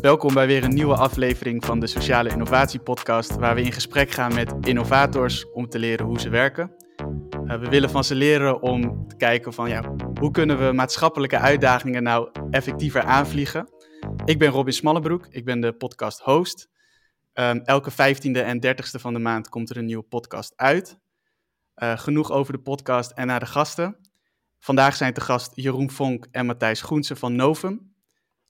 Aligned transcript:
Welkom 0.00 0.34
bij 0.34 0.46
weer 0.46 0.64
een 0.64 0.74
nieuwe 0.74 0.94
aflevering 0.94 1.64
van 1.64 1.80
de 1.80 1.86
Sociale 1.86 2.28
Innovatie 2.28 2.80
Podcast, 2.80 3.36
waar 3.36 3.54
we 3.54 3.62
in 3.62 3.72
gesprek 3.72 4.10
gaan 4.10 4.34
met 4.34 4.54
innovators 4.60 5.50
om 5.52 5.68
te 5.68 5.78
leren 5.78 6.06
hoe 6.06 6.20
ze 6.20 6.28
werken. 6.28 6.70
Uh, 7.44 7.58
we 7.58 7.68
willen 7.68 7.90
van 7.90 8.04
ze 8.04 8.14
leren 8.14 8.62
om 8.62 9.08
te 9.08 9.16
kijken 9.16 9.52
van 9.52 9.68
ja, 9.68 9.82
hoe 10.20 10.30
kunnen 10.30 10.66
we 10.66 10.72
maatschappelijke 10.72 11.38
uitdagingen 11.38 12.02
nou 12.02 12.28
effectiever 12.50 13.02
aanvliegen. 13.02 13.68
Ik 14.24 14.38
ben 14.38 14.50
Robin 14.50 14.72
Smallebroek, 14.72 15.26
ik 15.30 15.44
ben 15.44 15.60
de 15.60 15.72
podcast 15.72 16.20
host. 16.20 16.68
Um, 17.34 17.60
elke 17.60 17.92
15e 17.92 18.30
en 18.32 18.66
30e 18.66 19.00
van 19.00 19.12
de 19.12 19.18
maand 19.18 19.48
komt 19.48 19.70
er 19.70 19.76
een 19.76 19.84
nieuwe 19.84 20.02
podcast 20.02 20.52
uit. 20.56 20.98
Uh, 21.76 21.98
genoeg 21.98 22.30
over 22.30 22.52
de 22.52 22.58
podcast 22.58 23.10
en 23.10 23.26
naar 23.26 23.40
de 23.40 23.46
gasten. 23.46 23.96
Vandaag 24.58 24.96
zijn 24.96 25.12
te 25.12 25.20
gast 25.20 25.52
Jeroen 25.54 25.90
Vonk 25.90 26.26
en 26.30 26.46
Matthijs 26.46 26.82
Groensen 26.82 27.16
van 27.16 27.36
Novum. 27.36 27.94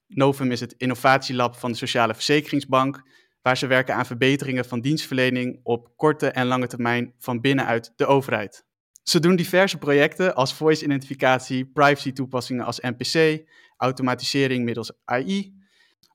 Novum 0.06 0.50
is 0.50 0.60
het 0.60 0.72
innovatielab 0.72 1.56
van 1.56 1.70
de 1.70 1.76
Sociale 1.76 2.14
Verzekeringsbank, 2.14 3.02
waar 3.42 3.56
ze 3.56 3.66
werken 3.66 3.94
aan 3.94 4.06
verbeteringen 4.06 4.64
van 4.64 4.80
dienstverlening 4.80 5.60
op 5.62 5.92
korte 5.96 6.28
en 6.28 6.46
lange 6.46 6.66
termijn 6.66 7.14
van 7.18 7.40
binnenuit 7.40 7.92
de 7.96 8.06
overheid. 8.06 8.64
Ze 9.02 9.20
doen 9.20 9.36
diverse 9.36 9.78
projecten 9.78 10.34
als 10.34 10.54
voice-identificatie, 10.54 11.66
privacy-toepassingen 11.66 12.64
als 12.64 12.80
NPC, 12.80 13.44
automatisering 13.76 14.64
middels 14.64 14.92
AI, 15.04 15.53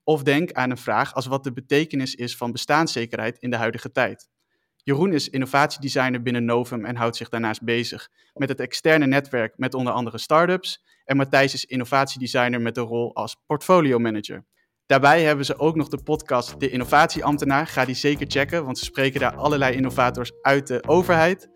of 0.09 0.23
denk 0.23 0.51
aan 0.51 0.69
een 0.69 0.77
vraag 0.77 1.13
als 1.13 1.25
wat 1.25 1.43
de 1.43 1.53
betekenis 1.53 2.15
is 2.15 2.37
van 2.37 2.51
bestaanszekerheid 2.51 3.37
in 3.37 3.49
de 3.49 3.55
huidige 3.55 3.91
tijd. 3.91 4.29
Jeroen 4.75 5.13
is 5.13 5.29
innovatiedesigner 5.29 6.21
binnen 6.21 6.45
Novum 6.45 6.85
en 6.85 6.95
houdt 6.95 7.15
zich 7.15 7.29
daarnaast 7.29 7.63
bezig 7.63 8.09
met 8.33 8.49
het 8.49 8.59
externe 8.59 9.05
netwerk 9.05 9.57
met 9.57 9.73
onder 9.73 9.93
andere 9.93 10.17
startups. 10.17 10.83
En 11.05 11.17
Matthijs 11.17 11.53
is 11.53 11.65
innovatiedesigner 11.65 12.61
met 12.61 12.75
de 12.75 12.81
rol 12.81 13.15
als 13.15 13.35
portfolio 13.45 13.99
manager. 13.99 14.45
Daarbij 14.85 15.23
hebben 15.23 15.45
ze 15.45 15.59
ook 15.59 15.75
nog 15.75 15.87
de 15.87 16.03
podcast 16.03 16.59
De 16.59 16.69
Innovatieambtenaar. 16.69 17.67
Ga 17.67 17.85
die 17.85 17.95
zeker 17.95 18.25
checken, 18.29 18.65
want 18.65 18.77
ze 18.77 18.85
spreken 18.85 19.19
daar 19.19 19.35
allerlei 19.35 19.75
innovators 19.75 20.31
uit 20.41 20.67
de 20.67 20.83
overheid. 20.87 21.49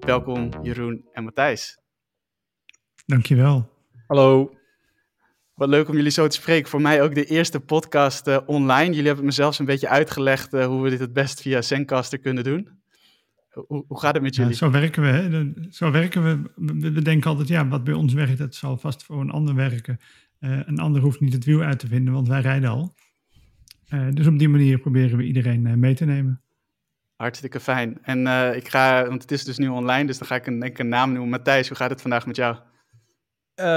Welkom 0.00 0.50
Jeroen 0.62 1.08
en 1.12 1.24
Matthijs. 1.24 1.78
Dankjewel. 3.06 3.70
Hallo. 4.06 4.62
Wat 5.54 5.68
leuk 5.68 5.88
om 5.88 5.94
jullie 5.94 6.10
zo 6.10 6.26
te 6.26 6.36
spreken. 6.36 6.70
Voor 6.70 6.80
mij 6.80 7.02
ook 7.02 7.14
de 7.14 7.24
eerste 7.24 7.60
podcast 7.60 8.26
uh, 8.26 8.38
online. 8.46 8.90
Jullie 8.90 9.06
hebben 9.06 9.24
me 9.24 9.30
zelfs 9.30 9.58
een 9.58 9.64
beetje 9.64 9.88
uitgelegd 9.88 10.54
uh, 10.54 10.66
hoe 10.66 10.82
we 10.82 10.90
dit 10.90 10.98
het 10.98 11.12
best 11.12 11.40
via 11.40 11.62
Zencaster 11.62 12.18
kunnen 12.18 12.44
doen. 12.44 12.68
Hoe, 13.50 13.84
hoe 13.88 14.00
gaat 14.00 14.14
het 14.14 14.22
met 14.22 14.34
jullie? 14.34 14.50
Ja, 14.50 14.56
zo 14.56 14.70
werken 14.70 15.02
we. 15.02 15.08
Hè? 15.08 15.52
Zo 15.70 15.90
werken 15.90 16.24
we. 16.24 16.50
we. 16.90 17.02
denken 17.02 17.30
altijd, 17.30 17.48
ja, 17.48 17.68
wat 17.68 17.84
bij 17.84 17.94
ons 17.94 18.12
werkt, 18.12 18.38
dat 18.38 18.54
zal 18.54 18.76
vast 18.76 19.04
voor 19.04 19.20
een 19.20 19.30
ander 19.30 19.54
werken. 19.54 19.98
Uh, 20.40 20.60
een 20.64 20.78
ander 20.78 21.02
hoeft 21.02 21.20
niet 21.20 21.32
het 21.32 21.44
wiel 21.44 21.62
uit 21.62 21.78
te 21.78 21.86
vinden, 21.86 22.14
want 22.14 22.28
wij 22.28 22.40
rijden 22.40 22.70
al. 22.70 22.94
dus 24.10 24.26
op 24.26 24.38
die 24.38 24.48
manier 24.48 24.78
proberen 24.78 25.16
we 25.16 25.24
iedereen 25.24 25.78
mee 25.80 25.94
te 25.94 26.04
nemen. 26.04 26.42
Hartstikke 27.16 27.60
fijn. 27.60 27.98
En 28.02 28.26
ik 28.56 28.68
ga, 28.68 29.08
want 29.08 29.22
het 29.22 29.30
is 29.30 29.44
dus 29.44 29.58
nu 29.58 29.68
online, 29.68 30.06
dus 30.06 30.18
dan 30.18 30.26
ga 30.26 30.34
ik 30.34 30.46
een, 30.46 30.58
denk 30.58 30.72
ik 30.72 30.78
een 30.78 30.88
naam 30.88 31.12
noemen. 31.12 31.30
Matthijs, 31.30 31.68
hoe 31.68 31.76
gaat 31.76 31.90
het 31.90 32.00
vandaag 32.00 32.26
met 32.26 32.36
jou? 32.36 32.56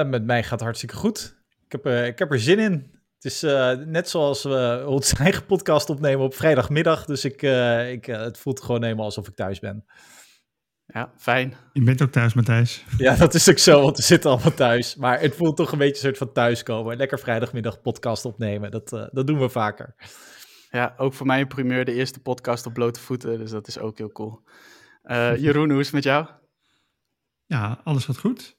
met 0.10 0.26
mij 0.26 0.42
gaat 0.42 0.52
het 0.52 0.62
hartstikke 0.62 0.96
goed. 0.96 1.37
Ik 1.68 1.74
heb, 1.74 1.86
uh, 1.86 2.06
ik 2.06 2.20
heb 2.20 2.32
er 2.32 2.40
zin 2.40 2.60
in. 2.60 2.72
Het 3.16 3.26
is 3.26 3.44
uh, 3.44 3.72
net 3.72 4.10
zoals 4.10 4.44
we 4.44 4.84
onze 4.88 5.16
eigen 5.24 5.46
podcast 5.46 5.90
opnemen 5.90 6.26
op 6.26 6.36
vrijdagmiddag. 6.36 7.06
Dus 7.06 7.26
ik, 7.26 7.42
uh, 7.42 7.92
ik, 7.92 8.06
het 8.06 8.38
voelt 8.38 8.62
gewoon 8.62 8.84
helemaal 8.84 9.06
alsof 9.06 9.28
ik 9.28 9.36
thuis 9.36 9.60
ben. 9.60 9.86
Ja, 10.86 11.14
fijn. 11.18 11.56
Je 11.74 11.84
bent 11.84 12.02
ook 12.02 12.12
thuis, 12.12 12.34
Matthijs. 12.34 12.86
Ja, 12.98 13.16
dat 13.16 13.34
is 13.34 13.50
ook 13.50 13.58
zo, 13.58 13.82
want 13.82 13.98
we 13.98 14.04
zitten 14.04 14.32
allemaal 14.32 14.54
thuis. 14.54 14.96
Maar 14.96 15.20
het 15.20 15.36
voelt 15.36 15.56
toch 15.56 15.72
een 15.72 15.78
beetje 15.78 15.94
een 15.94 16.02
soort 16.02 16.18
van 16.18 16.32
thuiskomen. 16.32 16.98
Lekker 16.98 17.20
vrijdagmiddag 17.20 17.82
podcast 17.82 18.26
opnemen, 18.26 18.72
dat, 18.72 18.90
dat 18.90 19.28
doen 19.28 19.40
we 19.40 19.50
vaker. 19.50 19.96
Ja, 20.70 20.94
ook 20.98 21.14
voor 21.14 21.26
mij 21.26 21.42
een 21.42 21.48
primeur, 21.48 21.86
de 21.86 21.94
eerste 21.94 22.20
podcast 22.20 22.66
op 22.66 22.74
blote 22.74 23.00
voeten. 23.00 23.38
Dus 23.38 23.52
dat 23.52 23.68
is 23.68 23.80
ook 23.80 23.98
heel 23.98 24.12
cool. 24.12 24.44
Jeroen, 25.38 25.70
hoe 25.70 25.80
is 25.80 25.86
het 25.86 25.96
met 25.96 26.04
jou? 26.04 26.28
Ja, 27.46 27.82
alles 27.84 28.06
gaat 28.06 28.20
goed. 28.20 28.57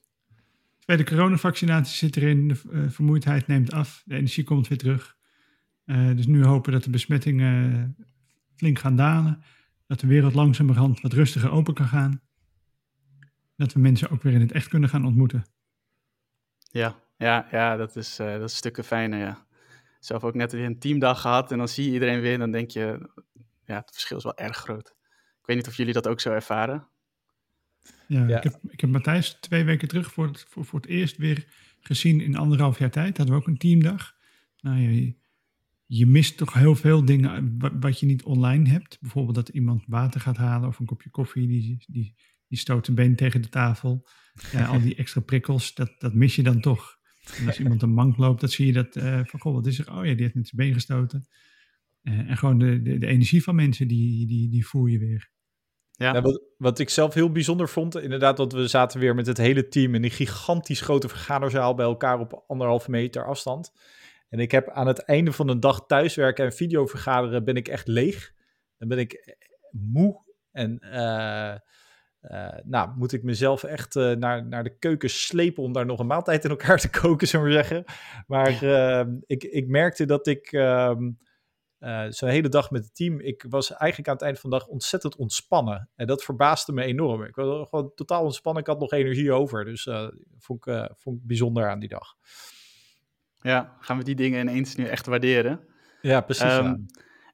Bij 0.89 0.97
de 0.97 1.03
coronavaccinatie 1.03 1.95
zit 1.95 2.17
erin, 2.17 2.47
de 2.47 2.61
uh, 2.69 2.89
vermoeidheid 2.89 3.47
neemt 3.47 3.73
af, 3.73 4.03
de 4.05 4.15
energie 4.15 4.43
komt 4.43 4.67
weer 4.67 4.77
terug. 4.77 5.17
Uh, 5.85 6.15
dus 6.15 6.27
nu 6.27 6.43
hopen 6.43 6.71
dat 6.71 6.83
de 6.83 6.89
besmettingen 6.89 7.71
uh, 7.71 8.05
flink 8.55 8.79
gaan 8.79 8.95
dalen, 8.95 9.43
dat 9.87 9.99
de 9.99 10.07
wereld 10.07 10.33
langzamerhand 10.33 11.01
wat 11.01 11.13
rustiger 11.13 11.51
open 11.51 11.73
kan 11.73 11.87
gaan. 11.87 12.21
Dat 13.55 13.73
we 13.73 13.79
mensen 13.79 14.09
ook 14.09 14.23
weer 14.23 14.33
in 14.33 14.41
het 14.41 14.51
echt 14.51 14.67
kunnen 14.67 14.89
gaan 14.89 15.05
ontmoeten. 15.05 15.45
Ja, 16.71 16.95
ja, 17.17 17.47
ja 17.51 17.75
dat, 17.75 17.95
is, 17.95 18.15
dat 18.15 18.49
is 18.49 18.55
stukken 18.55 18.83
fijner, 18.83 19.19
ja. 19.19 19.45
Zelf 19.99 20.23
ook 20.23 20.35
net 20.35 20.51
weer 20.51 20.65
een 20.65 20.79
teamdag 20.79 21.21
gehad 21.21 21.51
en 21.51 21.57
dan 21.57 21.67
zie 21.67 21.85
je 21.85 21.91
iedereen 21.91 22.21
weer 22.21 22.33
en 22.33 22.39
dan 22.39 22.51
denk 22.51 22.69
je, 22.69 23.09
ja, 23.65 23.75
het 23.75 23.91
verschil 23.91 24.17
is 24.17 24.23
wel 24.23 24.37
erg 24.37 24.57
groot. 24.57 24.95
Ik 25.39 25.45
weet 25.45 25.55
niet 25.55 25.67
of 25.67 25.75
jullie 25.75 25.93
dat 25.93 26.07
ook 26.07 26.19
zo 26.19 26.31
ervaren. 26.31 26.87
Ja, 28.09 28.37
Ik, 28.37 28.43
heb, 28.43 28.59
ik 28.67 28.81
heb 28.81 28.89
Matthijs 28.89 29.37
twee 29.39 29.63
weken 29.63 29.87
terug 29.87 30.11
voor 30.11 30.27
het, 30.27 30.45
voor, 30.49 30.65
voor 30.65 30.79
het 30.79 30.89
eerst 30.89 31.17
weer 31.17 31.45
gezien 31.79 32.21
in 32.21 32.35
anderhalf 32.35 32.79
jaar 32.79 32.91
tijd. 32.91 33.17
Hadden 33.17 33.35
we 33.35 33.41
ook 33.41 33.47
een 33.47 33.57
teamdag. 33.57 34.15
Nou, 34.61 34.79
je, 34.79 35.15
je 35.85 36.05
mist 36.05 36.37
toch 36.37 36.53
heel 36.53 36.75
veel 36.75 37.05
dingen 37.05 37.57
wat 37.79 37.99
je 37.99 38.05
niet 38.05 38.23
online 38.23 38.69
hebt. 38.69 38.97
Bijvoorbeeld 39.01 39.35
dat 39.35 39.49
iemand 39.49 39.83
water 39.87 40.21
gaat 40.21 40.37
halen 40.37 40.69
of 40.69 40.79
een 40.79 40.85
kopje 40.85 41.09
koffie, 41.09 41.47
die, 41.47 41.85
die, 41.87 42.15
die 42.47 42.57
stoot 42.57 42.87
een 42.87 42.95
been 42.95 43.15
tegen 43.15 43.41
de 43.41 43.49
tafel. 43.49 44.07
Ja, 44.51 44.65
al 44.65 44.81
die 44.81 44.95
extra 44.95 45.21
prikkels, 45.21 45.73
dat, 45.73 45.95
dat 45.97 46.13
mis 46.13 46.35
je 46.35 46.43
dan 46.43 46.61
toch. 46.61 46.97
En 47.37 47.47
als 47.47 47.59
iemand 47.59 47.81
een 47.81 47.93
mank 47.93 48.17
loopt, 48.17 48.39
dan 48.39 48.49
zie 48.49 48.65
je 48.65 48.73
dat 48.73 48.95
uh, 48.97 49.19
van, 49.23 49.39
goh, 49.39 49.53
wat 49.53 49.67
is 49.67 49.79
er? 49.79 49.91
Oh 49.91 50.05
ja, 50.05 50.13
die 50.13 50.21
heeft 50.21 50.35
met 50.35 50.47
zijn 50.47 50.65
been 50.65 50.73
gestoten. 50.73 51.27
Uh, 52.03 52.29
en 52.29 52.37
gewoon 52.37 52.59
de, 52.59 52.81
de, 52.81 52.97
de, 52.97 53.07
energie 53.07 53.43
van 53.43 53.55
mensen, 53.55 53.87
die, 53.87 54.27
die, 54.27 54.49
die 54.49 54.67
voel 54.67 54.85
je 54.85 54.99
weer. 54.99 55.31
Ja. 55.99 56.21
wat, 56.21 56.41
wat, 56.57 56.79
ik 56.79 56.89
zelf 56.89 57.13
heel 57.13 57.31
bijzonder 57.31 57.69
vond, 57.69 57.97
inderdaad, 57.97 58.37
dat 58.37 58.53
we 58.53 58.67
zaten 58.67 58.99
weer 58.99 59.15
met 59.15 59.27
het 59.27 59.37
hele 59.37 59.67
team 59.67 59.95
in 59.95 60.03
een 60.03 60.11
gigantisch 60.11 60.81
grote 60.81 61.09
vergaderzaal 61.09 61.75
bij 61.75 61.85
elkaar 61.85 62.19
op 62.19 62.43
anderhalve 62.47 62.89
meter 62.89 63.25
afstand. 63.25 63.71
En 64.29 64.39
ik 64.39 64.51
heb 64.51 64.69
aan 64.69 64.87
het 64.87 64.99
einde 64.99 65.31
van 65.31 65.47
de 65.47 65.59
dag 65.59 65.85
thuiswerken 65.85 66.45
en 66.45 66.53
videovergaderen 66.53 67.43
ben 67.43 67.55
ik 67.55 67.67
echt 67.67 67.87
leeg. 67.87 68.33
Dan 68.77 68.87
ben 68.87 68.97
ik 68.97 69.13
eh, 69.13 69.33
moe 69.71 70.21
en 70.51 70.79
uh, 70.81 71.55
uh, 72.21 72.57
nou, 72.63 72.89
moet 72.95 73.13
ik 73.13 73.23
mezelf 73.23 73.63
echt 73.63 73.95
uh, 73.95 74.11
naar, 74.11 74.45
naar 74.45 74.63
de 74.63 74.77
keuken 74.77 75.09
slepen 75.09 75.63
om 75.63 75.73
daar 75.73 75.85
nog 75.85 75.99
een 75.99 76.07
maaltijd 76.07 76.43
in 76.43 76.49
elkaar 76.49 76.79
te 76.79 76.89
koken, 76.89 77.27
zullen 77.27 77.45
we 77.45 77.51
zeggen. 77.51 77.83
Maar 78.27 78.63
ik, 79.25 79.43
ik 79.43 79.67
merkte 79.67 80.05
dat 80.05 80.27
ik 80.27 80.51
ehm, 80.51 81.09
uh, 81.79 82.05
zo'n 82.09 82.29
hele 82.29 82.49
dag 82.49 82.71
met 82.71 82.83
het 82.83 82.95
team. 82.95 83.19
Ik 83.19 83.45
was 83.49 83.71
eigenlijk 83.71 84.07
aan 84.09 84.15
het 84.15 84.23
eind 84.23 84.39
van 84.39 84.49
de 84.49 84.57
dag 84.57 84.67
ontzettend 84.67 85.15
ontspannen. 85.15 85.89
En 85.95 86.07
dat 86.07 86.23
verbaasde 86.23 86.73
me 86.73 86.83
enorm. 86.83 87.23
Ik 87.23 87.35
was 87.35 87.67
gewoon 87.69 87.91
totaal 87.95 88.23
ontspannen. 88.23 88.61
Ik 88.61 88.67
had 88.67 88.79
nog 88.79 88.91
energie 88.91 89.31
over. 89.31 89.65
Dus 89.65 89.85
uh, 89.85 90.07
vond, 90.37 90.67
ik, 90.67 90.73
uh, 90.73 90.85
vond 90.95 91.17
ik 91.17 91.27
bijzonder 91.27 91.69
aan 91.69 91.79
die 91.79 91.89
dag. 91.89 92.15
Ja, 93.41 93.75
gaan 93.79 93.97
we 93.97 94.03
die 94.03 94.15
dingen 94.15 94.47
ineens 94.47 94.75
nu 94.75 94.85
echt 94.85 95.05
waarderen? 95.05 95.59
Ja, 96.01 96.21
precies. 96.21 96.53
Um, 96.53 96.63
ja. 96.63 96.77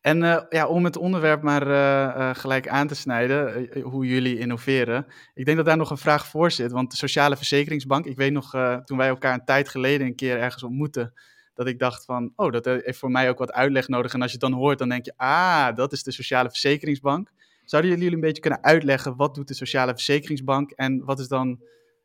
En 0.02 0.48
ja, 0.50 0.68
om 0.68 0.84
het 0.84 0.98
onderwerp 0.98 1.42
maar 1.42 2.36
gelijk 2.36 2.68
aan 2.68 2.88
te 2.88 2.96
snijden, 2.96 3.70
hoe 3.82 4.06
jullie 4.06 4.38
innoveren. 4.38 5.06
Ik 5.34 5.46
denk 5.46 5.58
dat 5.58 5.66
daar 5.66 5.78
nog 5.78 5.90
een 5.90 5.98
vraag 5.98 6.28
voor 6.28 6.52
zit. 6.52 6.72
Want 6.72 6.92
de 6.92 6.98
Sociale 6.98 7.38
Verzekeringsbank, 7.38 8.06
ik 8.06 8.18
weet 8.18 8.32
nog 8.32 8.52
toen 8.84 8.98
wij 8.98 9.08
elkaar 9.08 9.34
een 9.34 9.46
tijd 9.46 9.70
geleden 9.70 10.08
een 10.08 10.16
keer 10.16 10.40
ergens 10.40 10.64
ontmoetten 10.64 11.14
dat 11.56 11.68
ik 11.68 11.80
dacht 11.80 12.06
van, 12.06 12.34
oh, 12.36 12.52
dat 12.52 12.66
heeft 12.66 12.98
voor 12.98 13.12
mij 13.12 13.30
ook 13.30 13.38
wat 13.38 13.52
uitleg 13.52 13.88
nodig. 13.88 14.14
En 14.14 14.22
als 14.22 14.32
je 14.32 14.38
het 14.38 14.50
dan 14.50 14.60
hoort, 14.60 14.80
dan 14.80 14.90
denk 14.90 15.06
je, 15.06 15.14
ah, 15.18 15.76
dat 15.76 15.94
is 15.94 16.04
de 16.04 16.12
Sociale 16.12 16.50
Verzekeringsbank. 16.50 17.32
Zouden 17.66 17.92
jullie 17.92 18.14
een 18.14 18.20
beetje 18.20 18.42
kunnen 18.42 18.64
uitleggen, 18.64 19.16
wat 19.16 19.36
doet 19.36 19.48
de 19.48 19.54
Sociale 19.54 19.94
Verzekeringsbank 19.94 20.72
en 20.72 21.04
wat 21.06 21.20
is 21.20 21.28
dan 21.28 21.62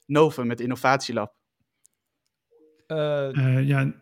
Novum 0.07 0.47
met 0.47 0.61
Innovatielab? 0.61 1.35
Uh, 2.87 3.29
uh, 3.33 3.69
ja, 3.69 3.93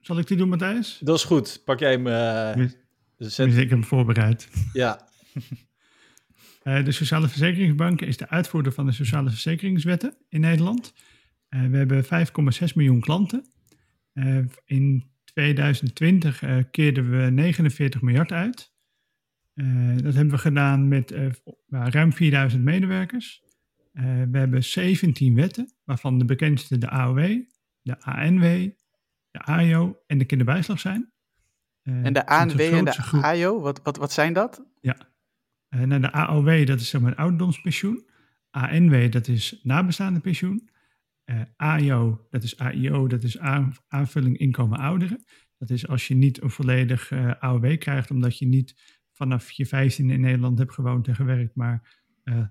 zal 0.00 0.18
ik 0.18 0.26
die 0.26 0.36
doen, 0.36 0.48
Matthijs? 0.48 0.98
Dat 0.98 1.16
is 1.16 1.24
goed. 1.24 1.62
Pak 1.64 1.78
jij 1.78 1.92
hem. 1.92 2.06
Uh, 2.06 2.68
zet... 3.16 3.46
Ik 3.48 3.56
heb 3.56 3.70
hem 3.70 3.84
voorbereid. 3.84 4.48
Ja. 4.72 5.08
de 6.84 6.92
Sociale 6.92 7.28
Verzekeringsbank 7.28 8.00
is 8.00 8.16
de 8.16 8.28
uitvoerder 8.28 8.72
van 8.72 8.86
de 8.86 8.92
Sociale 8.92 9.30
Verzekeringswetten 9.30 10.16
in 10.28 10.40
Nederland. 10.40 10.92
we 11.48 11.76
hebben 11.76 12.04
5,6 12.04 12.10
miljoen 12.74 13.00
klanten. 13.00 13.44
Uh, 14.16 14.44
in 14.64 15.10
2020 15.24 16.42
uh, 16.42 16.56
keerden 16.70 17.10
we 17.10 17.30
49 17.30 18.02
miljard 18.02 18.32
uit. 18.32 18.74
Uh, 19.54 19.96
dat 19.96 20.14
hebben 20.14 20.34
we 20.34 20.38
gedaan 20.38 20.88
met 20.88 21.14
ruim 21.68 22.12
4000 22.12 22.62
medewerkers. 22.62 23.42
we 23.92 24.38
hebben 24.38 24.64
17 24.64 25.34
wetten, 25.34 25.72
waarvan 25.84 26.18
de 26.18 26.24
bekendste 26.24 26.78
de 26.78 26.88
AOW, 26.88 27.42
de 27.82 28.00
ANW, 28.00 28.68
de 29.30 29.40
AIO 29.40 29.98
en 30.06 30.18
de 30.18 30.24
kinderbijslag 30.24 30.80
zijn. 30.80 31.12
en 31.82 32.12
de 32.12 32.26
ANW 32.26 32.60
en 32.60 32.84
de 32.84 33.20
AIO, 33.22 33.60
wat, 33.60 33.80
wat, 33.82 33.96
wat 33.96 34.12
zijn 34.12 34.32
dat? 34.32 34.64
Ja, 34.80 34.96
nou, 35.68 36.00
de 36.00 36.12
AOW, 36.12 36.66
dat 36.66 36.80
is 36.80 36.88
zeg 36.88 37.00
maar 37.00 37.14
ouderdomspensioen. 37.14 38.06
ANW, 38.50 39.12
dat 39.12 39.28
is 39.28 39.60
nabestaande 39.62 40.20
pensioen. 40.20 40.68
Uh, 41.26 41.40
AIO, 41.56 42.26
dat 42.30 42.42
is 42.42 42.58
AIO, 42.58 43.06
dat 43.06 43.22
is 43.22 43.38
aanvulling 43.88 44.38
inkomen 44.38 44.78
ouderen. 44.78 45.24
Dat 45.58 45.70
is 45.70 45.88
als 45.88 46.08
je 46.08 46.14
niet 46.14 46.42
een 46.42 46.50
volledig 46.50 47.10
uh, 47.10 47.32
AOW 47.38 47.78
krijgt, 47.78 48.10
omdat 48.10 48.38
je 48.38 48.46
niet 48.46 48.74
vanaf 49.12 49.50
je 49.50 49.66
15 49.66 50.10
in 50.10 50.20
Nederland 50.20 50.58
hebt 50.58 50.72
gewoond 50.72 51.08
en 51.08 51.14
gewerkt, 51.14 51.54
maar 51.54 52.00
uh, 52.24 52.46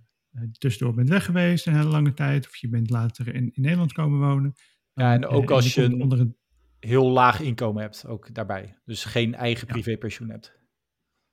tussendoor 0.58 0.96
bent 0.96 1.10
weg 1.10 1.26
geweest 1.26 1.68
een 1.68 1.76
hele 1.76 1.90
lange 1.90 2.14
tijd, 2.14 2.48
of 2.48 2.56
je 2.56 2.70
bent 2.70 2.90
later 2.90 3.28
in, 3.28 3.52
in 3.54 3.62
Nederland 3.62 3.94
komen 3.94 4.20
wonen. 4.20 4.54
Ja, 4.94 5.14
en 5.14 5.26
ook 5.26 5.52
als 5.52 5.74
je 5.74 5.84
een 5.84 6.02
onder 6.02 6.20
een 6.20 6.38
heel 6.80 7.10
laag 7.10 7.42
inkomen 7.42 7.82
hebt, 7.82 8.06
ook 8.08 8.34
daarbij. 8.34 8.78
Dus 8.86 9.06
geen 9.06 9.36
eigen 9.36 9.68
privépensioen 9.68 10.30
hebt. 10.30 10.60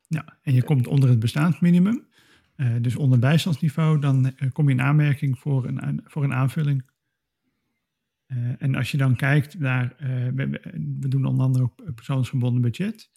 Ja, 0.07 0.39
en 0.43 0.55
je 0.55 0.63
komt 0.63 0.87
onder 0.87 1.09
het 1.09 1.19
bestaansminimum, 1.19 2.09
dus 2.81 2.97
onder 2.97 3.19
bijstandsniveau, 3.19 4.01
dan 4.01 4.35
kom 4.53 4.69
je 4.69 4.75
in 4.75 4.81
aanmerking 4.81 5.39
voor 5.39 5.67
een, 5.67 6.01
voor 6.05 6.25
een 6.25 6.35
aanvulling. 6.35 6.92
Uh, 8.33 8.53
en 8.59 8.75
als 8.75 8.91
je 8.91 8.97
dan 8.97 9.17
kijkt 9.17 9.59
naar, 9.59 9.97
uh, 10.01 10.09
we, 10.35 11.09
doen 11.09 11.25
onder 11.25 11.45
andere 11.45 11.65
ook 11.65 11.95
persoonsgebonden 11.95 12.63
budget 12.63 13.11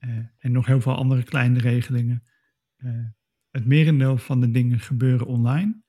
uh, 0.00 0.10
en 0.38 0.52
nog 0.52 0.66
heel 0.66 0.80
veel 0.80 0.94
andere 0.94 1.22
kleine 1.22 1.58
regelingen. 1.58 2.22
het 3.50 3.66
merendeel 3.66 4.18
van 4.18 4.40
de 4.40 4.50
dingen 4.50 4.80
gebeuren 4.80 5.26
online. 5.26 5.82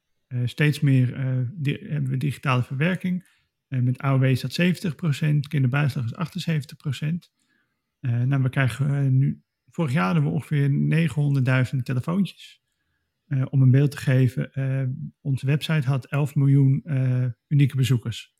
steeds 0.45 0.79
meer 0.79 1.17
hebben 1.63 2.09
we 2.09 2.17
digitale 2.17 2.63
verwerking. 2.63 3.27
met 3.67 3.97
AOW 3.97 4.23
is 4.23 4.41
dat 4.41 4.61
70%, 4.61 5.39
kinderbijslag 5.47 6.05
is 6.05 6.13
78%. 7.27 7.29
nou, 7.99 8.41
we 8.41 8.49
krijgen 8.49 9.17
nu, 9.17 9.41
vorig 9.69 9.91
jaar 9.91 10.05
hadden 10.05 10.23
we 10.23 10.29
ongeveer 10.29 10.69
900.000 11.75 11.81
telefoontjes. 11.83 12.61
om 13.49 13.61
een 13.61 13.71
beeld 13.71 13.91
te 13.91 13.97
geven, 13.97 14.51
onze 15.21 15.45
website 15.45 15.87
had 15.87 16.05
11 16.05 16.35
miljoen 16.35 16.83
unieke 17.47 17.75
bezoekers. 17.75 18.34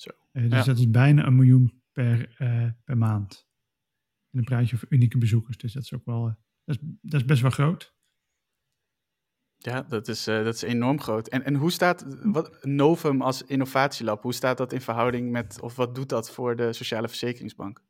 Zo. 0.00 0.10
Uh, 0.32 0.50
dus 0.50 0.64
dat 0.64 0.78
is 0.78 0.90
bijna 0.90 1.26
een 1.26 1.36
miljoen 1.36 1.82
per, 1.92 2.36
uh, 2.38 2.70
per 2.84 2.98
maand. 2.98 3.46
En 4.30 4.38
dan 4.38 4.44
praat 4.44 4.68
je 4.68 4.74
over 4.74 4.86
unieke 4.90 5.18
bezoekers. 5.18 5.56
Dus 5.56 5.72
dat 5.72 5.82
is 5.82 5.94
ook 5.94 6.04
wel, 6.04 6.28
uh, 6.28 6.34
dat, 6.64 6.76
is, 6.76 6.88
dat 7.00 7.20
is 7.20 7.26
best 7.26 7.42
wel 7.42 7.50
groot. 7.50 7.96
Ja, 9.56 9.82
dat 9.82 10.08
is, 10.08 10.24
dat 10.24 10.54
is 10.54 10.62
enorm 10.62 11.00
groot. 11.00 11.28
En, 11.28 11.44
en 11.44 11.54
hoe 11.54 11.70
staat 11.72 12.04
wat, 12.22 12.64
Novum 12.64 13.22
als 13.22 13.42
innovatielab, 13.42 14.22
hoe 14.22 14.34
staat 14.34 14.58
dat 14.58 14.72
in 14.72 14.80
verhouding 14.80 15.30
met, 15.30 15.60
of 15.60 15.76
wat 15.76 15.94
doet 15.94 16.08
dat 16.08 16.30
voor 16.30 16.56
de 16.56 16.72
Sociale 16.72 17.08
Verzekeringsbank? 17.08 17.82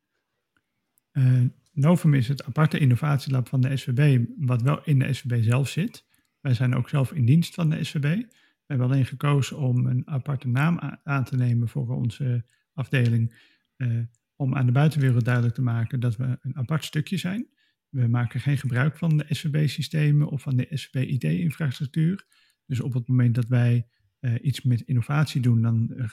Novum 1.71 2.13
is 2.13 2.27
het 2.27 2.43
aparte 2.43 2.79
innovatielab 2.79 3.47
van 3.47 3.61
de 3.61 3.77
SVB, 3.77 4.25
wat 4.37 4.61
wel 4.61 4.83
in 4.83 4.99
de 4.99 5.13
SVB 5.13 5.43
zelf 5.43 5.69
zit. 5.69 6.05
Wij 6.39 6.53
zijn 6.53 6.75
ook 6.75 6.89
zelf 6.89 7.11
in 7.11 7.25
dienst 7.25 7.53
van 7.53 7.69
de 7.69 7.83
SVB. 7.83 8.23
We 8.69 8.75
hebben 8.75 8.93
alleen 8.93 9.05
gekozen 9.05 9.57
om 9.57 9.85
een 9.85 10.07
aparte 10.07 10.47
naam 10.47 10.99
aan 11.03 11.23
te 11.23 11.35
nemen 11.35 11.67
voor 11.67 11.89
onze 11.89 12.45
afdeling. 12.73 13.35
Uh, 13.77 13.99
om 14.35 14.55
aan 14.55 14.65
de 14.65 14.71
buitenwereld 14.71 15.25
duidelijk 15.25 15.55
te 15.55 15.61
maken 15.61 15.99
dat 15.99 16.15
we 16.15 16.37
een 16.41 16.55
apart 16.55 16.83
stukje 16.83 17.17
zijn. 17.17 17.47
We 17.89 18.07
maken 18.07 18.39
geen 18.39 18.57
gebruik 18.57 18.97
van 18.97 19.17
de 19.17 19.25
SVB-systemen 19.29 20.27
of 20.27 20.41
van 20.41 20.55
de 20.55 20.67
SVB-IT-infrastructuur. 20.69 22.25
Dus 22.65 22.79
op 22.79 22.93
het 22.93 23.07
moment 23.07 23.35
dat 23.35 23.47
wij 23.47 23.87
uh, 24.19 24.33
iets 24.41 24.61
met 24.61 24.81
innovatie 24.81 25.41
doen, 25.41 25.61
dan, 25.61 25.91
uh, 25.95 26.05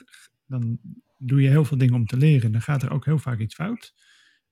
dan 0.45 0.79
doe 1.17 1.41
je 1.41 1.49
heel 1.49 1.65
veel 1.65 1.77
dingen 1.77 1.95
om 1.95 2.05
te 2.05 2.17
leren. 2.17 2.51
Dan 2.51 2.61
gaat 2.61 2.83
er 2.83 2.91
ook 2.91 3.05
heel 3.05 3.19
vaak 3.19 3.39
iets 3.39 3.55
fout. 3.55 3.93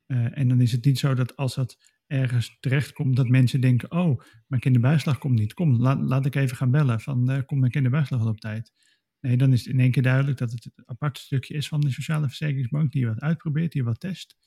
en 0.08 0.48
dan 0.48 0.62
is 0.62 0.72
het 0.72 0.86
niet 0.86 1.00
zo 1.00 1.14
dat 1.14 1.36
als 1.36 1.56
dat 1.56 1.78
ergens 2.08 2.58
terechtkomt 2.60 3.16
dat 3.16 3.28
mensen 3.28 3.62
denken, 3.62 3.92
oh, 3.92 4.22
mijn 4.48 4.62
kinderbijslag 4.62 5.18
komt 5.18 5.40
niet. 5.40 5.54
Kom, 5.54 5.76
laat, 5.76 6.02
laat 6.02 6.26
ik 6.26 6.36
even 6.36 6.58
gaan 6.58 6.72
bellen 6.72 7.00
van, 7.00 7.32
uh, 7.32 7.40
komt 7.46 7.60
mijn 7.60 7.72
kinderbijslag 7.72 8.22
al 8.22 8.28
op 8.28 8.40
tijd? 8.40 8.74
Nee, 9.20 9.38
dan 9.38 9.54
is 9.54 9.66
het 9.66 9.74
in 9.74 9.80
één 9.80 9.92
keer 9.92 10.04
duidelijk 10.04 10.38
dat 10.38 10.52
het 10.52 10.66
een 10.66 10.84
apart 10.86 11.18
stukje 11.18 11.54
is 11.54 11.68
van 11.68 11.82
de 11.82 11.92
Sociale 11.92 12.28
Verzekeringsbank 12.28 12.92
die 12.92 13.08
wat 13.08 13.20
uitprobeert, 13.20 13.72
die 13.72 13.84
wat 13.84 14.00
test. 14.00 14.38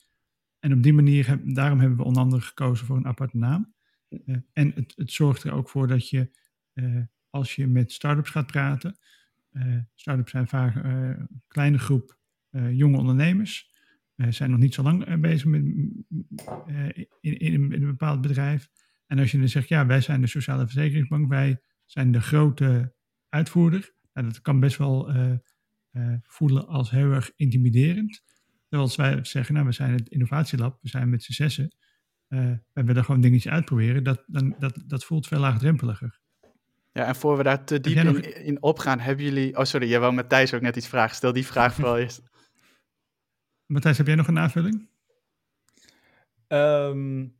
En 0.59 0.73
op 0.73 0.83
die 0.83 0.93
manier, 0.93 1.39
daarom 1.43 1.79
hebben 1.79 1.97
we 1.97 2.03
onder 2.03 2.21
andere 2.21 2.41
gekozen 2.41 2.85
voor 2.85 2.97
een 2.97 3.07
aparte 3.07 3.37
naam. 3.37 3.73
Uh, 4.09 4.37
en 4.53 4.71
het, 4.75 4.93
het, 4.95 5.11
zorgt 5.11 5.43
er 5.43 5.51
ook 5.51 5.69
voor 5.69 5.87
dat 5.87 6.09
je, 6.09 6.31
uh, 6.73 7.01
als 7.29 7.55
je 7.55 7.67
met 7.67 7.91
start-ups 7.91 8.29
gaat 8.29 8.47
praten, 8.47 8.97
start-ups 9.95 10.31
zijn 10.31 10.47
vaak 10.47 10.75
een 10.75 11.43
kleine 11.47 11.77
groep 11.77 12.17
jonge 12.71 12.97
ondernemers, 12.97 13.69
we 14.25 14.31
zijn 14.31 14.49
nog 14.49 14.59
niet 14.59 14.73
zo 14.73 14.83
lang 14.83 15.05
eh, 15.05 15.17
bezig 15.17 15.45
met, 15.45 15.61
uh, 15.61 16.87
in, 17.21 17.39
in, 17.39 17.71
een 17.71 17.85
bepaald 17.85 18.21
bedrijf. 18.21 18.69
En 19.07 19.19
als 19.19 19.31
je 19.31 19.37
dan 19.37 19.47
zegt, 19.47 19.67
ja, 19.67 19.85
wij 19.85 20.01
zijn 20.01 20.21
de 20.21 20.27
Sociale 20.27 20.63
Verzekeringsbank, 20.63 21.29
wij 21.29 21.61
zijn 21.85 22.11
de 22.11 22.21
grote 22.21 22.93
uitvoerder. 23.29 23.93
Nou, 24.13 24.27
dat 24.27 24.41
kan 24.41 24.59
best 24.59 24.77
wel 24.77 25.15
uh, 25.15 25.33
voelen 26.21 26.67
als 26.67 26.91
heel 26.91 27.11
erg 27.11 27.31
intimiderend. 27.35 28.21
Terwijl 28.61 28.81
als 28.81 28.95
wij 28.95 29.23
zeggen, 29.23 29.53
nou, 29.53 29.65
we 29.65 29.71
zijn 29.71 29.93
het 29.93 30.09
innovatielab, 30.09 30.77
we 30.81 30.89
zijn 30.89 31.09
met 31.09 31.23
z'n 31.23 31.31
zessen. 31.31 31.75
we 32.27 32.83
willen 32.83 33.05
gewoon 33.05 33.21
dingetjes 33.21 33.51
uitproberen. 33.51 34.03
Dat, 34.03 34.23
dan, 34.27 34.55
dat, 34.59 34.83
dat 34.85 35.03
voelt 35.03 35.27
veel 35.27 35.39
laagdrempeliger. 35.39 36.19
Ja, 36.91 37.05
en 37.05 37.15
voor 37.15 37.37
we 37.37 37.43
daar 37.43 37.65
te 37.65 37.79
diep 37.79 37.97
in, 37.97 38.45
in, 38.45 38.61
opgaan, 38.61 38.99
hebben 38.99 39.25
jullie... 39.25 39.57
Oh, 39.57 39.63
sorry, 39.63 39.89
jij 39.89 39.99
wou 39.99 40.13
met 40.13 40.29
Thijs 40.29 40.53
ook 40.53 40.61
net 40.61 40.75
iets 40.75 40.87
vragen. 40.87 41.15
Stel 41.15 41.33
die 41.33 41.45
vraag 41.45 41.73
vooral 41.73 41.97
eerst. 42.03 42.28
Matthijs, 43.69 43.97
heb 43.97 44.07
jij 44.07 44.15
nog 44.15 44.27
een 44.27 44.39
aanvulling? 44.39 44.89
Um, 46.47 47.39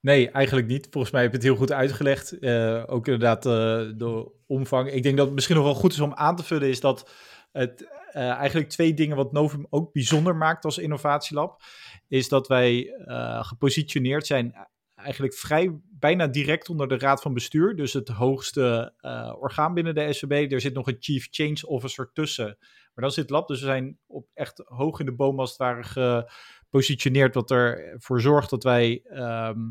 nee, 0.00 0.30
eigenlijk 0.30 0.66
niet. 0.66 0.86
Volgens 0.90 1.12
mij 1.12 1.22
heb 1.22 1.30
je 1.30 1.36
het 1.36 1.46
heel 1.46 1.56
goed 1.56 1.72
uitgelegd. 1.72 2.42
Uh, 2.42 2.82
ook 2.86 3.06
inderdaad 3.06 3.46
uh, 3.46 3.52
de 3.96 4.32
omvang. 4.46 4.90
Ik 4.90 5.02
denk 5.02 5.16
dat 5.16 5.26
het 5.26 5.34
misschien 5.34 5.56
nog 5.56 5.64
wel 5.64 5.74
goed 5.74 5.92
is 5.92 6.00
om 6.00 6.14
aan 6.14 6.36
te 6.36 6.42
vullen, 6.42 6.68
is 6.68 6.80
dat 6.80 7.10
het 7.52 7.82
uh, 7.82 8.30
eigenlijk 8.30 8.68
twee 8.68 8.94
dingen 8.94 9.16
wat 9.16 9.32
Novum 9.32 9.66
ook 9.70 9.92
bijzonder 9.92 10.36
maakt 10.36 10.64
als 10.64 10.78
innovatielab, 10.78 11.62
is 12.08 12.28
dat 12.28 12.48
wij 12.48 12.94
gepositioneerd 13.40 14.26
zijn 14.26 14.68
eigenlijk 14.94 15.34
vrij 15.34 15.80
bijna 15.90 16.26
direct 16.26 16.68
onder 16.68 16.88
de 16.88 16.98
raad 16.98 17.22
van 17.22 17.34
bestuur. 17.34 17.76
Dus 17.76 17.92
het 17.92 18.08
hoogste 18.08 18.94
orgaan 19.38 19.74
binnen 19.74 19.94
de 19.94 20.12
SVB. 20.12 20.52
Er 20.52 20.60
zit 20.60 20.74
nog 20.74 20.86
een 20.86 20.96
chief 21.00 21.28
change 21.30 21.66
officer 21.66 22.10
tussen. 22.12 22.58
Maar 22.94 23.04
dan 23.04 23.10
zit 23.10 23.30
lab, 23.30 23.48
dus 23.48 23.60
we 23.60 23.66
zijn 23.66 23.98
op 24.06 24.28
echt 24.34 24.62
hoog 24.64 25.00
in 25.00 25.06
de 25.06 25.14
boom 25.14 25.40
als 25.40 25.50
het 25.50 25.58
ware 25.58 25.82
gepositioneerd, 25.82 27.34
wat 27.34 27.50
ervoor 27.50 28.20
zorgt 28.20 28.50
dat 28.50 28.62
wij, 28.62 29.02
ehm, 29.04 29.70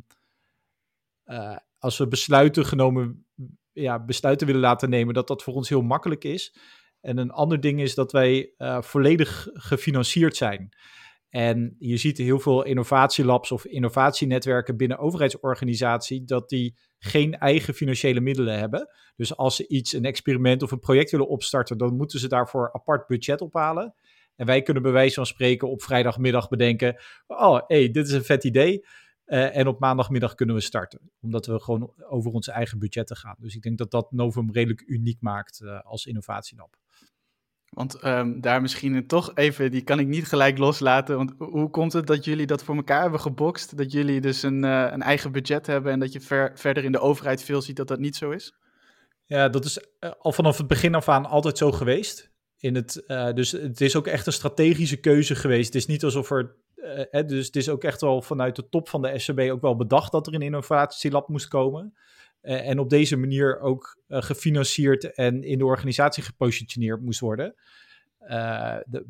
eh, 1.23 1.57
als 1.77 1.97
we 1.97 2.07
besluiten 2.07 2.65
genomen, 2.65 3.25
ja, 3.71 4.05
besluiten 4.05 4.47
willen 4.47 4.61
laten 4.61 4.89
nemen, 4.89 5.13
dat 5.13 5.27
dat 5.27 5.43
voor 5.43 5.53
ons 5.53 5.69
heel 5.69 5.81
makkelijk 5.81 6.23
is. 6.23 6.55
En 7.01 7.17
een 7.17 7.31
ander 7.31 7.59
ding 7.59 7.81
is 7.81 7.95
dat 7.95 8.11
wij 8.11 8.53
uh, 8.57 8.81
volledig 8.81 9.47
gefinancierd 9.53 10.35
zijn. 10.35 10.69
En 11.29 11.75
je 11.79 11.97
ziet 11.97 12.17
heel 12.17 12.39
veel 12.39 12.63
innovatielabs 12.63 13.51
of 13.51 13.65
innovatienetwerken 13.65 14.77
binnen 14.77 14.97
overheidsorganisatie 14.97 16.23
dat 16.23 16.49
die 16.49 16.77
geen 17.03 17.37
eigen 17.37 17.73
financiële 17.73 18.19
middelen 18.19 18.59
hebben. 18.59 18.89
Dus 19.15 19.37
als 19.37 19.55
ze 19.55 19.67
iets, 19.67 19.93
een 19.93 20.05
experiment 20.05 20.63
of 20.63 20.71
een 20.71 20.79
project 20.79 21.11
willen 21.11 21.27
opstarten, 21.27 21.77
dan 21.77 21.95
moeten 21.95 22.19
ze 22.19 22.27
daarvoor 22.27 22.73
apart 22.73 23.07
budget 23.07 23.41
ophalen. 23.41 23.93
En 24.35 24.45
wij 24.45 24.61
kunnen 24.61 24.83
bij 24.83 24.91
wijze 24.91 25.15
van 25.15 25.25
spreken 25.25 25.69
op 25.69 25.81
vrijdagmiddag 25.81 26.49
bedenken: 26.49 27.01
oh, 27.27 27.59
hey, 27.67 27.91
dit 27.91 28.07
is 28.07 28.13
een 28.13 28.23
vet 28.23 28.43
idee. 28.43 28.85
Uh, 29.25 29.57
en 29.57 29.67
op 29.67 29.79
maandagmiddag 29.79 30.35
kunnen 30.35 30.55
we 30.55 30.61
starten, 30.61 31.11
omdat 31.21 31.45
we 31.45 31.59
gewoon 31.59 31.93
over 32.09 32.31
onze 32.31 32.51
eigen 32.51 32.79
budgetten 32.79 33.15
gaan. 33.15 33.35
Dus 33.39 33.55
ik 33.55 33.61
denk 33.61 33.77
dat 33.77 33.91
dat 33.91 34.11
Novum 34.11 34.51
redelijk 34.51 34.83
uniek 34.85 35.21
maakt 35.21 35.61
uh, 35.63 35.81
als 35.81 36.05
innovatielab. 36.05 36.80
Want 37.71 38.03
um, 38.05 38.41
daar 38.41 38.61
misschien 38.61 39.07
toch 39.07 39.31
even, 39.35 39.71
die 39.71 39.81
kan 39.81 39.99
ik 39.99 40.07
niet 40.07 40.27
gelijk 40.27 40.57
loslaten. 40.57 41.17
Want 41.17 41.33
hoe 41.37 41.69
komt 41.69 41.93
het 41.93 42.07
dat 42.07 42.25
jullie 42.25 42.45
dat 42.45 42.63
voor 42.63 42.75
elkaar 42.75 43.01
hebben 43.01 43.19
gebokst? 43.19 43.77
Dat 43.77 43.91
jullie 43.91 44.21
dus 44.21 44.43
een, 44.43 44.63
uh, 44.63 44.87
een 44.91 45.01
eigen 45.01 45.31
budget 45.31 45.67
hebben 45.67 45.91
en 45.91 45.99
dat 45.99 46.13
je 46.13 46.21
ver, 46.21 46.51
verder 46.55 46.83
in 46.83 46.91
de 46.91 46.99
overheid 46.99 47.43
veel 47.43 47.61
ziet 47.61 47.75
dat 47.75 47.87
dat 47.87 47.99
niet 47.99 48.15
zo 48.15 48.31
is? 48.31 48.53
Ja, 49.25 49.49
dat 49.49 49.65
is 49.65 49.79
uh, 49.99 50.11
al 50.19 50.31
vanaf 50.31 50.57
het 50.57 50.67
begin 50.67 50.95
af 50.95 51.09
aan 51.09 51.25
altijd 51.25 51.57
zo 51.57 51.71
geweest. 51.71 52.31
In 52.57 52.75
het, 52.75 53.03
uh, 53.07 53.33
dus 53.33 53.51
het 53.51 53.81
is 53.81 53.95
ook 53.95 54.07
echt 54.07 54.25
een 54.25 54.33
strategische 54.33 54.99
keuze 54.99 55.35
geweest. 55.35 55.65
Het 55.65 55.75
is 55.75 55.85
niet 55.85 56.03
alsof 56.03 56.31
er. 56.31 56.55
Eh, 57.11 57.27
dus 57.27 57.45
het 57.45 57.55
is 57.55 57.69
ook 57.69 57.83
echt 57.83 58.01
wel 58.01 58.21
vanuit 58.21 58.55
de 58.55 58.69
top 58.69 58.89
van 58.89 59.01
de 59.01 59.19
SCB 59.19 59.39
ook 59.39 59.61
wel 59.61 59.75
bedacht 59.75 60.11
dat 60.11 60.27
er 60.27 60.33
een 60.33 60.41
innovatielab 60.41 61.27
moest 61.27 61.47
komen. 61.47 61.93
Uh, 62.43 62.67
en 62.67 62.79
op 62.79 62.89
deze 62.89 63.17
manier 63.17 63.59
ook 63.59 64.01
uh, 64.07 64.21
gefinancierd 64.21 65.13
en 65.13 65.43
in 65.43 65.57
de 65.57 65.65
organisatie 65.65 66.23
gepositioneerd 66.23 67.01
moest 67.01 67.19
worden. 67.19 67.55
Uh, 68.21 68.77
de, 68.85 69.05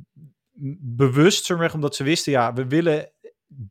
bewust, 0.79 1.45
omdat 1.73 1.95
ze 1.95 2.03
wisten, 2.03 2.31
ja, 2.31 2.53
we 2.53 2.67
willen 2.67 3.11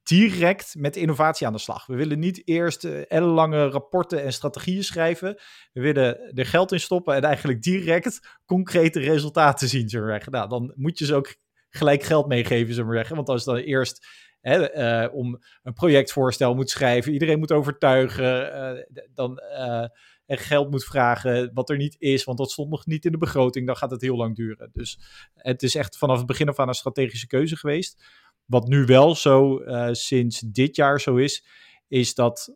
direct 0.03 0.75
met 0.79 0.97
innovatie 0.97 1.47
aan 1.47 1.53
de 1.53 1.59
slag. 1.59 1.87
We 1.87 1.97
willen 1.97 2.19
niet 2.19 2.43
eerst 2.45 2.85
ellenlange 2.85 3.69
rapporten 3.69 4.23
en 4.23 4.33
strategieën 4.33 4.85
schrijven. 4.85 5.41
We 5.73 5.81
willen 5.81 6.33
er 6.35 6.47
geld 6.47 6.73
in 6.73 6.81
stoppen 6.81 7.15
en 7.15 7.23
eigenlijk 7.23 7.63
direct 7.63 8.39
concrete 8.47 9.01
resultaten 9.01 9.69
zien. 9.69 9.89
Maar. 9.89 10.33
nou, 10.33 10.49
dan 10.49 10.73
moet 10.77 10.99
je 10.99 11.05
ze 11.05 11.15
ook 11.15 11.37
gelijk 11.69 12.03
geld 12.03 12.27
meegeven, 12.27 12.75
zullen 12.75 12.93
zeggen. 12.97 13.17
Want 13.17 13.29
als 13.29 13.45
dan 13.45 13.57
eerst 13.57 14.07
uh, 14.43 15.07
om 15.13 15.39
een 15.63 15.73
projectvoorstel 15.73 16.55
moet 16.55 16.71
schrijven, 16.71 17.13
iedereen 17.13 17.39
moet 17.39 17.53
overtuigen, 17.53 18.55
uh, 18.55 19.05
dan 19.15 19.41
uh, 19.43 19.85
en 20.27 20.39
geld 20.39 20.71
moet 20.71 20.85
vragen 20.85 21.51
wat 21.55 21.71
er 21.71 21.77
niet 21.77 21.97
is, 21.99 22.25
want 22.25 22.39
dat 22.39 22.51
stond 22.51 22.71
nog 22.71 22.87
niet 22.87 23.05
in 23.05 23.13
de 23.13 23.19
begroting, 23.19 23.67
dan 23.67 23.77
gaat 23.77 23.91
het 23.91 24.01
heel 24.01 24.17
lang 24.17 24.37
duren. 24.37 24.71
Dus 24.73 24.99
het 25.35 25.63
is 25.63 25.75
echt 25.75 25.99
vanaf 25.99 26.17
het 26.17 26.27
begin 26.27 26.49
af 26.49 26.59
aan 26.59 26.69
een 26.69 26.75
strategische 26.75 27.27
keuze 27.27 27.57
geweest. 27.57 28.05
Wat 28.45 28.69
nu 28.69 28.85
wel 28.85 29.15
zo 29.15 29.61
sinds 29.93 30.41
dit 30.41 30.77
jaar 30.77 31.01
zo 31.01 31.17
is, 31.17 31.47
is 31.89 32.15
dat 32.15 32.55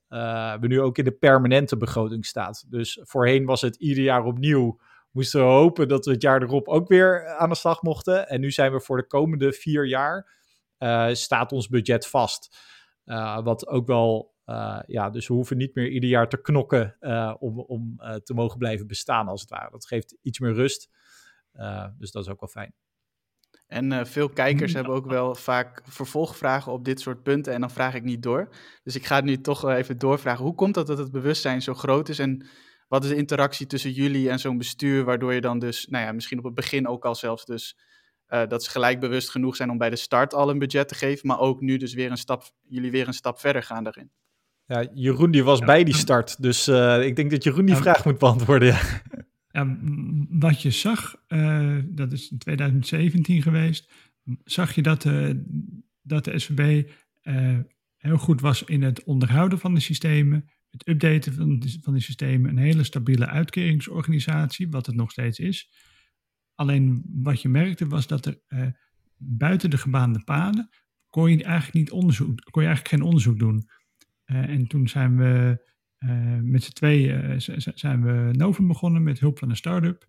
we 0.60 0.66
nu 0.66 0.80
ook 0.80 0.98
in 0.98 1.04
de 1.04 1.12
permanente 1.12 1.76
begroting 1.76 2.26
staan. 2.26 2.52
Dus 2.68 3.00
voorheen 3.02 3.44
was 3.44 3.60
het 3.60 3.76
ieder 3.76 4.04
jaar 4.04 4.24
opnieuw 4.24 4.80
moesten 5.10 5.40
we 5.40 5.46
hopen 5.46 5.88
dat 5.88 6.04
we 6.04 6.12
het 6.12 6.22
jaar 6.22 6.42
erop 6.42 6.68
ook 6.68 6.88
weer 6.88 7.26
aan 7.26 7.48
de 7.48 7.54
slag 7.54 7.82
mochten. 7.82 8.28
En 8.28 8.40
nu 8.40 8.50
zijn 8.50 8.72
we 8.72 8.80
voor 8.80 8.96
de 8.96 9.06
komende 9.06 9.52
vier 9.52 9.86
jaar, 9.86 10.42
staat 11.12 11.52
ons 11.52 11.68
budget 11.68 12.06
vast. 12.06 12.58
Uh, 13.04 13.42
wat 13.42 13.66
ook 13.66 13.86
wel, 13.86 14.34
uh, 14.46 14.80
ja, 14.86 15.10
dus 15.10 15.28
we 15.28 15.34
hoeven 15.34 15.56
niet 15.56 15.74
meer 15.74 15.88
ieder 15.88 16.10
jaar 16.10 16.28
te 16.28 16.40
knokken 16.40 16.96
om, 17.38 17.60
om 17.60 17.96
te 18.22 18.34
mogen 18.34 18.58
blijven 18.58 18.86
bestaan 18.86 19.28
als 19.28 19.40
het 19.40 19.50
ware. 19.50 19.70
Dat 19.70 19.86
geeft 19.86 20.16
iets 20.22 20.38
meer 20.38 20.52
rust, 20.52 20.88
dus 21.98 22.10
dat 22.10 22.24
is 22.24 22.28
ook 22.28 22.40
wel 22.40 22.48
fijn. 22.48 22.74
En 23.66 24.06
veel 24.06 24.28
kijkers 24.28 24.72
hebben 24.72 24.94
ook 24.94 25.06
wel 25.06 25.34
vaak 25.34 25.82
vervolgvragen 25.84 26.72
op 26.72 26.84
dit 26.84 27.00
soort 27.00 27.22
punten 27.22 27.52
en 27.52 27.60
dan 27.60 27.70
vraag 27.70 27.94
ik 27.94 28.02
niet 28.02 28.22
door. 28.22 28.48
Dus 28.82 28.94
ik 28.94 29.06
ga 29.06 29.16
het 29.16 29.24
nu 29.24 29.40
toch 29.40 29.68
even 29.68 29.98
doorvragen. 29.98 30.44
Hoe 30.44 30.54
komt 30.54 30.74
dat 30.74 30.86
dat 30.86 30.98
het 30.98 31.12
bewustzijn 31.12 31.62
zo 31.62 31.74
groot 31.74 32.08
is 32.08 32.18
en 32.18 32.46
wat 32.88 33.04
is 33.04 33.10
de 33.10 33.16
interactie 33.16 33.66
tussen 33.66 33.92
jullie 33.92 34.30
en 34.30 34.38
zo'n 34.38 34.58
bestuur, 34.58 35.04
waardoor 35.04 35.34
je 35.34 35.40
dan 35.40 35.58
dus, 35.58 35.86
nou 35.86 36.04
ja, 36.04 36.12
misschien 36.12 36.38
op 36.38 36.44
het 36.44 36.54
begin 36.54 36.88
ook 36.88 37.04
al 37.04 37.14
zelfs 37.14 37.44
dus, 37.44 37.78
uh, 38.28 38.43
dat 38.49 38.64
ze 38.64 38.71
gelijk 38.71 39.00
bewust 39.00 39.31
genoeg 39.31 39.57
zijn 39.57 39.71
om 39.71 39.78
bij 39.78 39.90
de 39.90 39.97
start 39.97 40.35
al 40.35 40.50
een 40.50 40.59
budget 40.59 40.88
te 40.88 40.95
geven, 40.95 41.26
maar 41.26 41.38
ook 41.38 41.61
nu 41.61 41.76
dus 41.76 41.95
weer 41.95 42.11
een 42.11 42.16
stap, 42.16 42.43
jullie 42.62 42.90
weer 42.90 43.07
een 43.07 43.14
stap 43.14 43.38
verder 43.38 43.62
gaan 43.62 43.85
daarin. 43.85 44.11
Ja, 44.66 44.87
Jeroen 44.95 45.31
die 45.31 45.45
was 45.45 45.61
bij 45.61 45.85
die 45.85 45.95
start, 45.95 46.43
dus 46.43 46.69
uh, 46.69 47.07
ik 47.07 47.16
denk 47.16 47.31
dat 47.31 47.45
Jeroen 47.45 47.64
die 47.64 47.76
vraag 47.76 48.04
moet 48.04 48.19
beantwoorden. 48.19 48.69
Ja. 48.69 49.02
ja 49.49 49.76
wat 50.28 50.62
je 50.62 50.71
zag, 50.71 51.16
uh, 51.28 51.78
dat 51.85 52.12
is 52.12 52.31
in 52.31 52.38
2017 52.38 53.43
geweest, 53.43 53.93
zag 54.45 54.75
je 54.75 54.83
dat, 54.83 55.07
dat 56.02 56.25
de 56.25 56.38
SVB 56.38 56.90
heel 58.04 58.19
goed 58.19 58.40
was 58.40 58.62
in 58.62 58.83
het 58.83 59.04
onderhouden 59.04 59.59
van 59.59 59.75
de 59.75 59.81
systemen, 59.81 60.49
het 60.71 60.88
updaten 60.88 61.35
van 61.35 61.59
de, 61.59 61.78
van 61.83 61.93
die 61.93 62.02
systemen 62.02 62.50
een 62.50 62.59
hele 62.59 62.85
stabiele 62.85 63.26
uitkeringsorganisatie, 63.26 64.69
wat 64.71 64.87
het 64.87 64.95
nog 64.95 65.11
steeds 65.11 65.38
is. 65.38 65.71
Alleen 66.54 67.02
wat 67.06 67.42
je 67.42 67.49
merkte 67.49 67.87
was 67.87 68.06
dat 68.06 68.26
er 68.26 68.40
uh, 68.49 68.66
buiten 69.16 69.70
de 69.70 69.78
gebaande 69.78 70.25
paden 70.25 70.68
kon 71.08 71.30
je 71.30 71.44
eigenlijk 71.44 71.75
niet 71.75 71.90
onderzoek, 71.90 72.40
kon 72.50 72.62
je 72.62 72.68
eigenlijk 72.68 72.88
geen 72.88 73.02
onderzoek 73.02 73.38
doen. 73.38 73.68
Uh, 74.26 74.49
en 74.49 74.66
toen 74.66 74.88
zijn 74.88 75.16
we 75.16 75.62
uh, 75.99 76.38
met 76.40 76.62
z'n 76.62 76.73
tweeën 76.73 77.40
zijn 77.75 78.02
we 78.02 78.30
Novum 78.32 78.66
begonnen 78.66 79.02
met 79.02 79.20
hulp 79.20 79.38
van 79.38 79.50
een 79.50 79.56
start-up. 79.56 80.08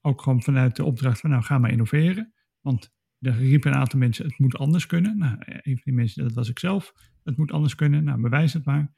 ook 0.00 0.22
gewoon 0.22 0.42
vanuit 0.42 0.76
de 0.76 0.84
opdracht 0.84 1.20
van 1.20 1.30
nou 1.30 1.42
ga 1.42 1.58
maar 1.58 1.70
innoveren. 1.70 2.32
Want 2.60 2.94
er 3.18 3.36
riepen 3.36 3.72
een 3.72 3.78
aantal 3.78 3.98
mensen 3.98 4.26
het 4.26 4.38
moet 4.38 4.58
anders 4.58 4.86
kunnen. 4.86 5.18
Nou, 5.18 5.36
een 5.38 5.74
van 5.74 5.82
die 5.84 5.94
mensen 5.94 6.22
dat 6.22 6.32
was 6.32 6.48
ik 6.48 6.58
zelf. 6.58 6.92
Het 7.22 7.36
moet 7.36 7.52
anders 7.52 7.74
kunnen. 7.74 8.04
Nou 8.04 8.20
bewijs 8.20 8.52
het 8.52 8.64
maar. 8.64 8.94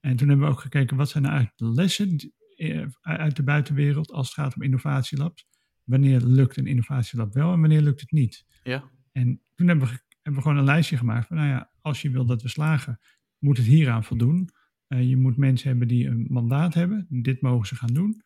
En 0.00 0.16
toen 0.16 0.28
hebben 0.28 0.46
we 0.46 0.52
ook 0.52 0.60
gekeken 0.60 0.96
wat 0.96 1.08
zijn 1.08 1.22
nou 1.22 1.34
eigenlijk 1.34 1.64
de 1.64 1.80
lessen 1.82 2.32
eh, 2.56 2.86
uit 3.02 3.36
de 3.36 3.42
buitenwereld 3.42 4.12
als 4.12 4.26
het 4.26 4.34
gaat 4.34 4.54
om 4.54 4.62
innovatielabs. 4.62 5.46
Wanneer 5.88 6.20
lukt 6.20 6.56
een 6.56 6.66
innovatielab 6.66 7.34
wel 7.34 7.52
en 7.52 7.60
wanneer 7.60 7.80
lukt 7.80 8.00
het 8.00 8.10
niet? 8.10 8.44
Ja. 8.62 8.90
En 9.12 9.40
toen 9.54 9.68
hebben 9.68 9.88
we, 9.88 10.00
hebben 10.12 10.34
we 10.34 10.40
gewoon 10.40 10.56
een 10.56 10.64
lijstje 10.64 10.96
gemaakt 10.96 11.26
van, 11.26 11.36
nou 11.36 11.48
ja, 11.48 11.70
als 11.80 12.02
je 12.02 12.10
wil 12.10 12.26
dat 12.26 12.42
we 12.42 12.48
slagen, 12.48 13.00
moet 13.38 13.56
het 13.56 13.66
hieraan 13.66 14.04
voldoen. 14.04 14.48
Uh, 14.88 15.08
je 15.08 15.16
moet 15.16 15.36
mensen 15.36 15.68
hebben 15.68 15.88
die 15.88 16.06
een 16.06 16.26
mandaat 16.28 16.74
hebben. 16.74 17.06
Dit 17.08 17.40
mogen 17.40 17.66
ze 17.66 17.74
gaan 17.74 17.92
doen. 17.92 18.22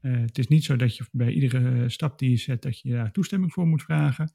Uh, 0.00 0.20
het 0.20 0.38
is 0.38 0.48
niet 0.48 0.64
zo 0.64 0.76
dat 0.76 0.96
je 0.96 1.04
bij 1.12 1.32
iedere 1.32 1.88
stap 1.88 2.18
die 2.18 2.30
je 2.30 2.36
zet, 2.36 2.62
dat 2.62 2.80
je 2.80 2.90
daar 2.90 3.12
toestemming 3.12 3.52
voor 3.52 3.66
moet 3.66 3.82
vragen. 3.82 4.34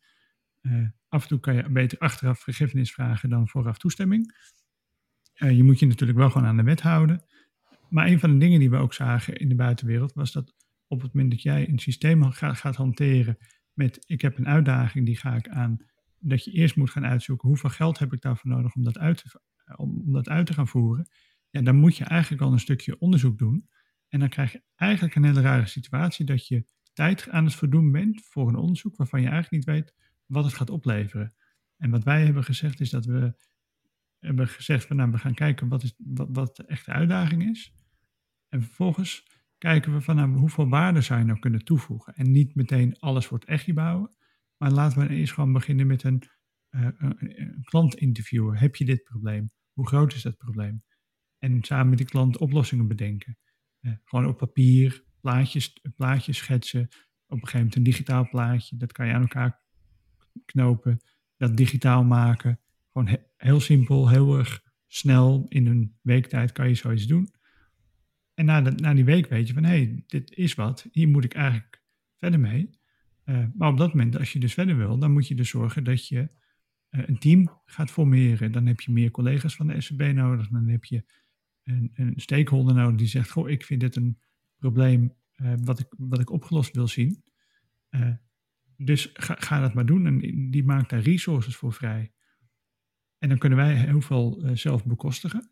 Uh, 0.61 0.87
af 1.07 1.21
en 1.21 1.27
toe 1.27 1.39
kan 1.39 1.55
je 1.55 1.69
beter 1.69 1.97
achteraf 1.97 2.39
vergiffenis 2.39 2.91
vragen 2.93 3.29
dan 3.29 3.47
vooraf 3.47 3.77
toestemming. 3.77 4.49
Je 5.33 5.63
moet 5.63 5.79
je 5.79 5.85
natuurlijk 5.85 6.19
wel 6.19 6.29
gewoon 6.29 6.47
aan 6.47 6.57
de 6.57 6.63
wet 6.63 6.81
houden. 6.81 7.23
Maar 7.89 8.07
een 8.07 8.19
van 8.19 8.31
de 8.31 8.37
dingen 8.37 8.59
die 8.59 8.69
we 8.69 8.77
ook 8.77 8.93
zagen 8.93 9.35
in 9.35 9.49
de 9.49 9.55
buitenwereld 9.55 10.13
was 10.13 10.31
dat 10.31 10.53
op 10.91 11.01
het 11.01 11.13
moment 11.13 11.31
dat 11.31 11.41
jij 11.41 11.69
een 11.69 11.79
systeem 11.79 12.31
gaat, 12.31 12.57
gaat 12.57 12.75
hanteren 12.75 13.37
met 13.73 14.03
ik 14.05 14.21
heb 14.21 14.37
een 14.37 14.47
uitdaging, 14.47 15.05
die 15.05 15.17
ga 15.17 15.35
ik 15.35 15.49
aan, 15.49 15.77
dat 16.19 16.43
je 16.43 16.51
eerst 16.51 16.75
moet 16.75 16.89
gaan 16.89 17.05
uitzoeken 17.05 17.47
hoeveel 17.47 17.69
geld 17.69 17.99
heb 17.99 18.13
ik 18.13 18.21
daarvoor 18.21 18.51
nodig 18.51 18.75
om 18.75 18.83
dat 18.83 18.97
uit 18.97 19.17
te, 19.17 19.41
om, 19.75 20.11
dat 20.11 20.29
uit 20.29 20.45
te 20.45 20.53
gaan 20.53 20.67
voeren. 20.67 21.09
Ja, 21.49 21.61
dan 21.61 21.75
moet 21.75 21.97
je 21.97 22.03
eigenlijk 22.03 22.41
al 22.41 22.51
een 22.51 22.59
stukje 22.59 22.99
onderzoek 22.99 23.37
doen. 23.37 23.69
En 24.07 24.19
dan 24.19 24.29
krijg 24.29 24.51
je 24.51 24.63
eigenlijk 24.75 25.15
een 25.15 25.23
hele 25.23 25.41
rare 25.41 25.65
situatie 25.65 26.25
dat 26.25 26.47
je 26.47 26.65
tijd 26.93 27.29
aan 27.29 27.45
het 27.45 27.55
verdoen 27.55 27.91
bent 27.91 28.25
voor 28.25 28.47
een 28.47 28.55
onderzoek 28.55 28.95
waarvan 28.95 29.21
je 29.21 29.27
eigenlijk 29.27 29.65
niet 29.65 29.75
weet 29.75 29.93
wat 30.25 30.43
het 30.43 30.53
gaat 30.53 30.69
opleveren. 30.69 31.33
En 31.77 31.89
wat 31.89 32.03
wij 32.03 32.25
hebben 32.25 32.43
gezegd 32.43 32.79
is 32.79 32.89
dat 32.89 33.05
we 33.05 33.33
hebben 34.19 34.47
gezegd 34.47 34.85
van 34.85 34.95
nou, 34.95 35.11
we 35.11 35.17
gaan 35.17 35.33
kijken 35.33 35.67
wat, 35.67 35.83
is, 35.83 35.93
wat, 35.97 36.27
wat 36.31 36.55
de 36.55 36.65
echte 36.65 36.91
uitdaging 36.91 37.49
is. 37.49 37.73
En 38.49 38.61
vervolgens 38.63 39.30
kijken 39.61 39.93
we 39.93 40.01
van 40.01 40.15
nou, 40.15 40.37
hoeveel 40.37 40.69
waarde 40.69 41.01
zou 41.01 41.19
je 41.19 41.25
nou 41.25 41.39
kunnen 41.39 41.63
toevoegen. 41.63 42.13
En 42.13 42.31
niet 42.31 42.55
meteen 42.55 42.99
alles 42.99 43.25
voor 43.25 43.39
het 43.39 43.47
echtje 43.47 43.73
bouwen. 43.73 44.15
Maar 44.57 44.71
laten 44.71 44.99
we 44.99 45.13
eerst 45.13 45.33
gewoon 45.33 45.53
beginnen 45.53 45.87
met 45.87 46.03
een, 46.03 46.23
uh, 46.69 46.87
een 46.97 47.61
klant 47.63 47.95
interviewen. 47.95 48.57
Heb 48.57 48.75
je 48.75 48.85
dit 48.85 49.03
probleem? 49.03 49.49
Hoe 49.73 49.87
groot 49.87 50.13
is 50.13 50.21
dat 50.21 50.37
probleem? 50.37 50.83
En 51.37 51.63
samen 51.63 51.89
met 51.89 51.97
die 51.97 52.07
klant 52.07 52.37
oplossingen 52.37 52.87
bedenken. 52.87 53.37
Uh, 53.81 53.93
gewoon 54.03 54.25
op 54.25 54.37
papier, 54.37 55.03
plaatjes, 55.19 55.81
plaatjes 55.95 56.37
schetsen. 56.37 56.81
Op 56.81 56.89
een 57.27 57.37
gegeven 57.37 57.57
moment 57.57 57.75
een 57.75 57.83
digitaal 57.83 58.29
plaatje. 58.29 58.77
Dat 58.77 58.91
kan 58.91 59.07
je 59.07 59.13
aan 59.13 59.21
elkaar 59.21 59.61
knopen. 60.45 61.01
Dat 61.37 61.57
digitaal 61.57 62.03
maken. 62.03 62.59
Gewoon 62.91 63.17
heel 63.37 63.59
simpel, 63.59 64.09
heel 64.09 64.37
erg 64.37 64.63
snel. 64.87 65.45
In 65.47 65.67
een 65.67 65.97
week 66.01 66.27
tijd 66.27 66.51
kan 66.51 66.67
je 66.67 66.75
zoiets 66.75 67.07
doen. 67.07 67.39
En 68.33 68.45
na, 68.45 68.59
na 68.59 68.93
die 68.93 69.05
week 69.05 69.27
weet 69.27 69.47
je 69.47 69.53
van, 69.53 69.63
hé, 69.63 69.69
hey, 69.69 70.03
dit 70.07 70.31
is 70.35 70.53
wat. 70.53 70.87
Hier 70.91 71.07
moet 71.07 71.23
ik 71.23 71.33
eigenlijk 71.33 71.83
verder 72.17 72.39
mee. 72.39 72.79
Uh, 73.25 73.45
maar 73.53 73.69
op 73.69 73.77
dat 73.77 73.93
moment, 73.93 74.17
als 74.17 74.33
je 74.33 74.39
dus 74.39 74.53
verder 74.53 74.77
wil, 74.77 74.97
dan 74.97 75.11
moet 75.11 75.27
je 75.27 75.35
dus 75.35 75.49
zorgen 75.49 75.83
dat 75.83 76.07
je 76.07 76.29
uh, 76.89 77.07
een 77.07 77.19
team 77.19 77.61
gaat 77.65 77.91
formeren. 77.91 78.51
Dan 78.51 78.65
heb 78.65 78.81
je 78.81 78.91
meer 78.91 79.11
collega's 79.11 79.55
van 79.55 79.67
de 79.67 79.81
SCB 79.81 80.01
nodig. 80.01 80.47
Dan 80.47 80.67
heb 80.67 80.85
je 80.85 81.03
een, 81.63 81.91
een 81.93 82.13
stakeholder 82.15 82.75
nodig 82.75 82.97
die 82.97 83.07
zegt, 83.07 83.31
goh, 83.31 83.49
ik 83.49 83.65
vind 83.65 83.79
dit 83.79 83.95
een 83.95 84.19
probleem 84.57 85.13
uh, 85.35 85.53
wat, 85.63 85.79
ik, 85.79 85.87
wat 85.97 86.19
ik 86.19 86.29
opgelost 86.29 86.75
wil 86.75 86.87
zien. 86.87 87.23
dus 88.77 89.09
ga, 89.13 89.35
ga 89.39 89.59
dat 89.59 89.73
maar 89.73 89.85
doen. 89.85 90.05
En 90.05 90.51
die 90.51 90.63
maakt 90.63 90.89
daar 90.89 91.01
resources 91.01 91.55
voor 91.55 91.73
vrij. 91.73 92.13
En 93.17 93.29
dan 93.29 93.37
kunnen 93.37 93.57
wij 93.57 93.75
heel 93.75 94.01
veel 94.01 94.43
zelf 94.53 94.85
bekostigen. 94.85 95.51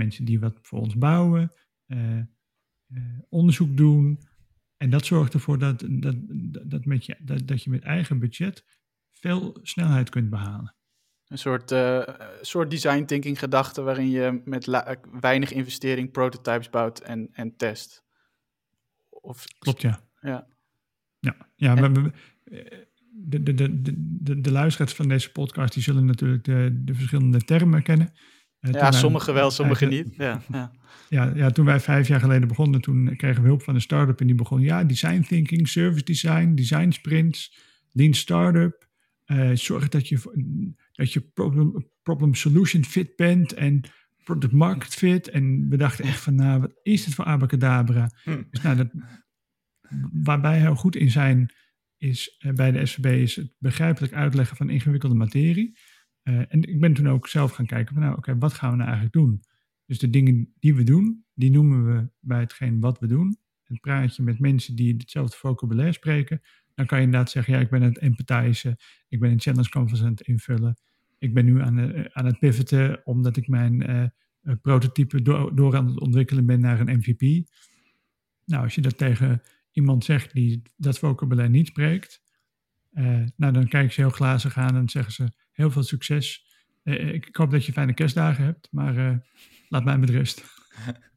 Mensen 0.00 0.24
die 0.24 0.40
wat 0.40 0.58
voor 0.62 0.80
ons 0.80 0.96
bouwen, 0.96 1.52
uh, 1.86 2.22
onderzoek 3.28 3.76
doen. 3.76 4.20
En 4.76 4.90
dat 4.90 5.06
zorgt 5.06 5.34
ervoor 5.34 5.58
dat, 5.58 5.84
dat, 5.88 6.14
dat, 6.70 6.84
met 6.84 7.06
je, 7.06 7.16
dat, 7.18 7.48
dat 7.48 7.62
je 7.62 7.70
met 7.70 7.82
eigen 7.82 8.18
budget 8.18 8.64
veel 9.10 9.58
snelheid 9.62 10.08
kunt 10.08 10.30
behalen. 10.30 10.74
Een 11.26 11.38
soort, 11.38 11.74
soort 12.40 12.70
design 12.70 13.04
thinking 13.04 13.38
gedachte 13.38 13.82
waarin 13.82 14.10
je 14.10 14.42
met 14.44 14.66
weinig 15.20 15.52
investering 15.52 16.10
prototypes 16.10 16.70
bouwt 16.70 17.00
en, 17.00 17.28
en 17.32 17.56
test. 17.56 18.04
Of, 19.08 19.44
Klopt, 19.58 19.80
ja. 19.80 20.00
Ja, 20.20 20.46
ja, 21.18 21.36
ja 21.56 21.76
en, 21.76 21.94
we, 21.94 22.12
de, 23.12 23.42
de, 23.42 23.54
de, 23.54 23.80
de, 24.22 24.40
de 24.40 24.52
luisteraars 24.52 24.94
van 24.94 25.08
deze 25.08 25.32
podcast 25.32 25.74
die 25.74 25.82
zullen 25.82 26.04
natuurlijk 26.04 26.44
de, 26.44 26.80
de 26.84 26.94
verschillende 26.94 27.44
termen 27.44 27.82
kennen. 27.82 28.12
Uh, 28.60 28.72
ja, 28.72 28.92
sommige 28.92 29.32
wel, 29.32 29.50
sommige 29.50 29.86
niet. 29.86 30.14
Ja, 30.16 30.42
ja. 30.48 30.72
Ja, 31.08 31.32
ja, 31.34 31.50
toen 31.50 31.64
wij 31.64 31.80
vijf 31.80 32.08
jaar 32.08 32.20
geleden 32.20 32.48
begonnen, 32.48 32.80
toen 32.80 33.16
kregen 33.16 33.42
we 33.42 33.48
hulp 33.48 33.62
van 33.62 33.74
een 33.74 33.80
start-up 33.80 34.20
en 34.20 34.26
die 34.26 34.36
begon, 34.36 34.60
ja, 34.60 34.84
design 34.84 35.20
thinking, 35.20 35.68
service 35.68 36.04
design, 36.04 36.54
design 36.54 36.90
sprints, 36.90 37.58
lean 37.92 38.14
startup. 38.14 38.88
Uh, 39.26 39.50
zorg 39.54 39.88
dat 39.88 40.08
je, 40.08 40.18
dat 40.92 41.12
je 41.12 41.20
problem, 41.20 41.90
problem 42.02 42.34
solution 42.34 42.84
fit 42.84 43.16
bent 43.16 43.52
en 43.52 43.80
product 44.24 44.52
market 44.52 44.94
fit. 44.94 45.28
En 45.28 45.68
we 45.68 45.76
dachten 45.76 46.04
echt 46.04 46.20
van, 46.20 46.34
nou, 46.34 46.60
wat 46.60 46.72
is 46.82 47.04
dit 47.04 47.14
voor 47.14 47.24
abacadabra? 47.24 48.10
Hm. 48.24 48.42
Dus 48.50 48.62
nou, 48.62 48.76
dat, 48.76 48.88
waar 50.12 50.40
wij 50.40 50.58
heel 50.58 50.74
goed 50.74 50.96
in 50.96 51.10
zijn, 51.10 51.52
is 51.98 52.36
uh, 52.40 52.52
bij 52.52 52.70
de 52.70 52.86
SVB 52.86 53.06
is 53.06 53.36
het 53.36 53.52
begrijpelijk 53.58 54.12
uitleggen 54.12 54.56
van 54.56 54.70
ingewikkelde 54.70 55.14
materie. 55.14 55.78
Uh, 56.24 56.38
en 56.48 56.62
ik 56.62 56.80
ben 56.80 56.92
toen 56.92 57.08
ook 57.08 57.28
zelf 57.28 57.52
gaan 57.52 57.66
kijken 57.66 57.94
van 57.94 58.02
nou 58.02 58.16
oké, 58.16 58.38
wat 58.38 58.52
gaan 58.52 58.70
we 58.70 58.76
nou 58.76 58.88
eigenlijk 58.88 59.16
doen? 59.16 59.42
Dus 59.86 59.98
de 59.98 60.10
dingen 60.10 60.52
die 60.58 60.74
we 60.74 60.82
doen, 60.82 61.24
die 61.34 61.50
noemen 61.50 61.86
we 61.86 62.08
bij 62.20 62.40
hetgeen 62.40 62.80
wat 62.80 62.98
we 62.98 63.06
doen. 63.06 63.38
Het 63.62 63.80
praatje 63.80 64.22
met 64.22 64.38
mensen 64.38 64.76
die 64.76 64.94
hetzelfde 64.98 65.36
vocabulaire 65.36 65.92
spreken, 65.92 66.40
dan 66.74 66.86
kan 66.86 66.98
je 66.98 67.04
inderdaad 67.04 67.30
zeggen, 67.30 67.54
ja, 67.54 67.60
ik 67.60 67.70
ben 67.70 67.82
aan 67.82 67.88
het 67.88 67.98
empathizen, 67.98 68.76
ik 69.08 69.20
ben 69.20 69.30
een 69.30 69.40
challenge 69.40 69.68
canvas 69.68 70.02
aan 70.02 70.10
het 70.10 70.20
invullen, 70.20 70.78
ik 71.18 71.34
ben 71.34 71.44
nu 71.44 71.60
aan, 71.60 71.78
aan 72.14 72.26
het 72.26 72.38
pivoten 72.38 73.06
omdat 73.06 73.36
ik 73.36 73.48
mijn 73.48 73.90
uh, 73.90 74.54
prototype 74.62 75.22
door 75.54 75.76
aan 75.76 75.86
het 75.86 76.00
ontwikkelen 76.00 76.46
ben 76.46 76.60
naar 76.60 76.80
een 76.80 76.98
MVP. 76.98 77.48
Nou, 78.44 78.62
als 78.62 78.74
je 78.74 78.80
dat 78.80 78.98
tegen 78.98 79.42
iemand 79.72 80.04
zegt 80.04 80.32
die 80.32 80.62
dat 80.76 80.98
vocabulaire 80.98 81.52
niet 81.52 81.66
spreekt, 81.66 82.22
uh, 82.92 83.22
nou, 83.36 83.52
dan 83.52 83.68
kijken 83.68 83.92
ze 83.92 84.00
heel 84.00 84.10
glazig 84.10 84.56
aan 84.56 84.76
en 84.76 84.88
zeggen 84.88 85.12
ze 85.12 85.32
heel 85.50 85.70
veel 85.70 85.82
succes. 85.82 86.44
Uh, 86.84 87.12
ik, 87.12 87.28
hoop 87.32 87.50
dat 87.50 87.64
je 87.64 87.72
fijne 87.72 87.94
kerstdagen 87.94 88.44
hebt, 88.44 88.68
maar 88.70 89.22
laat 89.68 89.84
mij 89.84 89.98
met 89.98 90.10
rust. 90.10 90.44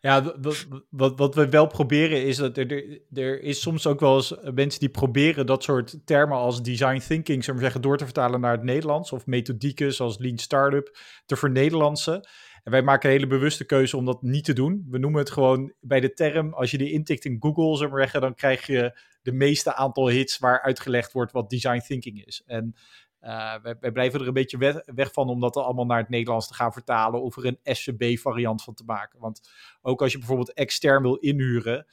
Ja, 0.00 0.22
wat, 0.40 0.66
wat, 0.90 1.18
wat 1.18 1.34
we 1.34 1.48
wel 1.48 1.66
proberen 1.66 2.24
is 2.24 2.36
dat 2.36 2.56
er, 2.56 3.00
er 3.12 3.42
is 3.42 3.60
soms 3.60 3.86
ook 3.86 4.00
wel 4.00 4.16
eens 4.16 4.34
mensen 4.54 4.80
die 4.80 4.88
proberen 4.88 5.46
dat 5.46 5.62
soort 5.62 5.98
termen 6.04 6.36
als 6.36 6.62
design 6.62 6.98
thinking, 6.98 7.44
zullen 7.44 7.58
we 7.58 7.64
zeggen, 7.64 7.82
door 7.82 7.96
te 7.96 8.04
vertalen 8.04 8.40
naar 8.40 8.52
het 8.52 8.62
Nederlands. 8.62 9.12
Of 9.12 9.26
methodieken 9.26 9.94
zoals 9.94 10.18
lean 10.18 10.38
startup 10.38 10.98
te 11.26 11.36
vernederlandsen. 11.36 12.28
En 12.66 12.72
wij 12.72 12.82
maken 12.82 13.08
een 13.08 13.16
hele 13.16 13.26
bewuste 13.26 13.64
keuze 13.64 13.96
om 13.96 14.04
dat 14.04 14.22
niet 14.22 14.44
te 14.44 14.52
doen. 14.52 14.86
We 14.90 14.98
noemen 14.98 15.20
het 15.20 15.30
gewoon 15.30 15.72
bij 15.80 16.00
de 16.00 16.12
term, 16.12 16.54
als 16.54 16.70
je 16.70 16.78
die 16.78 16.92
intikt 16.92 17.24
in 17.24 17.36
Google, 17.40 17.88
we 17.90 17.98
zeggen, 17.98 18.20
dan 18.20 18.34
krijg 18.34 18.66
je 18.66 18.98
de 19.22 19.32
meeste 19.32 19.74
aantal 19.74 20.08
hits 20.08 20.38
waar 20.38 20.62
uitgelegd 20.62 21.12
wordt 21.12 21.32
wat 21.32 21.50
design 21.50 21.78
thinking 21.78 22.24
is. 22.24 22.42
En 22.46 22.74
uh, 23.20 23.54
wij, 23.80 23.92
blijven 23.92 24.20
er 24.20 24.26
een 24.26 24.32
beetje 24.32 24.82
weg, 24.84 25.12
van 25.12 25.28
om 25.28 25.40
dat 25.40 25.56
allemaal 25.56 25.86
naar 25.86 25.98
het 25.98 26.08
Nederlands 26.08 26.48
te 26.48 26.54
gaan 26.54 26.72
vertalen 26.72 27.22
of 27.22 27.36
er 27.36 27.46
een 27.46 27.58
SCB-variant 27.62 28.62
van 28.62 28.74
te 28.74 28.84
maken. 28.84 29.20
Want 29.20 29.50
ook 29.82 30.02
als 30.02 30.12
je 30.12 30.18
bijvoorbeeld 30.18 30.52
extern 30.52 31.02
wil 31.02 31.14
inhuren, 31.14 31.86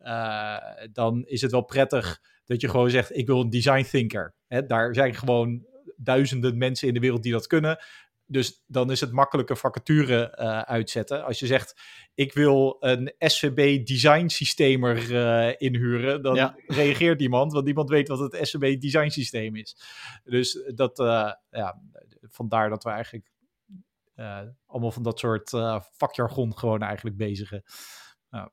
uh, 0.00 0.56
dan 0.92 1.24
is 1.26 1.40
het 1.40 1.50
wel 1.50 1.64
prettig 1.64 2.20
dat 2.44 2.60
je 2.60 2.68
gewoon 2.68 2.90
zegt: 2.90 3.16
Ik 3.16 3.26
wil 3.26 3.40
een 3.40 3.50
design 3.50 3.82
thinker. 3.82 4.34
Hè, 4.46 4.66
daar 4.66 4.94
zijn 4.94 5.14
gewoon 5.14 5.66
duizenden 5.96 6.58
mensen 6.58 6.88
in 6.88 6.94
de 6.94 7.00
wereld 7.00 7.22
die 7.22 7.32
dat 7.32 7.46
kunnen. 7.46 7.78
Dus 8.26 8.62
dan 8.66 8.90
is 8.90 9.00
het 9.00 9.12
makkelijke 9.12 9.56
vacature 9.56 10.38
uh, 10.40 10.60
uitzetten. 10.60 11.24
Als 11.24 11.38
je 11.38 11.46
zegt, 11.46 11.80
ik 12.14 12.32
wil 12.32 12.76
een 12.80 13.14
SVB 13.18 13.86
design 13.86 14.28
systemer 14.28 15.10
uh, 15.10 15.52
inhuren, 15.58 16.22
dan 16.22 16.54
reageert 16.66 17.20
iemand, 17.20 17.52
want 17.52 17.64
niemand 17.64 17.88
weet 17.88 18.08
wat 18.08 18.18
het 18.18 18.38
SVB 18.48 18.80
design 18.80 19.08
systeem 19.08 19.56
is. 19.56 19.76
Dus 20.24 20.62
dat, 20.74 20.98
uh, 20.98 21.32
ja, 21.50 21.80
vandaar 22.20 22.68
dat 22.68 22.84
we 22.84 22.90
eigenlijk 22.90 23.32
allemaal 24.66 24.90
van 24.90 25.02
dat 25.02 25.18
soort 25.18 25.50
vakjargon 25.90 26.58
gewoon 26.58 26.82
eigenlijk 26.82 27.16
bezigen. 27.16 27.62
Ja. 28.30 28.52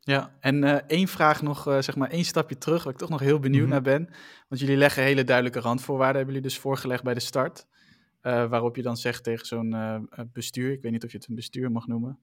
Ja, 0.00 0.36
en 0.40 0.86
één 0.86 1.08
vraag 1.08 1.42
nog, 1.42 1.62
zeg 1.62 1.96
maar 1.96 2.10
één 2.10 2.24
stapje 2.24 2.58
terug, 2.58 2.84
waar 2.84 2.92
ik 2.92 2.98
toch 2.98 3.08
nog 3.08 3.20
heel 3.20 3.38
benieuwd 3.38 3.66
mm 3.66 3.72
-hmm. 3.72 3.82
naar 3.82 3.98
ben. 3.98 4.10
Want 4.48 4.60
jullie 4.60 4.76
leggen 4.76 5.02
hele 5.02 5.24
duidelijke 5.24 5.60
randvoorwaarden, 5.60 6.16
hebben 6.16 6.34
jullie 6.34 6.50
dus 6.50 6.58
voorgelegd 6.58 7.02
bij 7.02 7.14
de 7.14 7.20
start. 7.20 7.66
Uh, 8.28 8.48
waarop 8.48 8.76
je 8.76 8.82
dan 8.82 8.96
zegt 8.96 9.24
tegen 9.24 9.46
zo'n 9.46 9.72
uh, 9.72 9.96
bestuur, 10.32 10.72
ik 10.72 10.82
weet 10.82 10.92
niet 10.92 11.04
of 11.04 11.10
je 11.10 11.16
het 11.16 11.28
een 11.28 11.34
bestuur 11.34 11.70
mag 11.70 11.86
noemen. 11.86 12.18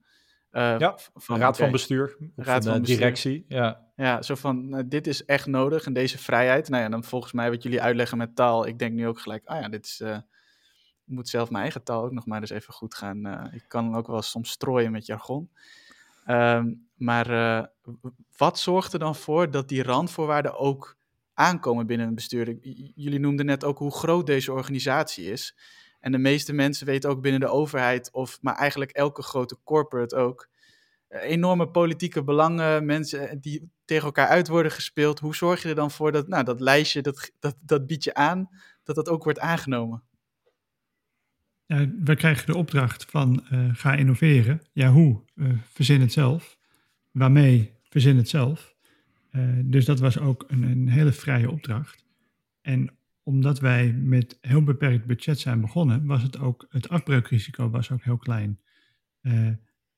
Uh, 0.52 0.78
ja, 0.78 0.98
van, 1.14 1.38
raad 1.38 1.56
van 1.56 1.70
bestuur, 1.70 2.16
raad 2.36 2.64
van 2.64 2.82
directie. 2.82 3.44
Ja, 3.48 3.86
ja 3.96 4.22
zo 4.22 4.34
van, 4.34 4.68
nou, 4.68 4.88
dit 4.88 5.06
is 5.06 5.24
echt 5.24 5.46
nodig 5.46 5.86
en 5.86 5.92
deze 5.92 6.18
vrijheid. 6.18 6.68
Nou 6.68 6.82
ja, 6.82 6.88
dan 6.88 7.04
volgens 7.04 7.32
mij 7.32 7.50
wat 7.50 7.62
jullie 7.62 7.82
uitleggen 7.82 8.18
met 8.18 8.36
taal, 8.36 8.66
ik 8.66 8.78
denk 8.78 8.92
nu 8.92 9.06
ook 9.06 9.20
gelijk, 9.20 9.46
ah 9.46 9.60
ja, 9.60 9.68
dit 9.68 9.84
is, 9.84 10.00
ik 10.00 11.14
moet 11.14 11.28
zelf 11.28 11.50
mijn 11.50 11.62
eigen 11.62 11.82
taal 11.82 12.04
ook 12.04 12.12
nog 12.12 12.26
maar 12.26 12.40
eens 12.40 12.50
even 12.50 12.74
goed 12.74 12.94
gaan. 12.94 13.50
ik 13.52 13.64
kan 13.68 13.96
ook 13.96 14.06
wel 14.06 14.22
soms 14.22 14.50
strooien 14.50 14.92
met 14.92 15.06
jargon. 15.06 15.50
Ehm, 16.24 16.72
maar 16.94 17.26
wat 18.36 18.58
zorgt 18.58 18.92
er 18.92 18.98
dan 18.98 19.16
voor 19.16 19.50
dat 19.50 19.68
die 19.68 19.82
randvoorwaarden 19.82 20.58
ook 20.58 20.96
aankomen 21.34 21.86
binnen 21.86 22.06
een 22.06 22.14
bestuur? 22.14 22.58
Jullie 22.94 23.20
noemden 23.20 23.46
net 23.46 23.64
ook 23.64 23.78
hoe 23.78 23.92
groot 23.92 24.26
deze 24.26 24.52
organisatie 24.52 25.30
is. 25.30 25.54
En 26.06 26.12
de 26.12 26.18
meeste 26.18 26.52
mensen 26.52 26.86
weten 26.86 27.10
ook 27.10 27.20
binnen 27.20 27.40
de 27.40 27.48
overheid, 27.48 28.12
of 28.12 28.38
maar 28.42 28.54
eigenlijk 28.54 28.90
elke 28.90 29.22
grote 29.22 29.58
corporate 29.64 30.16
ook, 30.16 30.48
eh, 31.08 31.22
enorme 31.22 31.68
politieke 31.68 32.24
belangen, 32.24 32.84
mensen 32.84 33.40
die 33.40 33.70
tegen 33.84 34.04
elkaar 34.04 34.28
uit 34.28 34.48
worden 34.48 34.72
gespeeld. 34.72 35.18
Hoe 35.18 35.34
zorg 35.34 35.62
je 35.62 35.68
er 35.68 35.74
dan 35.74 35.90
voor 35.90 36.12
dat 36.12 36.28
nou, 36.28 36.44
dat 36.44 36.60
lijstje, 36.60 37.02
dat, 37.02 37.32
dat, 37.38 37.56
dat 37.60 37.86
biedt 37.86 38.04
je 38.04 38.14
aan, 38.14 38.48
dat 38.84 38.96
dat 38.96 39.08
ook 39.08 39.24
wordt 39.24 39.38
aangenomen? 39.38 40.02
We 42.04 42.14
krijgen 42.16 42.46
de 42.46 42.56
opdracht 42.56 43.04
van 43.04 43.46
uh, 43.52 43.74
ga 43.74 43.94
innoveren. 43.94 44.62
Ja, 44.72 44.90
hoe? 44.90 45.22
Verzin 45.72 46.00
het 46.00 46.12
zelf. 46.12 46.58
Waarmee? 47.10 47.72
Verzin 47.82 48.16
het 48.16 48.28
zelf. 48.28 48.74
Dus 49.64 49.84
dat 49.84 49.98
was 49.98 50.18
ook 50.18 50.44
een, 50.48 50.62
een 50.62 50.88
hele 50.88 51.12
vrije 51.12 51.50
opdracht. 51.50 52.04
En 52.60 52.95
omdat 53.26 53.60
wij 53.60 53.92
met 53.92 54.38
heel 54.40 54.62
beperkt 54.62 55.06
budget 55.06 55.38
zijn 55.38 55.60
begonnen, 55.60 56.06
was 56.06 56.22
het 56.22 56.38
ook, 56.38 56.66
het 56.68 56.88
afbreukrisico 56.88 57.70
was 57.70 57.90
ook 57.90 58.02
heel 58.02 58.16
klein. 58.16 58.60
Uh, 59.22 59.50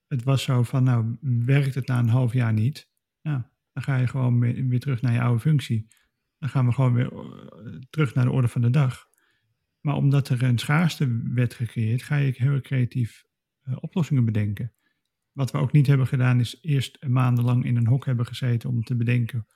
het 0.06 0.22
was 0.22 0.42
zo 0.42 0.62
van, 0.62 0.84
nou, 0.84 1.16
werkt 1.20 1.74
het 1.74 1.86
na 1.86 1.98
een 1.98 2.08
half 2.08 2.32
jaar 2.32 2.52
niet? 2.52 2.90
Nou, 3.22 3.42
dan 3.72 3.82
ga 3.82 3.96
je 3.96 4.06
gewoon 4.06 4.40
weer, 4.40 4.80
terug 4.80 5.02
naar 5.02 5.12
je 5.12 5.20
oude 5.20 5.40
functie. 5.40 5.88
Dan 6.38 6.48
gaan 6.48 6.66
we 6.66 6.72
gewoon 6.72 6.92
weer 6.92 7.12
uh, 7.12 7.78
terug 7.90 8.14
naar 8.14 8.24
de 8.24 8.30
orde 8.30 8.48
van 8.48 8.60
de 8.60 8.70
dag. 8.70 9.08
Maar 9.80 9.94
omdat 9.94 10.28
er 10.28 10.42
een 10.42 10.58
schaarste 10.58 11.20
werd 11.34 11.54
gecreëerd, 11.54 12.02
ga 12.02 12.16
je 12.16 12.32
heel 12.36 12.60
creatief 12.60 13.24
uh, 13.64 13.76
oplossingen 13.80 14.24
bedenken. 14.24 14.72
Wat 15.32 15.50
we 15.50 15.58
ook 15.58 15.72
niet 15.72 15.86
hebben 15.86 16.06
gedaan, 16.06 16.40
is 16.40 16.58
eerst 16.60 17.06
maandenlang 17.06 17.64
in 17.64 17.76
een 17.76 17.86
hok 17.86 18.04
hebben 18.04 18.26
gezeten 18.26 18.68
om 18.70 18.84
te 18.84 18.96
bedenken, 18.96 19.46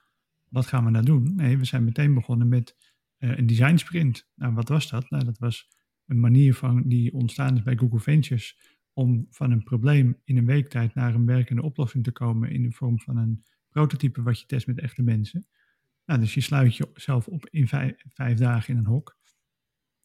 wat 0.48 0.66
gaan 0.66 0.84
we 0.84 0.90
nou 0.90 1.04
doen? 1.04 1.34
Nee, 1.34 1.58
we 1.58 1.64
zijn 1.64 1.84
meteen 1.84 2.14
begonnen 2.14 2.48
met 2.48 2.91
een 3.22 3.46
design 3.46 3.76
sprint. 3.76 4.28
Nou, 4.34 4.54
wat 4.54 4.68
was 4.68 4.90
dat? 4.90 5.10
Nou, 5.10 5.24
dat 5.24 5.38
was 5.38 5.68
een 6.06 6.20
manier 6.20 6.54
van, 6.54 6.82
die 6.88 7.12
ontstaan 7.12 7.56
is 7.56 7.62
bij 7.62 7.76
Google 7.76 8.00
Ventures 8.00 8.58
om 8.92 9.26
van 9.30 9.50
een 9.50 9.62
probleem 9.62 10.20
in 10.24 10.36
een 10.36 10.46
week 10.46 10.68
tijd 10.68 10.94
naar 10.94 11.14
een 11.14 11.26
werkende 11.26 11.62
oplossing 11.62 12.04
te 12.04 12.12
komen 12.12 12.50
in 12.50 12.62
de 12.62 12.72
vorm 12.72 13.00
van 13.00 13.16
een 13.16 13.44
prototype 13.68 14.22
wat 14.22 14.40
je 14.40 14.46
test 14.46 14.66
met 14.66 14.80
echte 14.80 15.02
mensen. 15.02 15.46
Nou, 16.04 16.20
dus 16.20 16.34
je 16.34 16.40
sluit 16.40 16.76
jezelf 16.76 17.28
op 17.28 17.48
in 17.50 17.68
vijf, 17.68 17.94
vijf 18.08 18.38
dagen 18.38 18.74
in 18.74 18.78
een 18.78 18.86
hok 18.86 19.16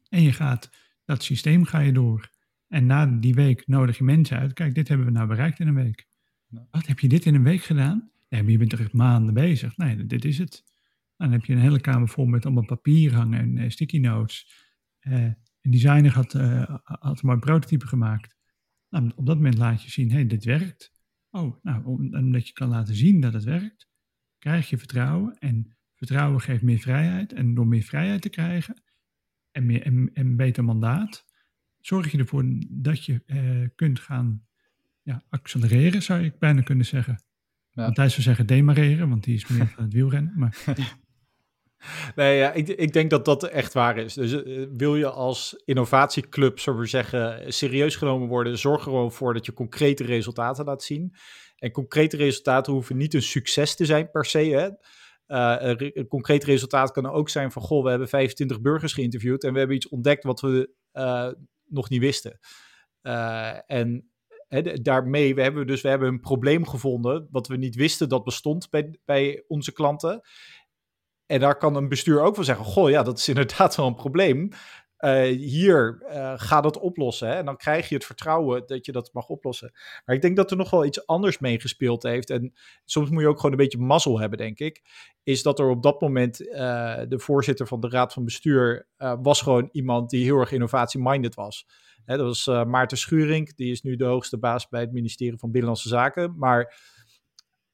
en 0.09 0.21
je 0.21 0.31
gaat 0.31 0.69
dat 1.05 1.23
systeem 1.23 1.65
ga 1.65 1.79
je 1.79 1.91
door. 1.91 2.29
En 2.67 2.85
na 2.85 3.05
die 3.05 3.33
week 3.33 3.67
nodig 3.67 3.97
je 3.97 4.03
mensen 4.03 4.37
uit. 4.37 4.53
Kijk, 4.53 4.75
dit 4.75 4.87
hebben 4.87 5.05
we 5.05 5.11
nou 5.11 5.27
bereikt 5.27 5.59
in 5.59 5.67
een 5.67 5.75
week. 5.75 6.07
Wat, 6.47 6.87
heb 6.87 6.99
je 6.99 7.07
dit 7.07 7.25
in 7.25 7.35
een 7.35 7.43
week 7.43 7.61
gedaan? 7.61 8.11
Nee, 8.29 8.43
maar 8.43 8.51
je 8.51 8.57
bent 8.57 8.71
er 8.71 8.79
echt 8.79 8.93
maanden 8.93 9.33
bezig. 9.33 9.77
Nee, 9.77 10.05
dit 10.05 10.25
is 10.25 10.37
het. 10.37 10.63
Dan 11.17 11.31
heb 11.31 11.45
je 11.45 11.53
een 11.53 11.59
hele 11.59 11.81
kamer 11.81 12.09
vol 12.09 12.25
met 12.25 12.45
allemaal 12.45 12.65
papier 12.65 13.13
hangen 13.13 13.39
en 13.39 13.57
uh, 13.57 13.69
sticky 13.69 13.99
notes. 13.99 14.65
Uh, 15.01 15.23
een 15.61 15.71
designer 15.71 16.11
had, 16.11 16.33
uh, 16.33 16.77
had 16.83 17.21
een 17.21 17.27
mooi 17.27 17.39
prototype 17.39 17.87
gemaakt. 17.87 18.35
Nou, 18.89 19.11
op 19.15 19.25
dat 19.25 19.35
moment 19.35 19.57
laat 19.57 19.83
je 19.83 19.91
zien, 19.91 20.09
hé, 20.09 20.15
hey, 20.15 20.27
dit 20.27 20.43
werkt. 20.43 20.91
Oh, 21.29 21.63
nou, 21.63 21.83
omdat 21.85 22.47
je 22.47 22.53
kan 22.53 22.69
laten 22.69 22.95
zien 22.95 23.21
dat 23.21 23.33
het 23.33 23.43
werkt, 23.43 23.89
krijg 24.37 24.69
je 24.69 24.77
vertrouwen. 24.77 25.37
En 25.37 25.77
vertrouwen 25.95 26.41
geeft 26.41 26.61
meer 26.61 26.79
vrijheid. 26.79 27.33
En 27.33 27.53
door 27.53 27.67
meer 27.67 27.83
vrijheid 27.83 28.21
te 28.21 28.29
krijgen 28.29 28.81
en, 29.51 29.65
meer, 29.65 29.81
en, 29.81 30.09
en 30.13 30.35
beter 30.35 30.63
mandaat, 30.63 31.25
zorg 31.79 32.11
je 32.11 32.17
ervoor 32.17 32.45
dat 32.69 33.05
je 33.05 33.21
kunt 33.75 33.99
gaan 33.99 34.47
ja, 35.01 35.23
accelereren, 35.29 36.03
zou 36.03 36.23
ik 36.23 36.39
bijna 36.39 36.61
kunnen 36.61 36.85
zeggen. 36.85 37.23
Ja. 37.71 37.83
Want 37.83 37.97
hij 37.97 38.09
zou 38.09 38.21
zeggen 38.21 38.47
demareren, 38.47 39.09
want 39.09 39.23
die 39.23 39.35
is 39.35 39.47
meer 39.47 39.67
van 39.75 39.83
het 39.83 39.93
wielrennen. 39.93 40.33
Maar 40.35 40.63
Nee, 42.15 42.37
ja, 42.37 42.51
ik, 42.51 42.67
ik, 42.67 42.93
denk 42.93 43.09
dat 43.09 43.25
dat 43.25 43.43
echt 43.43 43.73
waar 43.73 43.97
is. 43.97 44.13
Dus 44.13 44.31
uh, 44.33 44.67
wil 44.71 44.95
je 44.95 45.09
als 45.09 45.61
innovatieclub, 45.65 46.59
zullen 46.59 46.79
we 46.79 46.85
zeggen, 46.85 47.53
serieus 47.53 47.95
genomen 47.95 48.27
worden, 48.27 48.57
zorg 48.57 48.77
er 48.77 48.83
gewoon 48.83 49.11
voor 49.11 49.33
dat 49.33 49.45
je 49.45 49.53
concrete 49.53 50.03
resultaten 50.03 50.65
laat 50.65 50.83
zien. 50.83 51.15
En 51.57 51.71
concrete 51.71 52.17
resultaten 52.17 52.73
hoeven 52.73 52.97
niet 52.97 53.13
een 53.13 53.21
succes 53.21 53.75
te 53.75 53.85
zijn 53.85 54.11
per 54.11 54.25
se. 54.25 54.39
Hè? 54.39 54.69
Uh, 55.27 55.73
een 55.93 56.07
concreet 56.07 56.43
resultaat 56.43 56.91
kan 56.91 57.05
ook 57.05 57.29
zijn 57.29 57.51
van, 57.51 57.61
goh, 57.61 57.83
we 57.83 57.89
hebben 57.89 58.07
25 58.07 58.61
burgers 58.61 58.93
geïnterviewd 58.93 59.43
en 59.43 59.53
we 59.53 59.57
hebben 59.57 59.75
iets 59.75 59.89
ontdekt 59.89 60.23
wat 60.23 60.41
we 60.41 60.69
uh, 60.93 61.31
nog 61.65 61.89
niet 61.89 62.01
wisten. 62.01 62.39
en 63.65 64.11
daarmee 64.81 65.35
we 65.35 65.41
hebben 65.41 65.67
dus 65.67 65.81
we 65.81 65.89
hebben 65.89 66.07
een 66.07 66.19
probleem 66.19 66.67
gevonden 66.67 67.27
wat 67.31 67.47
we 67.47 67.57
niet 67.57 67.75
wisten 67.75 68.09
dat 68.09 68.23
bestond 68.23 68.69
bij, 68.69 68.99
bij 69.05 69.43
onze 69.47 69.71
klanten. 69.71 70.21
En 71.27 71.39
daar 71.39 71.57
kan 71.57 71.75
een 71.75 71.89
bestuur 71.89 72.21
ook 72.21 72.35
wel 72.35 72.45
zeggen: 72.45 72.65
Goh, 72.65 72.89
ja, 72.89 73.03
dat 73.03 73.17
is 73.17 73.27
inderdaad 73.33 73.75
wel 73.75 73.87
een 73.87 73.95
probleem. 73.95 74.49
Uh, 74.99 75.21
hier 75.21 76.03
uh, 76.09 76.33
ga 76.35 76.61
dat 76.61 76.79
oplossen. 76.79 77.27
Hè? 77.27 77.33
En 77.33 77.45
dan 77.45 77.57
krijg 77.57 77.89
je 77.89 77.95
het 77.95 78.05
vertrouwen 78.05 78.63
dat 78.65 78.85
je 78.85 78.91
dat 78.91 79.09
mag 79.13 79.27
oplossen. 79.27 79.71
Maar 80.05 80.15
ik 80.15 80.21
denk 80.21 80.35
dat 80.35 80.51
er 80.51 80.57
nog 80.57 80.69
wel 80.69 80.85
iets 80.85 81.07
anders 81.07 81.39
meegespeeld 81.39 82.03
heeft. 82.03 82.29
En 82.29 82.53
soms 82.85 83.09
moet 83.09 83.21
je 83.21 83.27
ook 83.27 83.35
gewoon 83.35 83.51
een 83.51 83.57
beetje 83.57 83.77
mazzel 83.77 84.19
hebben, 84.19 84.37
denk 84.37 84.59
ik. 84.59 84.81
Is 85.23 85.43
dat 85.43 85.59
er 85.59 85.69
op 85.69 85.83
dat 85.83 86.01
moment 86.01 86.41
uh, 86.41 86.55
de 87.07 87.19
voorzitter 87.19 87.67
van 87.67 87.79
de 87.79 87.89
raad 87.89 88.13
van 88.13 88.23
bestuur 88.23 88.87
was 89.21 89.41
gewoon 89.41 89.69
iemand 89.71 90.09
die 90.09 90.23
heel 90.23 90.39
erg 90.39 90.51
innovatie-minded 90.51 91.35
was. 91.35 91.65
Hè, 92.05 92.17
dat 92.17 92.25
was 92.25 92.65
Maarten 92.65 92.97
Schuring, 92.97 93.55
die 93.55 93.71
is 93.71 93.81
nu 93.81 93.95
de 93.95 94.05
hoogste 94.05 94.37
baas 94.37 94.67
bij 94.69 94.81
het 94.81 94.91
ministerie 94.91 95.39
van 95.39 95.51
Binnenlandse 95.51 95.89
Zaken. 95.89 96.35
Maar 96.37 96.75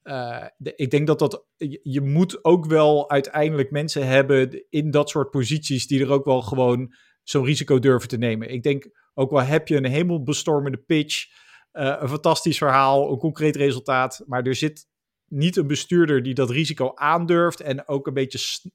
uh, 0.03 0.45
ik 0.57 0.91
denk 0.91 1.07
dat 1.07 1.19
dat. 1.19 1.45
Je, 1.81 2.01
moet 2.01 2.43
ook 2.43 2.65
wel 2.65 3.09
uiteindelijk 3.09 3.71
mensen 3.71 4.07
hebben 4.07 4.65
in 4.69 4.91
dat 4.91 5.09
soort 5.09 5.29
posities. 5.29 5.87
die 5.87 6.01
er 6.01 6.11
ook 6.11 6.25
wel 6.25 6.41
gewoon 6.41 6.93
zo'n 7.23 7.45
risico 7.45 7.79
durven 7.79 8.09
te 8.09 8.17
nemen. 8.17 8.49
Ik 8.49 8.63
denk 8.63 8.89
ook 9.13 9.31
wel 9.31 9.41
heb 9.41 9.67
je 9.67 9.75
een 9.75 9.85
hemelbestormende 9.85 10.77
pitch. 10.77 11.25
Uh, 11.73 11.95
een 11.99 12.09
fantastisch 12.09 12.57
verhaal, 12.57 13.11
een 13.11 13.17
concreet 13.17 13.55
resultaat. 13.55 14.23
Maar 14.25 14.43
er 14.43 14.55
zit 14.55 14.87
niet 15.27 15.55
een 15.55 15.67
bestuurder 15.67 16.23
die 16.23 16.33
dat 16.33 16.49
risico 16.49 16.91
aandurft. 16.95 17.61
en 17.61 17.87
ook 17.87 18.07
een 18.07 18.13
beetje 18.13 18.69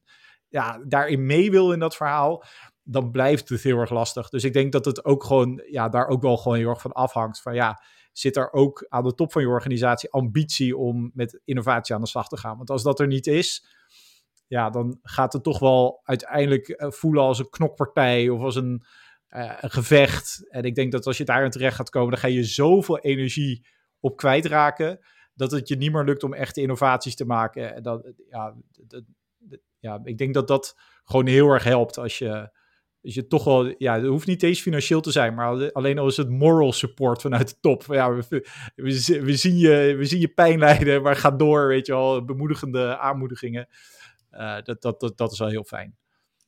ja, 0.48 0.84
daarin 0.86 1.26
mee 1.26 1.50
wil 1.50 1.72
in 1.72 1.78
dat 1.78 1.96
verhaal. 1.96 2.44
dan 2.82 3.10
blijft 3.10 3.48
het 3.48 3.62
heel 3.62 3.78
erg 3.78 3.90
lastig. 3.90 4.28
Dus 4.28 4.44
ik 4.44 4.52
denk 4.52 4.72
dat 4.72 4.84
het 4.84 5.04
ook 5.04 5.24
gewoon. 5.24 5.62
ja, 5.70 5.88
daar 5.88 6.06
ook 6.06 6.22
wel 6.22 6.36
gewoon 6.36 6.58
heel 6.58 6.68
erg 6.68 6.80
van 6.80 6.92
afhangt. 6.92 7.40
Van 7.40 7.54
ja 7.54 7.82
zit 8.12 8.36
er 8.36 8.52
ook 8.52 8.86
aan 8.88 9.04
de 9.04 9.14
top 9.14 9.32
van 9.32 9.42
je 9.42 9.48
organisatie 9.48 10.10
ambitie 10.10 10.76
om 10.76 11.10
met 11.14 11.40
innovatie 11.44 11.94
aan 11.94 12.00
de 12.00 12.06
slag 12.06 12.28
te 12.28 12.36
gaan. 12.36 12.56
Want 12.56 12.70
als 12.70 12.82
dat 12.82 13.00
er 13.00 13.06
niet 13.06 13.26
is, 13.26 13.66
ja, 14.46 14.70
dan 14.70 14.98
gaat 15.02 15.32
het 15.32 15.42
toch 15.42 15.58
wel 15.58 16.00
uiteindelijk 16.02 16.68
eh, 16.68 16.90
voelen 16.90 17.22
als 17.22 17.38
een 17.38 17.50
knokpartij 17.50 18.28
of 18.28 18.40
als 18.40 18.56
een, 18.56 18.82
uh, 19.30 19.52
een 19.60 19.70
gevecht. 19.70 20.46
En 20.48 20.64
ik 20.64 20.74
denk 20.74 20.92
dat 20.92 21.06
als 21.06 21.16
je 21.16 21.24
daarin 21.24 21.50
terecht 21.50 21.76
gaat 21.76 21.90
komen, 21.90 22.10
dan 22.10 22.18
ga 22.20 22.28
je 22.28 22.44
zoveel 22.44 22.98
energie 22.98 23.66
op 24.00 24.16
kwijtraken. 24.16 24.98
Dat 25.34 25.50
het 25.50 25.68
je 25.68 25.76
niet 25.76 25.92
meer 25.92 26.04
lukt 26.04 26.22
om 26.22 26.34
echte 26.34 26.60
innovaties 26.60 27.16
te 27.16 27.24
maken. 27.24 27.74
En 27.74 27.82
dat, 27.82 28.12
ja, 28.30 28.54
dat, 28.86 29.02
ja, 29.78 30.00
ik 30.04 30.18
denk 30.18 30.34
dat 30.34 30.48
dat 30.48 30.76
gewoon 31.04 31.26
heel 31.26 31.48
erg 31.48 31.64
helpt 31.64 31.98
als 31.98 32.18
je, 32.18 32.50
dus 33.00 33.14
je 33.14 33.26
toch 33.26 33.44
wel, 33.44 33.74
ja, 33.78 33.94
het 33.94 34.06
hoeft 34.06 34.26
niet 34.26 34.42
eens 34.42 34.60
financieel 34.60 35.00
te 35.00 35.10
zijn, 35.10 35.34
maar 35.34 35.72
alleen 35.72 35.98
al 35.98 36.06
is 36.06 36.16
het 36.16 36.28
moral 36.28 36.72
support 36.72 37.20
vanuit 37.20 37.48
de 37.48 37.56
top. 37.60 37.84
Ja, 37.88 38.14
we, 38.14 38.46
we, 38.74 39.36
zien, 39.36 39.56
je, 39.56 39.94
we 39.96 40.04
zien 40.04 40.20
je 40.20 40.28
pijn 40.28 40.58
lijden, 40.58 41.02
maar 41.02 41.16
ga 41.16 41.30
door, 41.30 41.66
weet 41.66 41.86
je 41.86 41.92
wel, 41.92 42.24
bemoedigende 42.24 42.98
aanmoedigingen. 42.98 43.68
Uh, 44.32 44.56
dat, 44.62 44.82
dat, 44.82 45.00
dat, 45.00 45.16
dat 45.16 45.32
is 45.32 45.38
wel 45.38 45.48
heel 45.48 45.64
fijn. 45.64 45.96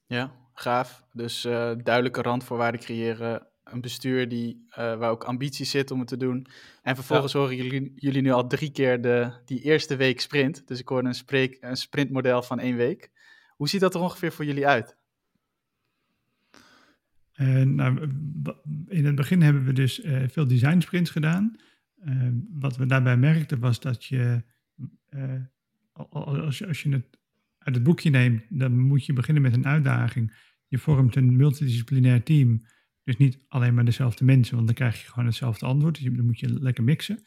Ja, 0.06 0.32
gaaf. 0.54 1.02
Dus 1.12 1.44
uh, 1.44 1.72
duidelijke 1.82 2.22
randvoorwaarden 2.22 2.80
creëren. 2.80 3.48
Een 3.64 3.80
bestuur 3.80 4.28
die, 4.28 4.66
uh, 4.68 4.74
waar 4.74 5.10
ook 5.10 5.24
ambitie 5.24 5.66
zit 5.66 5.90
om 5.90 5.98
het 5.98 6.08
te 6.08 6.16
doen. 6.16 6.46
En 6.82 6.94
vervolgens 6.94 7.32
horen 7.32 7.56
jullie, 7.56 7.92
jullie 7.94 8.22
nu 8.22 8.30
al 8.30 8.46
drie 8.46 8.70
keer 8.70 9.00
de, 9.00 9.32
die 9.44 9.60
eerste 9.60 9.96
week 9.96 10.20
sprint. 10.20 10.66
Dus 10.66 10.78
ik 10.78 10.88
hoorde 10.88 11.08
een, 11.08 11.14
spreek, 11.14 11.56
een 11.60 11.76
sprintmodel 11.76 12.42
van 12.42 12.58
één 12.58 12.76
week. 12.76 13.10
Hoe 13.56 13.68
ziet 13.68 13.80
dat 13.80 13.94
er 13.94 14.00
ongeveer 14.00 14.32
voor 14.32 14.44
jullie 14.44 14.66
uit? 14.66 14.96
Uh, 17.40 17.62
nou, 17.62 18.08
in 18.88 19.04
het 19.04 19.14
begin 19.14 19.42
hebben 19.42 19.64
we 19.64 19.72
dus 19.72 20.04
uh, 20.04 20.22
veel 20.28 20.46
design 20.46 20.80
sprints 20.80 21.10
gedaan. 21.10 21.56
Uh, 22.04 22.28
wat 22.50 22.76
we 22.76 22.86
daarbij 22.86 23.16
merkten 23.16 23.58
was 23.58 23.80
dat 23.80 24.04
je, 24.04 24.42
als 26.10 26.58
je, 26.58 26.66
als 26.66 26.82
je 26.82 26.92
het 26.92 27.18
uit 27.58 27.74
het 27.74 27.84
boekje 27.84 28.10
neemt, 28.10 28.42
dan 28.48 28.78
moet 28.78 29.06
je 29.06 29.12
beginnen 29.12 29.42
met 29.42 29.54
een 29.54 29.66
uitdaging. 29.66 30.36
Je 30.66 30.78
vormt 30.78 31.16
een 31.16 31.36
multidisciplinair 31.36 32.22
team. 32.22 32.60
Dus 33.04 33.16
niet 33.16 33.38
alleen 33.48 33.74
maar 33.74 33.84
dezelfde 33.84 34.24
mensen, 34.24 34.54
want 34.54 34.66
dan 34.66 34.76
krijg 34.76 35.00
je 35.00 35.08
gewoon 35.08 35.26
hetzelfde 35.26 35.66
antwoord. 35.66 36.02
Dus 36.02 36.14
dan 36.14 36.26
moet 36.26 36.38
je 36.38 36.60
lekker 36.62 36.84
mixen. 36.84 37.24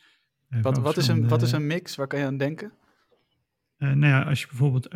wat, 0.61 0.77
wat, 0.77 0.97
is 0.97 1.07
een, 1.07 1.27
wat 1.27 1.41
is 1.41 1.51
een 1.51 1.67
mix? 1.67 1.95
Waar 1.95 2.07
kan 2.07 2.19
je 2.19 2.25
aan 2.25 2.37
denken? 2.37 2.71
nou 3.77 4.05
ja, 4.05 4.21
als 4.21 4.41
je 4.41 4.47
bijvoorbeeld 4.47 4.93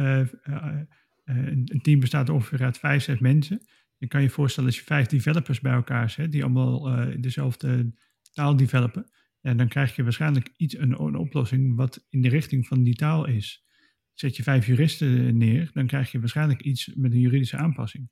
een 1.26 1.80
team 1.82 2.00
bestaat 2.00 2.30
ongeveer 2.30 2.64
uit 2.64 2.78
vijf, 2.78 3.04
zes 3.04 3.20
mensen. 3.20 3.62
Je 3.98 4.08
kan 4.08 4.22
je 4.22 4.30
voorstellen 4.30 4.70
als 4.70 4.80
je 4.80 4.86
vijf 4.86 5.08
developers 5.08 5.60
bij 5.60 5.74
elkaar 5.74 6.10
zet, 6.10 6.32
die 6.32 6.44
allemaal 6.44 7.00
uh, 7.00 7.16
dezelfde 7.20 7.94
taal 8.34 8.56
developen, 8.56 9.10
ja, 9.42 9.54
dan 9.54 9.68
krijg 9.68 9.96
je 9.96 10.04
waarschijnlijk 10.04 10.54
iets, 10.58 10.78
een, 10.78 11.16
oplossing 11.16 11.76
wat 11.76 12.06
in 12.10 12.22
de 12.22 12.30
richting 12.30 12.68
van 12.68 12.84
die 12.84 12.96
taal 12.96 13.26
is. 13.26 13.66
Zet 14.14 14.36
je 14.36 14.44
vijf 14.44 14.66
juristen 14.66 15.38
neer, 15.38 15.70
dan 15.74 15.88
krijg 15.88 16.12
je 16.12 16.20
waarschijnlijk 16.20 16.62
iets 16.62 16.94
met 16.96 17.12
een 17.12 17.20
juridische 17.20 17.58
aanpassing. 17.58 18.10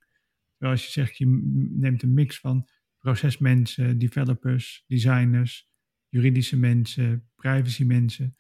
Terwijl 0.58 0.72
als 0.72 0.86
je 0.86 0.92
zegt, 0.92 1.18
je 1.18 1.26
neemt 1.70 2.04
een 2.04 2.14
mix 2.14 2.40
van 2.40 2.68
procesmensen, 3.00 3.98
developers, 3.98 4.84
designers, 4.88 5.70
juridische 6.10 6.58
mensen, 6.58 7.30
privacy 7.36 7.84
mensen, 7.84 8.36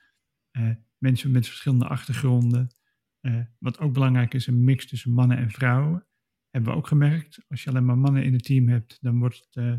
uh, 0.51 0.69
mensen 0.97 1.31
met 1.31 1.47
verschillende 1.47 1.87
achtergronden. 1.87 2.75
Uh, 3.21 3.41
wat 3.59 3.79
ook 3.79 3.93
belangrijk 3.93 4.33
is, 4.33 4.47
een 4.47 4.63
mix 4.63 4.85
tussen 4.85 5.11
mannen 5.11 5.37
en 5.37 5.51
vrouwen 5.51 6.07
hebben 6.55 6.73
we 6.73 6.79
ook 6.79 6.87
gemerkt. 6.87 7.45
Als 7.47 7.63
je 7.63 7.69
alleen 7.69 7.85
maar 7.85 7.97
mannen 7.97 8.23
in 8.23 8.33
het 8.33 8.43
team 8.43 8.67
hebt, 8.67 8.97
dan 9.01 9.19
wordt 9.19 9.47
het 9.49 9.63
uh, 9.65 9.75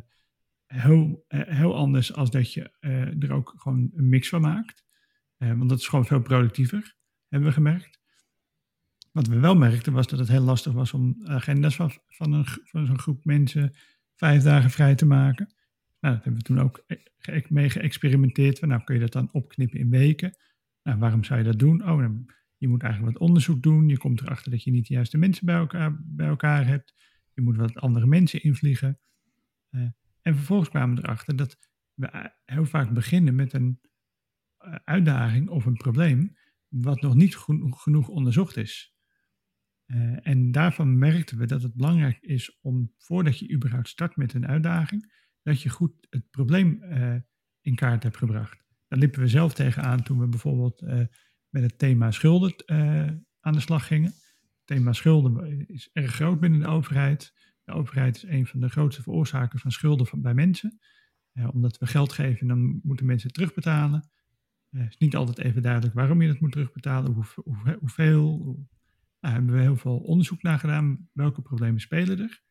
heel, 0.66 1.24
uh, 1.28 1.40
heel 1.46 1.76
anders 1.76 2.14
als 2.14 2.30
dat 2.30 2.52
je 2.52 2.72
uh, 2.80 3.22
er 3.22 3.32
ook 3.32 3.54
gewoon 3.56 3.90
een 3.94 4.08
mix 4.08 4.28
van 4.28 4.40
maakt. 4.40 4.84
want 5.36 5.68
dat 5.68 5.78
is 5.78 5.88
gewoon 5.88 6.06
veel 6.06 6.22
productiever, 6.22 6.96
hebben 7.28 7.48
we 7.48 7.54
gemerkt. 7.54 8.00
Wat 9.12 9.26
we 9.26 9.38
wel 9.38 9.56
merkten 9.56 9.92
was 9.92 10.06
dat 10.06 10.18
het 10.18 10.28
heel 10.28 10.42
lastig 10.42 10.72
was 10.72 10.92
om 10.92 11.16
agenda's 11.24 11.76
van, 11.76 11.90
van, 12.06 12.32
een, 12.32 12.46
van 12.46 12.86
zo'n 12.86 12.98
groep 12.98 13.24
mensen 13.24 13.74
vijf 14.14 14.42
dagen 14.42 14.70
vrij 14.70 14.94
te 14.94 15.06
maken. 15.06 15.54
Nou, 16.00 16.14
dat 16.14 16.24
hebben 16.24 16.42
we 16.42 16.48
toen 16.48 16.60
ook 16.60 16.84
mee 17.48 17.70
geëxperimenteerd. 17.70 18.60
nou, 18.60 18.84
kun 18.84 18.94
je 18.94 19.00
dat 19.00 19.12
dan 19.12 19.28
opknippen 19.32 19.78
in 19.78 19.90
weken? 19.90 20.36
Nou, 20.82 20.98
waarom 20.98 21.24
zou 21.24 21.38
je 21.38 21.44
dat 21.44 21.58
doen? 21.58 21.88
Oh, 21.88 22.00
dan 22.00 22.30
je 22.56 22.68
moet 22.68 22.82
eigenlijk 22.82 23.12
wat 23.12 23.28
onderzoek 23.28 23.62
doen. 23.62 23.88
Je 23.88 23.98
komt 23.98 24.20
erachter 24.20 24.50
dat 24.50 24.62
je 24.62 24.70
niet 24.70 24.86
de 24.86 24.94
juiste 24.94 25.18
mensen 25.18 25.46
bij 25.46 25.56
elkaar, 25.56 25.96
bij 26.04 26.26
elkaar 26.26 26.66
hebt. 26.66 26.94
Je 27.32 27.42
moet 27.42 27.56
wat 27.56 27.74
andere 27.74 28.06
mensen 28.06 28.42
invliegen. 28.42 28.98
Uh, 29.70 29.82
en 30.22 30.34
vervolgens 30.34 30.68
kwamen 30.68 30.96
we 30.96 31.02
erachter 31.02 31.36
dat 31.36 31.58
we 31.94 32.32
heel 32.44 32.64
vaak 32.64 32.92
beginnen 32.92 33.34
met 33.34 33.52
een 33.52 33.80
uh, 34.66 34.74
uitdaging 34.84 35.48
of 35.48 35.66
een 35.66 35.76
probleem 35.76 36.36
wat 36.68 37.00
nog 37.00 37.14
niet 37.14 37.36
genoeg 37.70 38.08
onderzocht 38.08 38.56
is. 38.56 38.94
En 40.22 40.52
daarvan 40.52 40.98
merkten 40.98 41.38
we 41.38 41.46
dat 41.46 41.62
het 41.62 41.74
belangrijk 41.74 42.18
is 42.20 42.58
om, 42.60 42.92
voordat 42.98 43.38
je 43.38 43.52
überhaupt 43.52 43.88
start 43.88 44.16
met 44.16 44.34
een 44.34 44.46
uitdaging, 44.46 45.12
dat 45.42 45.62
je 45.62 45.68
goed 45.68 46.06
het 46.10 46.30
probleem 46.30 46.82
in 47.60 47.74
kaart 47.74 48.02
hebt 48.02 48.16
gebracht. 48.16 48.64
Daar 48.88 48.98
liepen 48.98 49.20
we 49.20 49.28
zelf 49.28 49.54
tegenaan 49.54 50.02
toen 50.02 50.18
we 50.18 50.26
bijvoorbeeld 50.26 50.84
met 51.56 51.70
het 51.70 51.78
thema 51.78 52.10
schulden 52.10 52.54
uh, 52.66 53.10
aan 53.40 53.52
de 53.52 53.60
slag 53.60 53.86
gingen. 53.86 54.10
Het 54.10 54.64
thema 54.64 54.92
schulden 54.92 55.66
is 55.68 55.90
erg 55.92 56.14
groot 56.14 56.40
binnen 56.40 56.60
de 56.60 56.66
overheid. 56.66 57.34
De 57.64 57.72
overheid 57.72 58.16
is 58.16 58.22
een 58.22 58.46
van 58.46 58.60
de 58.60 58.68
grootste 58.68 59.02
veroorzakers 59.02 59.62
van 59.62 59.70
schulden 59.70 60.06
van, 60.06 60.22
bij 60.22 60.34
mensen. 60.34 60.78
Uh, 61.32 61.48
omdat 61.54 61.78
we 61.78 61.86
geld 61.86 62.12
geven, 62.12 62.46
dan 62.46 62.80
moeten 62.82 63.06
mensen 63.06 63.32
terugbetalen. 63.32 64.10
Het 64.70 64.80
uh, 64.80 64.86
is 64.86 64.96
niet 64.96 65.16
altijd 65.16 65.38
even 65.38 65.62
duidelijk 65.62 65.94
waarom 65.94 66.22
je 66.22 66.28
dat 66.28 66.40
moet 66.40 66.52
terugbetalen, 66.52 67.12
hoe, 67.12 67.24
hoe, 67.34 67.76
hoeveel. 67.80 68.38
Hoe, 68.42 68.66
nou, 69.20 69.34
hebben 69.34 69.54
we 69.54 69.60
heel 69.60 69.76
veel 69.76 69.98
onderzoek 69.98 70.42
naar 70.42 70.58
gedaan. 70.58 71.08
Welke 71.12 71.42
problemen 71.42 71.80
spelen 71.80 72.18
er? 72.18 72.42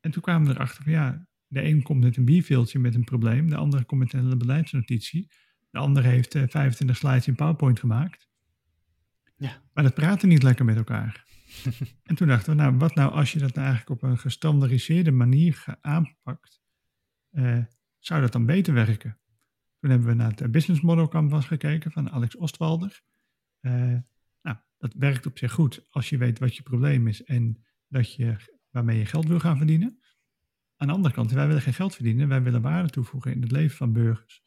En 0.00 0.10
toen 0.10 0.22
kwamen 0.22 0.48
we 0.48 0.54
erachter 0.54 0.82
van 0.82 0.92
ja, 0.92 1.26
de 1.46 1.64
een 1.64 1.82
komt 1.82 2.04
met 2.04 2.16
een 2.16 2.24
bierveeltje 2.24 2.78
met 2.78 2.94
een 2.94 3.04
probleem, 3.04 3.48
de 3.48 3.56
andere 3.56 3.84
komt 3.84 4.00
met 4.00 4.12
een 4.12 4.38
beleidsnotitie. 4.38 5.30
De 5.70 5.78
ander 5.78 6.04
heeft 6.04 6.32
25 6.32 6.88
eh, 6.88 6.94
slides 6.94 7.26
in 7.26 7.34
PowerPoint 7.34 7.78
gemaakt. 7.78 8.28
Ja. 9.36 9.62
Maar 9.72 9.84
dat 9.84 9.94
praten 9.94 10.28
niet 10.28 10.42
lekker 10.42 10.64
met 10.64 10.76
elkaar. 10.76 11.26
en 12.08 12.14
toen 12.14 12.28
dachten 12.28 12.56
we, 12.56 12.62
nou, 12.62 12.76
wat 12.76 12.94
nou 12.94 13.12
als 13.12 13.32
je 13.32 13.38
dat 13.38 13.54
nou 13.54 13.66
eigenlijk 13.66 14.02
op 14.02 14.10
een 14.10 14.18
gestandardiseerde 14.18 15.10
manier 15.10 15.64
aanpakt? 15.80 16.60
Uh, 17.32 17.64
zou 17.98 18.20
dat 18.20 18.32
dan 18.32 18.46
beter 18.46 18.74
werken? 18.74 19.18
Toen 19.80 19.90
hebben 19.90 20.08
we 20.08 20.14
naar 20.14 20.32
het 20.34 20.50
Business 20.50 20.80
Model 20.80 21.08
Canvas 21.08 21.46
gekeken 21.46 21.92
van 21.92 22.10
Alex 22.10 22.36
Ostwalder. 22.36 23.02
Uh, 23.60 23.96
nou, 24.42 24.56
dat 24.78 24.94
werkt 24.94 25.26
op 25.26 25.38
zich 25.38 25.52
goed 25.52 25.86
als 25.90 26.08
je 26.08 26.18
weet 26.18 26.38
wat 26.38 26.56
je 26.56 26.62
probleem 26.62 27.08
is 27.08 27.24
en 27.24 27.64
dat 27.88 28.14
je, 28.14 28.36
waarmee 28.70 28.98
je 28.98 29.06
geld 29.06 29.26
wil 29.26 29.38
gaan 29.38 29.56
verdienen. 29.56 29.98
Aan 30.76 30.86
de 30.86 30.94
andere 30.94 31.14
kant, 31.14 31.30
wij 31.30 31.46
willen 31.46 31.62
geen 31.62 31.74
geld 31.74 31.94
verdienen, 31.94 32.28
wij 32.28 32.42
willen 32.42 32.62
waarde 32.62 32.90
toevoegen 32.90 33.32
in 33.32 33.42
het 33.42 33.50
leven 33.50 33.76
van 33.76 33.92
burgers 33.92 34.46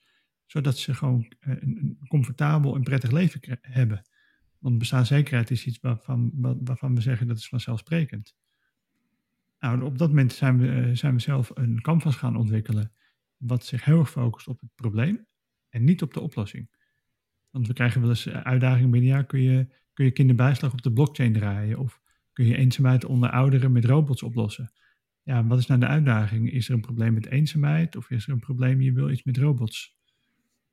zodat 0.52 0.78
ze 0.78 0.94
gewoon 0.94 1.34
eh, 1.40 1.54
een, 1.60 1.98
comfortabel 2.08 2.76
en 2.76 2.84
prettig 2.84 3.12
leven 3.12 3.60
hebben. 3.62 4.02
Want 4.58 4.78
bestaanszekerheid 4.78 5.52
is 5.52 5.66
iets 5.66 5.80
waarvan, 5.80 6.32
waarvan 6.64 6.96
we 6.96 7.02
zeggen 7.02 7.28
dat 7.28 7.38
is 7.38 7.48
vanzelfsprekend. 7.48 8.36
Nou, 9.60 9.82
op 9.82 9.98
dat 9.98 10.08
moment 10.08 10.34
zijn 10.34 10.58
we, 10.58 10.68
eh, 10.68 10.96
zijn 10.96 11.14
we 11.14 11.20
zelf 11.20 11.52
een 11.54 11.82
canvas 11.82 12.16
gaan 12.16 12.36
ontwikkelen, 12.36 12.92
wat 13.38 13.66
zich 13.66 13.86
heel 13.86 14.00
erg 14.00 14.10
focust 14.10 14.48
op 14.48 14.60
het 14.60 14.70
probleem 14.76 15.26
en 15.70 15.84
niet 15.84 16.02
op 16.02 16.14
de 16.14 16.20
oplossing. 16.20 16.70
Want 17.50 17.68
we 17.68 17.74
krijgen 17.74 18.02
wel 18.02 18.10
eens 18.10 18.26
eh, 18.26 18.42
uitdagingen 18.42 18.92
binnen, 18.92 19.10
ja, 19.10 19.24
kun 19.24 19.42
je, 19.42 19.68
kun 19.94 20.06
je 20.06 20.12
kinderbijslag 20.12 20.72
op 20.72 20.82
de 20.82 20.94
blockchain 20.94 21.34
draaien? 21.34 21.80
Of 21.80 22.02
kun 22.34 22.46
je 22.46 22.58
eenzaamheid 22.58 23.06
onder 23.06 23.30
ouderen 23.30 23.72
met 23.72 23.86
robots 23.86 24.24
oplossen? 24.24 24.72
Ja, 25.22 25.46
wat 25.46 25.60
is 25.60 25.66
nou 25.66 25.80
de 25.80 25.88
uitdaging? 25.88 26.52
Is 26.52 26.68
er 26.68 26.74
een 26.74 26.82
probleem 26.82 27.14
met 27.14 27.26
eenzaamheid 27.26 27.96
of 27.96 28.10
is 28.10 28.28
er 28.28 28.34
een 28.34 28.40
probleem, 28.40 28.82
je 28.82 28.94
wil 28.94 29.10
iets 29.10 29.24
met 29.24 29.38
robots? 29.38 30.00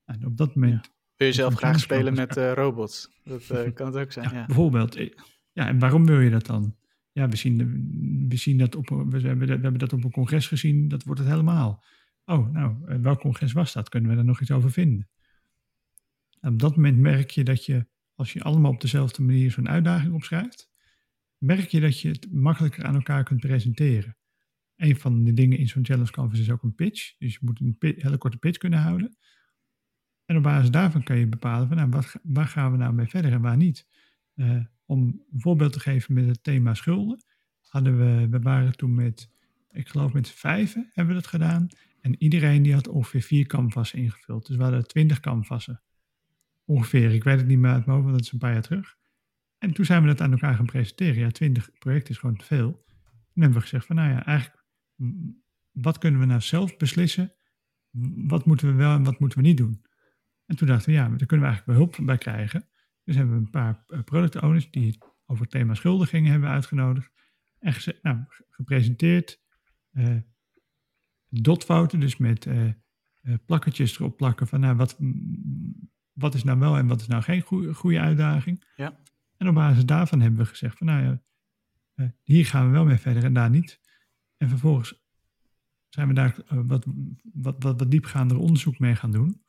En 0.09 0.27
op 0.27 0.37
dat 0.37 0.55
moment. 0.55 0.91
Wil 1.17 1.27
je 1.27 1.33
zelf 1.33 1.55
graag 1.55 1.81
spelen 1.81 2.15
met 2.15 2.37
uh, 2.37 2.53
robots? 2.53 3.21
Dat 3.25 3.49
uh, 3.53 3.73
kan 3.75 3.87
het 3.87 3.97
ook 3.97 4.13
zijn. 4.13 4.35
Ja, 4.35 4.47
Bijvoorbeeld. 4.47 4.97
Eh, 4.97 5.11
ja, 5.53 5.67
en 5.67 5.79
waarom 5.79 6.07
wil 6.07 6.21
je 6.21 6.31
dat 6.31 6.47
dan? 6.47 6.77
Ja, 7.13 7.29
we 7.29 7.37
zien, 7.37 7.57
we 8.29 8.37
zien 8.37 8.59
dat 8.59 8.77
op, 8.77 8.89
we 8.89 9.21
hebben, 9.21 9.47
we 9.47 9.53
hebben 9.53 9.79
dat 9.79 9.93
op 9.93 10.05
een 10.05 10.11
congres 10.11 10.47
gezien, 10.47 10.89
dat 10.89 11.05
wordt 11.05 11.21
het 11.21 11.31
helemaal. 11.31 11.85
Oh, 12.25 12.53
nou, 12.53 13.01
welk 13.03 13.21
congres 13.21 13.53
was 13.53 13.73
dat? 13.73 13.89
Kunnen 13.89 14.11
we 14.11 14.17
daar 14.17 14.25
nog 14.25 14.41
iets 14.41 14.51
over 14.51 14.71
vinden? 14.71 15.09
op 16.41 16.59
dat 16.59 16.77
moment 16.77 16.99
merk 16.99 17.31
je 17.31 17.45
dat 17.45 17.65
je, 17.65 17.87
als 18.15 18.33
je 18.33 18.43
allemaal 18.43 18.71
op 18.71 18.81
dezelfde 18.81 19.23
manier 19.23 19.51
zo'n 19.51 19.69
uitdaging 19.69 20.15
opschrijft, 20.15 20.71
merk 21.39 21.69
je 21.69 21.81
dat 21.81 22.01
je 22.01 22.09
het 22.09 22.33
makkelijker 22.33 22.85
aan 22.85 22.95
elkaar 22.95 23.25
kunt 23.25 23.41
presenteren. 23.41 24.17
Een 24.77 24.97
van 24.97 25.25
de 25.25 25.33
dingen 25.33 25.59
in 25.59 25.69
zo'n 25.69 25.85
challenge 25.85 26.11
canvas 26.11 26.39
is 26.39 26.51
ook 26.51 26.63
een 26.63 26.75
pitch. 26.75 27.15
Dus 27.19 27.33
je 27.33 27.39
moet 27.41 27.61
een 27.61 27.77
hele 27.79 28.19
korte 28.19 28.37
pitch 28.39 28.59
kunnen 28.59 28.79
houden. 28.79 29.17
En 30.29 30.37
op 30.37 30.43
basis 30.43 30.71
daarvan 30.71 31.03
kan 31.03 31.19
je 31.19 31.27
bepalen 31.27 31.69
van 31.69 31.77
nou, 31.77 31.89
wat, 31.89 32.15
waar 32.23 32.47
gaan 32.47 32.73
we 32.73 32.79
nou 32.79 32.93
mee 32.93 33.07
verder 33.07 33.33
en 33.33 33.41
waar 33.41 33.57
niet. 33.57 33.87
Uh, 34.35 34.65
om 34.85 35.01
een 35.01 35.41
voorbeeld 35.41 35.73
te 35.73 35.81
geven 35.81 36.15
met 36.15 36.27
het 36.27 36.43
thema 36.43 36.75
schulden, 36.75 37.23
hadden 37.69 37.99
we, 37.99 38.29
we 38.29 38.41
waren 38.41 38.77
toen 38.77 38.95
met, 38.95 39.31
ik 39.71 39.89
geloof 39.89 40.13
met 40.13 40.31
vijven 40.31 40.91
hebben 40.93 41.15
we 41.15 41.21
dat 41.21 41.31
gedaan. 41.31 41.69
En 42.01 42.23
iedereen 42.23 42.63
die 42.63 42.75
had 42.75 42.89
ongeveer 42.89 43.23
vier 43.23 43.47
canvassen 43.47 43.99
ingevuld. 43.99 44.47
Dus 44.47 44.57
we 44.57 44.63
hadden 44.63 44.87
twintig 44.87 45.21
canvassen. 45.21 45.83
Ongeveer, 46.65 47.11
ik 47.11 47.25
weet 47.25 47.39
het 47.39 47.47
niet 47.47 47.59
meer 47.59 47.71
uit 47.71 47.87
mijn 47.87 47.99
hoofd, 47.99 48.09
want 48.09 48.19
dat 48.19 48.27
is 48.27 48.33
een 48.33 48.39
paar 48.39 48.53
jaar 48.53 48.63
terug. 48.63 48.97
En 49.59 49.73
toen 49.73 49.85
zijn 49.85 50.03
we 50.03 50.09
dat 50.09 50.21
aan 50.21 50.33
elkaar 50.33 50.55
gaan 50.55 50.67
presenteren. 50.67 51.19
Ja, 51.19 51.31
twintig 51.31 51.71
projecten 51.79 52.11
is 52.11 52.19
gewoon 52.19 52.37
te 52.37 52.45
veel. 52.45 52.85
En 53.35 53.41
hebben 53.41 53.59
we 53.59 53.65
gezegd 53.65 53.87
van, 53.87 53.97
nou 53.97 54.11
ja, 54.11 54.25
eigenlijk, 54.25 54.65
wat 55.73 55.99
kunnen 55.99 56.21
we 56.21 56.27
nou 56.27 56.41
zelf 56.41 56.77
beslissen? 56.77 57.33
Wat 58.27 58.47
moeten 58.47 58.67
we 58.67 58.75
wel 58.75 58.95
en 58.95 59.05
wat 59.05 59.21
moeten 59.21 59.39
we 59.39 59.45
niet 59.45 59.57
doen? 59.57 59.87
En 60.49 60.57
toen 60.57 60.69
dachten 60.69 60.91
we, 60.91 60.97
ja, 60.97 61.09
daar 61.09 61.27
kunnen 61.27 61.47
we 61.47 61.53
eigenlijk 61.53 61.67
wel 61.67 61.77
hulp 61.77 62.07
bij 62.07 62.19
krijgen. 62.19 62.69
Dus 63.05 63.17
hebben 63.17 63.35
we 63.35 63.41
een 63.41 63.51
paar 63.51 63.85
eh, 63.87 64.03
product 64.03 64.43
owners 64.43 64.71
die 64.71 64.99
over 65.27 65.43
het 65.43 65.53
thema 65.53 65.75
schulden 65.75 66.07
gingen, 66.07 66.31
hebben 66.31 66.49
uitgenodigd. 66.49 67.11
En 67.59 67.75
nou, 68.03 68.19
gepresenteerd. 68.51 69.41
Uh, 69.93 70.17
dotfouten, 71.29 72.01
dus 72.01 72.17
met 72.17 72.47
uh, 72.47 72.65
uh, 73.23 73.35
plakketjes 73.47 73.99
erop 73.99 74.17
plakken 74.17 74.47
van 74.47 74.61
nou, 74.61 74.77
wat, 74.77 74.99
wat 76.13 76.35
is 76.35 76.45
nou 76.45 76.59
wel 76.59 76.77
en 76.77 76.87
wat 76.87 77.01
is 77.01 77.07
nou 77.07 77.23
geen 77.23 77.41
goede, 77.41 77.75
goede 77.75 78.01
uitdaging. 78.01 78.65
Ja. 78.77 79.01
En 79.37 79.49
op 79.49 79.55
basis 79.55 79.85
daarvan 79.85 80.21
hebben 80.21 80.41
we 80.41 80.47
gezegd 80.47 80.79
van 80.79 80.87
nou 80.87 81.03
ja, 81.95 82.13
hier 82.23 82.47
gaan 82.47 82.67
we 82.67 82.73
wel 82.73 82.85
mee 82.85 82.97
verder 82.97 83.25
en 83.25 83.33
daar 83.33 83.51
niet. 83.51 83.81
En 84.37 84.49
vervolgens 84.49 85.07
zijn 85.89 86.09
we 86.09 86.15
daar 86.15 86.37
wat, 86.49 86.87
wat, 87.33 87.63
wat, 87.63 87.79
wat 87.79 87.91
diepgaander 87.91 88.39
onderzoek 88.39 88.79
mee 88.79 88.97
gaan 88.97 89.11
doen. 89.11 89.43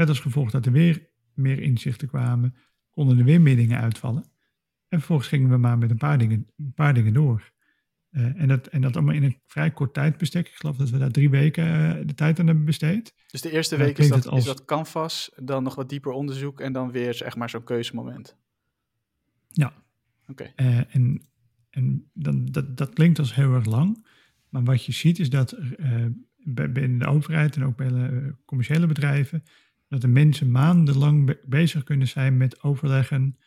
Met 0.00 0.08
als 0.08 0.20
gevolg 0.20 0.50
dat 0.50 0.66
er 0.66 0.72
weer 0.72 1.08
meer 1.34 1.62
inzichten 1.62 2.08
kwamen, 2.08 2.54
konden 2.90 3.18
er 3.18 3.24
weer 3.24 3.40
meer 3.40 3.56
dingen 3.56 3.80
uitvallen. 3.80 4.22
En 4.88 4.98
vervolgens 4.98 5.28
gingen 5.28 5.50
we 5.50 5.56
maar 5.56 5.78
met 5.78 5.90
een 5.90 5.96
paar 5.96 6.18
dingen, 6.18 6.46
een 6.56 6.72
paar 6.74 6.94
dingen 6.94 7.12
door. 7.12 7.52
Uh, 8.10 8.40
en, 8.40 8.48
dat, 8.48 8.66
en 8.66 8.80
dat 8.80 8.96
allemaal 8.96 9.14
in 9.14 9.22
een 9.22 9.40
vrij 9.46 9.70
kort 9.70 9.94
tijdbestek. 9.94 10.48
Ik 10.48 10.54
geloof 10.54 10.76
dat 10.76 10.90
we 10.90 10.98
daar 10.98 11.10
drie 11.10 11.30
weken 11.30 11.66
uh, 11.66 12.06
de 12.06 12.14
tijd 12.14 12.38
aan 12.38 12.46
hebben 12.46 12.64
besteed. 12.64 13.14
Dus 13.30 13.40
de 13.40 13.50
eerste 13.50 13.76
week 13.76 13.98
is 13.98 14.08
dat, 14.08 14.26
als... 14.26 14.38
is 14.38 14.46
dat 14.46 14.64
canvas, 14.64 15.30
dan 15.36 15.62
nog 15.62 15.74
wat 15.74 15.88
dieper 15.88 16.12
onderzoek 16.12 16.60
en 16.60 16.72
dan 16.72 16.90
weer 16.90 17.14
zeg 17.14 17.36
maar 17.36 17.50
zo'n 17.50 17.64
keuzemoment. 17.64 18.36
Ja. 19.48 19.72
Oké. 20.26 20.50
Okay. 20.52 20.66
Uh, 20.66 20.94
en 20.94 21.28
en 21.70 22.10
dan, 22.12 22.46
dat, 22.46 22.76
dat 22.76 22.92
klinkt 22.92 23.18
als 23.18 23.34
heel 23.34 23.54
erg 23.54 23.64
lang. 23.64 24.06
Maar 24.48 24.64
wat 24.64 24.84
je 24.84 24.92
ziet 24.92 25.18
is 25.18 25.30
dat 25.30 25.56
binnen 26.44 26.98
de 26.98 27.06
overheid 27.06 27.56
en 27.56 27.64
ook 27.64 27.76
bij 27.76 27.88
de 27.88 28.34
commerciële 28.44 28.86
bedrijven 28.86 29.42
dat 29.90 30.00
de 30.00 30.08
mensen 30.08 30.50
maandenlang 30.50 31.38
bezig 31.46 31.82
kunnen 31.82 32.08
zijn 32.08 32.36
met 32.36 32.62
overleggen. 32.62 33.38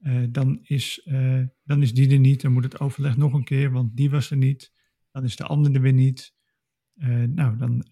Uh, 0.00 0.26
dan, 0.30 0.58
is, 0.62 1.06
uh, 1.06 1.42
dan 1.64 1.82
is 1.82 1.94
die 1.94 2.10
er 2.10 2.18
niet, 2.18 2.40
dan 2.40 2.52
moet 2.52 2.64
het 2.64 2.80
overleg 2.80 3.16
nog 3.16 3.32
een 3.32 3.44
keer, 3.44 3.70
want 3.70 3.96
die 3.96 4.10
was 4.10 4.30
er 4.30 4.36
niet. 4.36 4.72
Dan 5.10 5.24
is 5.24 5.36
de 5.36 5.44
andere 5.44 5.74
er 5.74 5.80
weer 5.80 5.92
niet. 5.92 6.34
Uh, 6.94 7.22
nou, 7.22 7.56
dan 7.56 7.86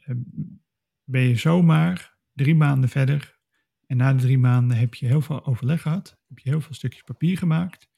ben 1.04 1.22
je 1.22 1.36
zomaar 1.36 2.16
drie 2.32 2.54
maanden 2.54 2.88
verder. 2.88 3.38
En 3.86 3.96
na 3.96 4.12
de 4.12 4.22
drie 4.22 4.38
maanden 4.38 4.76
heb 4.76 4.94
je 4.94 5.06
heel 5.06 5.20
veel 5.20 5.46
overleg 5.46 5.82
gehad. 5.82 6.20
Heb 6.28 6.38
je 6.38 6.48
heel 6.48 6.60
veel 6.60 6.74
stukjes 6.74 7.02
papier 7.02 7.38
gemaakt. 7.38 7.88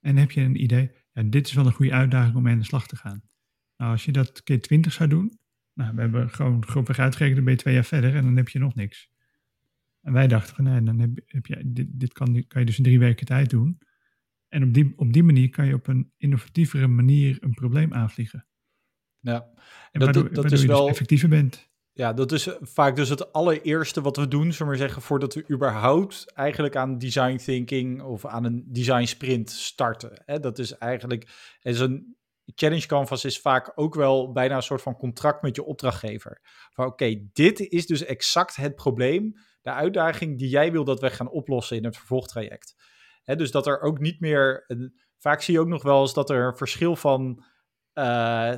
En 0.00 0.16
heb 0.16 0.30
je 0.30 0.40
een 0.40 0.62
idee, 0.62 0.90
ja, 1.12 1.22
dit 1.22 1.46
is 1.46 1.52
wel 1.52 1.66
een 1.66 1.72
goede 1.72 1.92
uitdaging 1.92 2.36
om 2.36 2.42
mee 2.42 2.52
aan 2.52 2.58
de 2.58 2.64
slag 2.64 2.86
te 2.86 2.96
gaan. 2.96 3.22
Nou, 3.76 3.92
als 3.92 4.04
je 4.04 4.12
dat 4.12 4.42
keer 4.42 4.60
twintig 4.60 4.92
zou 4.92 5.08
doen, 5.08 5.38
nou, 5.74 5.94
we 5.94 6.00
hebben 6.00 6.30
gewoon 6.30 6.66
grofweg 6.66 6.98
uitgerekend, 6.98 7.36
dan 7.36 7.44
ben 7.44 7.54
je 7.54 7.60
twee 7.60 7.74
jaar 7.74 7.84
verder 7.84 8.14
en 8.14 8.24
dan 8.24 8.36
heb 8.36 8.48
je 8.48 8.58
nog 8.58 8.74
niks. 8.74 9.11
En 10.02 10.12
wij 10.12 10.26
dachten 10.26 10.54
van, 10.54 10.64
nee, 10.64 10.82
dan 10.82 10.98
heb, 10.98 11.10
heb 11.26 11.46
je, 11.46 11.62
dit, 11.64 11.86
dit 11.90 12.12
kan, 12.12 12.44
kan 12.46 12.60
je 12.60 12.66
dus 12.66 12.78
in 12.78 12.84
drie 12.84 12.98
weken 12.98 13.26
tijd 13.26 13.50
doen. 13.50 13.78
En 14.48 14.62
op 14.62 14.74
die, 14.74 14.92
op 14.96 15.12
die 15.12 15.22
manier 15.22 15.50
kan 15.50 15.66
je 15.66 15.74
op 15.74 15.86
een 15.86 16.12
innovatievere 16.16 16.86
manier 16.86 17.36
een 17.40 17.54
probleem 17.54 17.92
aanvliegen. 17.92 18.46
Ja, 19.20 19.50
en 19.90 20.00
dat, 20.00 20.14
waardoor, 20.14 20.32
dat 20.32 20.44
is 20.44 20.50
je 20.50 20.56
dus 20.56 20.66
wel... 20.66 20.88
Effectiever 20.88 21.28
bent. 21.28 21.70
Ja, 21.94 22.12
dat 22.12 22.32
is 22.32 22.48
vaak 22.60 22.96
dus 22.96 23.08
het 23.08 23.32
allereerste 23.32 24.00
wat 24.00 24.16
we 24.16 24.28
doen, 24.28 24.52
zullen 24.52 24.72
we 24.72 24.78
zeggen, 24.78 25.02
voordat 25.02 25.34
we 25.34 25.44
überhaupt 25.50 26.32
eigenlijk 26.32 26.76
aan 26.76 26.98
design 26.98 27.36
thinking 27.36 28.02
of 28.02 28.26
aan 28.26 28.44
een 28.44 28.64
design 28.66 29.04
sprint 29.04 29.50
starten. 29.50 30.40
Dat 30.40 30.58
is 30.58 30.78
eigenlijk, 30.78 31.28
is 31.62 31.80
een 31.80 32.16
challenge 32.44 32.86
canvas 32.86 33.24
is 33.24 33.40
vaak 33.40 33.72
ook 33.74 33.94
wel 33.94 34.32
bijna 34.32 34.56
een 34.56 34.62
soort 34.62 34.82
van 34.82 34.96
contract 34.96 35.42
met 35.42 35.56
je 35.56 35.64
opdrachtgever. 35.64 36.40
Van 36.70 36.86
oké, 36.86 37.28
dit 37.32 37.60
is 37.60 37.86
dus 37.86 38.04
exact 38.04 38.56
het 38.56 38.74
probleem 38.74 39.34
de 39.62 39.72
uitdaging 39.72 40.38
die 40.38 40.48
jij 40.48 40.72
wil 40.72 40.84
dat 40.84 41.00
we 41.00 41.10
gaan 41.10 41.30
oplossen 41.30 41.76
in 41.76 41.84
het 41.84 41.96
vervolgtraject. 41.96 42.74
dus 43.24 43.50
dat 43.50 43.66
er 43.66 43.80
ook 43.80 43.98
niet 43.98 44.20
meer. 44.20 44.66
vaak 45.18 45.42
zie 45.42 45.54
je 45.54 45.60
ook 45.60 45.68
nog 45.68 45.82
wel 45.82 46.00
eens 46.00 46.14
dat 46.14 46.30
er 46.30 46.46
een 46.46 46.56
verschil 46.56 46.96
van. 46.96 47.44
Uh, 47.94 48.54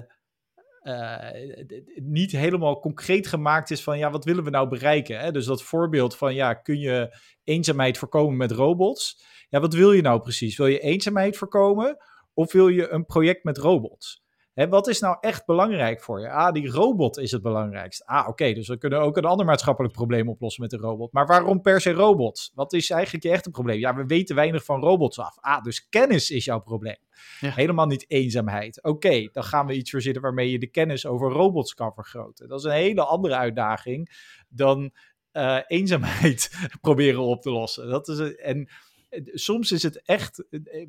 niet 1.95 2.33
helemaal 2.33 2.81
concreet 2.81 3.27
gemaakt 3.27 3.71
is 3.71 3.83
van 3.83 3.99
ja, 3.99 4.11
wat 4.11 4.25
willen 4.25 4.45
we 4.45 4.51
nou 4.51 4.69
bereiken? 4.69 5.33
Dus 5.33 5.47
dat 5.47 5.63
voorbeeld 5.63 6.17
van 6.17 6.35
ja, 6.35 6.55
kun 6.55 6.79
je 6.79 7.19
eenzaamheid 7.45 7.99
voorkomen 7.99 8.37
met 8.37 8.51
robots? 8.51 9.25
Ja, 9.49 9.61
wat 9.61 9.75
wil 9.75 9.93
je 9.93 10.03
nou 10.03 10.21
precies? 10.21 10.57
Wil 10.57 10.67
je 10.67 10.79
eenzaamheid 10.79 11.37
voorkomen 11.37 11.97
of 12.35 12.53
wil 12.53 12.69
je 12.69 12.89
een 12.89 13.07
project 13.07 13.45
met 13.45 13.59
robots? 13.59 14.24
Hè, 14.55 14.69
wat 14.69 14.89
is 14.89 15.01
nou 15.01 15.17
echt 15.21 15.47
belangrijk 15.47 16.03
voor 16.03 16.21
je? 16.21 16.31
Ah, 16.31 16.53
die 16.53 16.71
robot 16.71 17.19
is 17.19 17.31
het 17.31 17.43
belangrijkst. 17.43 18.05
Ah, 18.05 18.29
oké, 18.29 18.53
dus 18.53 18.69
we 18.69 18.79
kunnen 18.79 19.01
ook 19.01 19.17
een 19.17 19.25
ander 19.25 19.47
maatschappelijk 19.47 19.95
probleem 19.95 20.29
oplossen 20.29 20.63
met 20.63 20.73
een 20.73 20.79
robot. 20.79 21.13
Maar 21.13 21.27
waarom 21.27 21.61
per 21.61 21.81
se 21.81 21.93
robots? 21.93 22.53
Wat 22.55 22.73
is 22.73 22.91
eigenlijk 22.91 23.25
je 23.25 23.31
echte 23.31 23.51
probleem? 23.51 23.79
Ja, 23.79 23.95
we 23.95 24.07
weten 24.07 24.35
weinig 24.35 24.65
van 24.65 24.81
robots 24.81 25.19
af. 25.19 25.37
Ah, 25.41 25.63
dus 25.63 25.89
kennis 25.89 26.31
is 26.31 26.45
jouw 26.45 26.61
probleem. 26.61 26.97
Ja. 27.41 27.51
Helemaal 27.51 27.87
niet 27.87 28.05
eenzaamheid. 28.09 28.83
Oké, 28.83 29.29
dan 29.33 29.45
gaan 29.45 29.67
we 29.67 29.75
iets 29.75 29.91
verzinnen 29.91 30.23
waarmee 30.23 30.51
je 30.51 30.59
de 30.59 30.67
kennis 30.67 31.07
over 31.07 31.31
robots 31.31 31.75
kan 31.75 31.93
vergroten. 31.95 32.49
Dat 32.49 32.59
is 32.59 32.65
een 32.65 32.71
hele 32.71 33.05
andere 33.05 33.35
uitdaging 33.35 34.11
dan 34.49 34.93
uh, 35.33 35.59
eenzaamheid 35.67 36.51
proberen 36.81 37.23
op 37.23 37.43
te 37.43 37.51
lossen. 37.51 37.89
Dat 37.89 38.09
is, 38.09 38.37
en 38.37 38.69
eh, 39.09 39.21
soms 39.25 39.73
is 39.73 39.83
het 39.83 40.03
echt 40.03 40.45
eh, 40.51 40.87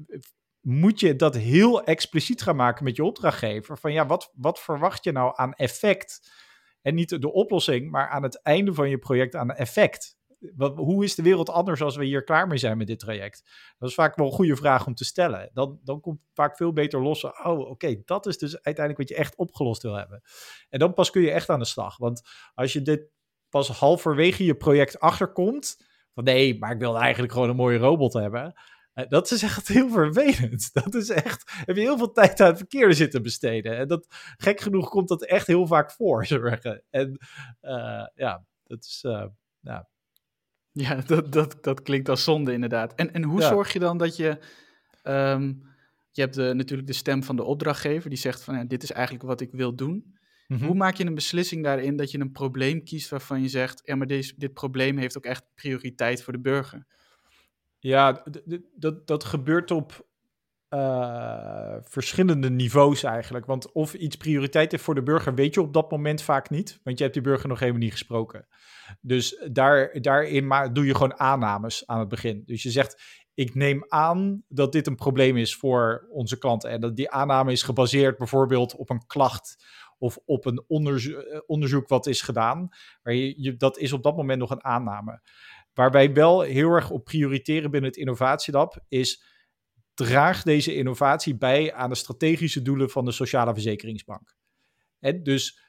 moet 0.66 1.00
je 1.00 1.16
dat 1.16 1.36
heel 1.36 1.84
expliciet 1.84 2.42
gaan 2.42 2.56
maken 2.56 2.84
met 2.84 2.96
je 2.96 3.04
opdrachtgever. 3.04 3.78
Van 3.78 3.94
ja, 3.94 4.06
wat, 4.06 4.32
wat 4.36 4.60
verwacht 4.60 5.04
je 5.04 5.12
nou 5.12 5.32
aan 5.36 5.54
effect? 5.54 6.32
En 6.82 6.96
niet 6.96 7.22
de 7.22 7.32
oplossing, 7.32 7.92
maar 7.92 8.10
aan 8.10 8.24
het 8.24 8.42
einde 8.42 8.74
van 8.74 8.90
je 8.90 8.98
project 8.98 9.36
aan 9.36 9.52
effect. 9.52 10.18
Wat, 10.56 10.78
hoe 10.78 11.04
is 11.04 11.16
de 11.16 11.22
wereld 11.22 11.50
anders 11.50 11.82
als 11.82 11.96
we 11.96 12.06
hier 12.06 12.24
klaar 12.24 12.48
mee 12.48 12.58
zijn 12.58 12.78
met 12.78 12.88
dit 12.88 13.00
traject? 13.00 13.44
Dat 13.78 13.90
is 13.90 13.96
vaak 13.96 14.16
wel 14.16 14.26
een 14.26 14.32
goede 14.32 14.56
vraag 14.56 14.88
om 14.88 14.96
te 14.96 15.06
stellen. 15.06 15.50
Dan, 15.54 15.80
dan 15.84 16.02
komt 16.02 16.20
vaak 16.34 16.58
veel 16.58 16.74
beter 16.74 17.02
los. 17.02 17.24
Oh, 17.24 17.70
oké, 17.70 18.02
dat 18.06 18.26
is 18.26 18.38
dus 18.38 18.54
uiteindelijk 18.54 18.98
wat 18.98 19.10
je 19.10 19.24
echt 19.24 19.36
opgelost 19.36 19.82
wil 19.82 19.94
hebben. 19.94 20.22
En 20.70 20.80
dan 20.80 20.94
pas 20.94 21.10
kun 21.10 21.22
je 21.22 21.32
echt 21.32 21.50
aan 21.50 21.60
de 21.60 21.66
slag. 21.66 21.98
Want 21.98 22.22
als 22.54 22.74
je 22.74 22.82
dit 22.82 23.08
pas 23.50 23.70
halverwege 23.70 24.46
je 24.46 24.56
project 24.56 25.00
achterkomt. 25.00 25.78
Van 26.14 26.24
nee, 26.24 26.60
maar 26.60 26.72
ik 26.72 26.80
wil 26.80 26.98
eigenlijk 26.98 27.34
gewoon 27.34 27.50
een 27.50 27.56
mooie 27.56 27.78
robot 27.78 28.14
hebben 28.14 28.54
dat 29.04 29.32
is 29.32 29.44
echt 29.44 29.68
heel 29.68 29.90
vervelend. 29.90 30.70
Dat 30.84 30.94
is 30.94 31.10
echt. 31.10 31.52
Heb 31.66 31.76
je 31.76 31.82
heel 31.82 31.98
veel 31.98 32.12
tijd 32.12 32.40
aan 32.40 32.48
het 32.48 32.58
verkeer 32.58 32.94
zitten 32.94 33.22
besteden. 33.22 33.78
En 33.78 33.88
dat, 33.88 34.08
gek 34.38 34.62
genoeg 34.62 34.90
komt 34.90 35.08
dat 35.08 35.26
echt 35.26 35.48
heel 35.48 35.68
vaak 35.68 35.92
voor. 35.92 36.26
Zeggen. 36.36 36.84
En 36.90 37.18
uh, 37.62 38.08
ja, 38.16 38.46
dat 38.64 38.84
is. 38.84 39.04
Uh, 39.06 39.26
ja. 39.60 39.88
ja, 40.72 40.96
dat, 41.08 41.32
dat, 41.32 41.58
dat 41.62 41.82
klinkt 41.82 42.10
als 42.10 42.24
zonde 42.24 42.54
inderdaad. 42.54 42.96
En, 42.96 43.14
en 43.14 43.24
hoe 43.24 43.42
zorg 43.42 43.74
je 43.74 43.80
dan 43.80 43.98
dat 43.98 44.16
je. 44.16 44.40
Um, 45.04 45.74
je 46.12 46.22
hebt 46.22 46.36
de, 46.36 46.54
natuurlijk 46.54 46.88
de 46.88 46.94
stem 46.94 47.24
van 47.24 47.36
de 47.36 47.44
opdrachtgever 47.44 48.10
die 48.10 48.20
zegt 48.20 48.44
van 48.44 48.56
ja, 48.56 48.64
dit 48.64 48.84
is 48.84 48.92
eigenlijk 48.92 49.26
wat 49.26 49.42
ik 49.42 49.52
wil 49.52 49.76
doen. 49.76 50.16
Mm 50.48 50.58
-hmm. 50.58 50.68
Hoe 50.68 50.76
maak 50.76 50.96
je 50.96 51.06
een 51.06 51.16
beslissing 51.16 51.64
daarin 51.64 51.96
dat 51.96 52.12
je 52.12 52.20
een 52.20 52.32
probleem 52.32 52.84
kiest 52.84 53.10
waarvan 53.10 53.42
je 53.42 53.48
zegt, 53.48 53.82
ja, 53.84 53.96
maar 53.96 54.08
deze, 54.08 54.34
dit 54.38 54.54
probleem 54.54 54.98
heeft 54.98 55.18
ook 55.18 55.26
echt 55.26 55.44
prioriteit 55.56 56.24
voor 56.24 56.34
de 56.34 56.40
burger? 56.40 56.86
Ja, 57.86 58.24
dat, 58.76 59.08
dat 59.08 59.24
gebeurt 59.24 59.72
op 59.72 60.08
uh, 60.70 61.76
verschillende 61.82 62.50
niveaus 62.50 63.04
eigenlijk. 63.04 63.46
Want 63.46 63.72
of 63.72 63.94
iets 63.94 64.16
prioriteit 64.16 64.72
heeft 64.72 64.84
voor 64.84 64.96
de 64.96 65.04
burger, 65.04 65.36
weet 65.36 65.54
je 65.54 65.62
op 65.62 65.74
dat 65.74 65.92
moment 65.92 66.22
vaak 66.22 66.50
niet. 66.50 66.80
Want 66.84 66.98
je 66.98 67.04
hebt 67.04 67.16
die 67.16 67.26
burger 67.26 67.50
nog 67.50 67.60
helemaal 67.60 67.82
niet 67.82 67.92
gesproken. 67.92 68.48
Dus 69.02 69.42
daar, 69.52 70.02
daarin 70.02 70.48
maar 70.48 70.74
doe 70.74 70.86
je 70.86 70.96
gewoon 70.96 71.20
aannames 71.20 71.88
aan 71.88 72.00
het 72.00 72.08
begin. 72.08 72.44
Dus 72.46 72.64
je 72.64 72.72
zegt, 72.72 73.02
ik 73.34 73.56
neem 73.56 73.86
aan 73.88 74.44
dat 74.48 74.72
dit 74.72 74.88
een 74.88 74.96
probleem 74.96 75.38
is 75.38 75.56
voor 75.56 76.08
onze 76.10 76.38
klanten. 76.38 76.70
En 76.70 76.82
dat 76.82 76.96
die 76.96 77.10
aanname 77.10 77.52
is 77.52 77.64
gebaseerd 77.64 78.18
bijvoorbeeld 78.18 78.76
op 78.76 78.90
een 78.90 79.06
klacht 79.06 79.66
of 79.98 80.18
op 80.26 80.46
een 80.46 80.64
onderzo 80.68 81.22
onderzoek 81.46 81.88
wat 81.88 82.06
is 82.06 82.22
gedaan. 82.22 82.70
Maar 83.04 83.14
je, 83.14 83.56
dat 83.58 83.78
is 83.78 83.94
op 83.94 84.04
dat 84.04 84.16
moment 84.16 84.40
nog 84.40 84.50
een 84.50 84.64
aanname. 84.64 85.22
Waar 85.76 85.92
wij 85.92 86.14
wel 86.14 86.42
heel 86.42 86.70
erg 86.70 86.90
op 86.90 87.04
prioriteren 87.04 87.72
binnen 87.72 87.90
het 87.90 88.00
innovatielab 88.00 88.84
is 88.88 89.24
draag 89.94 90.44
deze 90.44 90.76
innovatie 90.76 91.38
bij 91.38 91.74
aan 91.74 91.90
de 91.90 91.96
strategische 91.96 92.62
doelen 92.62 92.90
van 92.90 93.06
de 93.06 93.12
Sociale 93.12 93.54
Verzekeringsbank. 93.54 94.36
En 95.00 95.24
dus 95.24 95.60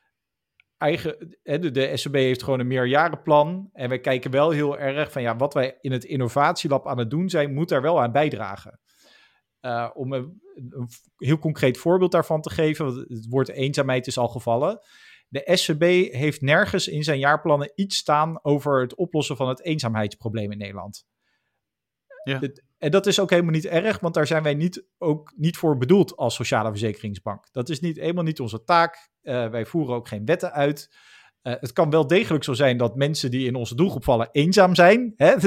eigen, 0.78 1.38
de, 1.42 1.70
de 1.70 2.08
heeft 2.12 2.42
gewoon 2.42 2.60
een 2.60 2.66
meerjarenplan. 2.66 3.68
En 3.72 3.88
wij 3.88 4.00
kijken 4.00 4.30
wel 4.30 4.50
heel 4.50 4.78
erg 4.78 5.12
van 5.12 5.22
ja, 5.22 5.36
wat 5.36 5.54
wij 5.54 5.78
in 5.80 5.92
het 5.92 6.04
innovatielab 6.04 6.86
aan 6.86 6.98
het 6.98 7.10
doen 7.10 7.28
zijn, 7.28 7.54
moet 7.54 7.68
daar 7.68 7.82
wel 7.82 8.02
aan 8.02 8.12
bijdragen. 8.12 8.80
Uh, 9.60 9.90
om 9.94 10.12
een, 10.12 10.40
heel 11.16 11.38
concreet 11.38 11.78
voorbeeld 11.78 12.12
daarvan 12.12 12.40
te 12.40 12.50
geven, 12.50 12.86
het 12.86 13.26
woord 13.28 13.48
eenzaamheid 13.48 14.06
is 14.06 14.18
al 14.18 14.28
gevallen. 14.28 14.80
De 15.28 15.50
SCB 15.54 15.82
heeft 16.12 16.40
nergens 16.40 16.88
in 16.88 17.04
zijn 17.04 17.18
jaarplannen 17.18 17.72
iets 17.74 17.96
staan 17.96 18.44
over 18.44 18.80
het 18.80 18.94
oplossen 18.94 19.36
van 19.36 19.48
het 19.48 19.62
eenzaamheidsprobleem 19.62 20.52
in 20.52 20.58
Nederland. 20.58 21.06
Ja. 22.22 22.40
En 22.78 22.90
dat 22.90 23.06
is 23.06 23.20
ook 23.20 23.30
helemaal 23.30 23.52
niet 23.52 23.66
erg, 23.66 24.00
want 24.00 24.14
daar 24.14 24.26
zijn 24.26 24.42
wij 24.42 24.54
niet, 24.54 24.86
ook 24.98 25.32
niet 25.36 25.56
voor 25.56 25.78
bedoeld 25.78 26.16
als 26.16 26.34
sociale 26.34 26.68
verzekeringsbank. 26.68 27.48
Dat 27.52 27.68
is 27.68 27.80
niet, 27.80 27.96
helemaal 27.96 28.24
niet 28.24 28.40
onze 28.40 28.64
taak. 28.64 29.10
Uh, 29.22 29.48
wij 29.48 29.66
voeren 29.66 29.94
ook 29.94 30.08
geen 30.08 30.24
wetten 30.24 30.52
uit. 30.52 30.94
Uh, 31.42 31.54
het 31.60 31.72
kan 31.72 31.90
wel 31.90 32.06
degelijk 32.06 32.44
zo 32.44 32.52
zijn 32.52 32.76
dat 32.76 32.96
mensen 32.96 33.30
die 33.30 33.46
in 33.46 33.54
onze 33.54 33.74
doelgroep 33.74 34.04
vallen 34.04 34.28
eenzaam 34.32 34.74
zijn. 34.74 35.12
Hè? 35.16 35.34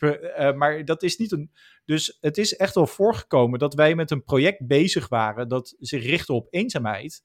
uh, 0.00 0.56
maar 0.56 0.84
dat 0.84 1.02
is 1.02 1.16
niet 1.16 1.32
een. 1.32 1.50
Dus 1.84 2.18
het 2.20 2.38
is 2.38 2.56
echt 2.56 2.74
wel 2.74 2.86
voorgekomen 2.86 3.58
dat 3.58 3.74
wij 3.74 3.94
met 3.94 4.10
een 4.10 4.24
project 4.24 4.66
bezig 4.66 5.08
waren 5.08 5.48
dat 5.48 5.76
zich 5.78 6.04
richtte 6.04 6.32
op 6.32 6.46
eenzaamheid. 6.50 7.22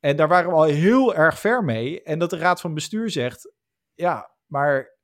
En 0.00 0.16
daar 0.16 0.28
waren 0.28 0.50
we 0.50 0.56
al 0.56 0.62
heel 0.62 1.14
erg 1.14 1.38
ver 1.38 1.64
mee. 1.64 2.02
En 2.02 2.18
dat 2.18 2.30
de 2.30 2.36
raad 2.36 2.60
van 2.60 2.74
bestuur 2.74 3.10
zegt: 3.10 3.52
ja, 3.94 4.30
maar 4.46 4.96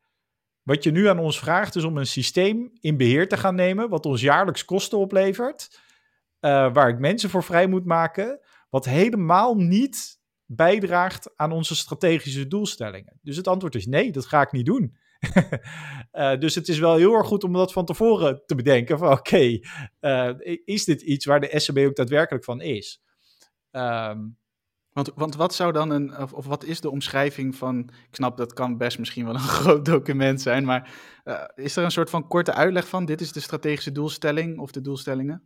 wat 0.63 0.83
je 0.83 0.91
nu 0.91 1.09
aan 1.09 1.19
ons 1.19 1.39
vraagt 1.39 1.77
is 1.77 1.85
om 1.85 1.97
een 1.97 2.07
systeem 2.07 2.71
in 2.81 2.97
beheer 2.97 3.29
te 3.29 3.37
gaan 3.37 3.55
nemen, 3.55 3.89
wat 3.89 4.07
ons 4.07 4.21
jaarlijks 4.21 4.65
kosten 4.65 4.99
oplevert, 4.99 5.81
uh, 6.41 6.73
waar 6.73 6.89
ik 6.89 6.99
mensen 6.99 7.31
voor 7.31 7.43
vrij 7.43 7.67
moet 7.67 7.85
maken, 7.85 8.41
wat 8.71 8.85
helemaal 8.85 9.57
niet 9.57 10.23
bijdraagt 10.47 11.33
aan 11.37 11.53
onze 11.53 11.77
strategische 11.77 12.47
doelstellingen. 12.47 13.19
Dus 13.23 13.37
het 13.37 13.49
antwoord 13.49 13.75
is 13.75 13.87
nee, 13.87 14.13
dat 14.13 14.27
ga 14.27 14.43
ik 14.43 14.53
niet 14.53 14.67
doen. 14.67 14.97
uh, 16.13 16.37
dus 16.43 16.55
het 16.55 16.69
is 16.69 16.79
wel 16.79 16.97
heel 16.97 17.15
erg 17.15 17.27
goed 17.27 17.45
om 17.45 17.53
dat 17.53 17.73
van 17.73 17.85
tevoren 17.85 18.43
te 18.47 18.55
bedenken 18.55 18.99
van 18.99 19.13
oké, 19.13 19.59
uh, 20.01 20.31
is 20.65 20.85
dit 20.85 21.03
iets 21.03 21.25
waar 21.25 21.41
de 21.41 21.61
SCB 21.61 21.79
ook 21.79 21.97
daadwerkelijk 21.97 22.45
van 22.45 22.61
is? 22.61 23.03
Um, 23.71 24.39
want, 24.95 25.13
want 25.15 25.37
wat 25.37 25.55
zou 25.55 25.73
dan 25.73 25.91
een, 25.91 26.19
of, 26.19 26.33
of, 26.33 26.47
wat 26.47 26.65
is 26.65 26.81
de 26.81 26.91
omschrijving 26.91 27.57
van, 27.57 27.79
ik 27.79 28.15
snap 28.15 28.37
dat 28.37 28.53
kan 28.53 28.79
best 28.79 28.99
misschien 28.99 29.25
wel 29.25 29.35
een 29.35 29.41
groot 29.61 29.85
document 29.85 30.41
zijn, 30.43 30.65
maar 30.65 30.91
uh, 31.25 31.43
is 31.55 31.77
er 31.77 31.85
een 31.85 31.91
soort 31.91 32.11
van 32.11 32.29
korte 32.29 32.53
uitleg 32.53 32.89
van, 32.89 33.05
dit 33.05 33.21
is 33.21 33.33
de 33.33 33.41
strategische 33.41 33.93
doelstelling 33.93 34.59
of 34.59 34.73
de 34.73 34.81
doelstellingen? 34.81 35.43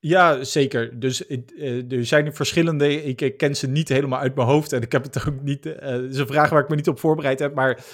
Ja, 0.00 0.44
zeker. 0.44 1.00
Dus 1.00 1.26
uh, 1.28 1.92
er 1.92 2.06
zijn 2.06 2.34
verschillende, 2.34 3.02
ik, 3.02 3.20
ik, 3.20 3.36
ken 3.36 3.56
ze 3.56 3.68
niet 3.68 3.88
helemaal 3.88 4.18
uit 4.18 4.34
mijn 4.34 4.48
hoofd 4.48 4.72
en 4.72 4.82
ik 4.82 4.92
heb 4.92 5.02
het 5.02 5.26
ook 5.28 5.42
niet, 5.42 5.66
uh, 5.66 5.74
het 5.74 6.10
is 6.10 6.18
een 6.18 6.26
vraag 6.26 6.50
waar 6.50 6.62
ik 6.62 6.68
me 6.68 6.76
niet 6.76 6.88
op 6.88 6.98
voorbereid 6.98 7.38
heb, 7.38 7.54
maar 7.54 7.84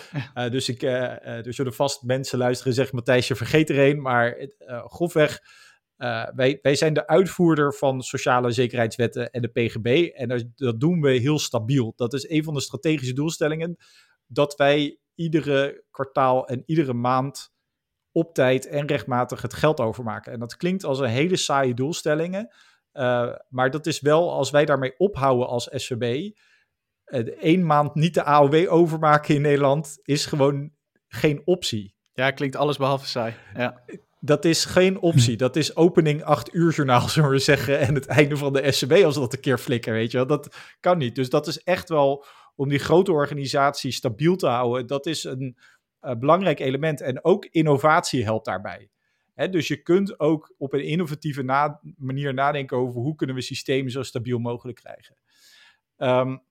dus 0.50 0.68
ik, 0.68 0.82
er 0.82 1.54
zullen 1.54 1.74
vast 1.74 2.02
mensen 2.02 2.38
luisteren 2.38 2.70
en 2.70 2.76
zeggen, 2.76 2.96
Matthijs, 2.96 3.28
je 3.28 3.34
vergeet 3.34 3.70
er 3.70 3.78
een, 3.78 4.02
maar 4.02 4.48
grofweg 4.66 5.40
uh, 6.04 6.26
wij, 6.34 6.58
wij 6.62 6.74
zijn 6.74 6.94
de 6.94 7.06
uitvoerder 7.06 7.74
van 7.74 8.02
sociale 8.02 8.50
zekerheidswetten 8.50 9.30
en 9.30 9.42
de 9.42 9.48
PGB. 9.48 10.10
En 10.14 10.28
dat, 10.56 10.80
doen 10.80 11.00
we 11.00 11.10
heel 11.10 11.38
stabiel. 11.38 11.92
Dat 11.96 12.12
is 12.12 12.28
een 12.28 12.44
van 12.44 12.54
de 12.54 12.60
strategische 12.60 13.14
doelstellingen. 13.14 13.76
Dat 14.26 14.56
wij 14.56 14.98
iedere 15.14 15.84
kwartaal 15.90 16.46
en 16.46 16.62
iedere 16.66 16.92
maand 16.92 17.52
op 18.12 18.34
tijd 18.34 18.66
en 18.66 18.86
rechtmatig 18.86 19.42
het 19.42 19.54
geld 19.54 19.80
overmaken. 19.80 20.32
En 20.32 20.38
dat 20.38 20.56
klinkt 20.56 20.84
als 20.84 20.98
een 20.98 21.08
hele 21.08 21.36
saaie 21.36 21.74
doelstellingen. 21.74 22.54
Uh, 22.92 23.34
maar 23.48 23.70
dat 23.70 23.86
is 23.86 24.00
wel, 24.00 24.32
als 24.32 24.50
wij 24.50 24.64
daarmee 24.64 24.98
ophouden 24.98 25.46
als 25.46 25.68
SVB. 25.72 26.30
Uh, 27.06 27.18
één 27.42 27.66
maand 27.66 27.94
niet 27.94 28.14
de 28.14 28.22
AOW 28.22 28.72
overmaken 28.72 29.34
in 29.34 29.42
Nederland 29.42 29.98
is 30.02 30.26
gewoon 30.26 30.72
geen 31.08 31.42
optie. 31.44 31.94
Ja, 32.12 32.30
klinkt 32.30 32.56
alles 32.56 32.76
behalve 32.76 33.06
saai. 33.06 33.34
Ja 33.54 33.84
dat 34.24 34.44
is 34.44 34.64
geen 34.64 34.98
optie. 34.98 35.36
Dat 35.36 35.56
is 35.56 35.76
opening 35.76 36.22
8 36.22 36.54
uur 36.54 36.72
journaal, 36.72 37.08
zullen 37.08 37.30
we 37.30 37.38
zeggen. 37.38 37.78
En 37.78 37.94
het 37.94 38.06
einde 38.06 38.36
van 38.36 38.52
de 38.52 38.72
SCB 38.72 38.92
als 38.92 39.14
dat 39.14 39.32
een 39.32 39.40
keer 39.40 39.58
flikker, 39.58 39.92
weet 39.92 40.10
je 40.10 40.16
wel. 40.16 40.26
Dat 40.26 40.56
kan 40.80 40.98
niet. 40.98 41.14
Dus 41.14 41.30
dat 41.30 41.46
is 41.46 41.62
echt 41.62 41.88
wel 41.88 42.24
om 42.54 42.68
die 42.68 42.78
grote 42.78 43.12
organisatie 43.12 43.92
stabiel 43.92 44.36
te 44.36 44.46
houden. 44.46 44.86
Dat 44.86 45.06
is 45.06 45.24
een 45.24 45.58
uh, 46.00 46.14
belangrijk 46.14 46.60
element. 46.60 47.00
En 47.00 47.24
ook 47.24 47.44
innovatie 47.44 48.24
helpt 48.24 48.44
daarbij. 48.44 48.88
Dus 49.50 49.68
je 49.68 49.82
kunt 49.82 50.20
ook 50.20 50.54
op 50.58 50.72
een 50.72 50.84
innovatieve 50.84 51.42
na 51.42 51.80
manier 51.96 52.34
nadenken 52.34 52.76
over 52.76 53.00
hoe 53.00 53.14
kunnen 53.14 53.36
we 53.36 53.42
systemen 53.42 53.90
zo 53.90 54.02
stabiel 54.02 54.38
mogelijk 54.38 54.78
krijgen. 54.78 55.16
Um, 55.96 56.42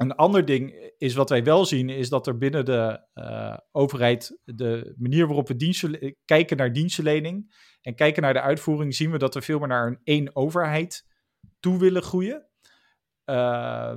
een 0.00 0.14
ander 0.14 0.44
ding 0.44 0.92
is 0.98 1.14
wat 1.14 1.28
wij 1.28 1.44
wel 1.44 1.64
zien, 1.64 1.88
is 1.88 2.08
dat 2.08 2.26
er 2.26 2.38
binnen 2.38 2.64
de 2.64 3.06
uh, 3.14 3.56
overheid 3.72 4.40
de 4.44 4.94
manier 4.98 5.26
waarop 5.26 5.48
we 5.48 5.56
diensten, 5.56 6.16
kijken 6.24 6.56
naar 6.56 6.72
dienstverlening 6.72 7.54
en 7.80 7.94
kijken 7.94 8.22
naar 8.22 8.32
de 8.32 8.40
uitvoering, 8.40 8.94
zien 8.94 9.10
we 9.10 9.18
dat 9.18 9.34
we 9.34 9.42
veel 9.42 9.58
meer 9.58 9.68
naar 9.68 9.86
een 9.86 10.00
één 10.04 10.36
overheid 10.36 11.06
toe 11.60 11.78
willen 11.78 12.02
groeien. 12.02 12.48
Uh, 13.24 13.94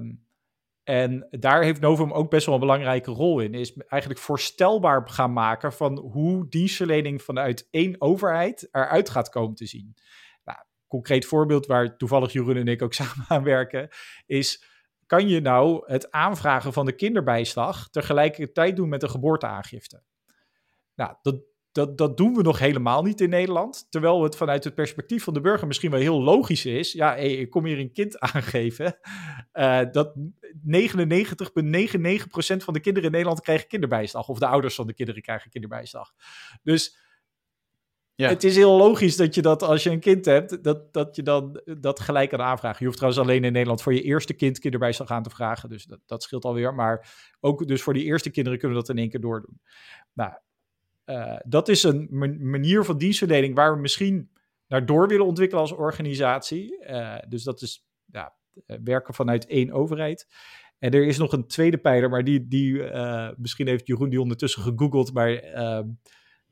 en 0.84 1.28
daar 1.30 1.63
heeft 1.63 1.82
Novum 1.82 2.12
ook 2.12 2.30
best 2.30 2.46
wel 2.46 2.56
een 2.56 2.62
belangrijke 2.62 3.12
rol 3.12 3.39
in. 3.39 3.54
Is 3.54 3.78
eigenlijk 3.88 4.22
voorstelbaar 4.22 5.10
gaan 5.10 5.34
maken 5.34 5.74
van 5.74 5.98
hoe 5.98 6.50
dienstverlening 6.50 7.22
vanuit 7.22 7.68
één 7.70 8.02
overheid 8.02 8.68
eruit 8.72 9.10
gaat 9.10 9.30
komen 9.30 9.56
te 9.56 9.66
zien. 9.66 9.96
Nou, 10.44 10.60
concreet 10.88 11.26
voorbeeld 11.26 11.66
waar 11.66 11.98
toevallig 11.98 12.34
Jeroen 12.34 12.58
en 12.58 12.68
ik 12.68 12.82
ook 12.82 12.94
samen 13.04 13.26
aan 13.28 13.44
werken, 13.44 13.89
is 14.26 14.72
kan 15.13 15.28
je 15.28 15.41
nou 15.41 15.84
het 15.86 16.12
aanvragen 16.12 16.73
van 16.73 16.86
de 16.86 16.95
kinderbijslag 16.95 17.89
tegelijkertijd 17.89 18.76
doen 18.76 18.89
met 18.89 19.02
de 19.02 19.10
geboorteaangifte? 19.10 20.04
Nou, 20.95 21.15
dat, 21.21 21.41
dat, 21.71 21.97
dat 21.97 22.17
doen 22.17 22.34
we 22.34 22.41
nog 22.41 22.60
helemaal 22.60 23.04
niet 23.04 23.21
in 23.21 23.30
Nederland. 23.30 23.88
Terwijl 23.89 24.23
het 24.23 24.36
vanuit 24.36 24.63
het 24.63 24.76
perspectief 24.76 25.23
van 25.23 25.34
de 25.34 25.41
burger 25.41 25.67
misschien 25.67 25.91
wel 25.91 25.99
heel 25.99 26.21
logisch 26.21 26.65
is. 26.65 26.91
Ja, 26.91 27.15
ik 27.15 27.49
kom 27.49 27.65
hier 27.65 27.80
een 27.80 27.91
kind 27.91 28.19
aangeven. 28.34 28.97
Uh, 29.54 29.82
dat 29.91 30.13
99,99% 30.15 30.19
van 32.58 32.73
de 32.73 32.80
kinderen 32.80 33.04
in 33.04 33.12
Nederland 33.12 33.41
krijgen 33.41 33.67
kinderbijslag. 33.67 34.28
Of 34.28 34.39
de 34.39 34.47
ouders 34.47 34.76
van 34.76 34.88
de 34.88 34.93
kinderen 34.93 35.21
krijgen 35.21 35.52
kinderbijslag. 35.52 36.12
Dus 36.63 36.97
ja. 38.15 38.30
Het 38.30 38.43
is 38.43 38.56
heel 38.56 38.78
logisch 38.78 39.15
dat 39.15 39.36
je 39.36 39.41
dat 39.41 39.63
als 39.63 39.84
je 39.84 39.89
een 39.89 39.99
kind 39.99 40.26
hebt, 40.26 40.63
dat, 40.63 40.93
dat 40.93 41.15
je 41.15 41.23
dan 41.23 41.62
dat 41.80 41.99
gelijk 41.99 42.34
aan 42.34 42.41
aanvragen. 42.41 42.78
Je 42.80 42.86
hoeft 42.86 42.97
trouwens 42.97 43.23
alleen 43.23 43.43
in 43.43 43.52
Nederland 43.52 43.82
voor 43.82 43.93
je 43.93 44.02
eerste 44.02 44.34
kind 44.34 44.60
kinderbijslag 44.60 45.10
aan 45.10 45.23
te 45.23 45.30
vragen. 45.30 45.69
Dus 45.69 45.86
dat, 45.86 45.99
dat 46.06 46.23
scheelt 46.23 46.45
alweer. 46.45 46.73
Maar 46.73 47.13
ook 47.39 47.67
dus 47.67 47.82
voor 47.82 47.93
die 47.93 48.04
eerste 48.04 48.30
kinderen 48.30 48.60
kunnen 48.60 48.78
we 48.78 48.84
dat 48.84 48.95
in 48.95 49.02
één 49.02 49.10
keer 49.10 49.19
doordoen. 49.19 49.62
Nou, 50.13 50.32
uh, 51.06 51.38
dat 51.45 51.69
is 51.69 51.84
een 51.84 52.08
manier 52.41 52.84
van 52.84 52.97
dienstverlening 52.97 53.56
waar 53.56 53.73
we 53.73 53.82
misschien 53.82 54.32
naar 54.67 54.86
door 54.86 55.08
willen 55.08 55.26
ontwikkelen 55.26 55.62
als 55.62 55.71
organisatie. 55.71 56.86
Uh, 56.88 57.17
dus 57.28 57.43
dat 57.43 57.62
is 57.62 57.86
ja, 58.06 58.34
eh, 58.65 58.78
werken 58.84 59.13
vanuit 59.13 59.45
één 59.45 59.71
overheid. 59.71 60.28
En 60.80 60.91
er 60.91 61.06
is 61.06 61.17
nog 61.17 61.32
een 61.32 61.47
tweede 61.47 61.78
pijler, 61.78 62.10
maar 62.10 62.23
die, 62.23 62.47
die 62.47 62.84
misschien 63.38 63.67
heeft 63.67 63.88
Jeroen 63.88 64.10
die 64.10 64.21
ondertussen 64.21 64.62
gegoogeld, 64.62 65.13
maar 65.13 65.34
ehm, 65.34 65.88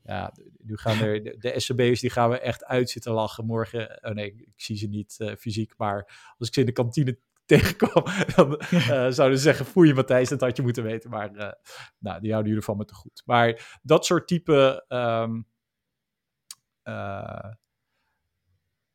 ja, 0.04 0.32
nu 0.58 0.76
gaan 0.76 0.98
er 0.98 1.22
de, 1.22 1.36
de 1.38 1.60
SCB's 1.60 2.00
die 2.00 2.10
gaan 2.10 2.30
we 2.30 2.38
echt 2.38 2.64
uit 2.64 2.90
zitten 2.90 3.12
lachen 3.12 3.46
morgen. 3.46 4.04
Oh 4.04 4.12
nee, 4.12 4.34
ik 4.34 4.52
zie 4.56 4.76
ze 4.76 4.86
niet 4.86 5.16
uh, 5.18 5.34
fysiek, 5.38 5.74
maar 5.76 6.34
als 6.38 6.48
ik 6.48 6.54
ze 6.54 6.60
in 6.60 6.66
de 6.66 6.72
kantine 6.72 7.18
tegenkwam, 7.44 8.04
dan 8.36 8.60
uh, 8.70 9.06
zouden 9.18 9.38
ze 9.38 9.44
zeggen: 9.44 9.66
Foei, 9.66 9.94
Matthijs, 9.94 10.28
dat 10.28 10.40
had 10.40 10.56
je 10.56 10.62
moeten 10.62 10.82
weten. 10.82 11.10
Maar 11.10 11.34
uh, 11.34 11.50
nou, 11.98 12.20
die 12.20 12.30
houden 12.30 12.50
jullie 12.50 12.66
van 12.66 12.76
me 12.76 12.84
te 12.84 12.94
goed. 12.94 13.22
Maar 13.24 13.78
dat 13.82 14.06
soort 14.06 14.26
type. 14.26 14.84
Um, 14.88 15.50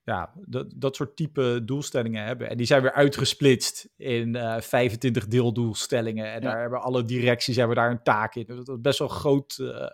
ja, 0.07 0.33
dat, 0.45 0.73
dat 0.75 0.95
soort 0.95 1.15
type 1.15 1.61
doelstellingen 1.65 2.23
hebben. 2.23 2.49
En 2.49 2.57
die 2.57 2.65
zijn 2.65 2.81
weer 2.81 2.93
uitgesplitst 2.93 3.89
in 3.97 4.35
uh, 4.35 4.59
25 4.59 5.27
deeldoelstellingen. 5.27 6.25
En 6.25 6.41
ja. 6.41 6.49
daar 6.49 6.61
hebben 6.61 6.81
alle 6.81 7.05
directies 7.05 7.55
hebben 7.55 7.75
daar 7.75 7.91
een 7.91 8.03
taak 8.03 8.35
in. 8.35 8.45
Dat 8.47 8.67
is 8.67 8.81
best 8.81 8.99
wel 8.99 9.07
groot, 9.07 9.57
uh, 9.61 9.87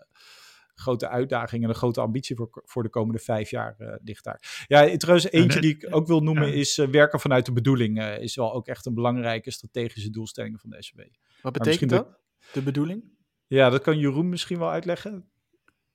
grote 0.83 1.09
uitdaging 1.09 1.63
en 1.63 1.69
een 1.69 1.75
grote 1.75 2.01
ambitie 2.01 2.35
voor, 2.35 2.49
voor 2.65 2.83
de 2.83 2.89
komende 2.89 3.19
vijf 3.19 3.49
jaar 3.49 3.75
uh, 3.79 3.93
ligt 4.03 4.23
daar. 4.23 4.65
Ja, 4.67 4.97
trouwens, 4.97 5.31
eentje 5.31 5.61
die 5.61 5.75
ik 5.75 5.87
ook 5.89 6.07
wil 6.07 6.23
noemen 6.23 6.53
is 6.53 6.77
uh, 6.77 6.87
werken 6.87 7.19
vanuit 7.19 7.45
de 7.45 7.51
bedoeling. 7.51 7.99
Uh, 7.99 8.19
is 8.19 8.35
wel 8.35 8.53
ook 8.53 8.67
echt 8.67 8.85
een 8.85 8.93
belangrijke 8.93 9.51
strategische 9.51 10.09
doelstelling 10.09 10.59
van 10.61 10.69
de 10.69 10.83
SB. 10.83 10.99
Wat 11.41 11.53
betekent 11.53 11.89
dat, 11.89 12.05
de, 12.05 12.49
de 12.53 12.61
bedoeling? 12.61 13.03
Ja, 13.47 13.69
dat 13.69 13.81
kan 13.81 13.97
Jeroen 13.97 14.29
misschien 14.29 14.59
wel 14.59 14.71
uitleggen. 14.71 15.29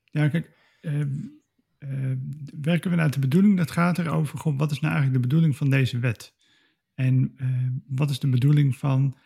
Ja, 0.05 0.29
kijk, 0.29 0.51
ehm, 0.81 1.17
werken 2.61 2.91
vanuit 2.91 3.13
de 3.13 3.21
bedoeling, 3.21 3.57
dat 3.57 3.71
gaat 3.71 3.99
erover, 3.99 4.39
goh, 4.39 4.59
wat 4.59 4.71
is 4.71 4.81
nou 4.81 4.95
eigenlijk 4.95 5.23
de 5.23 5.29
bedoeling 5.29 5.57
van 5.57 5.71
deze 5.71 5.99
wet? 5.99 6.35
En 6.95 7.37
wat 7.87 8.11
is 8.11 8.19
de 8.19 8.29
bedoeling 8.29 8.77
van 8.77 9.19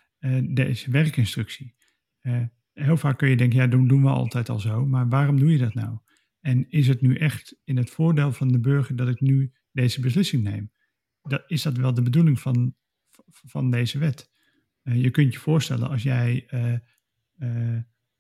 deze 0.43 0.91
werkinstructie? 0.91 1.75
Heel 2.73 2.97
vaak 2.97 3.19
kun 3.19 3.29
je 3.29 3.37
denken, 3.37 3.59
ja, 3.59 3.67
doen, 3.67 3.89
doen 3.89 4.03
we 4.03 4.09
altijd 4.09 4.49
al 4.49 4.61
zo, 4.61 4.87
maar 4.87 5.09
waarom 5.09 5.39
doe 5.39 5.53
je 5.53 5.59
dat 5.59 5.75
nou? 5.75 5.99
En 6.41 6.71
is 6.71 6.89
het 6.89 7.01
nu 7.01 7.15
echt 7.15 7.57
in 7.65 7.77
het 7.77 7.91
voordeel 7.91 8.33
van 8.33 8.49
de 8.49 8.61
burger 8.61 8.97
dat 8.97 9.09
ik 9.09 9.21
nu 9.21 9.53
deze 9.73 10.01
beslissing 10.01 10.43
neem? 10.43 10.71
Dat, 11.23 11.45
is 11.47 11.63
dat 11.63 11.77
wel 11.77 11.95
de 11.95 12.03
bedoeling 12.03 12.41
van, 12.41 12.75
van 13.29 13.71
deze 13.71 13.99
wet? 13.99 14.31
je 14.83 15.11
kunt 15.11 15.33
je 15.33 15.39
voorstellen 15.39 15.89
als 15.89 16.03
jij 16.03 16.47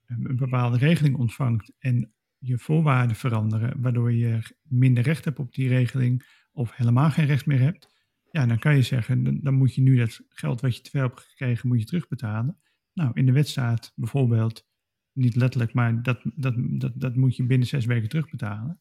een 0.06 0.36
bepaalde 0.36 0.78
regeling 0.78 1.16
ontvangt 1.16 1.72
en 1.78 2.12
je 2.38 2.58
voorwaarden 2.58 3.16
veranderen, 3.16 3.80
waardoor 3.80 4.12
je 4.12 4.38
minder 4.62 5.02
recht 5.02 5.24
hebt 5.24 5.38
op 5.38 5.54
die 5.54 5.68
regeling 5.68 6.24
of 6.52 6.76
helemaal 6.76 7.10
geen 7.10 7.26
recht 7.26 7.46
meer 7.46 7.60
hebt, 7.60 7.92
ja, 8.30 8.46
dan 8.46 8.58
kan 8.58 8.76
je 8.76 8.82
zeggen, 8.82 9.42
dan, 9.42 9.54
moet 9.54 9.74
je 9.74 9.82
nu 9.82 9.96
dat 9.96 10.20
geld 10.28 10.60
wat 10.60 10.76
je 10.76 10.82
te 10.82 10.90
veel 10.90 11.02
hebt 11.02 11.20
gekregen, 11.20 11.68
moet 11.68 11.80
je 11.80 11.86
terugbetalen. 11.86 12.58
Nou, 12.92 13.10
in 13.14 13.26
de 13.26 13.32
wet 13.32 13.48
staat 13.48 13.92
bijvoorbeeld, 13.94 14.68
niet 15.12 15.36
letterlijk, 15.36 15.72
maar 15.72 16.02
dat, 16.02 16.20
dat, 16.34 16.54
dat, 16.56 16.92
dat 17.00 17.16
moet 17.16 17.36
je 17.36 17.46
binnen 17.46 17.68
zes 17.68 17.84
weken 17.84 18.08
terugbetalen. 18.08 18.80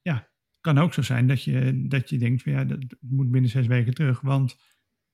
Ja, 0.00 0.14
het 0.14 0.60
kan 0.60 0.78
ook 0.78 0.92
zo 0.92 1.02
zijn 1.02 1.26
dat 1.26 1.42
je, 1.42 1.86
dat 1.88 2.08
je 2.08 2.18
denkt, 2.18 2.42
van, 2.42 2.52
ja, 2.52 2.64
dat 2.64 2.96
moet 3.00 3.30
binnen 3.30 3.50
zes 3.50 3.66
weken 3.66 3.94
terug, 3.94 4.20
want 4.20 4.56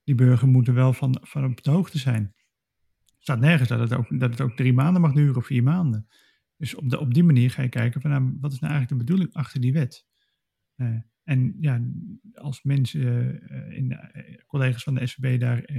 die 0.03 0.15
burger 0.15 0.47
moet 0.47 0.67
er 0.67 0.73
wel 0.73 0.93
van, 0.93 1.17
van 1.21 1.45
op 1.45 1.63
de 1.63 1.71
hoogte 1.71 1.97
zijn 1.97 2.33
staat 3.19 3.39
nergens 3.39 3.69
dat 3.69 3.79
het, 3.79 3.93
ook, 3.93 4.19
dat 4.19 4.29
het 4.29 4.41
ook 4.41 4.55
drie 4.55 4.73
maanden 4.73 5.01
mag 5.01 5.13
duren 5.13 5.35
of 5.35 5.45
vier 5.45 5.63
maanden. 5.63 6.07
Dus 6.57 6.75
op, 6.75 6.89
de, 6.89 6.99
op 6.99 7.13
die 7.13 7.23
manier 7.23 7.51
ga 7.51 7.61
je 7.61 7.69
kijken 7.69 8.01
van 8.01 8.09
nou, 8.09 8.37
wat 8.39 8.51
is 8.51 8.59
nou 8.59 8.73
eigenlijk 8.73 9.01
de 9.01 9.07
bedoeling 9.07 9.35
achter 9.35 9.61
die 9.61 9.73
wet. 9.73 10.05
Uh, 10.75 10.97
en 11.23 11.55
ja, 11.59 11.81
als 12.33 12.63
mensen, 12.63 13.01
uh, 13.01 13.77
in, 13.77 13.91
uh, 13.91 14.37
collega's 14.47 14.83
van 14.83 14.95
de 14.95 15.07
SVB 15.07 15.39
daar 15.39 15.69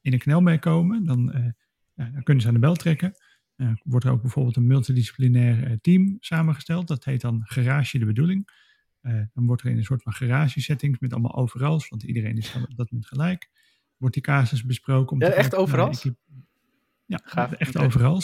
in 0.00 0.12
een 0.12 0.18
knel 0.18 0.40
mee 0.40 0.58
komen, 0.58 1.04
dan, 1.04 1.54
ja, 2.04 2.10
dan 2.10 2.22
kunnen 2.22 2.42
ze 2.42 2.48
aan 2.48 2.54
de 2.54 2.60
bel 2.60 2.74
trekken. 2.74 3.14
wordt 3.82 4.04
er 4.04 4.12
ook 4.12 4.22
bijvoorbeeld 4.22 4.56
een 4.56 4.66
multidisciplinair 4.66 5.80
team 5.80 6.16
samengesteld. 6.20 6.88
Dat 6.88 7.04
heet 7.04 7.20
dan 7.20 7.40
Garage 7.44 7.98
de 7.98 8.04
Bedoeling. 8.04 8.48
dan 9.32 9.46
wordt 9.46 9.62
er 9.62 9.70
in 9.70 9.76
een 9.76 9.84
soort 9.84 10.02
van 10.02 10.12
garage 10.12 10.60
settings 10.60 10.98
met 10.98 11.12
allemaal 11.12 11.34
overals, 11.34 11.88
want 11.88 12.02
iedereen 12.02 12.36
is 12.36 12.54
op 12.54 12.76
dat 12.76 12.90
moment 12.90 13.08
gelijk. 13.08 13.50
Wordt 13.96 14.14
die 14.14 14.24
casus 14.24 14.64
besproken. 14.64 15.12
Om 15.12 15.22
ja, 15.22 15.28
echt 15.28 15.54
overal? 15.54 15.94
Ja, 17.06 17.20
Gaaf. 17.24 17.52
echt 17.52 17.74
okay. 17.74 17.86
overal. 17.86 18.20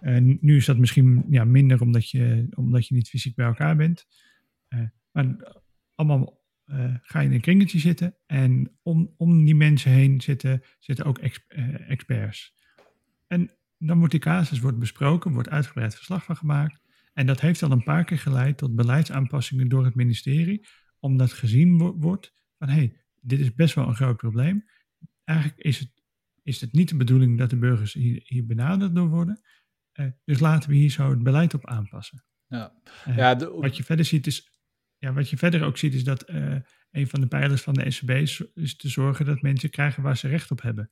Uh, 0.00 0.36
nu 0.40 0.56
is 0.56 0.64
dat 0.64 0.78
misschien 0.78 1.24
ja, 1.28 1.44
minder 1.44 1.80
omdat 1.80 2.10
je, 2.10 2.46
omdat 2.54 2.88
je 2.88 2.94
niet 2.94 3.08
fysiek 3.08 3.34
bij 3.34 3.46
elkaar 3.46 3.76
bent. 3.76 4.06
Uh, 4.68 4.80
maar 5.12 5.36
allemaal 5.94 6.42
uh, 6.66 6.94
ga 7.02 7.20
je 7.20 7.28
in 7.28 7.34
een 7.34 7.40
kringetje 7.40 7.78
zitten 7.78 8.16
en 8.26 8.78
om, 8.82 9.14
om 9.16 9.44
die 9.44 9.54
mensen 9.54 9.90
heen 9.90 10.20
zitten, 10.20 10.62
zitten 10.78 11.04
ook 11.04 11.18
ex, 11.18 11.46
experts. 11.88 12.54
En 13.26 13.50
dan 13.78 13.98
wordt 13.98 14.12
die 14.12 14.20
casus 14.20 14.60
wordt 14.60 14.78
besproken, 14.78 15.32
wordt 15.32 15.48
uitgebreid 15.48 15.94
verslag 15.94 16.24
van 16.24 16.36
gemaakt. 16.36 16.80
En 17.12 17.26
dat 17.26 17.40
heeft 17.40 17.62
al 17.62 17.70
een 17.70 17.82
paar 17.82 18.04
keer 18.04 18.18
geleid 18.18 18.58
tot 18.58 18.74
beleidsaanpassingen 18.74 19.68
door 19.68 19.84
het 19.84 19.94
ministerie, 19.94 20.66
omdat 20.98 21.32
gezien 21.32 21.78
wo 21.78 21.96
wordt 21.96 22.34
van 22.58 22.68
hé, 22.68 22.74
hey, 22.74 22.96
dit 23.20 23.40
is 23.40 23.54
best 23.54 23.74
wel 23.74 23.88
een 23.88 23.94
groot 23.94 24.16
probleem. 24.16 24.64
Eigenlijk 25.24 25.60
is 25.60 25.78
het 25.78 25.94
is 26.44 26.60
het 26.60 26.72
niet 26.72 26.88
de 26.88 26.96
bedoeling 26.96 27.38
dat 27.38 27.50
de 27.50 27.56
burgers 27.56 27.92
hier, 27.92 28.20
hier 28.24 28.46
benaderd 28.46 28.94
door 28.94 29.08
worden. 29.08 29.40
Uh, 29.94 30.06
dus 30.24 30.38
laten 30.38 30.70
we 30.70 30.76
hier 30.76 30.90
zo 30.90 31.10
het 31.10 31.22
beleid 31.22 31.54
op 31.54 31.66
aanpassen. 31.66 32.24
Ja. 32.46 32.72
Uh, 33.08 33.16
ja, 33.16 33.34
de... 33.34 33.50
Wat 33.50 33.76
je 33.76 33.84
verder 33.84 34.04
ziet 34.04 34.26
is, 34.26 34.50
ja, 34.98 35.12
wat 35.12 35.30
je 35.30 35.36
verder 35.36 35.62
ook 35.62 35.76
ziet 35.76 35.94
is 35.94 36.04
dat 36.04 36.30
uh, 36.30 36.56
een 36.90 37.08
van 37.08 37.20
de 37.20 37.26
pijlers 37.26 37.62
van 37.62 37.74
de 37.74 37.90
SCB 37.90 38.10
is, 38.10 38.44
is, 38.54 38.76
te 38.76 38.88
zorgen 38.88 39.26
dat 39.26 39.42
mensen 39.42 39.70
krijgen 39.70 40.02
waar 40.02 40.16
ze 40.16 40.28
recht 40.28 40.50
op 40.50 40.62
hebben. 40.62 40.90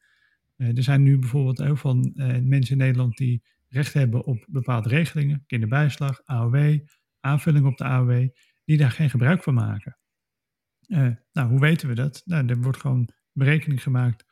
Er 0.74 0.82
zijn 0.82 1.02
nu 1.02 1.18
bijvoorbeeld 1.18 1.58
heel 1.58 1.76
veel 1.76 1.94
mensen 2.42 2.72
in 2.72 2.78
Nederland 2.78 3.16
die 3.16 3.42
recht 3.68 3.92
hebben 3.92 4.24
op 4.24 4.46
bepaalde 4.48 4.88
regelingen, 4.88 5.44
kinderbijslag, 5.46 6.20
AOW, 6.24 6.78
aanvulling 7.20 7.66
op 7.66 7.76
de 7.76 7.84
AOW, 7.84 8.28
die 8.64 8.76
daar 8.76 8.90
geen 8.90 9.10
gebruik 9.10 9.42
van 9.42 9.54
maken. 9.54 9.98
nou, 11.32 11.48
hoe 11.48 11.60
weten 11.60 11.88
we 11.88 11.94
dat? 11.94 12.22
Nou, 12.24 12.46
er 12.46 12.60
wordt 12.60 12.80
gewoon 12.80 13.08
berekening 13.32 13.82
gemaakt 13.82 14.24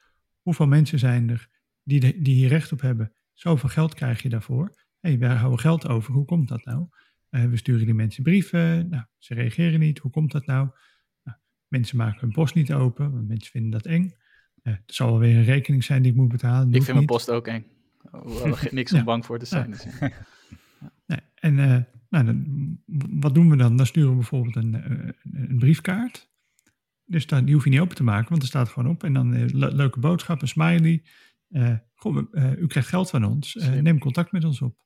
Hoeveel 0.42 0.66
mensen 0.66 0.98
zijn 0.98 1.30
er 1.30 1.48
die, 1.82 2.22
die 2.22 2.34
hier 2.34 2.48
recht 2.48 2.72
op 2.72 2.80
hebben? 2.80 3.12
Zoveel 3.32 3.68
geld 3.68 3.94
krijg 3.94 4.22
je 4.22 4.28
daarvoor. 4.28 4.74
Hey, 5.00 5.18
wij 5.18 5.34
houden 5.34 5.60
geld 5.60 5.88
over. 5.88 6.12
Hoe 6.12 6.24
komt 6.24 6.48
dat 6.48 6.64
nou? 6.64 6.88
We 7.30 7.56
sturen 7.56 7.84
die 7.84 7.94
mensen 7.94 8.22
brieven. 8.22 8.88
Nou, 8.88 9.04
ze 9.18 9.34
reageren 9.34 9.80
niet. 9.80 9.98
Hoe 9.98 10.10
komt 10.10 10.32
dat 10.32 10.46
nou? 10.46 10.68
nou 11.22 11.38
mensen 11.68 11.96
maken 11.96 12.20
hun 12.20 12.32
post 12.32 12.54
niet 12.54 12.72
open, 12.72 13.12
want 13.12 13.28
mensen 13.28 13.50
vinden 13.50 13.70
dat 13.70 13.86
eng. 13.86 14.12
Uh, 14.62 14.72
er 14.72 14.82
zal 14.86 15.10
wel 15.10 15.18
weer 15.18 15.36
een 15.36 15.44
rekening 15.44 15.84
zijn 15.84 16.02
die 16.02 16.10
ik 16.10 16.16
moet 16.16 16.28
betalen. 16.28 16.66
Ik 16.66 16.72
vind 16.72 16.86
niet. 16.86 16.94
mijn 16.94 17.06
post 17.06 17.30
ook 17.30 17.46
eng. 17.46 17.64
Hoewel 18.10 18.46
er 18.46 18.68
niks 18.70 18.92
om 18.92 19.04
bang 19.04 19.26
voor 19.26 19.38
te 19.38 19.44
zijn. 19.44 19.74
Ja. 20.80 20.90
nee, 21.06 21.20
en 21.34 21.58
uh, 21.58 21.76
nou, 22.08 22.24
dan, 22.24 22.78
wat 23.20 23.34
doen 23.34 23.50
we 23.50 23.56
dan? 23.56 23.76
Dan 23.76 23.86
sturen 23.86 24.10
we 24.10 24.16
bijvoorbeeld 24.16 24.56
een, 24.56 24.74
een 25.32 25.58
briefkaart. 25.58 26.28
Dus 27.04 27.26
dan, 27.26 27.44
die 27.44 27.54
hoef 27.54 27.64
je 27.64 27.70
niet 27.70 27.80
open 27.80 27.96
te 27.96 28.02
maken, 28.02 28.28
want 28.28 28.42
er 28.42 28.48
staat 28.48 28.68
gewoon 28.68 28.92
op. 28.92 29.04
En 29.04 29.12
dan 29.12 29.34
uh, 29.34 29.44
leuke 29.52 30.00
boodschap, 30.00 30.42
een 30.42 30.48
smiley. 30.48 31.02
Goh, 31.94 32.16
u 32.58 32.66
krijgt 32.66 32.88
geld 32.88 33.10
van 33.10 33.24
ons. 33.24 33.54
neem 33.54 33.98
contact 33.98 34.32
met 34.32 34.44
ons 34.44 34.62
op. 34.62 34.84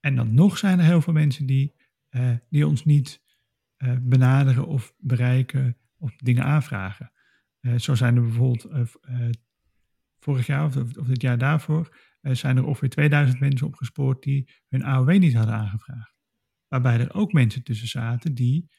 en 0.00 0.16
dan 0.16 0.34
nog 0.34 0.58
zijn 0.58 0.78
er 0.78 0.84
heel 0.84 1.02
veel 1.02 1.12
mensen 1.12 1.46
die, 1.46 1.74
die 2.48 2.66
ons 2.66 2.84
niet 2.84 3.20
benaderen 4.00 4.66
of 4.66 4.94
bereiken 4.98 5.76
of 5.98 6.16
dingen 6.16 6.44
aanvragen. 6.44 7.12
Zo 7.76 7.94
zijn 7.94 8.16
er 8.16 8.22
bijvoorbeeld 8.22 8.68
vorig 10.18 10.46
jaar 10.46 10.64
of, 10.64 10.76
of 10.76 11.06
dit 11.06 11.22
jaar 11.22 11.38
daarvoor 11.38 11.96
zijn 12.20 12.56
er 12.56 12.64
ongeveer 12.64 12.88
2000 12.88 13.40
mensen 13.40 13.66
opgespoord 13.66 14.22
die 14.22 14.50
hun 14.68 14.84
AOW 14.84 15.18
niet 15.18 15.34
hadden 15.34 15.54
aangevraagd. 15.54 16.14
Waarbij 16.68 17.00
er 17.00 17.14
ook 17.14 17.32
mensen 17.32 17.62
tussen 17.62 17.88
zaten 17.88 18.34
die 18.34 18.70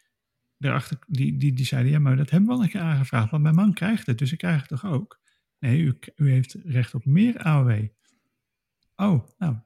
daarachter, 0.58 0.98
die, 1.08 1.38
die, 1.38 1.54
die 1.54 1.66
zeiden, 1.66 1.92
ja, 1.92 2.00
maar 2.00 2.16
dat 2.16 2.30
hebben 2.30 2.50
we 2.50 2.56
al 2.56 2.64
een 2.64 2.70
keer 2.70 2.82
aangevraagd, 2.82 3.32
want 3.32 3.44
mijn 3.44 3.56
man 3.56 3.74
krijgt 3.74 4.06
het, 4.06 4.18
dus 4.18 4.32
ik 4.32 4.38
krijg 4.38 4.60
het 4.60 4.68
toch 4.68 4.86
ook? 4.86 5.22
Nee, 5.60 5.80
u, 5.80 6.00
u 6.16 6.32
heeft 6.32 6.56
recht 6.64 6.94
op 6.94 7.06
meer 7.06 7.38
AOW. 7.38 7.88
Oh, 8.96 9.28
nou. 9.38 9.58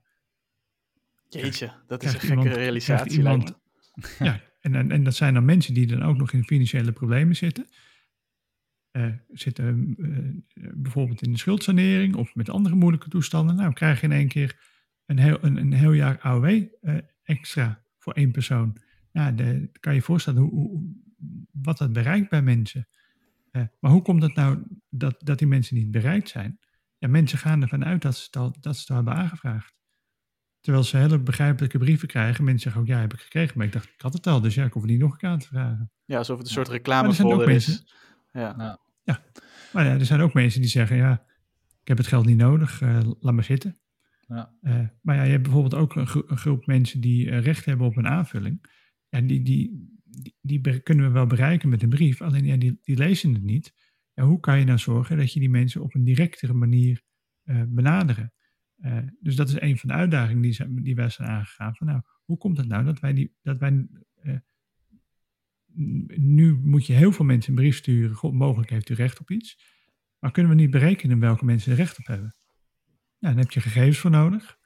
Jeetje, 1.29 1.73
dat 1.87 2.03
is 2.03 2.13
een 2.13 2.19
gekke 2.19 2.49
realisatie. 2.49 3.17
Iemand, 3.17 3.59
ja, 4.19 4.41
en, 4.59 4.75
en, 4.75 4.91
en, 4.91 5.03
dat 5.03 5.15
zijn 5.15 5.33
dan 5.33 5.45
mensen 5.45 5.73
die 5.73 5.87
dan 5.87 6.03
ook 6.03 6.17
nog 6.17 6.31
in 6.31 6.43
financiële 6.43 6.91
problemen 6.91 7.35
zitten. 7.35 7.67
Uh, 8.97 9.13
zitten 9.31 9.95
uh, 9.97 10.69
bijvoorbeeld 10.75 11.21
in 11.21 11.31
de 11.31 11.37
schuldsanering 11.37 12.15
of 12.15 12.35
met 12.35 12.49
andere 12.49 12.75
moeilijke 12.75 13.09
toestanden. 13.09 13.55
Nou, 13.55 13.73
krijg 13.73 13.99
je 13.99 14.07
in 14.07 14.11
één 14.11 14.27
keer 14.27 14.59
een 15.05 15.19
heel, 15.19 15.37
een, 15.41 15.57
een 15.57 15.73
heel 15.73 15.91
jaar 15.91 16.19
AOW 16.19 16.45
uh, 16.45 16.97
extra 17.23 17.83
voor 17.97 18.13
één 18.13 18.31
persoon 18.31 18.77
ja, 19.17 19.31
de, 19.31 19.69
kan 19.79 19.91
je 19.91 19.99
je 19.99 20.05
voorstellen 20.05 20.41
hoe, 20.41 20.51
hoe, 20.51 20.95
wat 21.51 21.77
dat 21.77 21.93
bereikt 21.93 22.29
bij 22.29 22.41
mensen. 22.41 22.87
Uh, 23.51 23.63
maar 23.79 23.91
hoe 23.91 24.01
komt 24.01 24.23
het 24.23 24.35
nou 24.35 24.63
dat, 24.89 25.15
dat 25.19 25.39
die 25.39 25.47
mensen 25.47 25.75
niet 25.75 25.91
bereikt 25.91 26.29
zijn? 26.29 26.59
Ja, 26.97 27.07
mensen 27.07 27.37
gaan 27.37 27.61
ervan 27.61 27.85
uit 27.85 28.01
dat 28.01 28.15
ze 28.15 28.23
het 28.25 28.35
al, 28.35 28.55
dat 28.59 28.75
ze 28.75 28.81
het 28.81 28.89
al 28.89 28.95
hebben 28.95 29.13
aangevraagd. 29.13 29.75
Terwijl 30.59 30.83
ze 30.83 30.97
hele 30.97 31.19
begrijpelijke 31.19 31.77
brieven 31.77 32.07
krijgen. 32.07 32.43
Mensen 32.43 32.61
zeggen 32.61 32.81
ook, 32.81 32.87
ja, 32.87 32.99
heb 32.99 33.13
ik 33.13 33.19
gekregen. 33.19 33.57
Maar 33.57 33.65
ik 33.65 33.71
dacht, 33.71 33.85
ik 33.85 34.01
had 34.01 34.13
het 34.13 34.27
al, 34.27 34.41
dus 34.41 34.55
ja, 34.55 34.65
ik 34.65 34.73
hoef 34.73 34.81
het 34.81 34.91
niet 34.91 34.99
nog 34.99 35.11
een 35.11 35.17
keer 35.17 35.29
aan 35.29 35.39
te 35.39 35.47
vragen. 35.47 35.91
Ja, 36.05 36.17
alsof 36.17 36.37
het 36.37 36.47
een 36.47 36.53
soort 36.53 36.67
reclamefolder 36.67 37.49
is. 37.49 37.93
Ja. 38.31 38.55
Nou. 38.55 38.77
Ja, 39.07 39.23
maar 39.73 39.85
ja, 39.85 39.93
er 39.93 40.05
zijn 40.05 40.19
ook 40.19 40.33
mensen 40.33 40.61
die 40.61 40.69
zeggen, 40.69 40.97
ja, 40.97 41.25
ik 41.81 41.87
heb 41.87 41.97
het 41.97 42.07
geld 42.07 42.25
niet 42.25 42.37
nodig, 42.37 42.81
uh, 42.81 42.99
laat 43.19 43.33
maar 43.33 43.43
zitten. 43.43 43.77
Ja. 44.27 44.53
Uh, 44.61 44.87
maar 45.01 45.15
ja, 45.15 45.23
je 45.23 45.31
hebt 45.31 45.43
bijvoorbeeld 45.43 45.75
ook 45.75 45.95
een, 45.95 46.07
gro 46.07 46.23
een 46.27 46.37
groep 46.37 46.65
mensen 46.65 47.01
die 47.01 47.39
recht 47.39 47.65
hebben 47.65 47.87
op 47.87 47.97
een 47.97 48.07
aanvulling. 48.07 48.65
Ja, 49.09 49.21
die, 49.21 49.43
die, 49.43 49.91
die, 50.03 50.35
die, 50.41 50.79
kunnen 50.79 51.05
we 51.05 51.11
wel 51.11 51.27
bereiken 51.27 51.69
met 51.69 51.83
een 51.83 51.89
brief, 51.89 52.21
alleen 52.21 52.45
ja, 52.45 52.57
die, 52.57 52.79
die 52.83 52.97
lezen 52.97 53.33
het 53.33 53.43
niet. 53.43 53.73
Ja, 54.13 54.23
hoe 54.23 54.39
kan 54.39 54.59
je 54.59 54.65
nou 54.65 54.77
zorgen 54.77 55.17
dat 55.17 55.33
je 55.33 55.39
die 55.39 55.49
mensen 55.49 55.81
op 55.81 55.95
een 55.95 56.03
directere 56.03 56.53
manier 56.53 57.01
benaderen? 57.67 58.33
Dus 59.19 59.35
dat 59.35 59.49
is 59.49 59.61
een 59.61 59.77
van 59.77 59.89
de 59.89 59.95
uitdagingen 59.95 60.41
die, 60.41 60.53
zijn, 60.53 60.83
die 60.83 60.95
wij 60.95 61.09
zijn 61.09 61.27
aangegaan. 61.27 61.75
Van, 61.75 61.87
nou, 61.87 62.01
hoe 62.23 62.37
komt 62.37 62.57
het 62.57 62.67
nou 62.67 62.85
dat 62.85 62.99
wij, 62.99 63.13
die, 63.13 63.35
dat 63.41 63.57
wij 63.57 63.87
nu 66.17 66.59
moet 66.63 66.85
je 66.85 66.93
heel 66.93 67.11
veel 67.11 67.25
mensen 67.25 67.49
een 67.49 67.59
brief 67.59 67.75
sturen. 67.75 68.15
God, 68.15 68.33
mogelijk 68.33 68.69
heeft 68.69 68.89
u 68.89 68.93
recht 68.93 69.19
op 69.19 69.31
iets. 69.31 69.75
Maar 70.19 70.31
kunnen 70.31 70.51
we 70.51 70.61
niet 70.61 70.71
berekenen 70.71 71.19
welke 71.19 71.45
mensen 71.45 71.71
er 71.71 71.77
recht 71.77 71.99
op 71.99 72.05
hebben? 72.05 72.35
Ja, 73.17 73.29
dan 73.29 73.37
heb 73.37 73.51
je 73.51 73.61
gegevens 73.61 73.97
voor 73.97 74.11
nodig. 74.11 74.57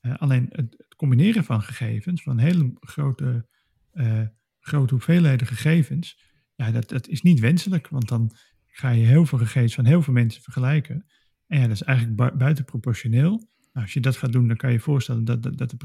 alleen 0.00 0.46
het, 0.50 0.84
combineren 0.96 1.44
van 1.44 1.62
gegevens, 1.62 2.22
van 2.22 2.38
hele 2.38 2.72
grote 2.80 3.48
uh, 3.92 4.22
grote 4.60 4.94
hoeveelheden 4.94 5.46
gegevens, 5.46 6.18
ja, 6.54 6.70
dat, 6.70 6.88
dat 6.88 7.08
is 7.08 7.22
niet 7.22 7.40
wenselijk, 7.40 7.88
want 7.88 8.08
dan 8.08 8.30
ga 8.66 8.90
je 8.90 9.04
heel 9.04 9.26
veel 9.26 9.38
gegevens 9.38 9.74
van 9.74 9.84
heel 9.84 10.02
veel 10.02 10.12
mensen 10.12 10.42
vergelijken. 10.42 11.06
En 11.46 11.60
ja, 11.60 11.66
dat 11.66 11.76
is 11.76 11.82
eigenlijk 11.82 12.38
buitenproportioneel. 12.38 13.30
Nou, 13.30 13.86
als 13.86 13.92
je 13.92 14.00
dat 14.00 14.16
gaat 14.16 14.32
doen, 14.32 14.48
dan 14.48 14.56
kan 14.56 14.70
je 14.70 14.76
je 14.76 14.82
voorstellen 14.82 15.24
dat, 15.24 15.42
dat, 15.42 15.58
dat 15.58 15.70
de 15.70 15.76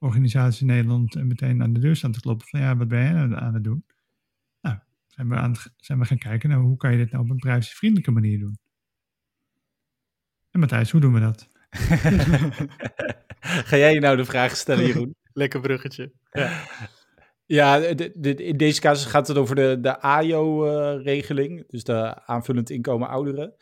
privacyorganisaties 0.00 0.60
in 0.60 0.66
Nederland 0.66 1.16
eh, 1.16 1.22
meteen 1.22 1.62
aan 1.62 1.72
de 1.72 1.80
deur 1.80 1.96
staan 1.96 2.12
te 2.12 2.20
kloppen 2.20 2.48
van 2.48 2.60
ja, 2.60 2.76
wat 2.76 2.88
ben 2.88 3.02
jij 3.02 3.12
nou 3.12 3.34
aan 3.34 3.54
het 3.54 3.64
doen? 3.64 3.84
Nou, 4.60 4.78
zijn 5.06 5.28
we, 5.28 5.34
aan 5.34 5.54
zijn 5.76 5.98
we 5.98 6.04
gaan 6.04 6.18
kijken, 6.18 6.48
nou, 6.48 6.62
hoe 6.62 6.76
kan 6.76 6.92
je 6.92 6.96
dit 6.96 7.10
nou 7.10 7.24
op 7.24 7.30
een 7.30 7.36
privacyvriendelijke 7.36 8.10
manier 8.10 8.38
doen? 8.38 8.58
En 10.50 10.60
Matthijs, 10.60 10.90
hoe 10.90 11.00
doen 11.00 11.12
we 11.12 11.20
dat? 11.20 11.48
Ga 13.68 13.76
jij 13.76 13.94
je 13.94 14.00
nou 14.00 14.16
de 14.16 14.24
vraag 14.24 14.56
stellen, 14.56 14.86
Jeroen? 14.86 15.14
Lekker 15.32 15.60
bruggetje. 15.60 16.12
Ja. 16.30 16.66
Ja, 17.46 17.76
in 17.76 18.56
deze 18.56 18.80
casus 18.80 19.10
gaat 19.10 19.28
het 19.28 19.36
over 19.36 19.54
de, 19.54 19.78
de 19.80 20.00
AJO-regeling, 20.00 21.64
dus 21.68 21.84
de 21.84 22.26
aanvullend 22.26 22.70
inkomen 22.70 23.08
ouderen. 23.08 23.54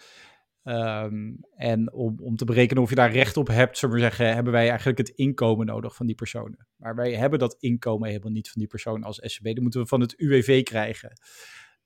Ehm, 0.69 1.35
en 1.57 1.93
om, 1.93 2.19
om 2.21 2.37
te 2.37 2.45
berekenen 2.45 2.83
of 2.83 2.89
je 2.89 2.95
daar 2.95 3.13
recht 3.13 3.37
op 3.37 3.49
hebt, 3.49 3.79
zullen 3.79 3.95
we 3.95 4.01
zeggen, 4.01 4.35
hebben 4.35 4.53
wij 4.53 4.69
eigenlijk 4.69 4.99
het 4.99 5.09
inkomen 5.09 5.67
nodig 5.67 5.95
van 5.95 6.07
die 6.07 6.15
personen. 6.15 6.67
Maar 6.77 6.95
wij 6.95 7.15
hebben 7.15 7.39
dat 7.39 7.57
inkomen 7.59 8.09
helemaal 8.09 8.33
niet 8.33 8.51
van 8.51 8.59
die 8.61 8.69
persoon 8.69 9.03
als 9.03 9.21
SCB. 9.23 9.45
Dat 9.45 9.61
moeten 9.61 9.81
we 9.81 9.87
van 9.87 10.01
het 10.01 10.15
UWV 10.19 10.63
krijgen. 10.63 11.21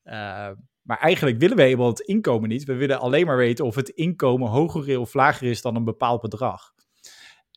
Ehm, 0.02 0.54
maar 0.82 0.98
eigenlijk 0.98 1.38
willen 1.38 1.56
wij 1.56 1.64
helemaal 1.64 1.88
het 1.88 2.00
inkomen 2.00 2.48
niet. 2.48 2.64
We 2.64 2.74
willen 2.74 3.00
alleen 3.00 3.26
maar 3.26 3.36
weten 3.36 3.64
of 3.64 3.74
het 3.74 3.88
inkomen 3.88 4.48
hoger 4.48 4.98
of 4.98 5.14
lager 5.14 5.48
is 5.48 5.62
dan 5.62 5.76
een 5.76 5.84
bepaald 5.84 6.20
bedrag. 6.20 6.72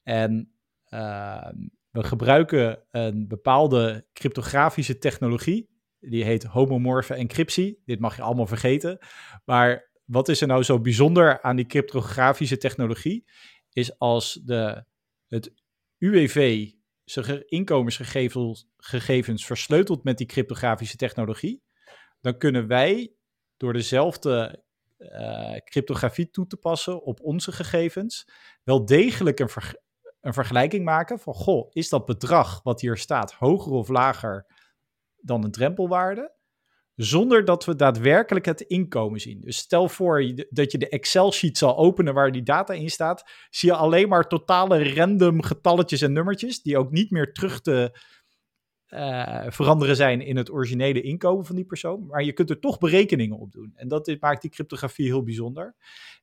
En 0.03 0.51
ehm, 0.85 1.55
we 1.91 2.03
gebruiken 2.03 2.83
een 2.91 3.27
bepaalde 3.27 4.05
cryptografische 4.13 4.97
technologie. 4.97 5.69
Die 5.99 6.23
heet 6.23 6.43
homomorfe 6.43 7.13
encryptie. 7.13 7.81
Dit 7.85 7.99
mag 7.99 8.15
je 8.15 8.21
allemaal 8.21 8.47
vergeten. 8.47 8.97
Maar 9.45 9.93
wat 10.05 10.29
is 10.29 10.41
er 10.41 10.47
nou 10.47 10.63
zo 10.63 10.79
bijzonder 10.79 11.41
aan 11.41 11.55
die 11.55 11.65
cryptografische 11.65 12.57
technologie? 12.57 13.25
Is 13.73 13.99
als 13.99 14.39
de, 14.43 14.85
het 15.27 15.53
UWV 15.97 16.69
zijn 17.03 17.47
inkomensgegevens 17.47 19.45
versleutelt 19.45 20.03
met 20.03 20.17
die 20.17 20.27
cryptografische 20.27 20.97
technologie, 20.97 21.63
dan 22.21 22.37
kunnen 22.37 22.67
wij 22.67 23.13
door 23.57 23.73
dezelfde 23.73 24.63
uh, 24.97 25.55
cryptografie 25.63 26.29
toe 26.29 26.47
te 26.47 26.57
passen 26.57 27.03
op 27.03 27.21
onze 27.21 27.51
gegevens 27.51 28.27
wel 28.63 28.85
degelijk 28.85 29.39
een, 29.39 29.49
een 30.21 30.33
vergelijking 30.33 30.85
maken 30.85 31.19
van, 31.19 31.33
goh, 31.33 31.69
is 31.71 31.89
dat 31.89 32.05
bedrag 32.05 32.63
wat 32.63 32.81
hier 32.81 32.97
staat 32.97 33.33
hoger 33.33 33.71
of 33.71 33.87
lager 33.87 34.45
dan 35.15 35.43
een 35.43 35.51
drempelwaarde? 35.51 36.33
Zonder 36.95 37.45
dat 37.45 37.65
we 37.65 37.75
daadwerkelijk 37.75 38.45
het 38.45 38.61
inkomen 38.61 39.19
zien. 39.19 39.41
Dus 39.41 39.57
stel 39.57 39.89
voor 39.89 40.45
dat 40.49 40.71
je 40.71 40.77
de 40.77 40.89
Excel-sheet 40.89 41.57
zal 41.57 41.77
openen 41.77 42.13
waar 42.13 42.31
die 42.31 42.43
data 42.43 42.73
in 42.73 42.89
staat. 42.89 43.23
Zie 43.49 43.69
je 43.69 43.75
alleen 43.75 44.09
maar 44.09 44.27
totale 44.27 44.93
random 44.93 45.41
getalletjes 45.41 46.01
en 46.01 46.13
nummertjes. 46.13 46.61
Die 46.61 46.77
ook 46.77 46.91
niet 46.91 47.11
meer 47.11 47.33
terug 47.33 47.61
te 47.61 47.99
uh, 48.89 49.43
veranderen 49.47 49.95
zijn 49.95 50.21
in 50.21 50.37
het 50.37 50.51
originele 50.51 51.01
inkomen 51.01 51.45
van 51.45 51.55
die 51.55 51.65
persoon. 51.65 52.05
Maar 52.05 52.23
je 52.23 52.33
kunt 52.33 52.49
er 52.49 52.59
toch 52.59 52.77
berekeningen 52.77 53.37
op 53.37 53.51
doen. 53.51 53.71
En 53.75 53.87
dat 53.87 54.15
maakt 54.19 54.41
die 54.41 54.51
cryptografie 54.51 55.05
heel 55.05 55.23
bijzonder. 55.23 55.75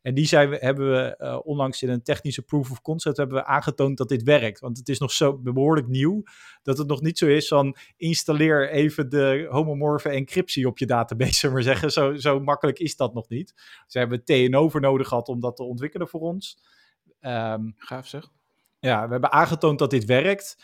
En 0.03 0.15
die 0.15 0.27
zijn 0.27 0.51
we, 0.51 0.57
hebben 0.57 0.91
we 0.91 1.17
uh, 1.19 1.39
onlangs 1.43 1.83
in 1.83 1.89
een 1.89 2.03
technische 2.03 2.43
proof 2.43 2.71
of 2.71 2.81
concept 2.83 3.17
hebben 3.17 3.37
we 3.37 3.45
aangetoond 3.45 3.99
dat 3.99 4.09
dit 4.09 4.23
werkt. 4.23 4.61
Want 4.61 4.79
het 4.79 4.89
is 4.89 4.99
nog 4.99 5.13
zo 5.13 5.39
behoorlijk 5.39 5.89
nieuw 5.89 6.23
dat 6.63 6.79
het 6.79 6.87
nog 6.87 7.01
niet 7.01 7.19
zo 7.19 7.27
is 7.27 7.49
van 7.49 7.77
installeer 7.97 8.71
even 8.71 9.09
de 9.09 9.47
homomorfe 9.51 10.09
encryptie 10.09 10.67
op 10.67 10.79
je 10.79 10.87
database, 10.87 11.51
maar 11.53 11.63
zeggen. 11.63 11.93
Zo, 11.93 12.15
zo 12.15 12.41
makkelijk 12.41 12.79
is 12.79 12.97
dat 12.97 13.15
nog 13.15 13.29
niet. 13.29 13.55
Ze 13.87 13.99
hebben 13.99 14.25
TNO 14.25 14.69
voor 14.69 14.81
nodig 14.81 15.09
gehad 15.09 15.29
om 15.29 15.41
dat 15.41 15.57
te 15.57 15.63
ontwikkelen 15.63 16.09
voor 16.09 16.21
ons. 16.21 16.59
Um, 17.21 17.75
Gaaf 17.77 18.07
zeg. 18.07 18.31
Ja, 18.79 19.05
we 19.05 19.13
hebben 19.13 19.33
aangetoond 19.33 19.79
dat 19.79 19.91
dit 19.91 20.05
werkt. 20.05 20.57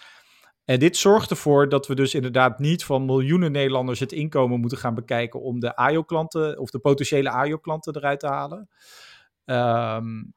En 0.69 0.79
dit 0.79 0.97
zorgt 0.97 1.31
ervoor 1.31 1.69
dat 1.69 1.87
we 1.87 1.95
dus 1.95 2.15
inderdaad 2.15 2.59
niet 2.59 2.85
van 2.85 3.05
miljoenen 3.05 3.53
Nederlanders 3.53 4.01
het 4.01 4.13
inkomen 4.13 4.61
moeten 4.61 4.79
gaan 4.79 4.95
bekijken 4.95 5.41
om 5.41 5.61
de 5.61 5.77
AIO-klanten 5.77 6.59
of 6.59 6.71
de 6.71 6.79
potentiële 6.79 7.31
AIO-klanten 7.31 7.97
eruit 7.97 8.21
te 8.21 8.27
halen. 8.27 8.69
Um, 9.45 10.35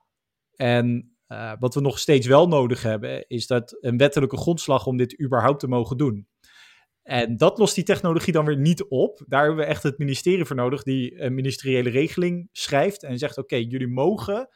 en 0.56 1.16
uh, 1.28 1.54
wat 1.60 1.74
we 1.74 1.82
nog 1.82 2.00
steeds 2.00 2.28
wel 2.28 2.48
nodig 2.48 2.82
hebben, 2.84 3.28
is 3.28 3.48
dat 3.48 3.78
een 3.80 3.98
wettelijke 3.98 4.38
grondslag 4.38 4.86
om 4.86 4.98
dit 4.98 5.22
überhaupt 5.22 5.60
te 5.60 5.68
mogen 5.68 5.98
doen. 5.98 6.28
En 7.04 7.38
dat 7.38 7.58
lost 7.58 7.76
die 7.76 7.84
technologie 7.84 8.34
dan 8.34 8.46
weer 8.46 8.58
niet 8.58 8.84
op. 8.88 9.24
Daar 9.28 9.46
hebben 9.46 9.60
we 9.66 9.72
echt 9.72 9.84
het 9.84 9.98
ministerie 9.98 10.46
voor 10.46 10.56
nodig, 10.56 10.84
die 10.84 11.22
een 11.22 11.34
ministeriële 11.34 11.90
regeling 11.90 12.50
schrijft 12.52 13.04
en 13.04 13.18
zegt: 13.18 13.38
Oké, 13.38 13.56
jullie 13.56 13.88
mogen 13.88 14.50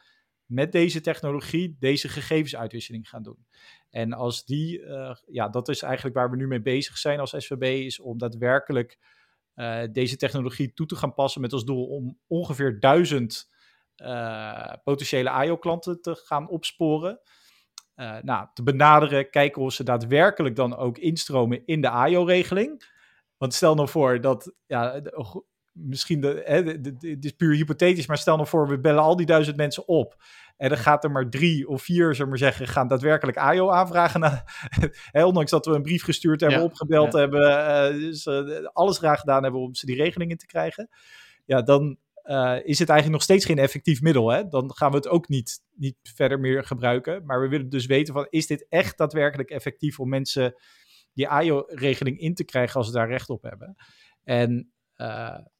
met 0.46 0.72
deze 0.72 1.00
technologie 1.00 1.76
deze 1.78 2.08
gegevensuitwisseling 2.08 3.08
gaan 3.08 3.22
doen. 3.22 3.46
En 3.90 4.12
als 4.12 4.44
die, 4.44 4.80
uh, 4.80 5.14
ja, 5.26 5.48
dat 5.48 5.68
is 5.68 5.82
eigenlijk 5.82 6.16
waar 6.16 6.30
we 6.30 6.36
nu 6.36 6.46
mee 6.46 6.62
bezig 6.62 6.98
zijn 6.98 7.20
als 7.20 7.34
SVB, 7.36 7.84
is 7.84 8.00
om 8.00 8.18
daadwerkelijk 8.18 8.98
uh, 9.54 9.82
deze 9.92 10.16
technologie 10.16 10.72
toe 10.72 10.86
te 10.86 10.96
gaan 10.96 11.14
passen 11.14 11.40
met 11.40 11.52
als 11.52 11.64
doel 11.64 11.86
om 11.86 12.18
ongeveer 12.26 12.80
duizend 12.80 13.50
uh, 13.96 14.72
potentiële 14.84 15.44
IO-klanten 15.44 16.00
te 16.00 16.14
gaan 16.14 16.48
opsporen. 16.48 17.20
nou, 18.22 18.46
te 18.54 18.62
benaderen, 18.62 19.30
kijken 19.30 19.62
of 19.62 19.72
ze 19.72 19.84
daadwerkelijk 19.84 20.56
dan 20.56 20.76
ook 20.76 20.98
instromen 20.98 21.62
in 21.66 21.80
de 21.80 22.06
IO-regeling. 22.08 22.94
Want 23.36 23.54
stel 23.54 23.74
nou 23.74 23.88
voor 23.88 24.20
dat, 24.20 24.54
ja, 24.66 25.00
misschien, 25.76 26.20
de, 26.20 26.42
hè, 26.44 26.62
het 27.10 27.24
is 27.24 27.32
puur 27.32 27.54
hypothetisch, 27.54 28.06
maar 28.06 28.18
stel 28.18 28.36
nou 28.36 28.48
voor, 28.48 28.68
we 28.68 28.80
bellen 28.80 29.02
al 29.02 29.16
die 29.16 29.26
duizend 29.26 29.56
mensen 29.56 29.88
op. 29.88 30.16
En 30.56 30.68
dan 30.68 30.78
gaat 30.78 31.04
er 31.04 31.10
maar 31.10 31.30
drie 31.30 31.68
of 31.68 31.82
vier, 31.82 32.14
zullen 32.14 32.28
maar 32.28 32.38
zeggen, 32.38 32.68
gaan 32.68 32.88
daadwerkelijk 32.88 33.36
AIO 33.36 33.70
aanvragen. 33.70 34.44
hè, 35.16 35.24
ondanks 35.24 35.50
dat 35.50 35.66
we 35.66 35.74
een 35.74 35.82
brief 35.82 36.02
gestuurd 36.02 36.40
hebben, 36.40 36.62
opgebeld 36.62 37.12
hebben, 37.12 37.40
uh, 37.40 38.00
dus, 38.00 38.26
uh, 38.26 38.66
alles 38.72 38.98
graag 38.98 39.20
gedaan 39.20 39.42
hebben 39.42 39.60
om 39.60 39.74
ze 39.74 39.86
die 39.86 39.96
regelingen 39.96 40.36
te 40.36 40.46
krijgen. 40.46 40.88
Ja, 41.44 41.62
dan 41.62 41.98
uh, 42.24 42.56
is 42.62 42.78
het 42.78 42.88
eigenlijk 42.88 43.10
nog 43.10 43.22
steeds 43.22 43.44
geen 43.44 43.58
effectief 43.58 44.00
middel. 44.00 44.30
Hè? 44.30 44.48
Dan 44.48 44.74
gaan 44.74 44.90
we 44.90 44.96
het 44.96 45.08
ook 45.08 45.28
niet, 45.28 45.60
niet 45.74 45.96
verder 46.02 46.40
meer 46.40 46.64
gebruiken. 46.64 47.24
Maar 47.24 47.40
we 47.40 47.48
willen 47.48 47.68
dus 47.68 47.86
weten 47.86 48.14
van, 48.14 48.26
is 48.30 48.46
dit 48.46 48.66
echt 48.68 48.98
daadwerkelijk 48.98 49.50
effectief 49.50 50.00
om 50.00 50.08
mensen 50.08 50.54
die 51.12 51.28
AIO-regeling 51.28 52.18
in 52.18 52.34
te 52.34 52.44
krijgen 52.44 52.76
als 52.76 52.86
ze 52.86 52.92
daar 52.92 53.08
recht 53.08 53.30
op 53.30 53.42
hebben? 53.42 53.76
En 54.24 54.72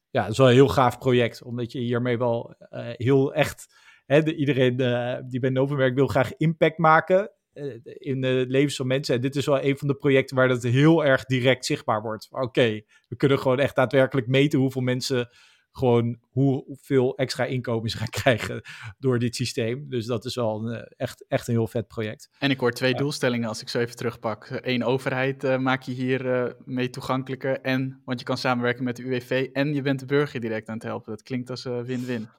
ja, 0.09 0.21
het 0.21 0.31
is 0.31 0.37
wel 0.37 0.47
een 0.47 0.53
heel 0.53 0.67
gaaf 0.67 0.97
project, 0.97 1.43
omdat 1.43 1.71
je 1.71 1.79
hiermee 1.79 2.17
wel 2.17 2.55
heel 2.97 3.33
echt 3.33 3.67
hè, 4.07 4.23
de, 4.23 4.35
iedereen 4.35 4.81
uh, 4.81 5.17
die 5.27 5.39
bij 5.39 5.49
Novum 5.49 5.93
wil 5.93 6.07
graag 6.07 6.33
impact 6.37 6.77
maken 6.77 7.31
uh, 7.53 7.73
in 7.83 8.21
de 8.21 8.45
levens 8.47 8.75
van 8.75 8.87
mensen. 8.87 9.15
En 9.15 9.21
dit 9.21 9.35
is 9.35 9.45
wel 9.45 9.63
een 9.63 9.77
van 9.77 9.87
de 9.87 9.95
projecten 9.95 10.35
waar 10.35 10.47
dat 10.47 10.63
heel 10.63 11.05
erg 11.05 11.25
direct 11.25 11.65
zichtbaar 11.65 12.01
wordt. 12.01 12.27
Oké, 12.31 12.81
we 13.07 13.15
kunnen 13.15 13.39
gewoon 13.39 13.59
echt 13.59 13.75
daadwerkelijk 13.75 14.27
meten 14.27 14.59
hoeveel 14.59 14.81
mensen 14.81 15.29
gewoon 15.77 16.17
hoeveel 16.29 17.17
extra 17.17 17.45
inkomens 17.45 17.93
gaan 17.93 18.09
krijgen 18.21 18.61
door 18.97 19.19
dit 19.19 19.35
systeem. 19.35 19.89
Dus 19.89 20.05
dat 20.05 20.25
is 20.25 20.35
wel 20.35 20.65
een, 20.65 20.75
eh, 20.75 20.91
echt, 20.97 21.25
echt 21.27 21.47
een 21.47 21.53
heel 21.53 21.67
vet 21.67 21.87
project. 21.87 22.29
En 22.39 22.49
ik 22.49 22.59
hoor 22.59 22.71
twee 22.71 22.95
doelstellingen 22.95 23.47
als 23.47 23.61
ik 23.61 23.69
zo 23.69 23.79
even 23.79 23.95
terugpak. 23.95 24.59
Eén 24.61 24.83
overheid 24.83 25.43
uh, 25.43 25.57
maak 25.57 25.81
je 25.81 25.91
hier 25.91 26.25
uh, 26.25 26.51
mee 26.65 26.89
toegankelijker. 26.89 27.61
En, 27.61 28.01
want 28.05 28.19
je 28.19 28.25
kan 28.25 28.37
samenwerken 28.37 28.83
met 28.83 28.95
de 28.95 29.03
UWV 29.03 29.49
en 29.53 29.73
je 29.73 29.81
bent 29.81 29.99
de 29.99 30.05
burger 30.05 30.39
direct 30.39 30.67
aan 30.67 30.75
het 30.75 30.83
helpen. 30.83 31.11
Dat 31.11 31.23
klinkt 31.23 31.49
als 31.49 31.63
win-win. 31.63 32.29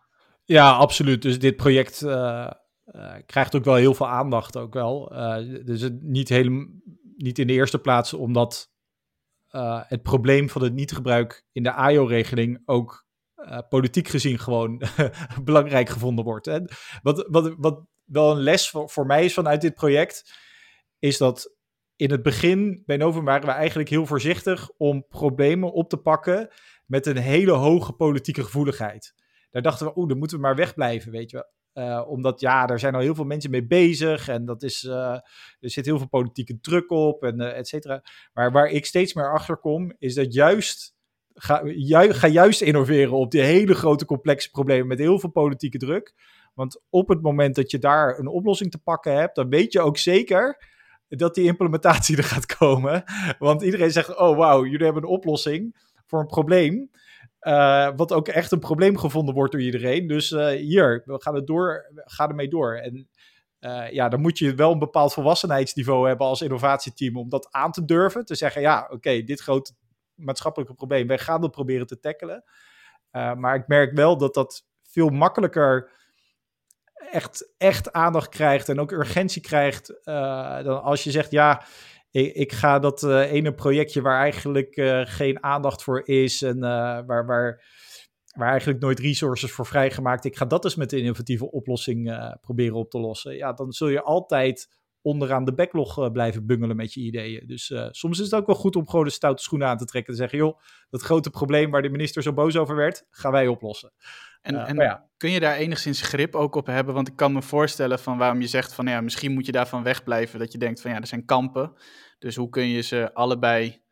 Ja, 0.45 0.71
absoluut. 0.71 1.23
Dus 1.23 1.39
dit 1.39 1.57
project 1.57 1.99
krijgt 3.27 3.57
ook 3.57 3.65
wel 3.65 3.75
heel 3.75 3.95
veel 3.95 4.09
aandacht. 4.09 4.57
Ook 4.57 4.75
wel. 4.75 5.09
Dus 5.65 5.89
niet, 6.01 6.29
helemaal, 6.29 6.67
niet 7.17 7.39
in 7.39 7.47
de 7.47 7.53
eerste 7.53 7.79
plaats 7.79 8.15
omdat 8.15 8.71
het 9.89 10.03
probleem 10.03 10.49
van 10.49 10.63
het 10.63 10.75
niet-gebruik 10.75 11.45
in 11.53 11.63
de 11.63 11.73
AIO-regeling 11.73 12.63
ook 12.65 13.08
politiek 13.69 14.09
gezien 14.09 14.39
gewoon 14.39 14.83
belangrijk 15.45 15.89
gevonden 15.89 16.25
wordt. 16.25 16.47
Hè? 16.47 16.61
Wat, 17.03 17.27
wat, 17.29 17.55
wat 17.59 17.83
wel 18.05 18.31
een 18.31 18.43
les 18.43 18.71
voor, 18.71 18.91
voor 18.91 19.07
mij 19.07 19.25
is 19.25 19.35
vanuit 19.35 19.61
dit 19.61 19.75
project, 19.75 20.33
is 20.99 21.19
dat 21.19 21.57
in 21.97 22.11
het 22.11 22.23
begin 22.23 22.83
bij 22.87 22.97
Novum 22.97 23.25
waren 23.25 23.47
we 23.47 23.53
eigenlijk 23.53 23.89
heel 23.89 24.07
voorzichtig 24.07 24.71
om 24.77 25.07
problemen 25.09 25.73
op 25.73 25.89
te 25.89 25.97
pakken 25.97 26.49
met 26.87 27.07
een 27.07 27.17
hele 27.17 27.53
hoge 27.53 27.93
politieke 27.93 28.45
gevoeligheid 28.45 29.15
daar 29.51 29.63
dachten 29.63 29.87
we, 29.87 29.93
oeh, 29.97 30.09
dan 30.09 30.19
moeten 30.19 30.37
we 30.37 30.43
maar 30.43 30.57
wegblijven, 30.57 31.13
weet 31.13 31.31
je 31.31 31.37
wel. 31.37 31.57
Uh, 31.87 32.09
omdat 32.09 32.41
ja, 32.41 32.67
daar 32.67 32.79
zijn 32.79 32.95
al 32.95 33.01
heel 33.01 33.15
veel 33.15 33.25
mensen 33.25 33.51
mee 33.51 33.67
bezig 33.67 34.29
en 34.29 34.45
dat 34.45 34.63
is, 34.63 34.83
uh, 34.83 34.93
er 35.61 35.71
zit 35.71 35.85
heel 35.85 35.99
veel 35.99 36.09
politieke 36.09 36.61
druk 36.61 36.91
op 36.91 37.25
en 37.25 37.41
et 37.41 37.69
cetera. 37.69 38.03
Maar 38.33 38.53
waar 38.53 38.67
ik 38.67 38.87
steeds 38.87 39.15
meer 39.15 39.33
achter 39.33 39.57
kom, 39.57 39.95
is 39.99 40.15
dat 40.15 40.33
juist, 40.33 40.95
ga, 41.39 41.63
ju, 41.65 42.13
ga 42.13 42.27
juist 42.27 42.61
innoveren 42.61 43.13
op 43.13 43.31
die 43.31 43.41
hele 43.41 43.75
grote 43.75 44.05
complexe 44.05 44.51
problemen 44.51 44.87
met 44.87 44.99
heel 44.99 45.19
veel 45.19 45.31
politieke 45.31 45.79
druk. 45.79 46.15
Want 46.55 46.81
op 46.91 47.09
het 47.09 47.23
moment 47.23 47.55
dat 47.55 47.71
je 47.71 47.79
daar 47.79 48.19
een 48.19 48.27
oplossing 48.27 48.71
te 48.71 48.79
pakken 48.79 49.15
hebt, 49.15 49.35
dan 49.35 49.49
weet 49.49 49.73
je 49.73 49.81
ook 49.81 49.99
zeker 49.99 50.65
dat 51.09 51.35
die 51.35 51.45
implementatie 51.45 52.17
er 52.19 52.25
gaat 52.25 52.57
komen. 52.57 53.05
Want 53.39 53.63
iedereen 53.63 53.91
zegt, 53.91 54.17
oh 54.17 54.37
wauw, 54.37 54.65
jullie 54.65 54.85
hebben 54.85 55.03
een 55.03 55.09
oplossing 55.09 55.77
voor 56.07 56.21
een 56.21 56.27
probleem. 56.27 56.91
Uh, 57.41 57.91
wat 57.97 58.13
ook 58.13 58.29
echt 58.29 58.53
een 58.53 58.59
probleem 58.59 58.99
gevonden 58.99 59.35
wordt 59.35 59.53
door 59.53 59.61
iedereen. 59.61 60.07
Dus 60.07 60.31
uh, 60.31 60.49
hier, 60.49 61.03
we 61.05 61.21
gaan, 61.23 61.35
het 61.35 61.47
door, 61.47 61.93
gaan 61.95 62.29
ermee 62.29 62.49
door. 62.49 62.75
En 62.75 63.09
uh, 63.61 63.91
ja, 63.91 64.09
dan 64.09 64.21
moet 64.21 64.39
je 64.39 64.55
wel 64.55 64.73
een 64.73 64.79
bepaald 64.79 65.13
volwassenheidsniveau 65.13 66.09
hebben 66.09 66.27
als 66.27 66.43
innovatieteam 66.43 67.17
om 67.17 67.29
dat 67.29 67.49
aan 67.51 67.73
te 67.73 67.85
durven. 67.85 68.25
Te 68.25 68.35
zeggen, 68.35 68.61
ja, 68.61 68.89
oké, 68.91 69.23
dit 69.23 69.41
grote 69.41 69.73
maatschappelijke 70.19 70.75
probleem, 70.75 71.07
wij 71.07 71.19
gaan 71.19 71.41
dat 71.41 71.51
proberen 71.51 71.87
te 71.87 72.01
tackelen. 72.01 72.45
maar 73.11 73.55
ik 73.55 73.67
merk 73.67 73.97
wel 73.97 74.19
dat 74.19 74.35
dat 74.35 74.67
veel 74.83 75.09
makkelijker 75.09 75.91
echt, 77.11 77.55
echt 77.57 77.93
aandacht 77.93 78.29
krijgt 78.29 78.69
en 78.69 78.81
ook 78.81 78.93
urgentie 78.93 79.43
krijgt. 79.43 80.01
dan 80.65 80.83
als 80.83 81.05
je 81.05 81.11
zegt, 81.11 81.31
ja, 81.31 81.65
ik, 82.11 82.35
ik 82.35 82.53
ga 82.53 82.79
dat 82.79 83.03
ene 83.05 83.55
projectje 83.55 84.03
waar 84.03 84.21
eigenlijk 84.21 84.75
geen 85.09 85.43
aandacht 85.43 85.83
voor 85.83 86.07
is 86.09 86.43
en 86.43 86.61
waar, 86.61 87.27
waar, 87.27 87.63
waar 88.37 88.51
eigenlijk 88.51 88.81
nooit 88.81 88.99
resources 88.99 89.53
voor 89.53 89.67
vrijgemaakt. 89.67 90.25
Ik 90.25 90.37
ga 90.37 90.45
dat 90.45 90.65
eens 90.65 90.77
met 90.77 90.93
een 90.93 90.99
innovatieve 90.99 91.51
oplossing 91.51 92.33
proberen 92.41 92.77
op 92.77 92.91
te 92.91 92.99
lossen. 92.99 93.37
Ja, 93.37 93.53
dan 93.53 93.73
zul 93.73 93.89
je 93.89 94.03
altijd 94.03 94.78
onderaan 95.03 95.45
de 95.45 95.55
backlog 95.55 95.99
uh, 95.99 96.11
blijven 96.11 96.47
bungelen 96.47 96.77
met 96.77 96.95
je 96.95 97.01
ideeën. 97.01 97.47
Dus 97.47 97.71
uh, 97.71 97.87
soms 97.91 98.19
is 98.19 98.25
het 98.25 98.35
ook 98.35 98.47
wel 98.47 98.57
goed 98.57 98.77
om 98.77 98.89
gewoon 98.89 99.05
de 99.05 99.11
stoute 99.11 99.43
schoenen 99.43 99.69
aan 99.69 99.77
te 99.77 99.85
trekken. 99.85 100.13
En 100.13 100.19
te 100.19 100.27
zeggen, 100.29 100.49
joh, 100.49 100.61
dat 100.91 101.03
grote 101.03 101.31
probleem 101.31 101.71
waar 101.71 101.83
de 101.83 101.91
minister 101.91 102.23
zo 102.23 102.33
boos 102.33 102.57
over 102.57 102.77
werd, 102.77 103.07
gaan 103.11 103.33
wij 103.33 103.47
oplossen. 103.47 103.93
En, 104.41 104.55
uh, 104.55 104.69
en 104.69 104.77
ja. 104.77 105.09
kun 105.17 105.31
je 105.31 105.41
daar 105.41 105.57
enigszins 105.57 106.01
grip 106.01 106.35
ook 106.35 106.55
op 106.55 106.67
hebben? 106.67 106.95
Want 106.95 107.09
ik 107.09 107.17
kan 107.17 107.33
me 107.33 107.43
voorstellen 107.43 107.99
van 107.99 108.19
waarom 108.19 108.41
je 108.41 108.47
zegt 108.47 108.75
van, 108.75 108.87
ja, 108.87 109.01
misschien 109.01 109.33
moet 109.33 109.47
je 109.47 109.53
daarvan 109.53 109.83
wegblijven. 109.83 110.39
Dat 110.39 110.53
je 110.53 110.59
denkt 110.59 110.81
van, 110.81 110.91
ja, 110.91 111.01
er 111.01 111.07
zijn 111.07 111.25
kampen. 111.25 111.73
Dus 112.19 112.37
hoe 112.37 112.49
kun 112.49 112.69
je 112.69 112.81
ze 112.81 113.15
allebei 113.15 113.83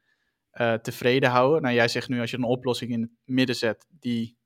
tevreden 0.83 1.31
houden? 1.31 1.63
Nou, 1.63 1.75
jij 1.75 1.89
zegt 1.89 2.09
nu, 2.09 2.21
als 2.21 2.31
je 2.31 2.37
een 2.37 2.43
oplossing 2.43 2.91
in 2.91 3.01
het 3.01 3.11
midden 3.25 3.57
zet 3.57 3.87
die 3.91 4.39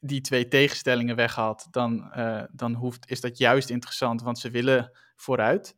die 0.00 0.20
twee 0.20 0.48
tegenstellingen 0.48 1.16
weghaalt, 1.16 1.66
dan, 1.70 2.12
dan 2.52 2.74
hoeft, 2.74 3.10
is 3.10 3.20
dat 3.20 3.38
juist 3.38 3.70
interessant, 3.70 4.22
want 4.22 4.38
ze 4.38 4.50
willen 4.50 4.90
vooruit. 5.16 5.76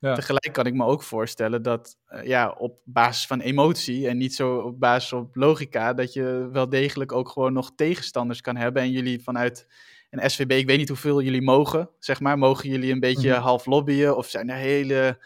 Tegelijk 0.00 0.52
kan 0.52 0.66
ik 0.66 0.74
me 0.74 0.84
ook 0.84 1.02
voorstellen 1.02 1.62
dat 1.62 1.98
uh, 2.08 2.24
ja, 2.24 2.50
op 2.50 2.80
basis 2.84 3.26
van 3.26 3.40
emotie 3.40 4.08
en 4.08 4.16
niet 4.16 4.34
zo 4.34 4.56
op 4.56 4.80
basis 4.80 5.12
op 5.12 5.36
logica, 5.36 5.94
dat 5.94 6.12
je 6.12 6.48
wel 6.52 6.68
degelijk 6.68 7.12
ook 7.12 7.28
gewoon 7.28 7.52
nog 7.52 7.72
tegenstanders 7.76 8.40
kan 8.40 8.56
hebben. 8.56 8.82
En 8.82 8.90
jullie 8.90 9.22
vanuit 9.22 9.66
een 10.10 10.30
SVB, 10.30 10.50
ik 10.50 10.66
weet 10.66 10.78
niet 10.78 10.88
hoeveel 10.88 11.22
jullie 11.22 11.42
mogen, 11.42 11.90
zeg 11.98 12.20
maar. 12.20 12.38
Mogen 12.38 12.68
jullie 12.68 12.92
een 12.92 13.00
beetje 13.00 13.30
mhm. 13.30 13.40
half 13.40 13.66
lobbyen 13.66 14.16
of 14.16 14.28
zijn 14.28 14.50
er 14.50 14.56
hele 14.56 15.18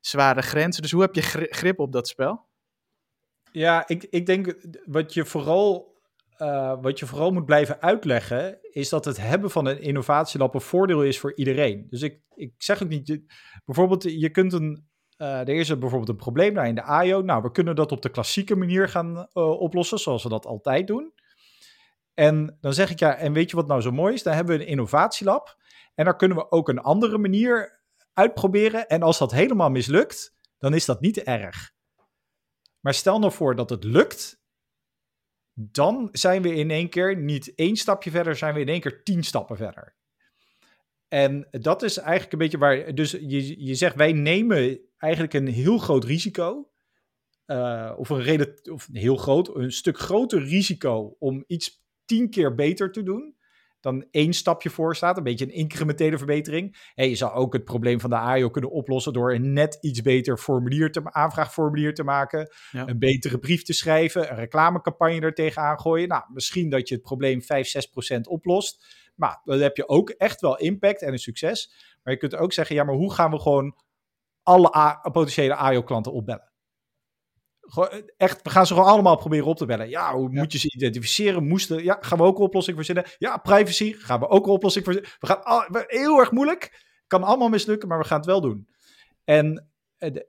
zware 0.00 0.42
grenzen? 0.42 0.82
Dus 0.82 0.90
hoe 0.90 1.02
heb 1.02 1.14
je 1.14 1.22
grip 1.50 1.78
op 1.78 1.92
dat 1.92 2.08
spel? 2.08 2.48
Ja, 3.52 3.88
ik, 3.88 4.06
ik 4.10 4.26
denk 4.26 4.54
wat 4.84 5.14
je 5.14 5.24
vooral 5.24 5.89
uh, 6.42 6.74
wat 6.80 6.98
je 6.98 7.06
vooral 7.06 7.30
moet 7.30 7.44
blijven 7.44 7.82
uitleggen, 7.82 8.58
is 8.62 8.88
dat 8.88 9.04
het 9.04 9.16
hebben 9.16 9.50
van 9.50 9.66
een 9.66 9.80
innovatielab 9.80 10.54
een 10.54 10.60
voordeel 10.60 11.02
is 11.02 11.18
voor 11.18 11.34
iedereen. 11.34 11.86
Dus 11.90 12.02
ik, 12.02 12.20
ik 12.34 12.54
zeg 12.58 12.82
ook 12.82 12.88
niet, 12.88 13.20
bijvoorbeeld, 13.64 14.02
je 14.02 14.30
kunt 14.30 14.52
een, 14.52 14.88
uh, 15.18 15.40
er 15.40 15.48
is 15.48 15.68
bijvoorbeeld 15.68 16.08
een 16.08 16.16
probleem 16.16 16.54
daar 16.54 16.68
in 16.68 16.74
de 16.74 16.82
AIO. 16.82 17.22
Nou, 17.22 17.42
we 17.42 17.50
kunnen 17.50 17.76
dat 17.76 17.92
op 17.92 18.02
de 18.02 18.10
klassieke 18.10 18.56
manier 18.56 18.88
gaan 18.88 19.16
uh, 19.16 19.60
oplossen, 19.60 19.98
zoals 19.98 20.22
we 20.22 20.28
dat 20.28 20.46
altijd 20.46 20.86
doen. 20.86 21.12
En 22.14 22.56
dan 22.60 22.72
zeg 22.72 22.90
ik 22.90 22.98
ja, 22.98 23.16
en 23.16 23.32
weet 23.32 23.50
je 23.50 23.56
wat 23.56 23.66
nou 23.66 23.80
zo 23.80 23.90
mooi 23.90 24.14
is? 24.14 24.22
Dan 24.22 24.34
hebben 24.34 24.56
we 24.56 24.62
een 24.62 24.68
innovatielab 24.68 25.56
en 25.94 26.04
daar 26.04 26.16
kunnen 26.16 26.36
we 26.36 26.50
ook 26.50 26.68
een 26.68 26.78
andere 26.78 27.18
manier 27.18 27.82
uitproberen. 28.12 28.88
En 28.88 29.02
als 29.02 29.18
dat 29.18 29.30
helemaal 29.30 29.70
mislukt, 29.70 30.34
dan 30.58 30.74
is 30.74 30.84
dat 30.84 31.00
niet 31.00 31.18
erg. 31.18 31.72
Maar 32.80 32.94
stel 32.94 33.18
nou 33.18 33.32
voor 33.32 33.56
dat 33.56 33.70
het 33.70 33.84
lukt 33.84 34.39
dan 35.60 36.08
zijn 36.12 36.42
we 36.42 36.54
in 36.54 36.70
één 36.70 36.88
keer 36.88 37.16
niet 37.16 37.54
één 37.54 37.76
stapje 37.76 38.10
verder, 38.10 38.36
zijn 38.36 38.54
we 38.54 38.60
in 38.60 38.68
één 38.68 38.80
keer 38.80 39.02
tien 39.02 39.24
stappen 39.24 39.56
verder. 39.56 39.94
En 41.08 41.48
dat 41.50 41.82
is 41.82 41.96
eigenlijk 41.96 42.32
een 42.32 42.38
beetje 42.38 42.58
waar. 42.58 42.94
Dus 42.94 43.10
je, 43.10 43.64
je 43.64 43.74
zegt, 43.74 43.96
wij 43.96 44.12
nemen 44.12 44.80
eigenlijk 44.98 45.34
een 45.34 45.48
heel 45.48 45.78
groot 45.78 46.04
risico. 46.04 46.70
Uh, 47.46 47.92
of 47.96 48.08
een 48.08 48.22
reden, 48.22 48.58
of 48.72 48.88
heel 48.92 49.16
groot, 49.16 49.56
een 49.56 49.72
stuk 49.72 49.98
groter 49.98 50.42
risico 50.42 51.16
om 51.18 51.44
iets 51.46 51.82
tien 52.04 52.30
keer 52.30 52.54
beter 52.54 52.92
te 52.92 53.02
doen 53.02 53.34
dan 53.80 54.06
één 54.10 54.32
stapje 54.32 54.70
voor 54.70 54.96
staat. 54.96 55.16
Een 55.16 55.22
beetje 55.22 55.44
een 55.44 55.52
incrementele 55.52 56.18
verbetering. 56.18 56.90
En 56.94 57.08
je 57.08 57.14
zou 57.14 57.32
ook 57.32 57.52
het 57.52 57.64
probleem 57.64 58.00
van 58.00 58.10
de 58.10 58.16
AIO 58.16 58.50
kunnen 58.50 58.70
oplossen 58.70 59.12
door 59.12 59.34
een 59.34 59.52
net 59.52 59.78
iets 59.80 60.02
beter 60.02 60.38
formulier 60.38 60.92
te, 60.92 61.12
aanvraagformulier 61.12 61.94
te 61.94 62.04
maken. 62.04 62.50
Een 62.72 62.98
betere 62.98 63.38
brief 63.38 63.62
te 63.62 63.72
schrijven. 63.72 64.30
Een 64.30 64.36
reclamecampagne 64.36 65.20
er 65.20 65.34
tegenaan 65.34 65.80
gooien. 65.80 66.08
Nou, 66.08 66.22
misschien 66.32 66.70
dat 66.70 66.88
je 66.88 66.94
het 66.94 67.04
probleem 67.04 67.42
5, 67.42 67.68
6 67.68 67.86
procent 67.86 68.28
oplost. 68.28 68.98
Maar 69.14 69.40
dan 69.44 69.58
heb 69.58 69.76
je 69.76 69.88
ook 69.88 70.10
echt 70.10 70.40
wel 70.40 70.58
impact 70.58 71.02
en 71.02 71.12
een 71.12 71.18
succes. 71.18 71.72
Maar 72.02 72.12
je 72.12 72.18
kunt 72.18 72.36
ook 72.36 72.52
zeggen, 72.52 72.76
ja, 72.76 72.84
maar 72.84 72.94
hoe 72.94 73.12
gaan 73.12 73.30
we 73.30 73.40
gewoon 73.40 73.76
alle 74.42 74.98
potentiële 75.12 75.54
AIO-klanten 75.54 76.12
opbellen? 76.12 76.49
Echt, 78.16 78.42
we 78.42 78.50
gaan 78.50 78.66
ze 78.66 78.74
gewoon 78.74 78.88
allemaal 78.88 79.16
proberen 79.16 79.46
op 79.46 79.56
te 79.56 79.66
bellen. 79.66 79.88
Ja, 79.88 80.14
hoe 80.14 80.28
moet 80.28 80.52
je 80.52 80.58
ze 80.58 80.74
identificeren? 80.74 81.46
Moesten, 81.46 81.84
ja, 81.84 81.98
gaan 82.00 82.18
we 82.18 82.24
ook 82.24 82.38
een 82.38 82.44
oplossing 82.44 82.76
verzinnen? 82.76 83.04
Ja, 83.18 83.36
privacy, 83.36 83.92
gaan 83.92 84.20
we 84.20 84.28
ook 84.28 84.46
een 84.46 84.52
oplossing 84.52 84.84
verzinnen? 84.84 85.12
We 85.18 85.26
gaan 85.26 85.42
al, 85.42 85.64
heel 85.86 86.18
erg 86.18 86.30
moeilijk. 86.30 86.84
Kan 87.06 87.22
allemaal 87.22 87.48
mislukken, 87.48 87.88
maar 87.88 87.98
we 87.98 88.04
gaan 88.04 88.16
het 88.16 88.26
wel 88.26 88.40
doen. 88.40 88.68
En, 89.24 89.70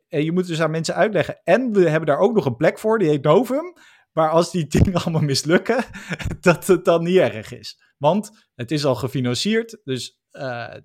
en 0.08 0.24
je 0.24 0.32
moet 0.32 0.48
dus 0.48 0.62
aan 0.62 0.72
mensen 0.72 0.96
uitleggen. 0.96 1.42
En 1.44 1.74
we 1.74 1.90
hebben 1.90 2.08
daar 2.08 2.20
ook 2.20 2.34
nog 2.34 2.46
een 2.46 2.56
plek 2.56 2.80
voor, 2.80 3.00
die 3.00 3.10
heet 3.10 3.24
Novum. 3.24 3.74
Maar 4.12 4.30
als 4.30 4.52
die 4.52 4.68
dingen 4.76 4.94
allemaal 4.94 5.22
mislukken, 5.22 5.84
dat 6.42 6.68
het 6.68 6.86
dan 6.86 7.04
niet 7.04 7.18
erg 7.18 7.54
is. 7.54 7.82
Want 7.98 8.48
het 8.56 8.72
is 8.72 8.86
al 8.86 8.96
gefinancierd. 8.96 9.82
Dus, 9.84 10.20
uh, 10.32 10.76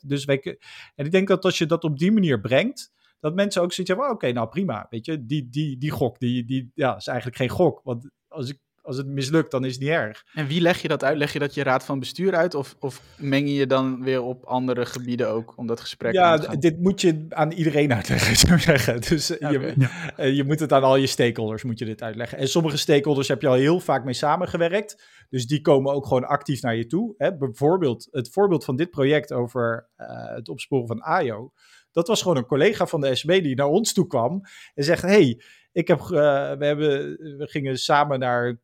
dus 0.00 0.24
wij, 0.24 0.58
en 0.94 1.04
ik 1.04 1.10
denk 1.10 1.28
dat 1.28 1.44
als 1.44 1.58
je 1.58 1.66
dat 1.66 1.84
op 1.84 1.98
die 1.98 2.12
manier 2.12 2.40
brengt, 2.40 2.92
dat 3.22 3.34
mensen 3.34 3.62
ook 3.62 3.72
zoiets 3.72 3.92
hebben, 3.92 4.10
oh, 4.10 4.14
oké, 4.14 4.32
nou 4.32 4.48
prima, 4.48 4.86
weet 4.90 5.06
je, 5.06 5.26
die, 5.26 5.48
die, 5.50 5.78
die 5.78 5.90
gok, 5.90 6.18
die, 6.18 6.44
die 6.44 6.70
ja, 6.74 6.96
is 6.96 7.06
eigenlijk 7.06 7.38
geen 7.38 7.48
gok, 7.48 7.80
want 7.84 8.10
als, 8.28 8.50
ik, 8.50 8.58
als 8.80 8.96
het 8.96 9.06
mislukt, 9.06 9.50
dan 9.50 9.64
is 9.64 9.72
het 9.72 9.80
niet 9.80 9.90
erg. 9.90 10.24
En 10.32 10.46
wie 10.46 10.60
leg 10.60 10.82
je 10.82 10.88
dat 10.88 11.04
uit? 11.04 11.16
Leg 11.16 11.32
je 11.32 11.38
dat 11.38 11.54
je 11.54 11.62
raad 11.62 11.84
van 11.84 11.98
bestuur 11.98 12.34
uit 12.34 12.54
of, 12.54 12.76
of 12.78 13.02
meng 13.16 13.48
je 13.48 13.54
je 13.54 13.66
dan 13.66 14.02
weer 14.02 14.22
op 14.22 14.44
andere 14.44 14.86
gebieden 14.86 15.28
ook 15.28 15.52
om 15.56 15.66
dat 15.66 15.80
gesprek 15.80 16.12
ja, 16.12 16.38
te 16.38 16.46
gaan? 16.46 16.60
dit 16.60 16.80
moet 16.80 17.00
je 17.00 17.26
aan 17.28 17.50
iedereen 17.50 17.92
uitleggen, 17.92 18.36
zou 18.46 18.54
ik 18.54 18.60
zeggen. 18.60 19.00
Dus 19.00 19.26
je, 19.26 19.88
eh, 20.16 20.36
je 20.36 20.44
moet 20.44 20.60
het 20.60 20.72
aan 20.72 20.82
al 20.82 20.96
je 20.96 21.06
stakeholders 21.06 21.62
moet 21.62 21.78
je 21.78 21.84
dit 21.84 22.02
uitleggen. 22.02 22.38
En 22.38 22.48
sommige 22.48 22.76
stakeholders 22.76 23.28
heb 23.28 23.40
je 23.40 23.48
al 23.48 23.54
heel 23.54 23.80
vaak 23.80 24.04
mee 24.04 24.14
samengewerkt, 24.14 25.04
dus 25.28 25.46
die 25.46 25.60
komen 25.60 25.92
ook 25.92 26.06
gewoon 26.06 26.24
actief 26.24 26.62
naar 26.62 26.76
je 26.76 26.86
toe. 26.86 27.14
Hè? 27.16 27.36
Bijvoorbeeld 27.36 28.08
het 28.10 28.28
voorbeeld 28.28 28.64
van 28.64 28.76
dit 28.76 28.90
project 28.90 29.32
over 29.32 29.88
uh, 29.96 30.06
het 30.34 30.48
opsporen 30.48 30.86
van 30.86 31.00
AIO 31.00 31.52
dat 31.92 32.08
was 32.08 32.22
gewoon 32.22 32.36
een 32.36 32.46
collega 32.46 32.86
van 32.86 33.00
de 33.00 33.14
SB 33.14 33.42
die 33.42 33.56
naar 33.56 33.66
ons 33.66 33.92
toe 33.92 34.06
kwam 34.06 34.42
en 34.74 34.84
zegt: 34.84 35.02
Hey, 35.02 35.42
ik 35.72 35.88
heb, 35.88 36.00
uh, 36.00 36.08
we, 36.08 36.64
hebben, 36.64 37.16
we 37.38 37.46
gingen 37.46 37.78
samen 37.78 38.18
naar 38.18 38.46
uh, 38.48 38.56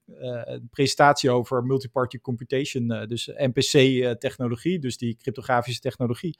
een 0.44 0.68
presentatie 0.70 1.30
over 1.30 1.64
multiparty 1.64 2.20
computation, 2.20 2.92
uh, 2.92 3.06
dus 3.06 3.26
MPC-technologie, 3.26 4.78
dus 4.78 4.96
die 4.96 5.16
cryptografische 5.16 5.80
technologie. 5.80 6.38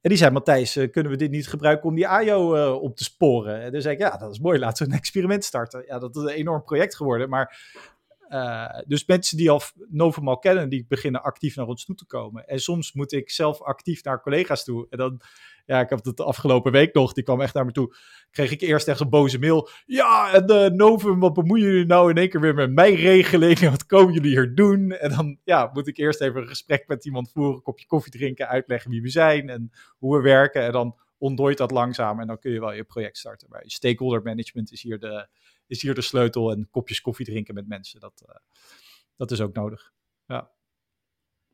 En 0.00 0.08
die 0.10 0.18
zei: 0.18 0.30
Matthijs, 0.30 0.78
kunnen 0.90 1.12
we 1.12 1.18
dit 1.18 1.30
niet 1.30 1.48
gebruiken 1.48 1.88
om 1.88 1.94
die 1.94 2.08
AIO 2.08 2.72
op 2.74 2.96
te 2.96 3.04
sporen? 3.04 3.60
En 3.60 3.72
toen 3.72 3.80
zei 3.80 3.94
ik: 3.94 4.00
Ja, 4.00 4.16
dat 4.16 4.30
is 4.30 4.38
mooi, 4.38 4.58
laten 4.58 4.86
we 4.86 4.92
een 4.92 4.98
experiment 4.98 5.44
starten. 5.44 5.84
Ja, 5.86 5.98
dat 5.98 6.16
is 6.16 6.22
een 6.22 6.28
enorm 6.28 6.62
project 6.64 6.96
geworden, 6.96 7.28
maar. 7.28 7.74
dus 8.86 9.06
mensen 9.06 9.36
die 9.36 9.50
al 9.50 9.60
Novum 9.88 10.28
al 10.28 10.38
kennen, 10.38 10.68
die 10.68 10.86
beginnen 10.88 11.22
actief 11.22 11.56
naar 11.56 11.66
ons 11.66 11.84
toe 11.84 11.94
te 11.94 12.06
komen. 12.06 12.46
En 12.46 12.60
soms 12.60 12.92
moet 12.92 13.12
ik 13.12 13.30
zelf 13.30 13.62
actief 13.62 14.04
naar 14.04 14.22
collega's 14.22 14.64
toe. 14.64 14.86
En 14.90 14.98
dan 14.98 15.20
ja, 15.66 15.80
ik 15.80 15.88
heb 15.88 16.04
het 16.04 16.16
de 16.16 16.24
afgelopen 16.24 16.72
week 16.72 16.94
nog, 16.94 17.12
die 17.12 17.24
kwam 17.24 17.40
echt 17.40 17.54
naar 17.54 17.64
me 17.64 17.72
toe. 17.72 17.96
Kreeg 18.30 18.50
ik 18.50 18.60
eerst 18.60 18.88
echt 18.88 18.98
zo'n 18.98 19.08
boze 19.08 19.38
mail. 19.38 19.68
Ja, 19.86 20.32
en 20.32 20.46
de 20.46 20.70
Novum, 20.74 21.20
wat 21.20 21.32
bemoeien 21.32 21.66
jullie 21.66 21.86
nou 21.86 22.10
in 22.10 22.16
één 22.16 22.28
keer 22.28 22.40
weer 22.40 22.54
met 22.54 22.72
mijn 22.72 22.94
regelingen? 22.94 23.70
Wat 23.70 23.86
komen 23.86 24.14
jullie 24.14 24.30
hier 24.30 24.54
doen? 24.54 24.90
En 24.90 25.10
dan 25.10 25.38
ja, 25.44 25.70
moet 25.72 25.86
ik 25.86 25.96
eerst 25.96 26.20
even 26.20 26.40
een 26.40 26.48
gesprek 26.48 26.88
met 26.88 27.04
iemand 27.04 27.30
voeren, 27.30 27.54
een 27.54 27.62
kopje 27.62 27.86
koffie 27.86 28.12
drinken, 28.12 28.48
uitleggen 28.48 28.90
wie 28.90 29.02
we 29.02 29.08
zijn 29.08 29.48
en 29.48 29.70
hoe 29.98 30.16
we 30.16 30.22
werken. 30.22 30.62
En 30.62 30.72
dan 30.72 30.96
ontdooit 31.18 31.58
dat 31.58 31.70
langzaam 31.70 32.20
en 32.20 32.26
dan 32.26 32.38
kun 32.38 32.52
je 32.52 32.60
wel 32.60 32.72
je 32.72 32.84
project 32.84 33.18
starten. 33.18 33.48
Maar 33.50 33.62
stakeholder 33.66 34.22
management 34.22 34.72
is 34.72 34.82
hier 34.82 34.98
de, 34.98 35.28
is 35.66 35.82
hier 35.82 35.94
de 35.94 36.00
sleutel 36.00 36.50
en 36.50 36.68
kopjes 36.70 37.00
koffie 37.00 37.26
drinken 37.26 37.54
met 37.54 37.68
mensen. 37.68 38.00
Dat, 38.00 38.22
uh, 38.28 38.34
dat 39.16 39.30
is 39.30 39.40
ook 39.40 39.54
nodig. 39.54 39.92
Ja. 40.26 40.50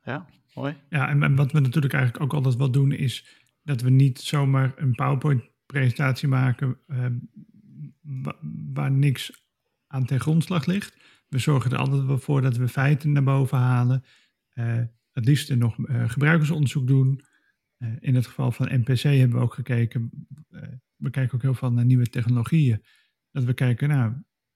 Ja, 0.05 0.27
mooi. 0.55 0.77
Ja, 0.89 1.09
en, 1.09 1.23
en, 1.23 1.37
wat 1.37 1.53
we 1.53 1.61
natuurlijk 1.61 1.95
eigenlijk 1.95 2.25
ook 2.25 2.35
altijd 2.35 2.57
wel 2.57 2.71
doen 2.71 2.93
is 2.93 3.42
dat 3.63 3.81
we 3.81 3.91
niet 3.91 4.21
zomaar 4.21 4.73
een 4.77 4.95
PowerPoint-presentatie 4.95 6.29
maken 6.29 6.79
uh, 6.87 7.07
waar 8.73 8.91
niks 8.91 9.47
aan 9.87 10.05
ten 10.05 10.21
grondslag 10.21 10.67
ligt. 10.67 10.97
We 11.29 11.39
zorgen 11.39 11.71
er 11.71 11.79
altijd 11.79 12.05
wel 12.05 12.19
voor 12.19 12.41
dat 12.41 12.57
we 12.57 12.69
feiten 12.69 13.13
naar 13.13 13.23
boven 13.23 13.59
halen. 13.59 14.05
Uh, 14.55 14.81
het 15.13 15.25
liefst 15.25 15.55
nog 15.55 15.79
uh, 15.79 16.11
gebruikersonderzoek 16.11 16.87
doen. 16.87 17.25
in 18.01 18.15
het 18.15 18.27
geval 18.27 18.53
van 18.53 18.69
NPC 18.81 19.03
hebben 19.03 19.39
we 19.39 19.45
ook 19.45 19.55
gekeken. 19.55 20.11
we 20.97 21.11
kijken 21.11 21.35
ook 21.35 21.43
heel 21.43 21.55
veel 21.55 21.73
naar 21.73 21.85
nieuwe 21.85 22.09
technologieën. 22.09 22.83
Dat 23.31 23.45
we 23.45 23.55
kijken, 23.55 23.89
nou, 23.89 24.13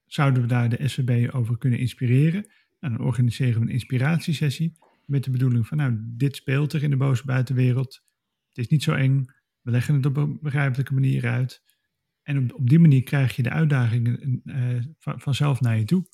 zouden 0.07 0.43
we 0.43 0.49
daar 0.49 0.69
de 0.69 0.89
SVB 0.89 1.35
over 1.35 1.59
kunnen 1.59 1.79
inspireren? 1.79 2.43
En 2.43 2.53
nou, 2.81 2.97
dan 2.97 3.07
organiseren 3.07 3.61
we 3.61 3.67
een 3.67 3.73
inspiratiesessie 3.73 4.77
met 5.07 5.25
de 5.25 5.31
bedoeling 5.31 5.67
van, 5.67 5.77
nou, 5.77 5.97
dit 6.01 6.37
speelt 6.37 6.73
er 6.73 6.83
in 6.83 6.91
de 6.91 6.97
boze 6.97 7.25
buitenwereld. 7.25 8.03
Het 8.57 8.65
is 8.65 8.71
niet 8.71 8.83
zo 8.83 8.93
eng. 8.93 9.27
We 9.61 9.71
leggen 9.71 9.95
het 9.95 10.07
op 10.07 10.17
een 10.17 10.39
begrijpelijke 10.41 10.95
manier 10.95 11.27
uit. 11.27 11.63
En 12.23 12.39
op, 12.39 12.59
op 12.59 12.69
die 12.69 12.79
manier 12.79 13.03
krijg 13.03 13.37
je 13.37 13.43
de 13.43 13.51
uitdagingen 13.51 14.43
uh, 14.45 14.83
vanzelf 15.01 15.61
naar 15.61 15.79
je 15.79 15.85
toe. 15.85 16.07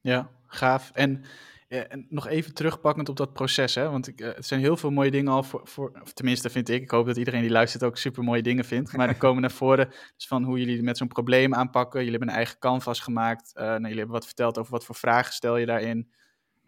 Ja, 0.00 0.30
gaaf. 0.46 0.90
En 0.90 1.24
Ja, 1.72 1.82
en 1.82 2.06
nog 2.08 2.26
even 2.26 2.54
terugpakkend 2.54 3.08
op 3.08 3.16
dat 3.16 3.32
proces, 3.32 3.74
hè? 3.74 3.90
want 3.90 4.08
ik, 4.08 4.20
uh, 4.20 4.26
er 4.26 4.44
zijn 4.44 4.60
heel 4.60 4.76
veel 4.76 4.90
mooie 4.90 5.10
dingen 5.10 5.32
al 5.32 5.42
voor, 5.42 5.60
voor, 5.64 6.00
of 6.02 6.12
tenminste 6.12 6.50
vind 6.50 6.68
ik, 6.68 6.82
ik 6.82 6.90
hoop 6.90 7.06
dat 7.06 7.16
iedereen 7.16 7.40
die 7.40 7.50
luistert 7.50 7.82
ook 7.82 7.96
super 7.96 8.24
mooie 8.24 8.42
dingen 8.42 8.64
vindt, 8.64 8.96
maar 8.96 9.08
er 9.08 9.16
komen 9.26 9.40
naar 9.40 9.50
voren 9.50 9.88
dus 10.16 10.26
van 10.26 10.44
hoe 10.44 10.58
jullie 10.58 10.82
met 10.82 10.96
zo'n 10.96 11.08
probleem 11.08 11.54
aanpakken. 11.54 11.98
Jullie 11.98 12.10
hebben 12.10 12.28
een 12.28 12.34
eigen 12.34 12.58
canvas 12.58 13.00
gemaakt, 13.00 13.52
uh, 13.54 13.62
nou, 13.62 13.80
jullie 13.80 13.96
hebben 13.96 14.14
wat 14.14 14.26
verteld 14.26 14.58
over 14.58 14.72
wat 14.72 14.84
voor 14.84 14.94
vragen 14.94 15.32
stel 15.32 15.56
je 15.56 15.66
daarin, 15.66 16.12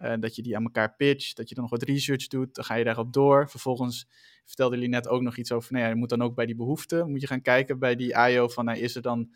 uh, 0.05 0.13
dat 0.21 0.37
je 0.37 0.43
die 0.43 0.57
aan 0.57 0.65
elkaar 0.65 0.95
pitcht, 0.97 1.37
dat 1.37 1.49
je 1.49 1.55
dan 1.55 1.65
nog 1.65 1.73
wat 1.73 1.83
research 1.83 2.27
doet, 2.27 2.55
dan 2.55 2.65
ga 2.65 2.75
je 2.75 2.85
daarop 2.85 3.13
door. 3.13 3.49
Vervolgens 3.49 4.09
vertelden 4.45 4.79
jullie 4.79 4.95
net 4.95 5.09
ook 5.09 5.23
nog 5.23 5.37
iets 5.37 5.53
over, 5.53 5.73
nou 5.73 5.85
ja, 5.85 5.91
je 5.91 5.97
moet 5.97 6.09
dan 6.09 6.23
ook 6.23 6.35
bij 6.35 6.47
die 6.47 6.57
behoeften, 6.57 7.11
moet 7.11 7.21
je 7.21 7.27
gaan 7.27 7.43
kijken 7.43 7.79
bij 7.79 7.97
die 7.97 8.15
IO 8.29 8.49
van, 8.49 8.65
nou, 8.65 8.79
is 8.79 8.97
er 8.97 9.03
dan 9.03 9.31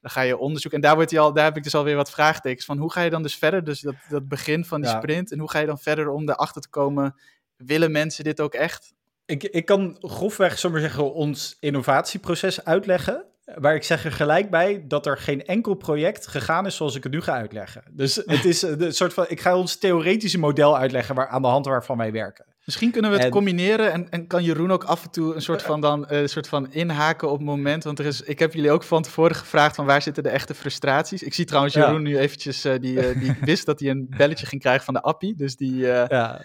dan 0.00 0.10
ga 0.10 0.20
je 0.20 0.38
onderzoek. 0.38 0.72
En 0.72 0.80
daar, 0.80 0.94
wordt 0.94 1.16
al, 1.16 1.32
daar 1.32 1.44
heb 1.44 1.56
ik 1.56 1.62
dus 1.62 1.74
alweer 1.74 1.96
wat 1.96 2.10
vraagtekens 2.10 2.64
van. 2.64 2.78
Hoe 2.78 2.92
ga 2.92 3.02
je 3.02 3.10
dan 3.10 3.22
dus 3.22 3.36
verder? 3.36 3.64
Dus 3.64 3.80
dat, 3.80 3.94
dat 4.08 4.28
begin 4.28 4.64
van 4.64 4.80
die 4.80 4.90
sprint. 4.90 5.32
En 5.32 5.38
hoe 5.38 5.50
ga 5.50 5.58
je 5.58 5.66
dan 5.66 5.78
verder 5.78 6.08
om 6.08 6.28
erachter 6.28 6.62
te 6.62 6.68
komen? 6.68 7.14
Willen 7.56 7.92
mensen 7.92 8.24
dit 8.24 8.40
ook 8.40 8.54
echt? 8.54 8.94
Ik, 9.24 9.42
ik 9.42 9.64
kan 9.64 9.96
grofweg, 10.00 10.58
zomaar 10.58 10.80
zeggen, 10.80 11.14
ons 11.14 11.56
innovatieproces 11.60 12.64
uitleggen. 12.64 13.24
Maar 13.54 13.74
ik 13.74 13.82
zeg 13.82 14.04
er 14.04 14.12
gelijk 14.12 14.50
bij 14.50 14.84
dat 14.88 15.06
er 15.06 15.18
geen 15.18 15.44
enkel 15.44 15.74
project 15.74 16.26
gegaan 16.26 16.66
is 16.66 16.76
zoals 16.76 16.94
ik 16.94 17.02
het 17.02 17.12
nu 17.12 17.20
ga 17.20 17.32
uitleggen. 17.32 17.82
Dus 17.90 18.14
het 18.26 18.44
is 18.44 18.62
een 18.62 18.92
soort 18.92 19.14
van. 19.14 19.24
Ik 19.28 19.40
ga 19.40 19.56
ons 19.56 19.76
theoretische 19.76 20.38
model 20.38 20.78
uitleggen 20.78 21.14
waar, 21.14 21.28
aan 21.28 21.42
de 21.42 21.48
hand 21.48 21.66
waarvan 21.66 21.96
wij 21.96 22.12
werken. 22.12 22.44
Misschien 22.64 22.90
kunnen 22.90 23.10
we 23.10 23.18
het 23.18 23.30
combineren 23.30 23.92
en, 23.92 24.10
en 24.10 24.26
kan 24.26 24.44
Jeroen 24.44 24.70
ook 24.70 24.84
af 24.84 25.04
en 25.04 25.10
toe 25.10 25.34
een 25.34 25.42
soort 25.42 25.62
van, 25.62 25.80
dan, 25.80 26.04
een 26.08 26.28
soort 26.28 26.48
van 26.48 26.72
inhaken 26.72 27.30
op 27.30 27.36
het 27.36 27.46
moment. 27.46 27.84
Want 27.84 27.98
er 27.98 28.06
is, 28.06 28.22
ik 28.22 28.38
heb 28.38 28.54
jullie 28.54 28.70
ook 28.70 28.82
van 28.82 29.02
tevoren 29.02 29.36
gevraagd 29.36 29.74
van 29.74 29.86
waar 29.86 30.02
zitten 30.02 30.22
de 30.22 30.28
echte 30.28 30.54
frustraties. 30.54 31.22
Ik 31.22 31.34
zie 31.34 31.44
trouwens 31.44 31.74
Jeroen 31.74 32.02
nu 32.02 32.18
eventjes, 32.18 32.64
uh, 32.64 32.74
die, 32.80 33.14
uh, 33.14 33.20
die 33.20 33.36
wist 33.40 33.66
dat 33.66 33.80
hij 33.80 33.90
een 33.90 34.06
belletje 34.16 34.46
ging 34.46 34.60
krijgen 34.60 34.84
van 34.84 34.94
de 34.94 35.00
appie. 35.02 35.34
Dus 35.34 35.56
die, 35.56 35.76
ja. 35.76 36.42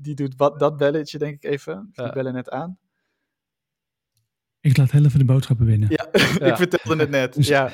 die 0.00 0.14
doet 0.14 0.34
wat, 0.36 0.58
dat 0.58 0.76
belletje 0.76 1.18
denk 1.18 1.34
ik 1.34 1.50
even. 1.50 1.90
Die 1.92 2.12
bellen 2.12 2.34
net 2.34 2.50
aan. 2.50 2.78
Ik 4.64 4.76
laat 4.76 4.90
heel 4.90 5.04
even 5.04 5.18
de 5.18 5.24
boodschappen 5.24 5.66
binnen. 5.66 5.88
Ja, 5.90 6.06
ik 6.50 6.56
vertelde 6.56 6.96
het 6.96 7.10
net. 7.10 7.34
Dus, 7.34 7.48
ja. 7.56 7.70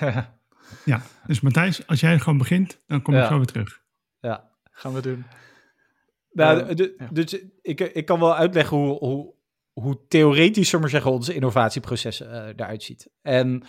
ja, 0.85 1.03
dus 1.27 1.41
Matthijs, 1.41 1.87
als 1.87 2.01
jij 2.01 2.19
gewoon 2.19 2.39
begint, 2.39 2.81
dan 2.87 3.03
kom 3.03 3.15
ik 3.15 3.27
zo 3.27 3.37
weer 3.37 3.47
terug. 3.47 3.83
Ja, 4.21 4.51
gaan 4.71 4.93
we 4.93 5.01
doen. 5.01 5.25
Nou, 6.33 6.69
uh, 6.69 6.75
de, 6.75 6.97
dus 7.11 7.39
ik, 7.63 7.81
ik 7.81 8.05
kan 8.05 8.21
wel 8.21 8.37
uitleggen 8.37 8.77
hoe, 8.77 8.99
hoe, 8.99 9.35
hoe 9.73 10.07
theoretisch, 10.09 10.73
maar 10.73 10.89
zeggen, 10.89 11.11
onze 11.11 11.35
innovatieproces 11.35 12.21
uh, 12.21 12.29
eruit 12.29 12.83
ziet. 12.83 13.11
En 13.23 13.63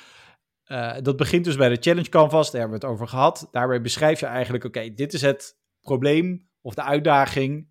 uh, 0.67 0.93
dat 1.01 1.17
begint 1.17 1.45
dus 1.45 1.55
bij 1.55 1.69
de 1.69 1.81
Challenge 1.81 2.09
Canvas, 2.09 2.51
daar 2.51 2.61
hebben 2.61 2.79
we 2.79 2.85
het 2.85 2.93
over 2.95 3.07
gehad. 3.07 3.47
Daarbij 3.51 3.81
beschrijf 3.81 4.19
je 4.19 4.25
eigenlijk, 4.25 4.65
oké, 4.65 4.77
okay, 4.77 4.93
dit 4.93 5.13
is 5.13 5.21
het 5.21 5.57
probleem 5.81 6.49
of 6.61 6.73
de 6.73 6.83
uitdaging 6.83 7.69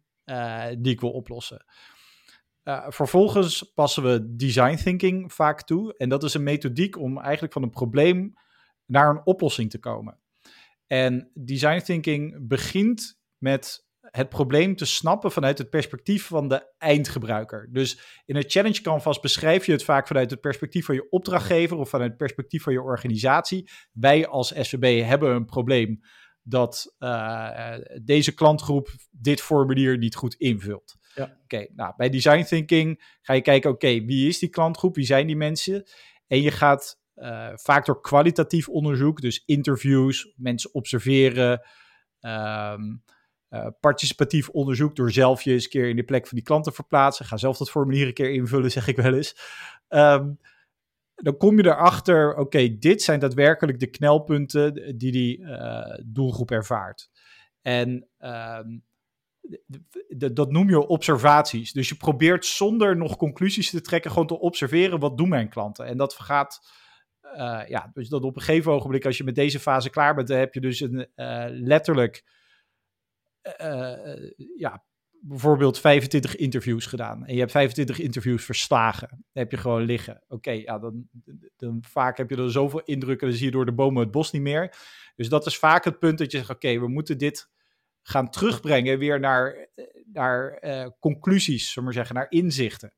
die 0.78 0.92
ik 0.92 1.00
wil 1.00 1.10
oplossen. 1.10 1.64
Vervolgens 2.88 3.72
passen 3.74 4.02
we 4.02 4.34
design 4.36 4.76
thinking 4.76 5.32
vaak 5.32 5.62
toe. 5.62 5.96
En 5.96 6.08
dat 6.08 6.22
is 6.22 6.34
een 6.34 6.42
methodiek 6.42 6.98
om 6.98 7.18
eigenlijk 7.18 7.52
van 7.52 7.62
een 7.62 7.70
probleem 7.70 8.32
naar 8.86 9.10
een 9.10 9.26
oplossing 9.26 9.70
te 9.70 9.78
komen. 9.78 10.18
En 10.86 11.30
design 11.34 11.80
thinking 11.82 12.48
begint 12.48 13.18
met 13.38 13.88
het 14.00 14.28
probleem 14.28 14.76
te 14.76 14.84
snappen 14.84 15.32
vanuit 15.32 15.58
het 15.58 15.70
perspectief 15.70 16.26
van 16.26 16.48
de 16.48 16.74
eindgebruiker. 16.78 17.68
Dus 17.72 18.22
in 18.24 18.36
een 18.36 18.44
challenge 18.50 18.80
canvas 18.80 19.20
beschrijf 19.20 19.66
je 19.66 19.72
het 19.72 19.84
vaak 19.84 20.06
vanuit 20.06 20.30
het 20.30 20.40
perspectief 20.40 20.84
van 20.84 20.94
je 20.94 21.10
opdrachtgever 21.10 21.76
of 21.76 21.88
vanuit 21.88 22.08
het 22.08 22.18
perspectief 22.18 22.62
van 22.62 22.72
je 22.72 22.82
organisatie. 22.82 23.70
Wij 23.92 24.26
als 24.26 24.52
SVB 24.56 25.04
hebben 25.04 25.34
een 25.34 25.44
probleem 25.44 26.00
dat 26.42 26.94
uh, 26.98 27.74
deze 28.02 28.34
klantgroep 28.34 28.88
dit 29.10 29.40
formulier 29.40 29.98
niet 29.98 30.14
goed 30.14 30.34
invult. 30.34 30.96
Ja. 31.14 31.36
Oké, 31.42 31.66
nou 31.74 31.94
bij 31.96 32.08
design 32.08 32.42
thinking 32.42 33.16
ga 33.20 33.32
je 33.32 33.40
kijken, 33.40 33.70
oké, 33.70 34.04
wie 34.04 34.28
is 34.28 34.38
die 34.38 34.48
klantgroep, 34.48 34.94
wie 34.94 35.04
zijn 35.04 35.26
die 35.26 35.36
mensen? 35.36 35.84
En 36.26 36.40
je 36.40 36.50
gaat 36.50 37.00
uh, 37.16 37.50
vaak 37.54 37.86
door 37.86 38.00
kwalitatief 38.00 38.68
onderzoek, 38.68 39.20
dus 39.20 39.42
interviews, 39.46 40.32
mensen 40.36 40.74
observeren, 40.74 41.66
um, 42.20 43.02
uh, 43.50 43.66
participatief 43.80 44.48
onderzoek 44.48 44.96
door 44.96 45.10
zelf 45.10 45.42
je 45.42 45.52
eens 45.52 45.64
een 45.64 45.70
keer 45.70 45.88
in 45.88 45.96
de 45.96 46.04
plek 46.04 46.26
van 46.26 46.36
die 46.36 46.46
klant 46.46 46.64
te 46.64 46.72
verplaatsen. 46.72 47.24
Ga 47.24 47.36
zelf 47.36 47.56
dat 47.56 47.70
formulier 47.70 48.06
een 48.06 48.12
keer 48.12 48.30
invullen, 48.30 48.70
zeg 48.70 48.86
ik 48.86 48.96
wel 48.96 49.14
eens. 49.14 49.36
Um, 49.88 50.38
dan 51.14 51.36
kom 51.36 51.56
je 51.56 51.66
erachter, 51.66 52.36
oké, 52.36 52.78
dit 52.78 53.02
zijn 53.02 53.20
daadwerkelijk 53.20 53.78
de 53.78 53.90
knelpunten 53.90 54.98
die 54.98 55.12
die 55.12 55.38
uh, 55.38 55.94
doelgroep 56.04 56.50
ervaart. 56.50 57.10
En 57.62 58.08
um, 58.18 58.84
dat 60.08 60.52
noem 60.52 60.68
je 60.68 60.86
observaties. 60.86 61.72
Dus 61.72 61.88
je 61.88 61.94
probeert 61.94 62.46
zonder 62.46 62.96
nog 62.96 63.16
conclusies 63.16 63.70
te 63.70 63.80
trekken, 63.80 64.10
gewoon 64.10 64.26
te 64.26 64.38
observeren 64.38 64.98
wat 64.98 65.16
doen 65.16 65.28
mijn 65.28 65.48
klanten. 65.48 65.86
En 65.86 65.96
dat 65.96 66.14
gaat, 66.14 66.70
uh, 67.22 67.62
ja, 67.66 67.90
dus 67.92 68.08
dat 68.08 68.22
op 68.22 68.36
een 68.36 68.42
gegeven 68.42 68.72
ogenblik, 68.72 69.04
als 69.04 69.16
je 69.16 69.24
met 69.24 69.34
deze 69.34 69.60
fase 69.60 69.90
klaar 69.90 70.14
bent, 70.14 70.28
dan 70.28 70.38
heb 70.38 70.54
je 70.54 70.60
dus 70.60 70.80
een 70.80 71.08
uh, 71.16 71.44
letterlijk 71.48 72.24
uh, 73.60 74.30
ja, 74.56 74.84
bijvoorbeeld 75.20 75.78
25 75.78 76.36
interviews 76.36 76.86
gedaan 76.86 77.26
en 77.26 77.34
je 77.34 77.40
hebt 77.40 77.50
25 77.50 77.98
interviews 77.98 78.44
verslagen, 78.44 79.08
dan 79.08 79.20
heb 79.32 79.50
je 79.50 79.56
gewoon 79.56 79.82
liggen. 79.82 80.22
Oké, 80.28 80.50
ja, 80.50 80.78
dan, 80.78 81.08
dan 81.56 81.84
vaak 81.88 82.16
heb 82.16 82.30
je 82.30 82.36
er 82.36 82.50
zoveel 82.50 82.82
indrukken, 82.84 83.28
dan 83.28 83.36
zie 83.36 83.46
je 83.46 83.52
door 83.52 83.66
de 83.66 83.72
bomen 83.72 84.02
het 84.02 84.10
bos 84.10 84.32
niet 84.32 84.42
meer. 84.42 84.74
Dus 85.16 85.28
dat 85.28 85.46
is 85.46 85.58
vaak 85.58 85.84
het 85.84 85.98
punt 85.98 86.18
dat 86.18 86.30
je 86.30 86.38
zegt, 86.38 86.50
oké, 86.50 86.78
we 86.78 86.88
moeten 86.88 87.18
dit 87.18 87.50
gaan 88.10 88.30
terugbrengen 88.30 88.98
weer 88.98 89.20
naar, 89.20 89.68
naar 90.12 90.58
uh, 90.60 90.86
conclusies, 91.00 91.72
zullen 91.72 91.88
we 91.88 91.94
zeggen, 91.94 92.14
naar 92.14 92.30
inzichten. 92.30 92.92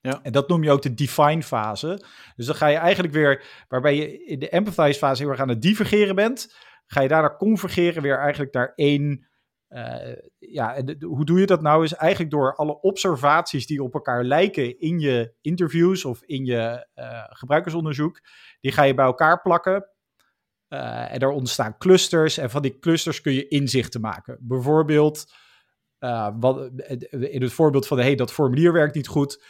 Ja. 0.00 0.20
En 0.22 0.32
dat 0.32 0.48
noem 0.48 0.62
je 0.62 0.70
ook 0.70 0.82
de 0.82 0.94
define 0.94 1.42
fase. 1.42 2.04
Dus 2.36 2.46
dan 2.46 2.54
ga 2.54 2.66
je 2.66 2.76
eigenlijk 2.76 3.14
weer, 3.14 3.64
waarbij 3.68 3.96
je 3.96 4.24
in 4.24 4.38
de 4.38 4.48
empathize 4.48 4.98
fase 4.98 5.22
heel 5.22 5.30
erg 5.30 5.40
aan 5.40 5.48
het 5.48 5.62
divergeren 5.62 6.14
bent, 6.14 6.54
ga 6.86 7.00
je 7.00 7.08
daarna 7.08 7.36
convergeren 7.36 8.02
weer 8.02 8.18
eigenlijk 8.18 8.54
naar 8.54 8.72
één 8.74 9.26
uh, 9.68 10.16
ja, 10.38 10.82
hoe 11.00 11.24
doe 11.24 11.40
je 11.40 11.46
dat 11.46 11.62
nou? 11.62 11.84
Is 11.84 11.94
eigenlijk 11.94 12.30
door 12.30 12.54
alle 12.54 12.80
observaties 12.80 13.66
die 13.66 13.82
op 13.82 13.94
elkaar 13.94 14.24
lijken 14.24 14.78
in 14.80 14.98
je 14.98 15.34
interviews 15.40 16.04
of 16.04 16.22
in 16.22 16.44
je 16.44 16.86
uh, 16.94 17.24
gebruikersonderzoek, 17.28 18.20
die 18.60 18.72
ga 18.72 18.82
je 18.82 18.94
bij 18.94 19.04
elkaar 19.04 19.40
plakken. 19.40 19.88
Uh, 20.74 21.12
en 21.12 21.18
er 21.18 21.30
ontstaan 21.30 21.78
clusters 21.78 22.38
en 22.38 22.50
van 22.50 22.62
die 22.62 22.78
clusters 22.78 23.20
kun 23.20 23.32
je 23.32 23.48
inzichten 23.48 24.00
maken. 24.00 24.38
Bijvoorbeeld, 24.40 25.32
wat, 26.38 26.70
in 27.10 27.42
het 27.42 27.52
voorbeeld 27.52 27.86
van 27.86 27.98
hey, 27.98 28.14
dat 28.14 28.32
formulier 28.32 28.72
werkt 28.72 28.94
niet 28.94 29.06
goed 29.06 29.42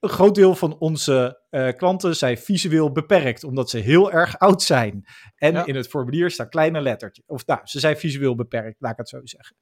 een 0.00 0.08
groot 0.08 0.34
deel 0.34 0.54
van 0.54 0.78
onze 0.78 1.42
uh, 1.50 1.68
klanten 1.76 2.16
zijn 2.16 2.38
visueel 2.38 2.92
beperkt, 2.92 3.44
omdat 3.44 3.70
ze 3.70 3.78
heel 3.78 4.12
erg 4.12 4.38
oud 4.38 4.62
zijn. 4.62 5.04
En 5.34 5.66
in 5.66 5.76
het 5.76 5.88
formulier 5.88 6.30
staan 6.30 6.48
kleine 6.48 6.80
lettertjes. 6.80 7.24
Of 7.26 7.46
nou, 7.46 7.60
ze 7.64 7.78
zijn 7.78 7.96
visueel 7.96 8.34
beperkt, 8.34 8.80
laat 8.80 8.92
ik 8.92 8.98
het 8.98 9.08
zo 9.08 9.20
zeggen. 9.22 9.56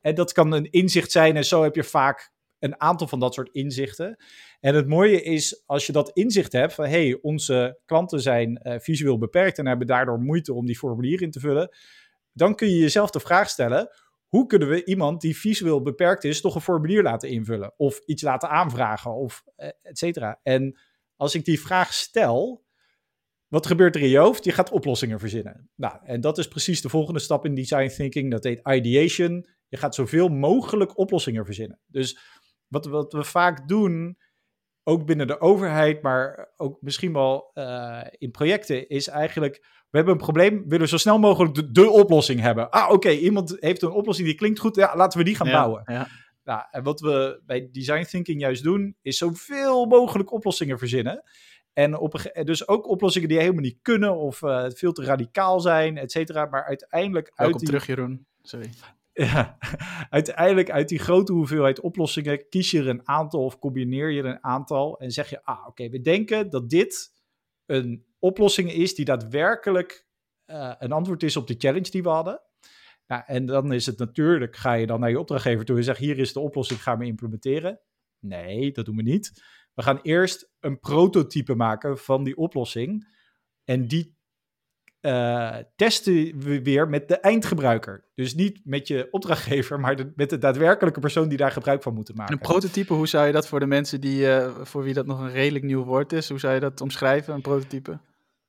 En 0.00 0.14
dat 0.14 0.32
kan 0.32 0.52
een 0.52 0.70
inzicht 0.70 1.10
zijn 1.10 1.36
en 1.36 1.44
zo 1.44 1.62
heb 1.62 1.74
je 1.74 1.84
vaak 1.84 2.32
een 2.60 2.80
aantal 2.80 3.06
van 3.06 3.20
dat 3.20 3.34
soort 3.34 3.48
inzichten. 3.52 4.16
En 4.60 4.74
het 4.74 4.86
mooie 4.86 5.22
is, 5.22 5.62
als 5.66 5.86
je 5.86 5.92
dat 5.92 6.10
inzicht 6.12 6.52
hebt 6.52 6.74
van 6.74 6.86
hey, 6.86 7.18
onze 7.22 7.80
klanten 7.84 8.20
zijn 8.20 8.60
uh, 8.62 8.74
visueel 8.78 9.18
beperkt 9.18 9.58
en 9.58 9.66
hebben 9.66 9.86
daardoor 9.86 10.18
moeite 10.18 10.54
om 10.54 10.66
die 10.66 10.78
formulier 10.78 11.22
in 11.22 11.30
te 11.30 11.40
vullen, 11.40 11.76
dan 12.32 12.54
kun 12.54 12.68
je 12.68 12.78
jezelf 12.78 13.10
de 13.10 13.20
vraag 13.20 13.48
stellen, 13.48 13.90
hoe 14.26 14.46
kunnen 14.46 14.68
we 14.68 14.84
iemand 14.84 15.20
die 15.20 15.36
visueel 15.36 15.82
beperkt 15.82 16.24
is 16.24 16.40
toch 16.40 16.54
een 16.54 16.60
formulier 16.60 17.02
laten 17.02 17.28
invullen? 17.28 17.72
Of 17.76 18.00
iets 18.04 18.22
laten 18.22 18.48
aanvragen, 18.48 19.14
of 19.14 19.42
eh, 19.56 19.68
et 19.82 19.98
cetera. 19.98 20.40
En 20.42 20.80
als 21.16 21.34
ik 21.34 21.44
die 21.44 21.60
vraag 21.60 21.92
stel, 21.92 22.64
wat 23.48 23.66
gebeurt 23.66 23.94
er 23.94 24.02
in 24.02 24.08
je 24.08 24.18
hoofd? 24.18 24.44
Je 24.44 24.52
gaat 24.52 24.70
oplossingen 24.70 25.18
verzinnen. 25.18 25.70
Nou, 25.74 25.98
en 26.04 26.20
dat 26.20 26.38
is 26.38 26.48
precies 26.48 26.80
de 26.80 26.88
volgende 26.88 27.20
stap 27.20 27.44
in 27.44 27.54
design 27.54 27.88
thinking. 27.88 28.30
Dat 28.30 28.44
heet 28.44 28.60
ideation. 28.68 29.46
Je 29.68 29.76
gaat 29.76 29.94
zoveel 29.94 30.28
mogelijk 30.28 30.98
oplossingen 30.98 31.44
verzinnen. 31.44 31.80
Dus 31.86 32.18
wat, 32.70 32.86
wat 32.86 33.12
we 33.12 33.24
vaak 33.24 33.68
doen, 33.68 34.18
ook 34.82 35.06
binnen 35.06 35.26
de 35.26 35.40
overheid, 35.40 36.02
maar 36.02 36.52
ook 36.56 36.76
misschien 36.80 37.12
wel 37.12 37.50
uh, 37.54 38.00
in 38.18 38.30
projecten, 38.30 38.88
is 38.88 39.08
eigenlijk 39.08 39.78
we 39.90 39.96
hebben 39.96 40.14
een 40.14 40.20
probleem, 40.20 40.68
willen 40.68 40.88
zo 40.88 40.96
snel 40.96 41.18
mogelijk 41.18 41.74
de, 41.74 41.90
oplossing 41.90 42.40
hebben. 42.40 42.70
Ah, 42.70 42.90
oké, 42.90 43.10
iemand 43.10 43.56
heeft 43.60 43.82
een 43.82 43.90
oplossing 43.90 44.28
die 44.28 44.36
klinkt 44.36 44.58
goed, 44.58 44.76
ja, 44.76 44.96
laten 44.96 45.18
we 45.18 45.24
die 45.24 45.34
gaan 45.34 45.50
bouwen. 45.50 45.82
Ja. 45.84 46.08
Nou, 46.44 46.62
en 46.70 46.82
wat 46.82 47.00
we 47.00 47.42
bij 47.46 47.68
design 47.72 48.04
thinking 48.04 48.40
juist 48.40 48.62
doen, 48.62 48.96
is 49.02 49.18
zoveel 49.18 49.86
mogelijk 49.86 50.32
oplossingen 50.32 50.78
verzinnen. 50.78 51.22
En 51.72 51.98
op 51.98 52.30
dus 52.44 52.68
ook 52.68 52.88
oplossingen 52.88 53.28
die 53.28 53.38
helemaal 53.38 53.62
niet 53.62 53.78
kunnen 53.82 54.16
of 54.16 54.42
uh, 54.42 54.66
veel 54.68 54.92
te 54.92 55.04
radicaal 55.04 55.60
zijn, 55.60 55.98
et 55.98 56.10
cetera. 56.10 56.46
Maar 56.46 56.64
uiteindelijk 56.64 57.32
Welkom 57.34 57.46
uit 57.46 57.58
die... 57.58 57.68
terug, 57.68 57.86
Jeroen. 57.86 58.26
Sorry. 58.42 58.70
Ja, 59.30 59.58
uiteindelijk 60.10 60.70
uit 60.70 60.88
die 60.88 60.98
grote 60.98 61.32
hoeveelheid 61.32 61.80
oplossingen 61.80 62.48
kies 62.48 62.70
je 62.70 62.78
er 62.78 62.88
een 62.88 63.08
aantal 63.08 63.44
of 63.44 63.58
combineer 63.58 64.10
je 64.10 64.22
er 64.22 64.28
een 64.28 64.44
aantal 64.44 64.98
en 64.98 65.10
zeg 65.10 65.30
je, 65.30 65.44
ah 65.44 65.66
oké, 65.66 65.88
we 65.88 66.00
denken 66.00 66.50
dat 66.50 66.70
dit 66.70 67.12
een 67.66 68.04
oplossing 68.18 68.72
is 68.72 68.94
die 68.94 69.04
daadwerkelijk 69.04 70.06
uh, 70.46 70.74
een 70.78 70.92
antwoord 70.92 71.22
is 71.22 71.36
op 71.36 71.46
de 71.46 71.54
challenge 71.58 71.90
die 71.90 72.02
we 72.02 72.08
hadden. 72.08 72.40
Nou, 73.06 73.22
en 73.26 73.46
dan 73.46 73.72
is 73.72 73.86
het 73.86 73.98
natuurlijk, 73.98 74.56
ga 74.56 74.72
je 74.72 74.86
dan 74.86 75.00
naar 75.00 75.10
je 75.10 75.18
opdrachtgever 75.18 75.64
toe 75.64 75.76
en 75.76 75.84
zeg: 75.84 75.98
hier 75.98 76.18
is 76.18 76.32
de 76.32 76.40
oplossing, 76.40 76.82
ga 76.82 76.96
me 76.96 77.06
implementeren. 77.06 77.80
Nee, 78.18 78.72
dat 78.72 78.84
doen 78.84 78.96
we 78.96 79.02
niet. 79.02 79.42
We 79.74 79.82
gaan 79.82 80.00
eerst 80.02 80.50
een 80.60 80.80
prototype 80.80 81.54
maken 81.54 81.98
van 81.98 82.24
die 82.24 82.36
oplossing. 82.36 83.18
En 83.64 83.88
die 83.88 84.18
uh, 85.00 85.56
testen 85.76 86.38
we 86.38 86.62
weer 86.62 86.88
met 86.88 87.08
de 87.08 87.16
eindgebruiker. 87.16 88.04
Dus 88.14 88.34
niet 88.34 88.60
met 88.64 88.88
je 88.88 89.08
opdrachtgever, 89.10 89.80
maar 89.80 89.96
met 90.14 90.30
de 90.30 90.38
daadwerkelijke 90.38 91.00
persoon 91.00 91.28
die 91.28 91.38
daar 91.38 91.50
gebruik 91.50 91.82
van 91.82 91.94
moet 91.94 92.14
maken. 92.14 92.34
Een 92.34 92.40
prototype, 92.40 92.92
hoe 92.92 93.08
zou 93.08 93.26
je 93.26 93.32
dat 93.32 93.48
voor 93.48 93.60
de 93.60 93.66
mensen 93.66 94.00
die, 94.00 94.20
uh, 94.20 94.56
voor 94.62 94.82
wie 94.82 94.94
dat 94.94 95.06
nog 95.06 95.20
een 95.20 95.32
redelijk 95.32 95.64
nieuw 95.64 95.84
woord 95.84 96.12
is, 96.12 96.28
hoe 96.28 96.38
zou 96.38 96.54
je 96.54 96.60
dat 96.60 96.80
omschrijven, 96.80 97.34
een 97.34 97.40
prototype? 97.40 98.00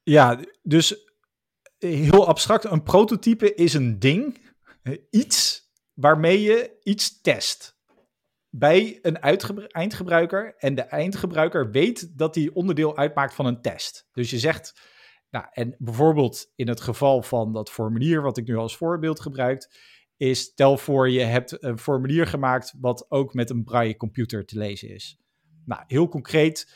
Ja, 0.03 0.39
dus 0.63 1.09
heel 1.77 2.27
abstract, 2.27 2.63
een 2.63 2.83
prototype 2.83 3.53
is 3.53 3.73
een 3.73 3.99
ding, 3.99 4.49
iets 5.09 5.69
waarmee 5.93 6.41
je 6.41 6.79
iets 6.83 7.21
test 7.21 7.79
bij 8.49 8.99
een 9.01 9.19
eindgebruiker 9.69 10.55
en 10.57 10.75
de 10.75 10.81
eindgebruiker 10.81 11.71
weet 11.71 12.17
dat 12.17 12.33
die 12.33 12.55
onderdeel 12.55 12.97
uitmaakt 12.97 13.33
van 13.33 13.45
een 13.45 13.61
test. 13.61 14.07
Dus 14.11 14.29
je 14.29 14.39
zegt, 14.39 14.81
nou, 15.31 15.45
en 15.51 15.75
bijvoorbeeld 15.79 16.51
in 16.55 16.67
het 16.67 16.81
geval 16.81 17.21
van 17.21 17.53
dat 17.53 17.71
formulier 17.71 18.21
wat 18.21 18.37
ik 18.37 18.47
nu 18.47 18.55
als 18.55 18.77
voorbeeld 18.77 19.19
gebruik, 19.19 19.69
is 20.17 20.39
stel 20.39 20.77
voor 20.77 21.09
je 21.09 21.19
hebt 21.19 21.63
een 21.63 21.77
formulier 21.77 22.27
gemaakt 22.27 22.73
wat 22.79 23.05
ook 23.09 23.33
met 23.33 23.49
een 23.49 23.63
braille 23.63 23.97
computer 23.97 24.45
te 24.45 24.57
lezen 24.57 24.89
is. 24.89 25.19
Nou, 25.65 25.83
heel 25.87 26.07
concreet, 26.07 26.73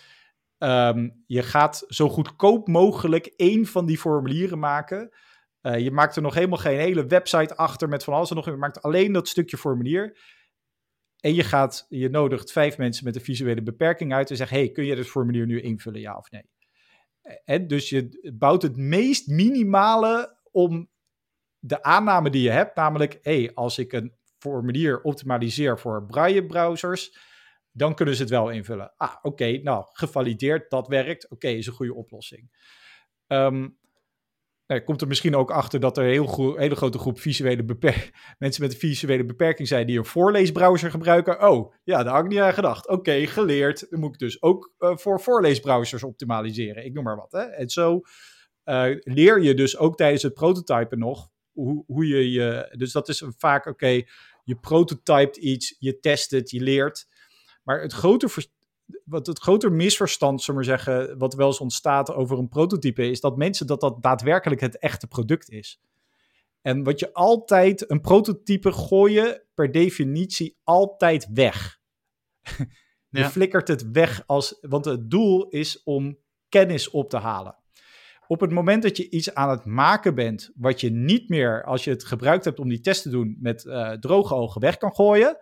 um, 0.58 1.24
je 1.28 1.43
gaat 1.43 1.84
zo 1.88 2.10
goedkoop 2.10 2.68
mogelijk 2.68 3.26
één 3.26 3.66
van 3.66 3.86
die 3.86 3.97
formulieren 3.97 4.60
maken. 4.60 5.10
Uh, 5.62 5.80
je 5.80 5.91
maakt 5.91 6.16
er 6.16 6.22
nog 6.22 6.34
helemaal 6.34 6.58
geen 6.58 6.80
hele 6.80 7.06
website 7.06 7.56
achter 7.56 7.89
met 7.89 8.03
van 8.03 8.14
alles 8.14 8.30
en 8.30 8.36
nog. 8.36 8.45
Je 8.45 8.51
maakt 8.51 8.82
alleen 8.82 9.12
dat 9.12 9.28
stukje 9.28 9.58
formulier. 9.58 10.18
En 11.20 11.34
je, 11.34 11.43
gaat, 11.43 11.86
je 11.89 12.10
nodigt 12.10 12.51
vijf 12.51 12.78
mensen 12.78 13.06
met 13.06 13.16
een 13.16 13.22
visuele 13.22 13.64
beperking 13.64 14.14
uit 14.14 14.30
en 14.30 14.36
zegt: 14.36 14.49
Hey, 14.49 14.70
kun 14.70 14.86
je 14.86 14.95
dit 14.95 15.08
formulier 15.08 15.45
nu 15.45 15.62
invullen, 15.62 16.01
ja 16.01 16.18
of 16.18 16.32
nee? 16.32 16.49
Dus 17.67 17.89
je 17.89 18.32
bouwt 18.39 18.61
het 18.61 18.78
meest 18.78 19.28
minimale 19.28 20.38
om 20.51 20.89
de 21.59 21.84
aanname 21.84 22.30
die 22.30 22.41
je 22.41 22.49
hebt, 22.49 22.76
namelijk: 22.76 23.19
hey, 23.21 23.51
als 23.53 23.78
ik 23.78 23.93
een 23.93 24.13
formulier 24.38 25.01
optimaliseer 25.01 25.80
voor 25.80 26.05
braille-browsers, 26.05 27.17
dan 27.71 27.95
kunnen 27.95 28.15
ze 28.15 28.21
het 28.21 28.32
wel 28.32 28.49
invullen. 28.49 28.93
Ah, 28.97 29.15
oké, 29.21 29.57
nou, 29.57 29.86
gevalideerd, 29.91 30.69
dat 30.69 30.88
werkt. 30.88 31.30
Oké, 31.30 31.47
is 31.47 31.67
een 31.67 31.73
goede 31.73 31.93
oplossing. 31.93 32.51
Um, 33.28 33.78
nou, 34.68 34.82
komt 34.82 35.01
er 35.01 35.07
misschien 35.07 35.36
ook 35.36 35.51
achter 35.51 35.80
dat 35.80 35.97
er 35.97 36.03
een 36.03 36.09
heel 36.09 36.55
hele 36.57 36.76
grote 36.76 36.97
groep 36.97 37.20
visuele 37.20 37.63
mensen 38.38 38.63
met 38.63 38.74
een 38.74 38.80
visuele 38.80 39.26
beperking 39.26 39.68
zijn 39.68 39.88
die 39.88 39.97
een 39.97 40.05
voorleesbrowser 40.05 40.91
gebruiken. 40.91 41.49
Oh, 41.49 41.74
ja, 41.84 42.03
daar 42.03 42.13
had 42.13 42.24
ik 42.24 42.30
niet 42.30 42.39
aan 42.39 42.53
gedacht. 42.53 42.88
Oké, 42.88 43.28
geleerd. 43.28 43.89
Dan 43.89 43.99
moet 43.99 44.13
ik 44.13 44.20
dus 44.20 44.41
ook 44.41 44.74
uh, 44.80 44.97
voor 44.97 45.22
voorleesbrowsers 45.22 46.03
optimaliseren. 46.03 46.86
Ik 46.86 46.93
noem 46.93 47.03
maar 47.03 47.16
wat. 47.16 47.32
Hè? 47.32 47.43
En 47.43 47.70
zo 47.70 48.01
uh, 48.66 48.86
leer 48.99 49.41
je 49.41 49.53
dus 49.53 49.78
ook 49.78 49.97
tijdens 49.97 50.24
het 50.24 50.34
prototypen 50.34 50.99
nog 50.99 51.30
hoe, 51.51 51.84
hoe 51.88 52.07
je 52.07 52.32
je. 52.32 52.74
Dus 52.78 52.91
dat 52.91 53.09
is 53.09 53.24
vaak, 53.38 53.66
oké, 53.66 54.01
je 54.43 54.55
prototypt 54.61 55.38
iets, 55.38 55.76
je 55.80 55.99
test 55.99 56.32
het, 56.32 56.51
je 56.51 56.61
leert. 56.61 57.07
Maar 57.63 57.82
het 57.82 57.93
grote 57.93 58.30
wat 59.04 59.28
het 59.28 59.40
groter 59.40 59.72
misverstand, 59.72 60.42
zullen 60.42 60.62
we 60.62 60.68
maar 60.68 60.78
zeggen, 60.78 61.18
wat 61.18 61.34
wel 61.34 61.48
eens 61.48 61.60
ontstaat 61.60 62.14
over 62.14 62.38
een 62.38 62.50
prototype, 62.50 63.10
is 63.10 63.20
dat 63.20 63.38
mensen 63.38 63.68
dat 63.68 63.82
dat 63.82 64.04
daadwerkelijk 64.04 64.62
het 64.62 64.80
echte 64.80 65.08
product 65.08 65.50
is. 65.50 65.82
En 66.62 66.84
wat 66.84 67.00
je 67.00 67.14
altijd, 67.14 67.90
een 67.92 68.02
prototype 68.02 68.72
gooien 68.72 69.42
per 69.54 69.72
definitie 69.72 70.58
altijd 70.64 71.28
weg. 71.34 71.80
je 73.10 73.26
flikkert 73.26 73.68
het 73.68 73.92
weg 73.92 74.24
als, 74.26 74.58
want 74.62 74.86
het 74.86 75.10
doel 75.10 75.48
is 75.50 75.84
om 75.84 76.18
kennis 76.50 76.90
op 76.90 77.10
te 77.10 77.18
halen. 77.18 77.56
Op 78.28 78.40
het 78.40 78.52
moment 78.52 78.84
dat 78.84 78.98
je 78.98 79.10
iets 79.10 79.34
aan 79.34 79.50
het 79.50 79.66
maken 79.66 80.16
bent, 80.16 80.52
wat 80.56 80.82
je 80.82 80.90
niet 80.90 81.30
meer, 81.30 81.64
als 81.64 81.84
je 81.84 81.90
het 81.90 82.06
gebruikt 82.06 82.46
hebt 82.46 82.60
om 82.60 82.70
die 82.70 82.80
test 82.80 83.02
te 83.02 83.10
doen, 83.10 83.38
met 83.40 83.64
uh, 83.64 83.92
droge 83.92 84.36
ogen 84.36 84.62
weg 84.62 84.78
kan 84.78 84.96
gooien, 84.96 85.38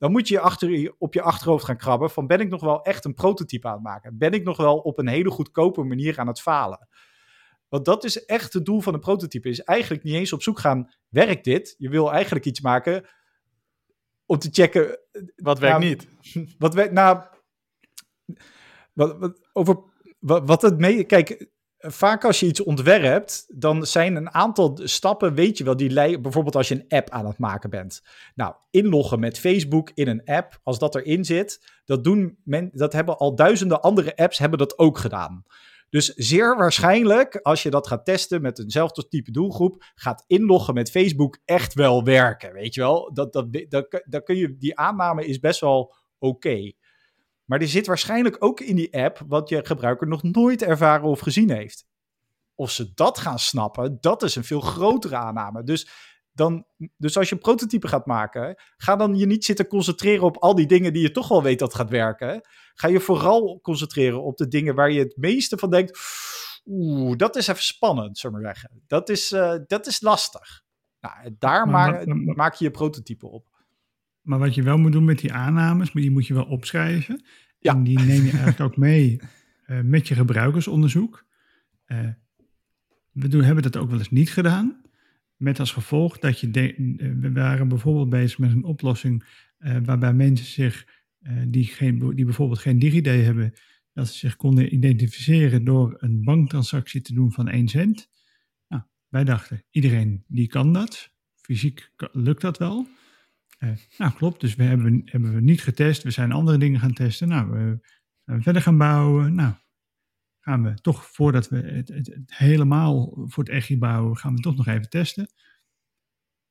dan 0.00 0.10
moet 0.10 0.28
je, 0.28 0.40
achter, 0.40 0.94
op 0.98 1.14
je 1.14 1.22
achterhoofd 1.22 1.64
gaan 1.64 1.76
krabben 1.76 2.10
van 2.10 2.26
ben 2.26 2.40
ik 2.40 2.48
nog 2.48 2.60
wel 2.60 2.82
echt 2.82 3.04
een 3.04 3.14
prototype 3.14 3.66
aan 3.66 3.74
het 3.74 3.82
maken? 3.82 4.18
Ben 4.18 4.32
ik 4.32 4.44
nog 4.44 4.56
wel 4.56 4.78
op 4.78 4.98
een 4.98 5.08
hele 5.08 5.30
goedkope 5.30 5.82
manier 5.82 6.18
aan 6.18 6.26
het 6.26 6.40
falen? 6.40 6.88
Want 7.68 7.84
dat 7.84 8.04
is 8.04 8.24
echt 8.24 8.52
het 8.52 8.64
doel 8.64 8.80
van 8.80 8.94
een 8.94 9.00
prototype. 9.00 9.48
Is 9.48 9.60
eigenlijk 9.60 10.02
niet 10.02 10.14
eens 10.14 10.32
op 10.32 10.42
zoek 10.42 10.58
gaan, 10.58 10.94
werkt 11.08 11.44
dit? 11.44 11.74
Je 11.78 11.88
wil 11.88 12.12
eigenlijk 12.12 12.44
iets 12.44 12.60
maken 12.60 13.08
om 14.26 14.38
te 14.38 14.48
checken... 14.52 14.98
Wat 15.36 15.58
werkt 15.58 15.78
nou, 15.78 15.90
niet? 15.90 16.08
Wat 16.58 16.74
werkt... 16.74 16.92
Nou, 16.92 17.24
wat, 18.92 19.18
wat, 19.18 19.48
over... 19.52 19.78
Wat, 20.18 20.46
wat 20.46 20.62
het 20.62 20.78
mee... 20.78 21.04
Kijk, 21.04 21.50
vaak 21.80 22.24
als 22.24 22.40
je 22.40 22.46
iets 22.46 22.62
ontwerpt, 22.62 23.46
dan 23.48 23.86
zijn 23.86 24.16
een 24.16 24.34
aantal 24.34 24.78
stappen, 24.82 25.34
weet 25.34 25.58
je 25.58 25.64
wel, 25.64 25.76
die 25.76 25.90
leiden, 25.90 26.22
bijvoorbeeld 26.22 26.56
als 26.56 26.68
je 26.68 26.74
een 26.74 26.88
app 26.88 27.10
aan 27.10 27.26
het 27.26 27.38
maken 27.38 27.70
bent. 27.70 28.02
Nou, 28.34 28.54
inloggen 28.70 29.20
met 29.20 29.38
Facebook 29.38 29.90
in 29.94 30.08
een 30.08 30.24
app, 30.24 30.60
als 30.62 30.78
dat 30.78 30.94
erin 30.94 31.24
zit, 31.24 31.80
dat 31.84 32.04
doen 32.04 32.38
men, 32.44 32.70
dat 32.72 32.92
hebben 32.92 33.16
al 33.16 33.34
duizenden 33.34 33.80
andere 33.80 34.16
apps 34.16 34.38
hebben 34.38 34.58
dat 34.58 34.78
ook 34.78 34.98
gedaan. 34.98 35.44
Dus 35.90 36.06
zeer 36.14 36.56
waarschijnlijk, 36.56 37.36
als 37.36 37.62
je 37.62 37.70
dat 37.70 37.86
gaat 37.86 38.04
testen 38.04 38.42
met 38.42 38.58
eenzelfde 38.58 39.08
type 39.08 39.30
doelgroep, 39.30 39.84
gaat 39.94 40.24
inloggen 40.26 40.74
met 40.74 40.90
Facebook 40.90 41.38
echt 41.44 41.74
wel 41.74 42.04
werken. 42.04 42.52
Weet 42.52 42.74
je 42.74 42.80
wel? 42.80 43.10
Dat, 43.12 43.32
dat, 43.32 43.46
dat, 43.68 44.02
dat 44.04 44.22
kun 44.22 44.36
je, 44.36 44.56
die 44.56 44.78
aanname 44.78 45.26
is 45.26 45.38
best 45.38 45.60
wel 45.60 45.94
oké. 46.18 46.72
Maar 47.50 47.60
er 47.60 47.68
zit 47.68 47.86
waarschijnlijk 47.86 48.36
ook 48.38 48.60
in 48.60 48.76
die 48.76 48.96
app 48.96 49.22
wat 49.26 49.48
je 49.48 49.66
gebruiker 49.66 50.08
nog 50.08 50.22
nooit 50.22 50.62
ervaren 50.62 51.08
of 51.08 51.20
gezien 51.20 51.50
heeft. 51.50 51.86
Of 52.54 52.70
ze 52.70 52.92
dat 52.94 53.18
gaan 53.18 53.38
snappen, 53.38 53.98
dat 54.00 54.22
is 54.22 54.36
een 54.36 54.44
veel 54.44 54.60
grotere 54.60 55.16
aanname. 55.16 55.62
Dus, 55.62 55.88
dan, 56.32 56.66
dus 56.96 57.16
als 57.16 57.28
je 57.28 57.34
een 57.34 57.40
prototype 57.40 57.88
gaat 57.88 58.06
maken, 58.06 58.62
ga 58.76 58.96
dan 58.96 59.16
je 59.16 59.26
niet 59.26 59.44
zitten 59.44 59.66
concentreren 59.66 60.24
op 60.24 60.36
al 60.36 60.54
die 60.54 60.66
dingen 60.66 60.92
die 60.92 61.02
je 61.02 61.10
toch 61.10 61.28
wel 61.28 61.42
weet 61.42 61.58
dat 61.58 61.74
gaat 61.74 61.90
werken. 61.90 62.40
Ga 62.74 62.88
je 62.88 63.00
vooral 63.00 63.60
concentreren 63.60 64.22
op 64.22 64.36
de 64.36 64.48
dingen 64.48 64.74
waar 64.74 64.90
je 64.90 65.00
het 65.00 65.16
meeste 65.16 65.58
van 65.58 65.70
denkt. 65.70 65.98
Oeh, 66.64 67.16
dat 67.16 67.36
is 67.36 67.46
even 67.46 67.62
spannend, 67.62 68.18
zullen 68.18 68.40
we 68.40 68.46
zeggen. 68.46 68.82
Dat 68.86 69.08
is, 69.08 69.32
uh, 69.32 69.54
dat 69.66 69.86
is 69.86 70.00
lastig. 70.00 70.62
Nou, 71.00 71.36
daar 71.38 71.68
maak, 71.68 72.06
maak 72.36 72.54
je 72.54 72.64
je 72.64 72.70
prototype 72.70 73.26
op. 73.26 73.49
Maar 74.30 74.38
wat 74.38 74.54
je 74.54 74.62
wel 74.62 74.78
moet 74.78 74.92
doen 74.92 75.04
met 75.04 75.18
die 75.18 75.32
aannames, 75.32 75.92
maar 75.92 76.02
die 76.02 76.12
moet 76.12 76.26
je 76.26 76.34
wel 76.34 76.44
opschrijven. 76.44 77.22
Ja. 77.58 77.74
En 77.74 77.82
die 77.82 77.98
neem 77.98 78.24
je 78.24 78.30
eigenlijk 78.30 78.60
ook 78.60 78.76
mee 78.76 79.20
uh, 79.66 79.80
met 79.80 80.08
je 80.08 80.14
gebruikersonderzoek. 80.14 81.26
Uh, 81.86 82.08
we 83.12 83.28
doen, 83.28 83.42
hebben 83.42 83.62
dat 83.62 83.76
ook 83.76 83.90
wel 83.90 83.98
eens 83.98 84.10
niet 84.10 84.30
gedaan. 84.30 84.82
Met 85.36 85.60
als 85.60 85.72
gevolg 85.72 86.18
dat 86.18 86.40
je. 86.40 86.50
De, 86.50 86.76
uh, 86.76 87.12
we 87.20 87.32
waren 87.32 87.68
bijvoorbeeld 87.68 88.08
bezig 88.08 88.38
met 88.38 88.50
een 88.50 88.64
oplossing 88.64 89.24
waarbij 89.84 90.12
mensen 90.12 90.46
zich, 90.46 90.86
die, 91.46 91.64
geen, 91.64 92.14
die 92.14 92.24
bijvoorbeeld 92.24 92.58
geen 92.58 92.78
DigiD 92.78 93.06
hebben, 93.06 93.54
dat 93.92 94.08
ze 94.08 94.18
zich 94.18 94.36
konden 94.36 94.74
identificeren 94.74 95.64
door 95.64 95.96
een 95.98 96.24
banktransactie 96.24 97.00
te 97.00 97.14
doen 97.14 97.32
van 97.32 97.48
1 97.48 97.68
cent. 97.68 98.08
Nou, 98.68 98.82
wij 99.08 99.24
dachten, 99.24 99.62
iedereen 99.70 100.24
die 100.26 100.46
kan 100.46 100.72
dat. 100.72 101.10
Fysiek 101.34 101.90
lukt 102.12 102.40
dat 102.40 102.58
wel. 102.58 102.86
Uh, 103.64 103.70
nou, 103.98 104.12
klopt. 104.12 104.40
Dus 104.40 104.54
we 104.54 104.62
hebben, 104.62 105.02
hebben 105.04 105.34
we 105.34 105.40
niet 105.40 105.62
getest. 105.62 106.02
We 106.02 106.10
zijn 106.10 106.32
andere 106.32 106.58
dingen 106.58 106.80
gaan 106.80 106.92
testen. 106.92 107.28
Nou, 107.28 107.50
we 107.50 107.78
zijn 108.24 108.42
verder 108.42 108.62
gaan 108.62 108.78
bouwen. 108.78 109.34
Nou, 109.34 109.54
gaan 110.40 110.62
we 110.62 110.74
toch, 110.74 111.04
voordat 111.04 111.48
we 111.48 111.56
het, 111.56 111.88
het, 111.88 112.22
helemaal 112.26 113.24
voor 113.26 113.44
het 113.44 113.52
echt 113.52 113.78
bouwen, 113.78 114.16
gaan 114.16 114.34
we 114.34 114.40
toch 114.40 114.56
nog 114.56 114.66
even 114.66 114.88
testen. 114.88 115.28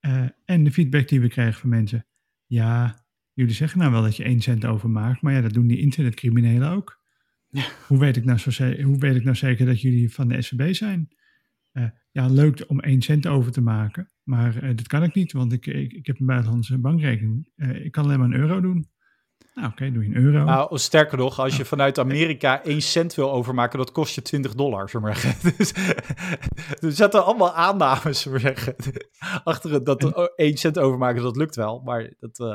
Uh, 0.02 0.28
en 0.46 0.64
de 0.64 0.72
feedback 0.72 1.08
die 1.08 1.22
we 1.22 1.28
krijgen 1.28 1.60
van 1.60 1.70
mensen. 1.70 2.06
Ja, 2.46 3.06
jullie 3.34 3.54
zeggen 3.54 3.80
nou 3.80 3.92
wel 3.92 4.02
dat 4.02 4.16
je 4.16 4.24
1 4.24 4.42
cent 4.42 4.66
overmaakt, 4.66 5.22
maar 5.22 5.34
ja, 5.34 5.42
dat 5.42 5.54
doen 5.54 5.68
die 5.68 5.80
internetcriminelen 5.80 6.70
ook. 6.70 7.00
Ja. 7.50 7.66
Hoe, 7.88 8.00
weet 8.00 8.18
ik 8.18 8.26
nou 8.26 8.38
zo, 8.38 8.74
hoe 8.82 8.98
weet 8.98 9.16
ik 9.16 9.24
nou 9.24 9.36
zeker 9.36 9.66
dat 9.66 9.82
jullie 9.82 10.14
van 10.14 10.28
de 10.28 10.42
SVB 10.42 10.74
zijn? 10.74 11.10
Uh, 11.74 11.90
ja, 12.12 12.28
leuk 12.28 12.64
om 12.68 12.80
1 12.80 13.02
cent 13.02 13.28
over 13.28 13.52
te 13.52 13.62
maken. 13.62 14.12
Maar 14.30 14.64
uh, 14.64 14.76
dat 14.76 14.88
kan 14.88 15.04
ik 15.04 15.14
niet, 15.14 15.32
want 15.32 15.54
ik, 15.54 15.66
ik, 15.66 15.94
ik 15.94 16.06
heb 16.06 16.20
een 16.20 16.26
buitenlandse 16.26 16.78
bankrekening. 16.78 17.50
Uh, 17.56 17.86
ik 17.86 17.92
kan 17.92 18.04
alleen 18.04 18.20
maar 18.20 18.28
een 18.28 18.40
euro 18.40 18.62
doen. 18.62 18.90
Nou, 19.54 19.68
oké, 19.68 19.92
doe 19.92 20.04
je 20.04 20.10
een 20.10 20.24
euro. 20.24 20.44
Nou, 20.44 20.78
sterker 20.78 21.18
nog, 21.18 21.40
als 21.40 21.58
je 21.58 21.66
vanuit 21.66 22.00
Amerika 22.00 22.64
1 22.64 22.82
cent 22.82 23.16
wil 23.16 23.32
overmaken, 23.32 23.78
dat 23.78 23.92
kost 23.92 24.16
je 24.16 24.22
20 24.22 24.54
dollar, 24.54 24.90
zeg 24.90 25.02
maar. 25.02 25.36
Dus 25.58 25.74
er 26.86 26.92
zaten 26.92 27.26
allemaal 27.26 27.54
aannames, 27.54 28.22
zeg 28.22 28.40
zeggen. 28.40 28.76
Achter 29.44 29.72
het, 29.72 29.86
dat 29.86 30.04
en, 30.04 30.32
1 30.36 30.58
cent 30.58 30.80
overmaken, 30.80 31.22
dat 31.22 31.38
lukt 31.38 31.56
wel, 31.56 31.82
maar 31.86 32.14
dat... 32.20 32.40
Uh, 32.40 32.48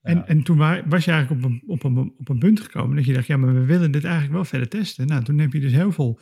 en, 0.00 0.16
ja. 0.16 0.26
en 0.26 0.42
toen 0.42 0.58
was 0.88 1.04
je 1.04 1.10
eigenlijk 1.10 1.44
op 1.44 1.50
een, 1.50 1.62
op, 1.66 1.84
een, 1.84 2.14
op 2.18 2.28
een 2.28 2.38
punt 2.38 2.60
gekomen 2.60 2.96
dat 2.96 3.04
je 3.04 3.12
dacht, 3.12 3.26
ja, 3.26 3.36
maar 3.36 3.54
we 3.54 3.64
willen 3.64 3.90
dit 3.90 4.04
eigenlijk 4.04 4.34
wel 4.34 4.44
verder 4.44 4.68
testen. 4.68 5.06
Nou, 5.06 5.24
toen 5.24 5.38
heb 5.38 5.52
je 5.52 5.60
dus 5.60 5.72
heel 5.72 5.92
veel 5.92 6.20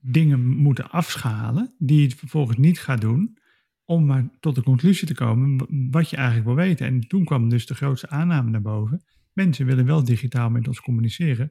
dingen 0.00 0.46
moeten 0.46 0.90
afschalen 0.90 1.74
die 1.78 2.02
je 2.02 2.16
vervolgens 2.16 2.56
niet 2.56 2.80
gaat 2.80 3.00
doen. 3.00 3.40
Om 3.84 4.06
maar 4.06 4.28
tot 4.40 4.54
de 4.54 4.62
conclusie 4.62 5.06
te 5.06 5.14
komen 5.14 5.66
wat 5.90 6.10
je 6.10 6.16
eigenlijk 6.16 6.46
wil 6.46 6.56
weten. 6.56 6.86
En 6.86 7.00
toen 7.00 7.24
kwam 7.24 7.48
dus 7.48 7.66
de 7.66 7.74
grootste 7.74 8.08
aanname 8.08 8.50
naar 8.50 8.62
boven. 8.62 9.04
Mensen 9.32 9.66
willen 9.66 9.86
wel 9.86 10.04
digitaal 10.04 10.50
met 10.50 10.68
ons 10.68 10.80
communiceren 10.80 11.50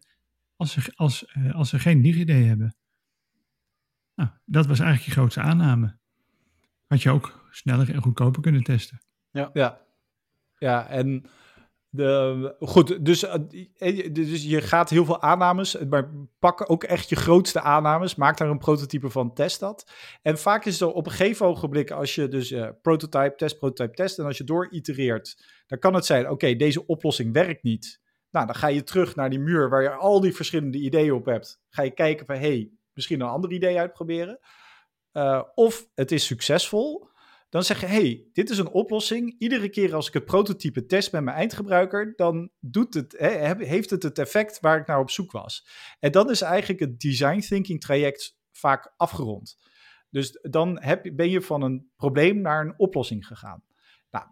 als 0.56 0.72
ze, 0.72 0.92
als, 0.96 1.26
eh, 1.26 1.56
als 1.56 1.70
ze 1.70 1.80
geen 1.80 2.02
DigiD 2.02 2.28
hebben. 2.28 2.76
Nou, 4.16 4.30
dat 4.46 4.66
was 4.66 4.80
eigenlijk 4.80 5.10
je 5.10 5.20
grootste 5.20 5.42
aanname. 5.42 5.98
Had 6.88 7.02
je 7.02 7.10
ook 7.10 7.48
sneller 7.52 7.94
en 7.94 8.02
goedkoper 8.02 8.42
kunnen 8.42 8.64
testen. 8.64 9.02
Ja, 9.32 9.50
ja. 9.54 9.82
ja 10.58 10.88
en 10.88 11.26
de, 11.94 12.56
goed, 12.60 13.06
dus, 13.06 13.24
eh, 13.24 13.36
eh, 13.78 14.14
dus 14.14 14.44
je 14.44 14.62
gaat 14.62 14.90
heel 14.90 15.06
veel 15.06 15.22
aannames, 15.22 15.78
maar 15.90 16.12
pak 16.40 16.70
ook 16.70 16.84
echt 16.84 17.10
je 17.10 17.16
grootste 17.16 17.62
aannames, 17.62 18.16
maak 18.16 18.38
daar 18.38 18.50
een 18.50 18.58
prototype 18.58 19.10
van, 19.10 19.34
test 19.34 19.60
dat. 19.60 19.92
En 20.22 20.38
vaak 20.38 20.66
is 20.66 20.82
er 20.82 20.92
op 20.92 21.06
een 21.06 21.12
gegeven 21.12 21.46
ogenblik, 21.46 21.92
als 21.92 22.16
je 22.16 22.28
dus 22.28 22.52
uh, 22.52 22.70
prototype, 22.82 23.34
test, 23.36 23.60
prototype, 23.60 23.96
test, 23.96 24.20
en 24.20 24.26
als 24.26 24.38
je 24.38 24.44
door 24.44 24.72
itereert, 24.72 25.44
dan 25.68 25.80
kan 25.80 25.94
het 25.94 26.06
zijn, 26.06 26.30
oké, 26.30 26.56
deze 26.56 26.86
oplossing 26.86 27.34
werkt 27.34 27.64
niet. 27.64 28.02
Nou, 28.30 28.46
dan 28.46 28.56
ga 28.56 28.68
je 28.68 28.84
terug 28.84 29.16
naar 29.16 29.30
die 29.30 29.40
muur 29.40 29.70
waar 29.70 29.82
je 29.82 29.92
al 29.92 30.20
die 30.20 30.36
verschillende 30.36 30.78
ideeën 30.78 31.14
op 31.14 31.26
hebt. 31.26 31.62
Ga 31.70 31.84
je 31.84 31.92
kijken 31.92 32.26
van, 32.26 32.36
hey, 32.36 32.72
misschien 32.94 33.22
een 33.22 33.28
ander 33.28 33.52
idee 33.52 33.80
uitproberen. 33.80 34.40
Of 35.56 35.88
het 35.94 36.12
is 36.12 36.26
succesvol, 36.26 37.08
dan 37.52 37.64
zeg 37.64 37.80
je, 37.80 37.86
hey, 37.86 38.26
dit 38.34 38.50
is 38.50 38.58
een 38.58 38.72
oplossing. 38.72 39.36
Iedere 39.38 39.70
keer 39.70 39.96
als 39.96 40.08
ik 40.08 40.14
het 40.14 40.26
prototype 40.26 40.86
test 40.86 41.12
met 41.12 41.24
mijn 41.24 41.38
eindgebruiker, 41.38 42.14
dan 42.16 42.50
doet 42.60 42.94
het, 42.94 43.16
heeft 43.58 43.90
het 43.90 44.04
het 44.04 44.20
effect 44.20 44.60
waar 44.60 44.80
ik 44.80 44.88
naar 44.88 45.00
op 45.00 45.10
zoek 45.10 45.32
was. 45.32 45.68
En 46.00 46.12
dan 46.12 46.30
is 46.30 46.42
eigenlijk 46.42 46.80
het 46.80 47.00
design 47.00 47.40
thinking 47.40 47.82
traject 47.82 48.38
vaak 48.52 48.94
afgerond. 48.98 49.58
Dus 50.10 50.40
dan 50.42 50.82
heb, 50.82 51.12
ben 51.16 51.30
je 51.30 51.42
van 51.42 51.62
een 51.62 51.90
probleem 51.96 52.42
naar 52.42 52.66
een 52.66 52.80
oplossing 52.80 53.28
gegaan. 53.28 53.64
Nou, 54.12 54.26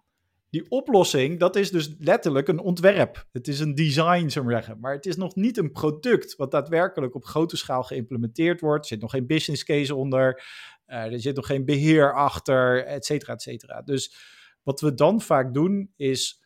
die 0.49 0.69
oplossing, 0.69 1.39
dat 1.39 1.55
is 1.55 1.71
dus 1.71 1.95
letterlijk 1.97 2.47
een 2.47 2.59
ontwerp. 2.59 3.25
Het 3.31 3.47
is 3.47 3.59
een 3.59 3.75
design, 3.75 4.27
zou 4.27 4.45
ik 4.45 4.51
zeggen. 4.51 4.79
Maar 4.79 4.93
het 4.93 5.05
is 5.05 5.15
nog 5.15 5.35
niet 5.35 5.57
een 5.57 5.71
product 5.71 6.35
wat 6.35 6.51
daadwerkelijk 6.51 7.15
op 7.15 7.25
grote 7.25 7.57
schaal 7.57 7.83
geïmplementeerd 7.83 8.61
wordt. 8.61 8.83
Er 8.83 8.89
zit 8.89 9.01
nog 9.01 9.11
geen 9.11 9.27
business 9.27 9.63
case 9.63 9.95
onder. 9.95 10.43
Uh, 10.89 11.13
er 11.13 11.19
zit 11.19 11.35
nog 11.35 11.45
geen 11.45 11.65
beheer 11.65 12.13
achter, 12.13 12.85
et 12.85 13.05
cetera, 13.05 13.33
et 13.33 13.41
cetera. 13.41 13.81
Dus 13.81 14.15
wat 14.63 14.81
we 14.81 14.93
dan 14.93 15.21
vaak 15.21 15.53
doen 15.53 15.93
is 15.95 16.43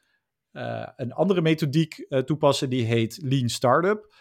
uh, 0.51 0.87
een 0.95 1.11
andere 1.11 1.41
methodiek 1.41 2.05
uh, 2.09 2.19
toepassen 2.19 2.69
die 2.69 2.85
heet 2.85 3.19
Lean 3.21 3.49
Startup. 3.49 4.13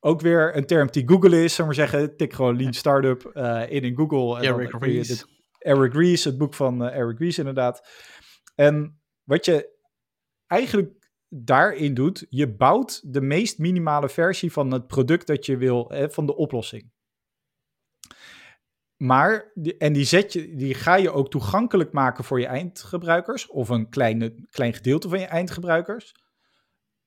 ook 0.00 0.20
weer 0.20 0.56
een 0.56 0.66
term 0.66 0.90
die 0.90 1.08
Google 1.08 1.44
is, 1.44 1.54
zou 1.54 1.66
maar 1.66 1.76
zeggen. 1.76 2.16
Tik 2.16 2.32
gewoon 2.32 2.56
Lean 2.56 2.72
Startup 2.72 3.24
in 3.68 3.82
in 3.82 3.96
Google. 3.96 4.36
En 4.36 4.54
Eric 4.54 4.82
Ries. 4.82 5.24
Eric 5.58 5.94
Ries, 5.94 6.24
het 6.24 6.38
boek 6.38 6.54
van 6.54 6.82
Eric 6.82 7.18
Ries 7.18 7.38
inderdaad. 7.38 7.88
En 8.54 9.00
wat 9.24 9.44
je 9.44 9.74
eigenlijk 10.46 11.10
daarin 11.28 11.94
doet, 11.94 12.26
je 12.28 12.56
bouwt 12.56 13.12
de 13.12 13.20
meest 13.20 13.58
minimale 13.58 14.08
versie 14.08 14.52
van 14.52 14.72
het 14.72 14.86
product 14.86 15.26
dat 15.26 15.46
je 15.46 15.56
wil, 15.56 15.92
van 16.08 16.26
de 16.26 16.36
oplossing. 16.36 16.94
Maar, 18.96 19.52
en 19.78 19.92
die, 19.92 20.04
zet 20.04 20.32
je, 20.32 20.54
die 20.54 20.74
ga 20.74 20.94
je 20.94 21.10
ook 21.10 21.30
toegankelijk 21.30 21.92
maken 21.92 22.24
voor 22.24 22.40
je 22.40 22.46
eindgebruikers, 22.46 23.46
of 23.46 23.68
een 23.68 23.88
kleine, 23.88 24.34
klein 24.50 24.74
gedeelte 24.74 25.08
van 25.08 25.18
je 25.18 25.26
eindgebruikers, 25.26 26.14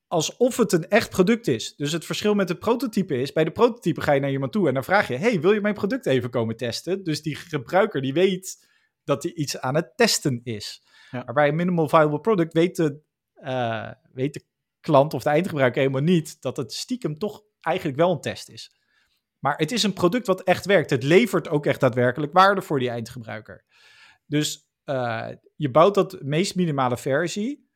alsof 0.08 0.58
het 0.58 0.72
een 0.72 0.88
echt 0.88 1.10
product 1.10 1.48
is. 1.48 1.76
Dus 1.76 1.92
het 1.92 2.06
verschil 2.06 2.34
met 2.34 2.50
het 2.50 2.60
prototype 2.60 3.22
is, 3.22 3.32
bij 3.32 3.44
de 3.44 3.52
prototype 3.52 4.02
ga 4.02 4.12
je 4.12 4.20
naar 4.20 4.32
iemand 4.32 4.52
toe 4.52 4.68
en 4.68 4.74
dan 4.74 4.84
vraag 4.84 5.08
je, 5.08 5.16
hey, 5.16 5.42
wil 5.42 5.52
je 5.52 5.62
mijn 5.62 5.74
product 5.74 6.06
even 6.06 6.30
komen 6.30 6.58
testen? 6.58 7.04
Dus 7.04 7.22
die 7.22 7.36
gebruiker 7.36 8.02
die 8.02 8.14
weet 8.14 8.68
dat 9.04 9.24
hij 9.24 9.34
iets 9.34 9.60
aan 9.60 9.76
het 9.76 9.98
testen 9.98 10.42
is. 10.44 10.84
Ja. 11.12 11.24
Maar 11.26 11.34
bij 11.34 11.48
een 11.48 11.56
minimal 11.56 11.90
viable 11.90 12.20
product 12.20 12.54
weet 12.54 12.76
de, 12.76 13.02
uh, 13.44 13.92
weet 14.14 14.34
de 14.34 14.46
klant 14.80 15.14
of 15.14 15.24
de 15.24 15.30
eindgebruiker 15.30 15.82
helemaal 15.82 16.02
niet 16.02 16.42
dat 16.42 16.58
het 16.58 16.74
stiekem 16.74 17.18
toch 17.18 17.44
eigenlijk 17.60 17.98
wel 17.98 18.12
een 18.12 18.22
test 18.22 18.50
is. 18.50 18.79
Maar 19.40 19.58
het 19.58 19.72
is 19.72 19.84
een 19.84 19.94
product 19.94 20.28
wat 20.28 20.44
echt 20.44 20.66
werkt. 20.66 20.90
Het 20.90 21.04
levert 21.04 21.50
ook 21.50 21.66
echt 21.66 21.80
daadwerkelijk 21.80 22.34
waarde 22.34 22.62
voor 22.62 22.80
die 22.80 22.90
eindgebruiker. 22.90 23.66
Dus 24.26 24.70
uh, 24.86 25.30
je 25.56 25.72
bouwt 25.72 25.96
dat 25.96 26.22
meest 26.22 26.56
minimale 26.56 26.98
versie. 26.98 27.70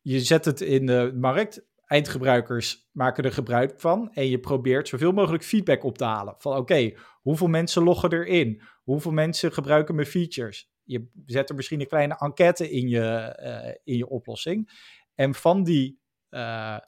Je 0.00 0.20
zet 0.20 0.44
het 0.44 0.60
in 0.60 0.86
de 0.86 1.12
markt. 1.14 1.68
Eindgebruikers 1.84 2.88
maken 2.92 3.24
er 3.24 3.32
gebruik 3.32 3.80
van. 3.80 4.12
En 4.12 4.26
je 4.26 4.40
probeert 4.40 4.88
zoveel 4.88 5.12
mogelijk 5.12 5.44
feedback 5.44 5.84
op 5.84 5.98
te 5.98 6.04
halen. 6.04 6.34
Van 6.38 6.56
oké, 6.56 6.92
hoeveel 7.22 7.46
mensen 7.46 7.82
loggen 7.82 8.12
erin? 8.12 8.62
Hoeveel 8.82 9.12
mensen 9.12 9.52
gebruiken 9.52 9.94
mijn 9.94 10.06
features? 10.06 10.70
Je 10.82 11.10
zet 11.26 11.48
er 11.48 11.54
misschien 11.54 11.80
een 11.80 11.86
kleine 11.86 12.18
enquête 12.18 12.70
in 12.70 12.88
je, 12.88 13.38
uh, 13.42 13.74
in 13.84 13.96
je 13.96 14.08
oplossing. 14.08 14.70
En 15.14 15.34
van 15.34 15.62
die 15.62 16.00
uh, 16.30 16.78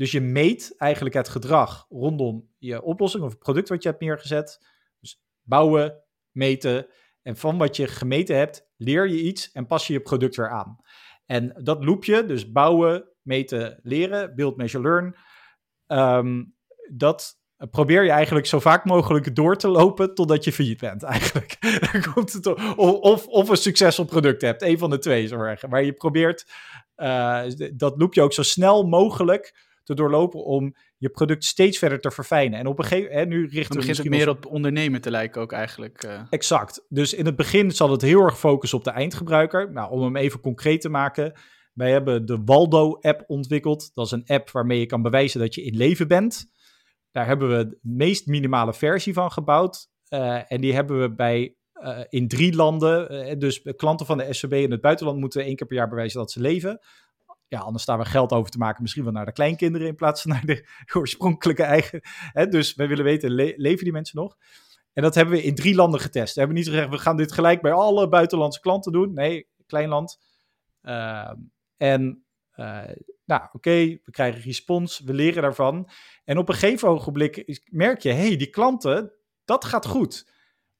dus 0.00 0.10
je 0.10 0.20
meet 0.20 0.74
eigenlijk 0.76 1.14
het 1.14 1.28
gedrag 1.28 1.86
rondom 1.88 2.48
je 2.58 2.82
oplossing 2.82 3.24
of 3.24 3.30
het 3.30 3.38
product 3.38 3.68
wat 3.68 3.82
je 3.82 3.88
hebt 3.88 4.00
neergezet. 4.00 4.66
Dus 5.00 5.22
bouwen, 5.42 6.02
meten. 6.30 6.86
En 7.22 7.36
van 7.36 7.58
wat 7.58 7.76
je 7.76 7.86
gemeten 7.86 8.36
hebt, 8.36 8.70
leer 8.76 9.08
je 9.08 9.20
iets 9.20 9.52
en 9.52 9.66
pas 9.66 9.86
je 9.86 9.92
je 9.92 10.00
product 10.00 10.36
weer 10.36 10.50
aan. 10.50 10.78
En 11.26 11.58
dat 11.62 11.84
loopje, 11.84 12.26
dus 12.26 12.52
bouwen, 12.52 13.08
meten, 13.22 13.80
leren, 13.82 14.34
build, 14.34 14.56
measure, 14.56 14.82
learn. 14.82 15.16
Um, 15.86 16.56
dat 16.92 17.38
probeer 17.70 18.04
je 18.04 18.10
eigenlijk 18.10 18.46
zo 18.46 18.60
vaak 18.60 18.84
mogelijk 18.84 19.34
door 19.34 19.56
te 19.56 19.68
lopen 19.68 20.14
totdat 20.14 20.44
je 20.44 20.52
failliet 20.52 20.80
bent, 20.80 21.02
eigenlijk. 21.14 21.58
komt 22.14 22.46
of, 22.76 23.26
of 23.26 23.48
een 23.48 23.56
succesvol 23.56 24.04
product 24.04 24.42
hebt, 24.42 24.62
een 24.62 24.78
van 24.78 24.90
de 24.90 24.98
twee, 24.98 25.26
zo 25.26 25.38
zeggen. 25.44 25.70
Maar 25.70 25.84
je 25.84 25.92
probeert 25.92 26.50
uh, 26.96 27.42
dat 27.74 27.98
loopje 27.98 28.22
ook 28.22 28.32
zo 28.32 28.42
snel 28.42 28.82
mogelijk 28.82 29.68
te 29.90 30.02
doorlopen 30.02 30.44
om 30.44 30.74
je 30.96 31.08
product 31.08 31.44
steeds 31.44 31.78
verder 31.78 32.00
te 32.00 32.10
verfijnen. 32.10 32.58
En 32.58 32.66
op 32.66 32.78
een 32.78 32.84
gegeven 32.84 33.10
moment, 33.10 33.28
nu 33.28 33.46
richten 33.46 33.80
we 33.80 33.86
misschien 33.86 34.10
meer 34.10 34.28
op 34.28 34.46
ondernemen 34.46 35.00
te 35.00 35.10
lijken 35.10 35.40
ook 35.40 35.52
eigenlijk. 35.52 36.04
Uh... 36.04 36.22
Exact. 36.30 36.86
Dus 36.88 37.14
in 37.14 37.26
het 37.26 37.36
begin 37.36 37.70
zal 37.70 37.90
het 37.90 38.02
heel 38.02 38.20
erg 38.20 38.38
focussen 38.38 38.78
op 38.78 38.84
de 38.84 38.90
eindgebruiker. 38.90 39.72
Nou, 39.72 39.90
om 39.90 40.02
hem 40.02 40.16
even 40.16 40.40
concreet 40.40 40.80
te 40.80 40.88
maken. 40.88 41.32
Wij 41.72 41.90
hebben 41.90 42.26
de 42.26 42.42
Waldo-app 42.44 43.24
ontwikkeld. 43.26 43.90
Dat 43.94 44.06
is 44.06 44.12
een 44.12 44.26
app 44.26 44.50
waarmee 44.50 44.78
je 44.78 44.86
kan 44.86 45.02
bewijzen 45.02 45.40
dat 45.40 45.54
je 45.54 45.62
in 45.62 45.76
leven 45.76 46.08
bent. 46.08 46.44
Daar 47.10 47.26
hebben 47.26 47.58
we 47.58 47.68
de 47.68 47.78
meest 47.82 48.26
minimale 48.26 48.74
versie 48.74 49.12
van 49.12 49.32
gebouwd. 49.32 49.88
Uh, 50.08 50.52
en 50.52 50.60
die 50.60 50.74
hebben 50.74 51.00
we 51.00 51.14
bij 51.14 51.56
uh, 51.82 51.98
in 52.08 52.28
drie 52.28 52.54
landen. 52.54 53.38
dus 53.38 53.62
klanten 53.76 54.06
van 54.06 54.18
de 54.18 54.32
SCB 54.32 54.52
in 54.52 54.70
het 54.70 54.80
buitenland 54.80 55.18
moeten 55.18 55.44
één 55.44 55.56
keer 55.56 55.66
per 55.66 55.76
jaar 55.76 55.88
bewijzen 55.88 56.20
dat 56.20 56.30
ze 56.30 56.40
leven 56.40 56.80
ja, 57.50 57.58
anders 57.60 57.82
staan 57.82 57.98
we 57.98 58.04
geld 58.04 58.32
over 58.32 58.50
te 58.50 58.58
maken, 58.58 58.82
misschien 58.82 59.04
wel 59.04 59.12
naar 59.12 59.24
de 59.24 59.32
kleinkinderen 59.32 59.86
in 59.86 59.94
plaats 59.94 60.22
van 60.22 60.30
naar 60.30 60.44
de 60.44 60.68
oorspronkelijke 60.98 61.62
eigen. 61.62 62.00
Hè? 62.32 62.46
Dus 62.46 62.74
wij 62.74 62.88
willen 62.88 63.04
weten, 63.04 63.30
leven 63.56 63.84
die 63.84 63.92
mensen 63.92 64.18
nog? 64.18 64.36
En 64.92 65.02
dat 65.02 65.14
hebben 65.14 65.34
we 65.34 65.42
in 65.42 65.54
drie 65.54 65.74
landen 65.74 66.00
getest. 66.00 66.34
We 66.34 66.40
hebben 66.40 66.58
niet 66.58 66.68
gezegd, 66.68 66.88
we 66.88 66.98
gaan 66.98 67.16
dit 67.16 67.32
gelijk 67.32 67.62
bij 67.62 67.72
alle 67.72 68.08
buitenlandse 68.08 68.60
klanten 68.60 68.92
doen. 68.92 69.12
Nee, 69.12 69.48
klein 69.66 69.88
land. 69.88 70.20
Uh, 70.82 71.32
en 71.76 72.24
uh, 72.56 72.82
nou, 73.24 73.42
oké, 73.52 73.98
we 74.04 74.10
krijgen 74.10 74.40
respons, 74.40 75.00
we 75.00 75.14
leren 75.14 75.42
daarvan. 75.42 75.90
En 76.24 76.38
op 76.38 76.48
een 76.48 76.54
gegeven 76.54 76.88
ogenblik 76.88 77.60
merk 77.64 78.00
je, 78.00 78.12
hé, 78.12 78.26
hey, 78.26 78.36
die 78.36 78.50
klanten, 78.50 79.12
dat 79.44 79.64
gaat 79.64 79.86
goed. 79.86 80.30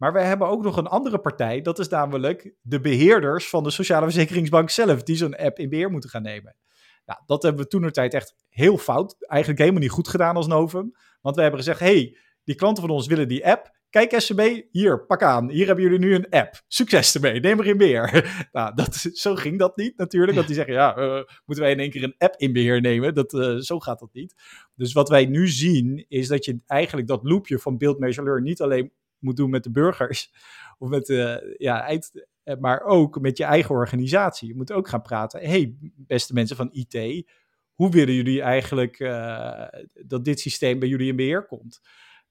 Maar 0.00 0.12
we 0.12 0.20
hebben 0.20 0.48
ook 0.48 0.62
nog 0.62 0.76
een 0.76 0.86
andere 0.86 1.18
partij, 1.18 1.60
dat 1.60 1.78
is 1.78 1.88
namelijk 1.88 2.54
de 2.60 2.80
beheerders 2.80 3.48
van 3.48 3.62
de 3.62 3.70
Sociale 3.70 4.04
Verzekeringsbank 4.04 4.70
zelf, 4.70 5.02
die 5.02 5.16
zo'n 5.16 5.36
app 5.36 5.58
in 5.58 5.68
beheer 5.68 5.90
moeten 5.90 6.10
gaan 6.10 6.22
nemen. 6.22 6.56
Nou, 7.04 7.20
dat 7.26 7.42
hebben 7.42 7.62
we 7.62 7.68
toen 7.68 7.82
de 7.82 7.90
tijd 7.90 8.14
echt 8.14 8.34
heel 8.48 8.78
fout, 8.78 9.16
eigenlijk 9.26 9.60
helemaal 9.60 9.80
niet 9.80 9.90
goed 9.90 10.08
gedaan 10.08 10.36
als 10.36 10.46
Novum. 10.46 10.92
Want 11.20 11.36
we 11.36 11.42
hebben 11.42 11.60
gezegd, 11.60 11.80
hey, 11.80 12.16
die 12.44 12.54
klanten 12.54 12.82
van 12.82 12.92
ons 12.92 13.06
willen 13.06 13.28
die 13.28 13.46
app. 13.46 13.78
Kijk 13.90 14.20
SCB, 14.20 14.62
hier, 14.70 15.06
pak 15.06 15.22
aan. 15.22 15.50
Hier 15.50 15.66
hebben 15.66 15.84
jullie 15.84 15.98
nu 15.98 16.14
een 16.14 16.28
app. 16.30 16.62
Succes 16.68 17.14
ermee, 17.14 17.40
neem 17.40 17.58
er 17.58 17.66
in 17.66 17.76
beheer. 17.76 18.30
nou, 18.52 18.74
dat, 18.74 18.94
zo 18.94 19.34
ging 19.34 19.58
dat 19.58 19.76
niet 19.76 19.96
natuurlijk. 19.96 20.34
Want 20.34 20.46
die 20.46 20.56
zeggen, 20.56 20.74
ja, 20.74 20.98
uh, 20.98 21.22
moeten 21.44 21.64
wij 21.64 21.72
in 21.72 21.80
één 21.80 21.90
keer 21.90 22.02
een 22.02 22.14
app 22.18 22.34
in 22.36 22.52
beheer 22.52 22.80
nemen? 22.80 23.14
Dat, 23.14 23.32
uh, 23.32 23.56
zo 23.56 23.78
gaat 23.78 23.98
dat 23.98 24.12
niet. 24.12 24.34
Dus 24.74 24.92
wat 24.92 25.08
wij 25.08 25.26
nu 25.26 25.48
zien, 25.48 26.04
is 26.08 26.28
dat 26.28 26.44
je 26.44 26.60
eigenlijk 26.66 27.08
dat 27.08 27.20
loopje 27.22 27.58
van 27.58 27.78
Build, 27.78 27.98
Measure, 27.98 28.26
Learn 28.26 28.42
niet 28.42 28.60
alleen 28.60 28.92
moet 29.20 29.36
doen 29.36 29.50
met 29.50 29.62
de 29.62 29.70
burgers. 29.70 30.30
Of 30.78 30.88
met 30.88 31.06
de, 31.06 31.54
ja, 31.58 31.82
eind, 31.82 32.26
eh, 32.42 32.56
maar 32.56 32.80
ook 32.80 33.20
met 33.20 33.36
je 33.38 33.44
eigen 33.44 33.74
organisatie. 33.74 34.48
Je 34.48 34.54
moet 34.54 34.72
ook 34.72 34.88
gaan 34.88 35.02
praten. 35.02 35.40
hey, 35.40 35.76
beste 35.96 36.32
mensen 36.32 36.56
van 36.56 36.70
IT, 36.72 37.28
hoe 37.74 37.90
willen 37.90 38.14
jullie 38.14 38.42
eigenlijk 38.42 38.98
uh, 38.98 39.66
dat 40.06 40.24
dit 40.24 40.40
systeem 40.40 40.78
bij 40.78 40.88
jullie 40.88 41.08
in 41.08 41.16
beheer 41.16 41.46
komt? 41.46 41.80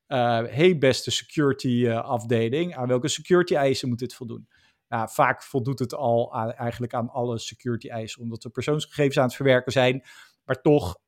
Uh, 0.08 0.18
hey, 0.44 0.78
beste 0.78 1.12
security 1.12 1.90
afdeling, 1.90 2.76
aan 2.76 2.88
welke 2.88 3.08
security 3.08 3.56
eisen 3.56 3.90
moet 3.90 4.00
dit 4.00 4.14
voldoen? 4.14 4.48
Nou, 4.88 5.10
vaak 5.12 5.44
voldoet 5.44 5.80
het 5.80 5.94
al 5.94 6.34
eigenlijk 6.56 6.94
aan 6.94 7.10
alle 7.10 7.40
security 7.40 7.90
eisen, 7.90 8.22
omdat 8.22 8.42
de 8.42 8.50
persoonsgegevens 8.50 9.18
aan 9.18 9.24
het 9.24 9.36
verwerken 9.36 9.72
zijn. 9.72 10.04
Maar 10.44 10.62
toch 10.62 11.00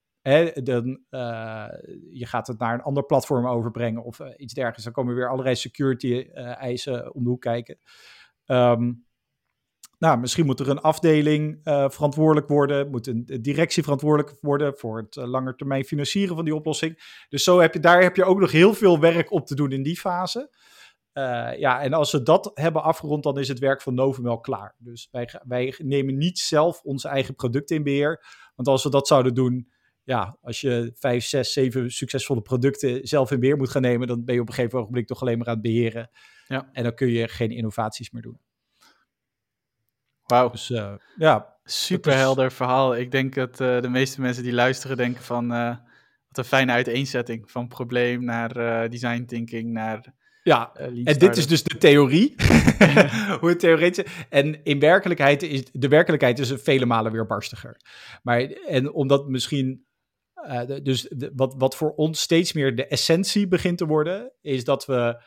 dan, 0.63 1.03
je 2.09 2.25
gaat 2.25 2.47
het 2.47 2.59
naar 2.59 2.73
een 2.73 2.81
ander 2.81 3.05
platform 3.05 3.47
overbrengen 3.47 4.03
of 4.03 4.19
iets 4.37 4.53
dergelijks. 4.53 4.83
Dan 4.83 4.93
komen 4.93 5.15
weer 5.15 5.29
allerlei 5.29 5.55
security 5.55 6.29
eisen 6.33 7.13
om 7.13 7.23
de 7.23 7.29
hoek 7.29 7.41
kijken. 7.41 7.77
Um, 8.45 9.05
nou, 9.97 10.19
misschien 10.19 10.45
moet 10.45 10.59
er 10.59 10.69
een 10.69 10.81
afdeling 10.81 11.59
verantwoordelijk 11.63 12.47
worden, 12.47 12.89
moet 12.89 13.07
een 13.07 13.25
directie 13.41 13.83
verantwoordelijk 13.83 14.37
worden 14.41 14.77
voor 14.77 14.97
het 14.97 15.15
uh, 15.15 15.25
langetermijn 15.25 15.83
financieren 15.83 16.35
van 16.35 16.45
die 16.45 16.55
oplossing. 16.55 17.23
Dus 17.29 17.43
zo 17.43 17.59
heb 17.59 17.73
je, 17.73 17.79
daar 17.79 18.01
heb 18.01 18.15
je 18.15 18.23
ook 18.23 18.39
nog 18.39 18.51
heel 18.51 18.73
veel 18.73 18.99
werk 18.99 19.31
op 19.31 19.45
te 19.47 19.55
doen 19.55 19.71
in 19.71 19.83
die 19.83 19.99
fase. 19.99 20.55
Ja, 21.57 21.81
en 21.81 21.93
als 21.93 22.11
we 22.11 22.23
dat 22.23 22.51
hebben 22.53 22.83
afgerond, 22.83 23.23
dan 23.23 23.39
is 23.39 23.47
het 23.47 23.59
werk 23.59 23.81
van 23.81 23.93
Novumel 23.93 24.39
klaar. 24.39 24.75
Dus 24.77 25.07
wij, 25.11 25.29
wij 25.43 25.75
nemen 25.77 26.17
niet 26.17 26.39
zelf 26.39 26.81
onze 26.81 27.07
eigen 27.07 27.35
producten 27.35 27.75
in 27.75 27.83
beheer. 27.83 28.25
Want 28.55 28.67
als 28.67 28.83
we 28.83 28.89
dat 28.89 29.07
zouden 29.07 29.33
doen, 29.33 29.71
ja, 30.03 30.37
als 30.41 30.61
je 30.61 30.91
vijf, 30.95 31.25
zes, 31.25 31.53
zeven 31.53 31.91
succesvolle 31.91 32.41
producten 32.41 33.07
zelf 33.07 33.31
in 33.31 33.39
beheer 33.39 33.57
moet 33.57 33.69
gaan 33.69 33.81
nemen, 33.81 34.07
dan 34.07 34.25
ben 34.25 34.35
je 34.35 34.41
op 34.41 34.47
een 34.47 34.53
gegeven 34.53 34.79
ogenblik 34.79 35.07
toch 35.07 35.21
alleen 35.21 35.37
maar 35.37 35.47
aan 35.47 35.53
het 35.53 35.61
beheren. 35.61 36.09
Ja. 36.47 36.69
En 36.71 36.83
dan 36.83 36.93
kun 36.93 37.07
je 37.07 37.27
geen 37.27 37.51
innovaties 37.51 38.11
meer 38.11 38.21
doen. 38.21 38.39
Wauw. 40.25 40.49
Dus 40.49 40.69
uh, 40.69 40.93
ja. 41.15 41.59
Super 41.63 42.15
helder 42.15 42.51
verhaal. 42.51 42.95
Ik 42.95 43.11
denk 43.11 43.35
dat 43.35 43.59
uh, 43.59 43.81
de 43.81 43.89
meeste 43.89 44.21
mensen 44.21 44.43
die 44.43 44.53
luisteren 44.53 44.97
denken 44.97 45.23
van... 45.23 45.51
Uh, 45.53 45.75
wat 46.27 46.37
een 46.37 46.43
fijne 46.43 46.71
uiteenzetting. 46.71 47.51
Van 47.51 47.67
probleem 47.67 48.23
naar 48.23 48.89
design 48.89 49.25
thinking 49.25 49.71
naar... 49.71 50.13
Ja, 50.43 50.73
en 50.73 51.17
dit 51.17 51.37
is 51.37 51.47
dus 51.47 51.63
de 51.63 51.77
theorie. 51.77 52.35
Hoe 53.39 53.49
het 53.49 53.59
theoretisch 53.59 54.05
En 54.29 54.63
in 54.63 54.79
werkelijkheid 54.79 55.43
is 55.43 55.63
de 55.71 55.87
werkelijkheid 55.87 56.39
is 56.39 56.53
vele 56.55 56.85
malen 56.85 57.11
weer 57.11 57.25
barstiger. 57.25 57.77
Maar 58.23 58.41
en 58.41 58.93
omdat 58.93 59.27
misschien 59.27 59.85
dus 60.83 61.01
de, 61.01 61.31
wat, 61.35 61.55
wat 61.57 61.75
voor 61.75 61.93
ons 61.93 62.21
steeds 62.21 62.53
meer 62.53 62.75
de 62.75 62.87
essentie 62.87 63.47
begint 63.47 63.77
te 63.77 63.85
worden, 63.85 64.31
is 64.41 64.63
dat 64.63 64.85
we 64.85 65.23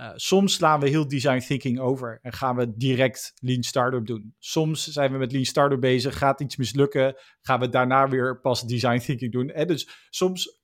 uh, 0.00 0.10
soms 0.14 0.54
slaan 0.54 0.80
we 0.80 0.88
heel 0.88 1.08
design 1.08 1.38
thinking 1.38 1.78
over 1.78 2.18
en 2.22 2.32
gaan 2.32 2.56
we 2.56 2.76
direct 2.76 3.32
lean 3.34 3.62
startup 3.62 4.06
doen. 4.06 4.34
Soms 4.38 4.86
zijn 4.86 5.12
we 5.12 5.18
met 5.18 5.32
lean 5.32 5.44
startup 5.44 5.80
bezig, 5.80 6.18
gaat 6.18 6.40
iets 6.40 6.56
mislukken, 6.56 7.14
gaan 7.40 7.60
we 7.60 7.68
daarna 7.68 8.08
weer 8.08 8.40
pas 8.40 8.62
design 8.62 8.98
thinking 8.98 9.32
doen. 9.32 9.50
En 9.50 9.66
dus 9.66 10.06
soms 10.10 10.60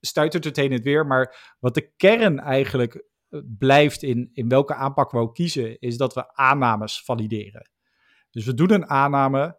stuitert 0.00 0.44
het 0.44 0.56
heen 0.56 0.72
en 0.72 0.82
weer, 0.82 1.06
maar 1.06 1.56
wat 1.58 1.74
de 1.74 1.92
kern 1.96 2.38
eigenlijk 2.38 2.94
eh, 3.28 3.40
blijft 3.58 4.02
in, 4.02 4.30
in 4.32 4.48
welke 4.48 4.74
aanpak 4.74 5.10
we 5.10 5.18
ook 5.18 5.34
kiezen, 5.34 5.78
is 5.78 5.96
dat 5.96 6.14
we 6.14 6.34
aannames 6.34 7.04
valideren. 7.04 7.70
Dus 8.30 8.44
we 8.44 8.54
doen 8.54 8.72
een 8.72 8.88
aanname 8.88 9.58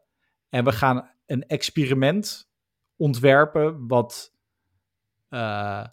en 0.49 0.63
we 0.63 0.71
gaan 0.71 1.09
een 1.25 1.47
experiment 1.47 2.50
ontwerpen 3.01 3.87
wat 3.87 4.33
uh, 5.29 5.85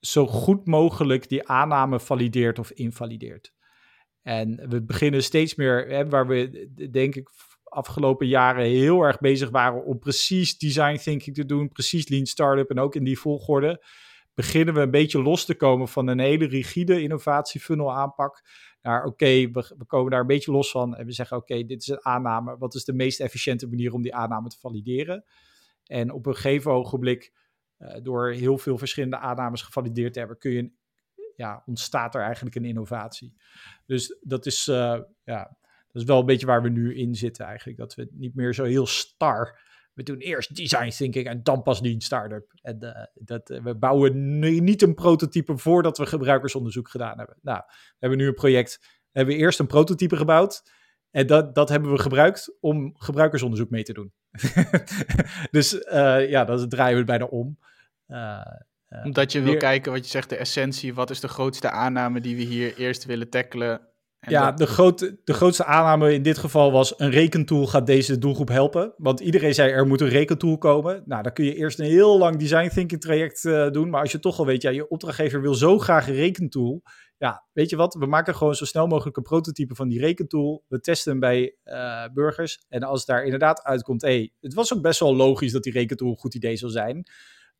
zo 0.00 0.26
goed 0.26 0.66
mogelijk 0.66 1.28
die 1.28 1.48
aanname 1.48 2.00
valideert 2.00 2.58
of 2.58 2.70
invalideert. 2.70 3.54
En 4.22 4.68
we 4.68 4.82
beginnen 4.82 5.22
steeds 5.22 5.54
meer, 5.54 5.88
hè, 5.88 6.08
waar 6.08 6.26
we 6.26 6.70
denk 6.90 7.14
ik 7.14 7.30
afgelopen 7.64 8.26
jaren 8.26 8.64
heel 8.64 9.02
erg 9.02 9.18
bezig 9.18 9.50
waren 9.50 9.84
om 9.84 9.98
precies 9.98 10.58
design 10.58 10.96
thinking 10.96 11.36
te 11.36 11.46
doen, 11.46 11.68
precies 11.68 12.08
lean 12.08 12.26
startup 12.26 12.70
en 12.70 12.78
ook 12.78 12.94
in 12.94 13.04
die 13.04 13.18
volgorde, 13.18 13.84
beginnen 14.34 14.74
we 14.74 14.80
een 14.80 14.90
beetje 14.90 15.22
los 15.22 15.44
te 15.44 15.54
komen 15.54 15.88
van 15.88 16.06
een 16.06 16.18
hele 16.18 16.46
rigide 16.46 17.02
innovatiefunnel 17.02 17.92
aanpak. 17.92 18.42
Naar 18.82 19.04
oké, 19.04 19.50
we, 19.50 19.84
komen 19.86 20.10
daar 20.10 20.20
een 20.20 20.26
beetje 20.26 20.52
los 20.52 20.70
van 20.70 20.96
en 20.96 21.06
we 21.06 21.12
zeggen 21.12 21.36
oké, 21.36 21.64
dit 21.64 21.82
is 21.82 21.88
een 21.88 22.04
aanname. 22.04 22.56
Wat 22.58 22.74
is 22.74 22.84
de 22.84 22.92
meest 22.92 23.20
efficiënte 23.20 23.66
manier 23.68 23.92
om 23.92 24.02
die 24.02 24.14
aanname 24.14 24.48
te 24.48 24.58
valideren? 24.58 25.24
En 25.90 26.10
op 26.10 26.26
een 26.26 26.34
gegeven 26.34 26.70
ogenblik 26.70 27.32
uh, 27.78 27.94
door 28.02 28.30
heel 28.30 28.58
veel 28.58 28.78
verschillende 28.78 29.18
aannames 29.18 29.62
gevalideerd 29.62 30.12
te 30.12 30.18
hebben, 30.18 30.38
kun 30.38 30.50
je, 30.50 30.70
ja, 31.36 31.62
ontstaat 31.66 32.14
er 32.14 32.22
eigenlijk 32.22 32.54
een 32.54 32.64
innovatie. 32.64 33.34
Dus 33.86 34.18
dat 34.20 34.46
is, 34.46 34.68
uh, 34.68 35.00
ja, 35.24 35.56
dat 35.86 36.02
is 36.02 36.04
wel 36.04 36.20
een 36.20 36.26
beetje 36.26 36.46
waar 36.46 36.62
we 36.62 36.68
nu 36.68 36.96
in 36.96 37.14
zitten 37.14 37.46
eigenlijk. 37.46 37.78
Dat 37.78 37.94
we 37.94 38.08
niet 38.10 38.34
meer 38.34 38.54
zo 38.54 38.64
heel 38.64 38.86
star. 38.86 39.60
We 39.92 40.02
doen 40.02 40.18
eerst 40.18 40.56
design 40.56 40.88
thinking 40.88 41.26
en 41.26 41.42
dan 41.42 41.62
pas 41.62 41.82
die 41.82 42.02
start-up. 42.02 42.52
En 42.62 42.84
uh, 42.84 43.04
dat, 43.14 43.48
we 43.48 43.74
bouwen 43.74 44.38
niet 44.64 44.82
een 44.82 44.94
prototype 44.94 45.58
voordat 45.58 45.98
we 45.98 46.06
gebruikersonderzoek 46.06 46.88
gedaan 46.88 47.18
hebben. 47.18 47.36
Nou, 47.42 47.62
we 47.66 47.96
hebben 47.98 48.18
nu 48.18 48.26
een 48.26 48.34
project. 48.34 48.78
We 48.80 49.18
hebben 49.18 49.36
eerst 49.36 49.58
een 49.58 49.66
prototype 49.66 50.16
gebouwd. 50.16 50.62
En 51.10 51.26
dat, 51.26 51.54
dat 51.54 51.68
hebben 51.68 51.90
we 51.90 51.98
gebruikt 51.98 52.56
om 52.60 52.96
gebruikersonderzoek 52.96 53.70
mee 53.70 53.82
te 53.82 53.92
doen. 53.92 54.12
dus 55.50 55.74
uh, 55.74 56.28
ja, 56.28 56.44
dat 56.44 56.70
draaien 56.70 56.98
we 56.98 57.04
bijna 57.04 57.24
om. 57.24 57.58
Uh, 58.08 58.40
Omdat 59.04 59.32
je 59.32 59.42
wil 59.42 59.56
kijken 59.56 59.92
wat 59.92 60.04
je 60.04 60.10
zegt, 60.10 60.28
de 60.28 60.36
essentie. 60.36 60.94
Wat 60.94 61.10
is 61.10 61.20
de 61.20 61.28
grootste 61.28 61.70
aanname 61.70 62.20
die 62.20 62.36
we 62.36 62.42
hier 62.42 62.76
eerst 62.76 63.04
willen 63.04 63.30
tackelen? 63.30 63.88
ja, 64.28 64.52
de, 64.52 64.66
grote, 64.66 65.18
de 65.24 65.32
grootste 65.32 65.64
aanname 65.64 66.12
in 66.12 66.22
dit 66.22 66.38
geval 66.38 66.72
was: 66.72 66.94
een 66.96 67.10
rekentool 67.10 67.66
gaat 67.66 67.86
deze 67.86 68.18
doelgroep 68.18 68.48
helpen. 68.48 68.92
Want 68.96 69.20
iedereen 69.20 69.54
zei 69.54 69.70
er 69.70 69.86
moet 69.86 70.00
een 70.00 70.08
rekentool 70.08 70.58
komen. 70.58 71.02
Nou, 71.06 71.22
dan 71.22 71.32
kun 71.32 71.44
je 71.44 71.54
eerst 71.54 71.78
een 71.78 71.86
heel 71.86 72.18
lang 72.18 72.36
design 72.36 72.68
thinking 72.68 73.00
traject 73.00 73.44
uh, 73.44 73.70
doen. 73.70 73.90
Maar 73.90 74.00
als 74.00 74.12
je 74.12 74.18
toch 74.18 74.38
al 74.38 74.46
weet, 74.46 74.62
ja, 74.62 74.70
je 74.70 74.88
opdrachtgever 74.88 75.40
wil 75.40 75.54
zo 75.54 75.78
graag 75.78 76.08
een 76.08 76.14
rekentool. 76.14 76.82
Ja, 77.20 77.46
weet 77.52 77.70
je 77.70 77.76
wat? 77.76 77.94
We 77.94 78.06
maken 78.06 78.34
gewoon 78.34 78.54
zo 78.54 78.64
snel 78.64 78.86
mogelijk 78.86 79.16
een 79.16 79.22
prototype 79.22 79.74
van 79.74 79.88
die 79.88 80.00
rekentool. 80.00 80.64
We 80.68 80.80
testen 80.80 81.10
hem 81.10 81.20
bij 81.20 81.56
uh, 81.64 82.04
burgers. 82.14 82.64
En 82.68 82.82
als 82.82 83.04
daar 83.04 83.24
inderdaad 83.24 83.62
uitkomt, 83.62 84.02
hé, 84.02 84.30
het 84.40 84.54
was 84.54 84.74
ook 84.74 84.82
best 84.82 85.00
wel 85.00 85.16
logisch 85.16 85.52
dat 85.52 85.62
die 85.62 85.72
rekentool 85.72 86.10
een 86.10 86.16
goed 86.16 86.34
idee 86.34 86.56
zou 86.56 86.72
zijn. 86.72 87.10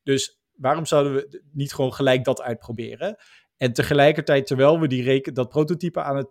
Dus 0.03 0.41
waarom 0.55 0.85
zouden 0.85 1.13
we 1.13 1.43
niet 1.51 1.73
gewoon 1.73 1.93
gelijk 1.93 2.23
dat 2.23 2.41
uitproberen? 2.41 3.15
En 3.57 3.73
tegelijkertijd, 3.73 4.47
terwijl 4.47 4.79
we 4.79 4.87
die 4.87 5.03
reken, 5.03 5.33
dat 5.33 5.49
prototype 5.49 6.01
aan 6.01 6.17
het 6.17 6.29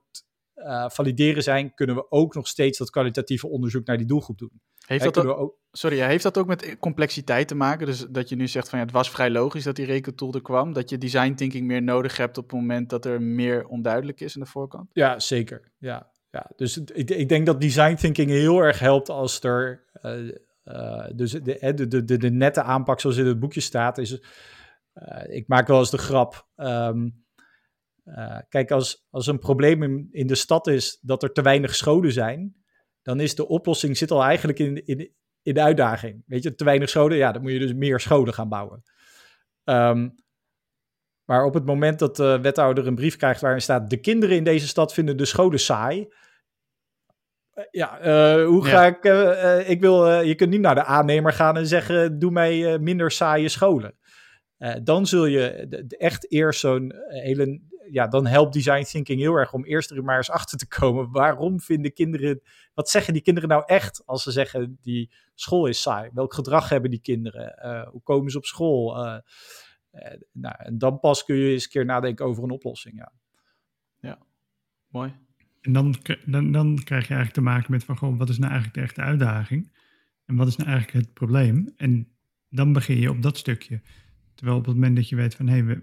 uh, 0.55 0.89
valideren 0.89 1.43
zijn, 1.43 1.75
kunnen 1.75 1.97
we 1.97 2.11
ook 2.11 2.35
nog 2.35 2.49
steeds 2.49 2.79
dat 2.79 2.91
kwalitatieve 2.91 3.49
onderzoek 3.49 3.87
naar 3.87 3.97
die 3.97 4.07
doelgroep 4.07 4.39
doen. 4.39 4.61
Heeft 4.91 5.15
dat 5.15 5.27
ook, 5.27 5.57
sorry, 5.73 6.01
heeft 6.01 6.23
dat 6.23 6.39
ook 6.39 6.47
met 6.47 6.77
complexiteit 6.79 7.49
te 7.49 7.55
maken? 7.55 7.87
Dus 7.87 8.07
dat 8.11 8.29
je 8.29 8.37
nu 8.37 8.49
zegt 8.49 8.69
van 8.69 8.79
ja, 8.79 8.85
het 8.85 8.95
was 8.95 9.11
vrij 9.11 9.31
logisch 9.31 9.65
dat 9.65 9.77
die 9.77 9.87
rekentool 9.87 10.33
er 10.35 10.43
kwam, 10.43 10.73
dat 10.73 10.91
je 10.91 10.99
design 10.99 11.35
thinking 11.35 11.67
meer 11.67 11.83
nodig 11.83 12.17
hebt 12.17 12.39
op 12.39 12.51
het 12.51 12.61
moment 12.61 12.91
dat 12.91 13.05
er 13.05 13.23
meer 13.23 13.67
onduidelijk 13.67 14.21
is 14.21 14.35
aan 14.35 14.43
de 14.43 14.49
voorkant? 14.49 14.91
Ja, 14.93 15.19
zeker. 15.19 15.73
Ja, 15.79 16.11
ja. 16.31 16.51
dus 16.57 16.77
ik, 16.77 17.11
ik 17.11 17.29
denk 17.29 17.47
dat 17.47 17.61
design 17.61 17.95
thinking 17.95 18.31
heel 18.31 18.59
erg 18.59 18.79
helpt 18.79 19.09
als 19.09 19.43
er 19.43 19.85
uh, 20.03 20.33
uh, 20.65 21.07
dus 21.15 21.33
de, 21.33 21.73
de, 21.75 21.89
de, 21.89 22.05
de, 22.05 22.17
de 22.17 22.31
nette 22.31 22.63
aanpak 22.63 23.01
zoals 23.01 23.17
in 23.17 23.27
het 23.27 23.41
boekje 23.41 23.61
staat, 23.61 23.99
is. 23.99 24.23
Uh, 24.95 25.37
ik 25.37 25.49
maak 25.49 25.67
wel 25.67 25.79
eens 25.79 25.91
de 25.91 25.99
grap. 25.99 26.49
Um, 26.57 27.25
uh, 28.05 28.39
kijk, 28.49 28.71
als, 28.71 29.07
als 29.11 29.27
een 29.27 29.39
probleem 29.39 29.83
in, 29.83 30.09
in, 30.11 30.27
de 30.27 30.35
stad 30.35 30.67
is 30.67 30.99
dat 31.01 31.23
er 31.23 31.33
te 31.33 31.43
weinig 31.43 31.75
scholen 31.75 32.13
zijn, 32.13 32.60
dan 33.03 33.21
is 33.21 33.35
de 33.35 33.49
oplossing 33.49 33.97
zit 33.97 34.11
al 34.11 34.23
eigenlijk 34.23 34.59
in, 34.59 34.87
in, 34.87 35.13
in 35.43 35.55
de 35.55 35.63
uitdaging. 35.63 36.23
Weet 36.27 36.43
je, 36.43 36.55
te 36.55 36.65
weinig 36.65 36.89
scholen, 36.89 37.17
ja, 37.17 37.33
dan 37.33 37.43
moet 37.43 37.53
je 37.53 37.59
dus 37.59 37.75
meer 37.75 38.01
scholen 38.01 38.35
gaan 38.35 38.49
bouwen. 38.49 38.83
Um, 39.65 40.15
maar 41.25 41.45
op 41.45 41.55
het 41.55 41.67
moment 41.67 41.99
dat 41.99 42.17
de 42.17 42.39
wethouder 42.43 42.87
een 42.87 42.95
brief 42.95 43.17
krijgt 43.17 43.41
waarin 43.41 43.63
staat: 43.63 43.91
de 43.91 44.01
kinderen 44.01 44.37
in 44.37 44.45
deze 44.45 44.69
stad 44.69 44.93
vinden 44.95 45.17
de 45.17 45.25
scholen 45.25 45.61
saai, 45.61 46.09
ja, 47.71 48.01
uh, 48.01 48.47
hoe 48.47 48.65
ga 48.65 48.87
ik. 48.87 49.05
Uh, 49.05 49.69
ik 49.69 49.81
wil, 49.81 50.21
je 50.21 50.35
kunt 50.35 50.51
niet 50.51 50.61
naar 50.61 50.75
de 50.75 50.85
aannemer 50.85 51.33
gaan 51.33 51.57
en 51.57 51.67
zeggen: 51.67 52.19
doe 52.19 52.31
mij 52.31 52.79
minder 52.79 53.11
saaie 53.11 53.49
scholen. 53.49 53.99
dan 54.83 55.07
zul 55.07 55.27
je 55.27 55.49
echt 55.89 56.33
eerst 56.33 56.61
zo'n 56.61 56.93
hele. 57.09 57.61
Ja, 57.93 58.07
dan 58.07 58.27
helpt 58.27 58.53
design 58.53 58.83
thinking 58.83 59.21
heel 59.21 59.35
erg 59.35 59.53
om 59.53 59.65
eerst 59.65 59.91
er 59.91 60.05
maar 60.05 60.17
eens 60.17 60.31
achter 60.31 60.59
te 60.59 60.69
komen. 60.69 61.11
Waarom 61.11 61.61
vinden 61.61 61.93
kinderen. 61.93 62.41
Wat 62.75 62.91
zeggen 62.91 63.13
die 63.13 63.23
kinderen 63.23 63.49
nou 63.49 63.63
echt 63.67 64.03
als 64.07 64.23
ze 64.23 64.31
zeggen: 64.31 64.79
die 64.81 65.11
school 65.35 65.67
is 65.67 65.83
saai? 65.83 66.11
Welk 66.13 66.35
gedrag 66.35 66.69
hebben 66.69 66.91
die 66.91 67.01
kinderen? 67.01 67.89
hoe 67.91 68.03
komen 68.03 68.31
ze 68.31 68.39
op 68.39 68.45
school? 68.45 68.95
nou, 70.33 70.55
en 70.59 70.79
dan 70.79 71.01
pas 71.01 71.25
kun 71.25 71.37
je 71.37 71.53
eens 71.53 71.65
een 71.65 71.71
keer 71.71 71.85
nadenken 71.85 72.25
over 72.25 72.45
een 72.45 72.51
oplossing. 72.51 72.97
Ja, 72.97 73.13
ja 74.01 74.19
mooi. 74.89 75.15
En 75.61 75.73
dan, 75.73 75.95
dan, 76.25 76.53
dan 76.53 76.75
krijg 76.85 77.09
je 77.09 77.15
eigenlijk 77.15 77.33
te 77.33 77.41
maken 77.41 77.71
met 77.71 77.85
van 77.85 77.99
gewoon, 77.99 78.17
wat 78.17 78.29
is 78.29 78.39
nou 78.39 78.53
eigenlijk 78.53 78.81
de 78.81 78.85
echte 78.85 79.01
uitdaging? 79.01 79.73
En 80.25 80.37
wat 80.37 80.47
is 80.47 80.57
nou 80.57 80.71
eigenlijk 80.71 81.05
het 81.05 81.15
probleem? 81.15 81.73
En 81.77 82.09
dan 82.49 82.73
begin 82.73 82.97
je 82.97 83.11
op 83.11 83.23
dat 83.23 83.37
stukje. 83.37 83.81
Terwijl 84.35 84.59
op 84.59 84.67
het 84.67 84.75
moment 84.75 84.97
dat 84.97 85.09
je 85.09 85.17
weet 85.17 85.35
van 85.35 85.47
hé, 85.47 85.53
hey, 85.53 85.65
we, 85.65 85.81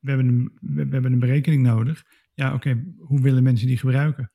we, 0.00 0.10
hebben 0.10 0.28
een, 0.28 0.58
we, 0.60 0.80
hebben 0.80 1.12
een 1.12 1.18
berekening 1.18 1.62
nodig. 1.62 2.04
Ja, 2.34 2.54
oké, 2.54 2.84
hoe 2.98 3.20
willen 3.20 3.42
mensen 3.42 3.66
die 3.66 3.78
gebruiken? 3.78 4.32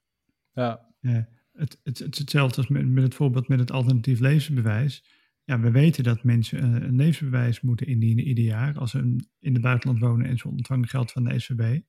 Ja. 0.51 0.93
Uh, 1.01 1.17
het, 1.51 1.79
het, 1.83 1.99
het, 1.99 2.13
is 2.13 2.17
hetzelfde 2.17 2.57
als 2.57 2.67
met, 2.67 2.87
met 2.87 3.03
het 3.03 3.15
voorbeeld 3.15 3.47
met 3.47 3.59
het 3.59 3.71
alternatief 3.71 4.19
levensbewijs. 4.19 5.05
Ja, 5.43 5.59
we 5.59 5.71
weten 5.71 6.03
dat 6.03 6.23
mensen 6.23 6.63
een, 6.63 6.83
een 6.83 6.95
levensbewijs 6.95 7.61
moeten 7.61 7.87
indienen 7.87 8.27
ieder 8.27 8.43
jaar 8.43 8.77
als 8.77 8.91
ze 8.91 8.99
in 9.39 9.53
het 9.53 9.61
buitenland 9.61 9.99
wonen 9.99 10.27
en 10.27 10.37
ze 10.37 10.47
ontvangen 10.47 10.87
geld 10.87 11.11
van 11.11 11.23
de 11.23 11.39
SVB. 11.39 11.81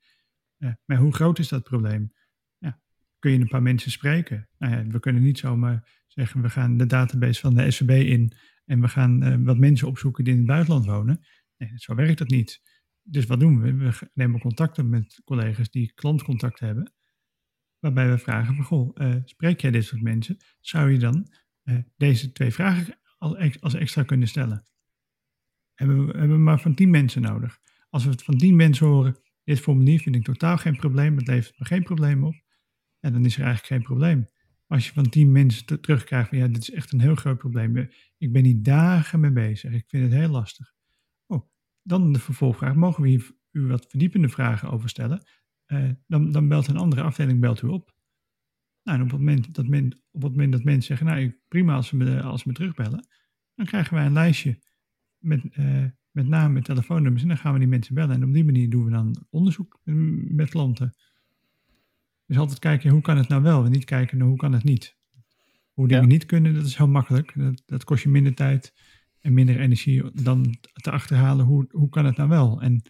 Uh, 0.59 0.71
maar 0.85 0.97
hoe 0.97 1.15
groot 1.15 1.39
is 1.39 1.49
dat 1.49 1.63
probleem? 1.63 2.13
kun 3.19 3.35
je 3.35 3.41
een 3.41 3.49
paar 3.49 3.63
mensen 3.63 3.91
spreken. 3.91 4.49
Nou 4.59 4.75
ja, 4.75 4.87
we 4.87 5.01
kunnen 5.01 5.23
niet 5.23 5.39
zomaar 5.39 6.05
zeggen 6.07 6.43
we 6.43 6.51
gaan 6.51 6.77
de 6.77 6.87
database 6.87 7.41
van 7.41 7.55
de 7.55 7.71
SVB 7.71 7.91
in 7.91 8.33
en 8.65 8.81
we 8.81 8.89
gaan 8.89 9.25
uh, 9.25 9.37
wat 9.45 9.59
mensen 9.59 9.89
opzoeken 9.89 10.25
die 10.25 10.33
in 10.33 10.39
het 10.39 10.49
buitenland 10.49 10.87
wonen. 10.87 11.21
Nee, 11.57 11.71
zo 11.75 11.95
werkt 11.95 12.19
dat 12.19 12.29
niet. 12.29 12.61
Dus 13.09 13.27
wat 13.27 13.41
doen 13.41 13.61
we? 13.61 13.75
We 13.75 14.11
nemen 14.15 14.41
contacten 14.41 14.89
met 14.89 15.21
collega's 15.25 15.71
die 15.71 15.93
klantcontact 15.93 16.61
hebben, 16.61 16.93
waarbij 17.79 18.11
we 18.11 18.19
vragen 18.19 18.55
van, 18.55 18.65
goh, 18.65 18.91
uh, 18.95 19.15
spreek 19.25 19.61
jij 19.61 19.71
dit 19.71 19.85
soort 19.85 20.03
mensen? 20.03 20.37
Zou 20.61 20.91
je 20.91 20.99
dan 20.99 21.33
uh, 21.65 21.79
deze 21.97 22.33
twee 22.33 22.53
vragen 22.53 22.99
als, 23.61 23.75
extra 23.75 24.03
kunnen 24.03 24.29
stellen? 24.29 24.67
Hebben 25.75 26.07
we, 26.07 26.19
hebben 26.19 26.43
maar 26.43 26.61
van 26.61 26.75
tien 26.75 26.91
mensen 26.91 27.23
nodig. 27.23 27.59
Als 27.91 28.05
we 28.05 28.11
het 28.11 28.23
van 28.23 28.37
tien 28.37 28.57
mensen 28.57 28.87
horen, 28.87 29.19
dit 29.45 29.61
formulier 29.61 30.01
vind 30.01 30.15
ik 30.15 30.25
totaal 30.25 30.57
geen 30.57 30.77
probleem, 30.77 31.17
het 31.17 31.27
levert 31.27 31.59
me 31.59 31.65
geen 31.65 31.83
probleem 31.83 32.25
op, 32.25 32.35
en 33.01 33.13
dan 33.13 33.25
is 33.25 33.37
er 33.37 33.45
eigenlijk 33.45 33.73
geen 33.73 33.83
probleem. 33.83 34.27
Als 34.67 34.87
je 34.87 34.93
van 34.93 35.09
tien 35.09 35.33
mensen 35.33 35.81
terugkrijgt 35.81 36.29
van 36.29 36.39
ja, 36.39 36.47
dit 36.47 36.63
is 36.63 36.71
echt 36.71 36.93
een 36.93 37.01
heel 37.01 37.15
groot 37.15 37.39
probleem. 37.39 37.89
Ik 38.19 38.33
ben 38.33 38.45
hier 38.45 38.63
dagen 38.63 39.21
mee 39.21 39.33
bezig. 39.33 39.73
Ik 39.73 39.85
vind 39.89 40.03
het 40.03 40.13
heel 40.13 40.29
lastig. 40.29 40.76
Dan 41.87 42.13
de 42.13 42.19
vervolgvraag. 42.19 42.75
Mogen 42.75 43.03
we 43.03 43.09
hier 43.09 43.31
u 43.51 43.67
wat 43.67 43.87
verdiepende 43.89 44.29
vragen 44.29 44.71
over 44.71 44.89
stellen? 44.89 45.27
Uh, 45.67 45.91
dan, 46.07 46.33
dan 46.33 46.49
belt 46.49 46.67
een 46.67 46.77
andere 46.77 47.03
afdeling 47.03 47.41
belt 47.41 47.63
u 47.63 47.67
op. 47.67 47.95
Nou, 48.83 48.99
en 48.99 49.05
op 49.05 49.11
het 49.11 49.19
moment 49.19 49.55
dat, 49.55 49.67
men, 49.67 49.85
op 50.11 50.23
het 50.23 50.31
moment 50.31 50.53
dat 50.53 50.65
mensen 50.65 50.97
zeggen, 50.97 51.07
nou 51.07 51.41
prima 51.49 51.75
als 51.75 51.89
ze 51.89 51.97
me, 51.97 52.23
als 52.23 52.43
ze 52.43 52.49
me 52.49 52.55
terugbellen, 52.55 53.09
dan 53.55 53.67
krijgen 53.67 53.95
wij 53.95 54.07
een 54.07 54.13
lijstje 54.13 54.59
met, 55.19 55.45
uh, 55.59 55.85
met 56.11 56.29
namen, 56.29 56.63
telefoonnummers 56.63 57.23
en 57.23 57.29
dan 57.29 57.39
gaan 57.39 57.53
we 57.53 57.59
die 57.59 57.69
mensen 57.69 57.95
bellen. 57.95 58.15
En 58.15 58.25
op 58.25 58.33
die 58.33 58.45
manier 58.45 58.71
doen 58.71 58.85
we 58.85 58.91
dan 58.91 59.27
onderzoek 59.31 59.81
met 59.85 60.51
klanten. 60.51 60.95
Dus 62.27 62.39
altijd 62.39 62.59
kijken, 62.59 62.91
hoe 62.91 63.01
kan 63.01 63.17
het 63.17 63.29
nou 63.29 63.43
wel? 63.43 63.65
En 63.65 63.71
niet 63.71 63.85
kijken, 63.85 64.21
hoe 64.21 64.37
kan 64.37 64.53
het 64.53 64.65
niet? 64.65 64.97
Hoe 65.73 65.89
dingen 65.89 66.09
niet 66.09 66.27
kunnen, 66.27 66.55
dat 66.55 66.65
is 66.65 66.77
heel 66.77 66.89
makkelijk. 66.89 67.33
Dat, 67.37 67.63
dat, 67.67 67.85
kost 67.85 68.03
je 68.03 68.09
minder 68.09 68.35
tijd 68.35 68.75
en 69.27 69.35
minder 69.35 69.61
energie 69.61 70.23
dan 70.23 70.57
te 70.73 70.91
achterhalen, 70.91 71.47
hoe, 71.47 71.67
hoe 71.71 71.89
kan 71.89 72.05
het 72.05 72.17
nou 72.17 72.29
wel? 72.29 72.61
En 72.61 72.83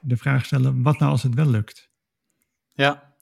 de 0.00 0.16
vraag 0.16 0.44
stellen, 0.44 0.82
wat 0.82 0.98
nou 0.98 1.10
als 1.10 1.22
het 1.22 1.34
wel 1.34 1.50
lukt? 1.50 1.90
Ja, 2.72 3.14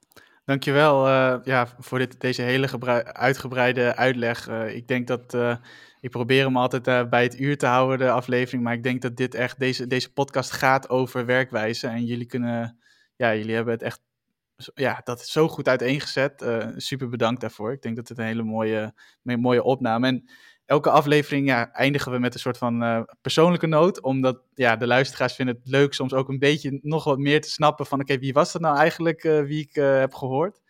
dankjewel 0.44 1.06
uh, 1.06 1.36
ja, 1.44 1.68
voor 1.78 1.98
dit, 1.98 2.20
deze 2.20 2.42
hele 2.42 3.04
uitgebreide 3.04 3.96
uitleg. 3.96 4.48
Uh, 4.48 4.74
ik 4.74 4.88
denk 4.88 5.06
dat, 5.06 5.34
uh, 5.34 5.56
ik 6.00 6.10
probeer 6.10 6.44
hem 6.44 6.56
altijd 6.56 7.10
bij 7.10 7.22
het 7.22 7.40
uur 7.40 7.58
te 7.58 7.66
houden, 7.66 7.98
de 7.98 8.10
aflevering, 8.10 8.62
maar 8.62 8.74
ik 8.74 8.82
denk 8.82 9.02
dat 9.02 9.16
dit 9.16 9.34
echt, 9.34 9.58
deze, 9.58 9.86
deze 9.86 10.12
podcast 10.12 10.50
gaat 10.50 10.88
over 10.88 11.26
werkwijze. 11.26 11.86
En 11.86 12.04
jullie 12.04 12.26
kunnen, 12.26 12.78
ja, 13.16 13.34
jullie 13.34 13.54
hebben 13.54 13.74
het 13.74 13.82
echt 13.82 14.00
ja, 14.74 15.00
dat 15.04 15.20
is 15.20 15.32
zo 15.32 15.48
goed 15.48 15.68
uiteengezet. 15.68 16.44
Super 16.76 17.08
bedankt 17.08 17.40
daarvoor. 17.40 17.72
Ik 17.72 17.82
denk 17.82 17.96
dat 17.96 18.08
het 18.08 18.18
een 18.18 18.24
hele 18.24 18.42
mooie, 18.42 18.94
mooie 19.22 19.62
opname. 19.62 20.06
En 20.06 20.30
elke 20.70 20.90
aflevering 20.90 21.46
ja, 21.46 21.72
eindigen 21.72 22.12
we 22.12 22.18
met 22.18 22.34
een 22.34 22.40
soort 22.40 22.58
van 22.58 22.82
uh, 22.82 23.00
persoonlijke 23.20 23.66
noot. 23.66 24.00
Omdat 24.00 24.42
ja, 24.54 24.76
de 24.76 24.86
luisteraars 24.86 25.34
vinden 25.34 25.54
het 25.54 25.68
leuk 25.68 25.94
soms 25.94 26.14
ook 26.14 26.28
een 26.28 26.38
beetje 26.38 26.78
nog 26.82 27.04
wat 27.04 27.18
meer 27.18 27.40
te 27.40 27.50
snappen 27.50 27.86
van... 27.86 28.00
oké, 28.00 28.18
wie 28.18 28.32
was 28.32 28.52
dat 28.52 28.62
nou 28.62 28.76
eigenlijk 28.76 29.24
uh, 29.24 29.42
wie 29.42 29.60
ik 29.60 29.74
heb 29.74 30.14
gehoord? 30.14 30.60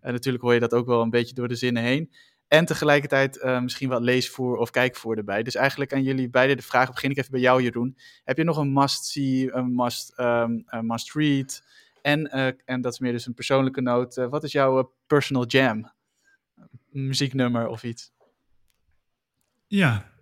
En 0.00 0.12
natuurlijk 0.12 0.44
hoor 0.44 0.54
je 0.54 0.60
dat 0.60 0.74
ook 0.74 0.86
wel 0.86 1.02
een 1.02 1.10
beetje 1.10 1.34
door 1.34 1.48
de 1.48 1.54
zinnen 1.54 1.82
heen. 1.82 2.12
En 2.48 2.64
tegelijkertijd 2.64 3.44
misschien 3.62 3.88
wat 3.88 4.02
leesvoer 4.02 4.56
of 4.56 4.70
kijkvoer 4.70 5.16
erbij. 5.16 5.42
Dus 5.42 5.54
eigenlijk 5.54 5.92
aan 5.92 6.02
jullie 6.02 6.30
beiden 6.30 6.56
de 6.56 6.62
vraag, 6.62 6.90
begin 6.90 7.10
ik 7.10 7.18
even 7.18 7.30
bij 7.30 7.40
jou 7.40 7.62
Jeroen. 7.62 7.96
Heb 8.24 8.36
je 8.36 8.44
nog 8.44 8.56
een 8.56 8.72
must-see, 8.72 9.52
een 9.52 9.74
must, 9.74 10.18
um, 10.18 10.64
must-read... 10.80 11.62
En, 12.02 12.30
en 12.64 12.80
dat 12.80 12.92
is 12.92 12.98
meer 12.98 13.12
dus 13.12 13.26
een 13.26 13.34
persoonlijke 13.34 13.80
noot. 13.80 14.14
Wat 14.14 14.44
is 14.44 14.52
jouw 14.52 14.92
personal 15.06 15.46
jam? 15.46 15.92
Muzieknummer 16.90 17.68
of 17.68 17.82
iets? 17.82 18.12
Ja, 19.74 20.12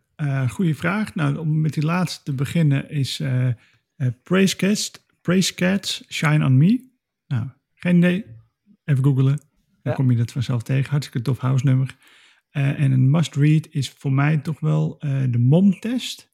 goede 0.48 0.74
vraag. 0.74 1.14
Nou, 1.14 1.36
om 1.36 1.60
met 1.60 1.74
die 1.74 1.84
laatste 1.84 2.22
te 2.24 2.34
beginnen 2.34 2.90
is 2.90 3.22
Praise, 4.22 4.56
Cats, 4.56 4.92
Praise 5.20 5.54
Cats, 5.54 6.04
Shine 6.08 6.44
On 6.44 6.56
Me. 6.56 6.88
Nou, 7.26 7.48
geen 7.74 7.96
idee. 7.96 8.24
Even 8.84 9.04
googlen. 9.04 9.36
Dan 9.36 9.38
ja. 9.82 9.92
kom 9.92 10.10
je 10.10 10.16
dat 10.16 10.32
vanzelf 10.32 10.62
tegen. 10.62 10.90
Hartstikke 10.90 11.22
tof 11.22 11.38
house 11.38 11.64
nummer. 11.64 11.96
en 12.50 12.92
een 12.92 13.10
must-read 13.10 13.68
is 13.70 13.90
voor 13.90 14.12
mij 14.12 14.38
toch 14.38 14.60
wel 14.60 14.98
de 15.30 15.38
MOM-test. 15.38 16.32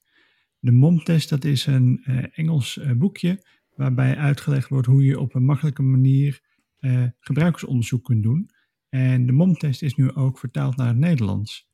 De 0.58 0.72
MOM-test, 0.72 1.28
dat 1.28 1.44
is 1.44 1.66
een 1.66 2.04
Engels 2.32 2.80
boekje 2.96 3.44
waarbij 3.76 4.16
uitgelegd 4.16 4.68
wordt 4.68 4.86
hoe 4.86 5.04
je 5.04 5.20
op 5.20 5.34
een 5.34 5.44
makkelijke 5.44 5.82
manier 5.82 6.40
uh, 6.80 7.04
gebruikersonderzoek 7.18 8.04
kunt 8.04 8.22
doen. 8.22 8.50
En 8.88 9.26
de 9.26 9.32
MOM-test 9.32 9.82
is 9.82 9.94
nu 9.94 10.12
ook 10.12 10.38
vertaald 10.38 10.76
naar 10.76 10.86
het 10.86 10.96
Nederlands. 10.96 11.68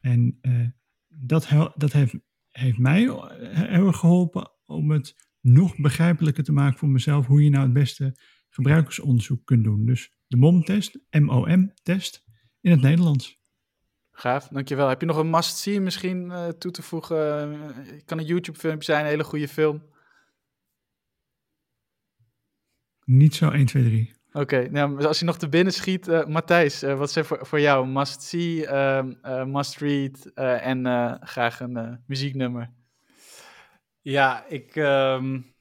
En 0.00 0.38
uh, 0.42 0.66
dat, 1.14 1.48
dat 1.74 1.92
heeft, 1.92 2.14
heeft 2.50 2.78
mij 2.78 3.00
heel 3.00 3.86
erg 3.86 3.96
geholpen 3.96 4.50
om 4.66 4.90
het 4.90 5.28
nog 5.40 5.76
begrijpelijker 5.76 6.44
te 6.44 6.52
maken 6.52 6.78
voor 6.78 6.88
mezelf 6.88 7.26
hoe 7.26 7.44
je 7.44 7.50
nou 7.50 7.64
het 7.64 7.72
beste 7.72 8.16
gebruikersonderzoek 8.48 9.46
kunt 9.46 9.64
doen. 9.64 9.86
Dus 9.86 10.12
de 10.26 10.36
MOM-test, 10.36 10.98
M-O-M-test, 11.10 12.24
in 12.60 12.70
het 12.70 12.80
Nederlands. 12.80 13.40
Gaaf, 14.10 14.48
dankjewel. 14.48 14.88
Heb 14.88 15.00
je 15.00 15.06
nog 15.06 15.16
een 15.16 15.30
must-see 15.30 15.80
misschien 15.80 16.24
uh, 16.24 16.48
toe 16.48 16.70
te 16.70 16.82
voegen? 16.82 17.52
Uh, 17.52 18.00
kan 18.04 18.18
een 18.18 18.24
YouTube-filmpje 18.24 18.84
zijn, 18.84 19.04
een 19.04 19.10
hele 19.10 19.24
goede 19.24 19.48
film. 19.48 19.82
Niet 23.04 23.34
zo 23.34 23.50
1, 23.50 23.66
2, 23.66 23.84
3. 23.84 24.19
Oké, 24.32 24.68
nou, 24.70 25.06
als 25.06 25.18
je 25.18 25.24
nog 25.24 25.36
te 25.36 25.48
binnen 25.48 25.72
schiet, 25.72 26.08
uh, 26.08 26.26
Matthijs, 26.26 26.82
uh, 26.82 26.98
wat 26.98 27.14
er 27.14 27.24
voor, 27.24 27.46
voor 27.46 27.60
jou? 27.60 27.86
Must 27.86 28.22
see, 28.22 28.62
uh, 28.62 29.04
must 29.44 29.76
read 29.76 30.26
en 30.34 30.86
graag 31.22 31.60
een 31.60 32.04
muzieknummer. 32.06 32.70
Ja, 34.00 34.44
ik, 34.46 34.76
um, 34.76 35.54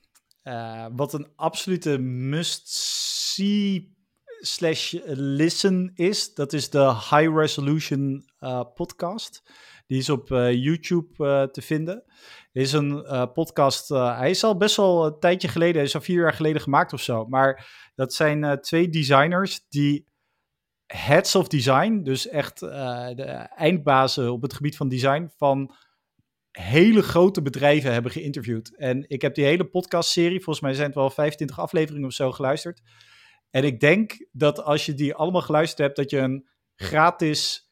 wat 0.96 1.14
een 1.14 1.28
absolute 1.36 1.98
must 1.98 2.70
see 2.70 3.98
slash 4.40 4.96
listen 5.14 5.92
is, 5.96 6.34
dat 6.34 6.54
is 6.54 6.70
de 6.70 6.94
High 6.94 7.36
Resolution 7.36 8.26
podcast. 8.74 9.44
Die 9.90 9.98
is 9.98 10.10
op 10.10 10.28
YouTube 10.52 11.50
te 11.52 11.62
vinden 11.62 12.04
is 12.52 12.74
een 12.74 12.92
uh, 12.92 13.26
podcast. 13.34 13.90
Hij 13.90 14.30
is 14.30 14.44
al 14.44 14.58
best 14.58 14.76
wel 14.76 15.06
een 15.06 15.20
tijdje 15.20 15.48
geleden, 15.48 15.76
hij 15.76 15.84
is 15.84 15.96
al 15.96 16.02
vier 16.02 16.22
jaar 16.22 16.34
geleden 16.34 16.62
gemaakt 16.62 16.94
of 16.94 17.02
zo. 17.02 17.26
Maar 17.26 17.68
dat 17.96 18.14
zijn 18.14 18.62
twee 18.62 18.90
designers 18.90 19.66
die 19.70 20.08
heads 20.86 21.36
of 21.36 21.48
design, 21.48 22.02
dus 22.04 22.28
echt 22.28 22.60
de 22.60 23.48
eindbazen 23.56 24.32
op 24.32 24.42
het 24.42 24.54
gebied 24.54 24.78
van 24.78 24.90
design, 24.90 25.32
van 25.38 25.76
hele 26.52 27.02
grote 27.02 27.42
bedrijven 27.42 27.94
hebben 27.94 28.12
geïnterviewd. 28.12 28.76
En 28.78 29.06
ik 29.08 29.22
heb 29.22 29.36
die 29.36 29.46
hele 29.46 29.70
podcastserie, 29.70 30.44
volgens 30.44 30.60
mij 30.60 30.74
zijn 30.74 30.88
het 30.88 30.96
wel 30.96 31.10
25 31.10 31.60
afleveringen 31.60 32.08
of 32.08 32.14
zo 32.14 32.32
geluisterd. 32.32 32.82
En 33.50 33.64
ik 33.64 33.80
denk 33.80 34.28
dat 34.32 34.64
als 34.64 34.86
je 34.86 34.94
die 34.94 35.14
allemaal 35.14 35.42
geluisterd 35.42 35.80
hebt, 35.80 35.96
dat 35.96 36.10
je 36.10 36.18
een 36.18 36.48
gratis 36.76 37.69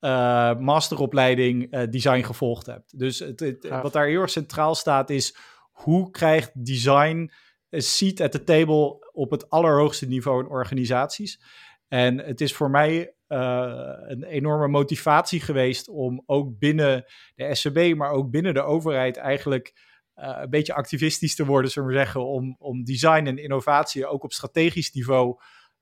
uh, 0.00 0.58
masteropleiding 0.58 1.74
uh, 1.74 1.82
design 1.90 2.22
gevolgd 2.22 2.66
hebt. 2.66 2.98
Dus 2.98 3.18
het, 3.18 3.40
het, 3.40 3.68
wat 3.68 3.92
daar 3.92 4.06
heel 4.06 4.20
erg 4.20 4.30
centraal 4.30 4.74
staat 4.74 5.10
is 5.10 5.36
hoe 5.72 6.10
krijgt 6.10 6.64
design 6.66 7.30
een 7.70 7.82
seat 7.82 8.20
at 8.20 8.32
the 8.32 8.44
table 8.44 9.10
op 9.12 9.30
het 9.30 9.50
allerhoogste 9.50 10.06
niveau 10.06 10.42
in 10.42 10.50
organisaties. 10.50 11.42
En 11.88 12.18
het 12.18 12.40
is 12.40 12.54
voor 12.54 12.70
mij 12.70 13.14
uh, 13.28 13.92
een 14.06 14.22
enorme 14.22 14.68
motivatie 14.68 15.40
geweest 15.40 15.88
om 15.88 16.22
ook 16.26 16.58
binnen 16.58 17.04
de 17.34 17.54
SCB, 17.54 17.94
maar 17.96 18.10
ook 18.10 18.30
binnen 18.30 18.54
de 18.54 18.62
overheid 18.62 19.16
eigenlijk 19.16 19.88
een 20.14 20.50
beetje 20.50 20.74
activistisch 20.74 21.34
te 21.34 21.44
worden, 21.44 21.70
zullen 21.70 21.88
we 21.88 21.94
zeggen, 21.94 22.26
om, 22.26 22.56
om 22.58 22.84
design 22.84 23.26
en 23.26 23.38
innovatie 23.38 24.06
ook 24.06 24.24
op 24.24 24.32
strategisch 24.32 24.92
niveau 24.92 25.40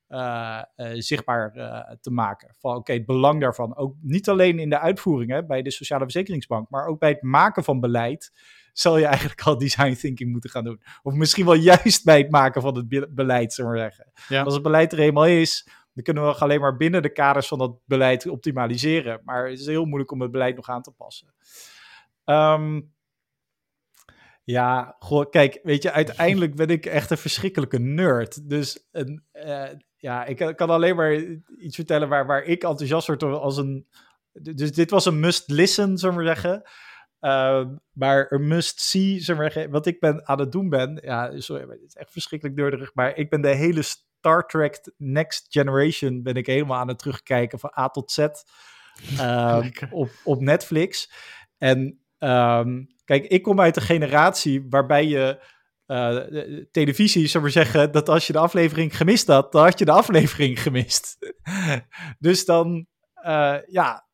uh, 0.08 0.62
uh, 0.76 0.90
zichtbaar 0.94 1.56
uh, 1.56 1.90
te 2.00 2.10
maken. 2.10 2.54
Van 2.58 2.70
oké, 2.70 2.78
okay, 2.78 2.96
het 2.96 3.06
belang 3.06 3.40
daarvan. 3.40 3.76
Ook 3.76 3.94
niet 4.00 4.28
alleen 4.28 4.58
in 4.58 4.70
de 4.70 4.78
uitvoering 4.78 5.46
bij 5.46 5.62
de 5.62 5.70
Sociale 5.70 6.02
Verzekeringsbank, 6.02 6.70
maar 6.70 6.86
ook 6.86 6.98
bij 6.98 7.08
het 7.08 7.22
maken 7.22 7.64
van 7.64 7.80
beleid. 7.80 8.32
Zal 8.72 8.98
je 8.98 9.06
eigenlijk 9.06 9.42
al 9.42 9.58
design 9.58 9.94
thinking 9.94 10.30
moeten 10.30 10.50
gaan 10.50 10.64
doen. 10.64 10.82
Of 11.02 11.14
misschien 11.14 11.44
wel 11.44 11.54
juist 11.54 12.04
bij 12.04 12.18
het 12.18 12.30
maken 12.30 12.62
van 12.62 12.76
het 12.76 13.14
beleid, 13.14 13.52
zullen 13.52 13.70
we 13.70 13.78
zeggen. 13.78 14.12
Ja. 14.28 14.42
Als 14.42 14.54
het 14.54 14.62
beleid 14.62 14.92
er 14.92 14.98
eenmaal 14.98 15.26
is, 15.26 15.68
dan 15.92 16.04
kunnen 16.04 16.26
we 16.26 16.34
alleen 16.34 16.60
maar 16.60 16.76
binnen 16.76 17.02
de 17.02 17.12
kaders 17.12 17.48
van 17.48 17.58
dat 17.58 17.78
beleid 17.84 18.26
optimaliseren. 18.26 19.20
Maar 19.24 19.48
het 19.48 19.58
is 19.58 19.66
heel 19.66 19.84
moeilijk 19.84 20.10
om 20.10 20.20
het 20.20 20.30
beleid 20.30 20.56
nog 20.56 20.68
aan 20.68 20.82
te 20.82 20.92
passen. 20.92 21.34
Um, 22.24 22.92
ja, 24.44 24.96
goh, 24.98 25.30
kijk, 25.30 25.60
weet 25.62 25.82
je, 25.82 25.92
uiteindelijk 25.92 26.54
ben 26.54 26.68
ik 26.68 26.86
echt 26.86 27.10
een 27.10 27.18
verschrikkelijke 27.18 27.78
nerd. 27.78 28.48
Dus 28.48 28.88
een, 28.92 29.24
uh, 29.32 29.68
ja, 30.00 30.24
ik 30.24 30.52
kan 30.56 30.70
alleen 30.70 30.96
maar 30.96 31.14
iets 31.58 31.76
vertellen 31.76 32.08
waar, 32.08 32.26
waar 32.26 32.42
ik 32.42 32.62
enthousiast 32.62 33.06
word 33.06 33.22
als 33.22 33.56
een. 33.56 33.86
Dus 34.32 34.72
dit 34.72 34.90
was 34.90 35.04
een 35.04 35.20
must 35.20 35.50
listen, 35.50 35.98
zullen 35.98 36.16
we 36.16 36.24
zeggen. 36.24 36.62
Uh, 37.20 37.66
maar 37.92 38.26
een 38.28 38.46
must 38.46 38.80
see, 38.80 39.20
zullen 39.20 39.44
we 39.44 39.50
zeggen. 39.50 39.70
Wat 39.72 39.86
ik 39.86 40.00
ben 40.00 40.28
aan 40.28 40.40
het 40.40 40.52
doen 40.52 40.68
ben. 40.68 40.98
Ja, 41.02 41.40
sorry, 41.40 41.68
het 41.68 41.82
is 41.86 41.94
echt 41.94 42.12
verschrikkelijk 42.12 42.58
neurderig. 42.58 42.94
Maar 42.94 43.16
ik 43.16 43.30
ben 43.30 43.40
de 43.40 43.54
hele 43.54 43.82
Star 43.82 44.46
Trek 44.46 44.92
Next 44.96 45.46
Generation. 45.48 46.22
Ben 46.22 46.34
ik 46.34 46.46
helemaal 46.46 46.78
aan 46.78 46.88
het 46.88 46.98
terugkijken 46.98 47.58
van 47.58 47.72
A 47.78 47.88
tot 47.88 48.10
Z. 48.10 48.18
ehm, 49.18 49.70
op, 49.90 50.10
op 50.24 50.40
Netflix. 50.40 51.12
En 51.58 52.00
ehm, 52.18 52.84
kijk, 53.04 53.26
ik 53.26 53.42
kom 53.42 53.60
uit 53.60 53.76
een 53.76 53.82
generatie 53.82 54.66
waarbij 54.68 55.06
je 55.06 55.40
uh, 55.88 56.60
televisie, 56.70 57.26
zou 57.26 57.42
maar 57.42 57.52
zeggen, 57.52 57.92
dat 57.92 58.08
als 58.08 58.26
je 58.26 58.32
de 58.32 58.38
aflevering 58.38 58.96
gemist 58.96 59.26
had, 59.26 59.52
dan 59.52 59.64
had 59.64 59.78
je 59.78 59.84
de 59.84 59.90
aflevering 59.90 60.62
gemist. 60.62 61.18
dus 62.18 62.44
dan, 62.44 62.86
uh, 63.26 63.56
ja, 63.66 64.06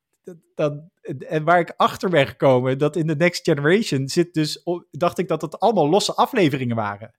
dan, 0.54 0.90
en 1.28 1.44
waar 1.44 1.58
ik 1.58 1.74
achter 1.76 2.10
ben 2.10 2.26
gekomen, 2.26 2.78
dat 2.78 2.96
in 2.96 3.06
de 3.06 3.16
Next 3.16 3.44
Generation 3.44 4.08
zit 4.08 4.34
dus, 4.34 4.62
dacht 4.90 5.18
ik 5.18 5.28
dat 5.28 5.42
het 5.42 5.58
allemaal 5.58 5.88
losse 5.88 6.14
afleveringen 6.14 6.76
waren. 6.76 7.14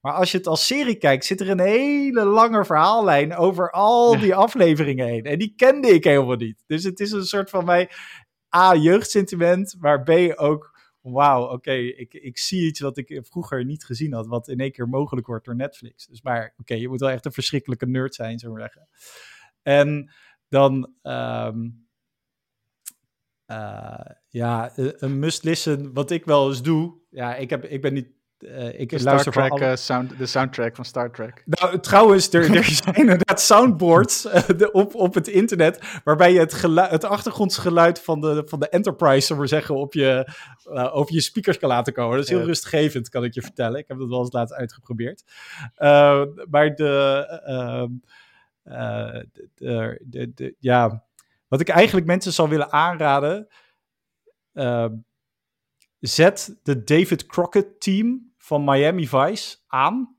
Maar 0.00 0.12
als 0.12 0.30
je 0.30 0.38
het 0.38 0.46
als 0.46 0.66
serie 0.66 0.98
kijkt, 0.98 1.24
zit 1.24 1.40
er 1.40 1.50
een 1.50 1.60
hele 1.60 2.24
lange 2.24 2.64
verhaallijn 2.64 3.36
over 3.36 3.70
al 3.70 4.18
die 4.18 4.34
afleveringen 4.34 5.06
heen. 5.06 5.24
En 5.24 5.38
die 5.38 5.52
kende 5.56 5.88
ik 5.88 6.04
helemaal 6.04 6.36
niet. 6.36 6.64
Dus 6.66 6.84
het 6.84 7.00
is 7.00 7.12
een 7.12 7.24
soort 7.26 7.50
van 7.50 7.64
mij 7.64 7.90
A, 8.56 8.74
jeugdsentiment, 8.74 9.76
maar 9.78 10.02
B, 10.02 10.10
ook 10.36 10.77
wauw, 11.12 11.52
oké, 11.52 11.72
ik, 11.72 12.14
ik 12.14 12.38
zie 12.38 12.66
iets 12.66 12.80
wat 12.80 12.96
ik 12.96 13.20
vroeger 13.22 13.64
niet 13.64 13.84
gezien 13.84 14.12
had, 14.12 14.26
wat 14.26 14.48
in 14.48 14.58
één 14.58 14.72
keer 14.72 14.88
mogelijk 14.88 15.26
wordt 15.26 15.44
door 15.44 15.56
Netflix. 15.56 16.06
Dus 16.06 16.22
maar, 16.22 16.54
oké, 16.58 16.74
je 16.74 16.88
moet 16.88 17.00
wel 17.00 17.10
echt 17.10 17.24
een 17.24 17.32
verschrikkelijke 17.32 17.86
nerd 17.86 18.14
zijn, 18.14 18.38
zo 18.38 18.56
zeggen. 18.56 18.88
En 19.62 20.10
dan, 20.48 20.94
um, 21.02 21.86
uh, 23.46 24.10
ja, 24.28 24.72
een 24.74 25.18
must-listen, 25.18 25.92
wat 25.92 26.10
ik 26.10 26.24
wel 26.24 26.48
eens 26.48 26.62
doe. 26.62 26.94
Ja, 27.10 27.36
ik, 27.36 27.50
heb, 27.50 27.64
ik 27.64 27.82
ben 27.82 27.94
niet 27.94 28.08
uh, 28.42 28.80
ik 28.80 28.88
de 28.88 29.02
luister 29.02 29.32
Trek, 29.32 29.50
alle... 29.50 29.60
uh, 29.60 29.76
sound, 29.76 30.18
de 30.18 30.26
soundtrack 30.26 30.76
van 30.76 30.84
Star 30.84 31.10
Trek. 31.10 31.42
Nou, 31.44 31.80
trouwens, 31.80 32.32
er, 32.32 32.56
er 32.56 32.64
zijn 32.84 32.94
inderdaad 32.94 33.40
soundboards 33.40 34.24
uh, 34.24 34.48
de, 34.56 34.72
op, 34.72 34.94
op 34.94 35.14
het 35.14 35.28
internet. 35.28 36.00
waarbij 36.04 36.32
je 36.32 36.38
het, 36.38 36.54
geluid, 36.54 36.90
het 36.90 37.04
achtergrondsgeluid 37.04 38.00
van 38.00 38.20
de, 38.20 38.42
van 38.46 38.60
de 38.60 38.68
Enterprise, 38.68 39.26
zullen 39.26 39.42
we 39.42 39.48
zeggen, 39.48 39.74
op 39.74 39.94
je, 39.94 40.28
over 40.92 41.14
je 41.14 41.20
speakers 41.20 41.58
kan 41.58 41.68
laten 41.68 41.92
komen. 41.92 42.16
Dat 42.16 42.24
is 42.24 42.30
heel 42.30 42.44
rustgevend, 42.44 43.08
kan 43.08 43.24
ik 43.24 43.34
je 43.34 43.42
vertellen. 43.42 43.80
Ik 43.80 43.88
heb 43.88 43.98
dat 43.98 44.08
wel 44.08 44.20
eens 44.20 44.32
laatst 44.32 44.54
uitgeprobeerd. 44.54 45.22
maar 46.50 46.74
de, 46.74 47.26
ehm, 47.44 47.90
de, 49.54 50.00
de, 50.04 50.32
de, 50.34 50.54
ja, 50.58 51.04
wat 51.48 51.60
ik 51.60 51.68
eigenlijk 51.68 52.06
mensen 52.06 52.32
zou 52.32 52.48
willen 52.48 52.72
aanraden. 52.72 53.48
zet 56.00 56.56
de 56.62 56.84
David 56.84 57.26
Crockett 57.26 57.80
team 57.80 58.27
van 58.48 58.64
Miami 58.64 59.08
Vice 59.08 59.56
aan. 59.66 60.16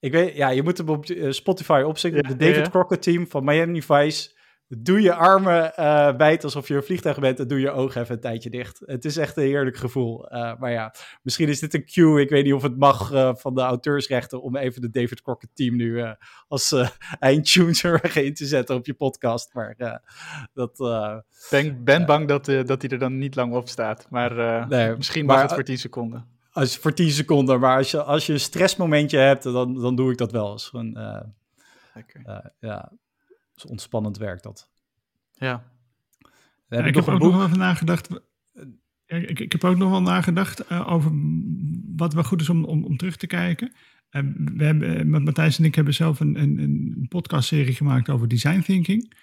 Ik 0.00 0.12
weet, 0.12 0.36
ja, 0.36 0.48
je 0.48 0.62
moet 0.62 0.78
hem 0.78 0.88
op 0.88 1.04
eh, 1.04 1.30
Spotify 1.30 1.82
opzetten. 1.86 2.22
de 2.22 2.36
David 2.36 2.70
Crockett 2.70 3.02
team 3.02 3.26
van 3.26 3.44
Miami 3.44 3.82
Vice. 3.82 4.40
Doe 4.68 5.00
je 5.00 5.14
armen 5.14 5.72
uh, 5.78 6.16
wijd 6.16 6.44
alsof 6.44 6.68
je 6.68 6.74
een 6.74 6.82
vliegtuig 6.82 7.18
bent 7.18 7.38
en 7.38 7.48
doe 7.48 7.60
je 7.60 7.70
ogen 7.70 8.00
even 8.00 8.14
een 8.14 8.20
tijdje 8.20 8.50
dicht. 8.50 8.82
Het 8.84 9.04
is 9.04 9.16
echt 9.16 9.36
een 9.36 9.42
heerlijk 9.42 9.76
gevoel. 9.76 10.34
Uh, 10.34 10.52
maar 10.58 10.70
ja, 10.70 10.94
misschien 11.22 11.48
is 11.48 11.60
dit 11.60 11.74
een 11.74 11.84
cue. 11.84 12.20
Ik 12.20 12.30
weet 12.30 12.44
niet 12.44 12.52
of 12.52 12.62
het 12.62 12.78
mag 12.78 13.12
uh, 13.12 13.34
van 13.34 13.54
de 13.54 13.60
auteursrechten 13.60 14.42
om 14.42 14.56
even 14.56 14.80
de 14.80 14.90
David 14.90 15.22
Crockett 15.22 15.56
team 15.56 15.76
nu 15.76 16.04
als 16.48 16.74
eindtune 17.18 18.00
in 18.26 18.34
te 18.34 18.46
zetten 18.46 18.76
op 18.76 18.86
je 18.86 18.94
podcast. 18.94 19.54
Maar 19.54 20.00
dat... 20.52 20.76
ben, 21.50 21.84
ben 21.84 22.06
bang 22.06 22.28
dat, 22.28 22.44
dat 22.44 22.82
hij 22.82 22.90
er 22.90 22.98
dan 22.98 23.18
niet 23.18 23.34
lang 23.34 23.54
op 23.54 23.68
staat. 23.68 24.06
Maar 24.10 24.66
nee, 24.68 24.96
misschien 24.96 25.26
mag 25.26 25.42
het 25.42 25.52
voor 25.52 25.64
10 25.64 25.78
seconden 25.78 26.31
als, 26.52 26.76
voor 26.76 26.94
10 26.94 27.10
seconden. 27.10 27.60
Maar 27.60 27.76
als 27.76 27.90
je, 27.90 28.02
als 28.02 28.26
je 28.26 28.32
een 28.32 28.40
stressmomentje 28.40 29.18
hebt, 29.18 29.42
dan, 29.42 29.74
dan 29.74 29.96
doe 29.96 30.10
ik 30.10 30.18
dat 30.18 30.32
wel 30.32 30.52
eens. 30.52 30.68
Gewoon, 30.68 30.98
uh, 30.98 31.20
uh, 32.26 32.38
ja, 32.60 32.92
is 33.54 33.66
ontspannend 33.66 34.16
werk 34.16 34.42
dat. 34.42 34.70
Ja. 35.32 35.64
heb 36.68 36.86
ik, 36.86 36.94
heb 36.94 37.08
ook 37.08 37.20
nog 37.20 37.36
wel 37.36 37.48
nagedacht. 37.48 38.08
Ik, 39.06 39.40
ik, 39.40 39.52
heb 39.52 39.64
ook 39.64 39.76
nog 39.76 39.90
wel 39.90 40.02
nagedacht 40.02 40.70
uh, 40.70 40.92
over 40.92 41.10
wat 41.96 42.14
wel 42.14 42.24
goed 42.24 42.40
is 42.40 42.48
om, 42.48 42.64
om, 42.64 42.84
om 42.84 42.96
terug 42.96 43.16
te 43.16 43.26
kijken. 43.26 43.72
we 44.10 44.64
hebben, 44.64 45.10
met 45.10 45.24
Matthijs 45.24 45.58
en 45.58 45.64
ik 45.64 45.74
hebben 45.74 45.94
zelf 45.94 46.20
een, 46.20 46.40
een, 46.40 46.58
een 46.58 47.06
podcastserie 47.08 47.74
gemaakt 47.74 48.08
over 48.08 48.28
design 48.28 48.60
thinking. 48.60 49.14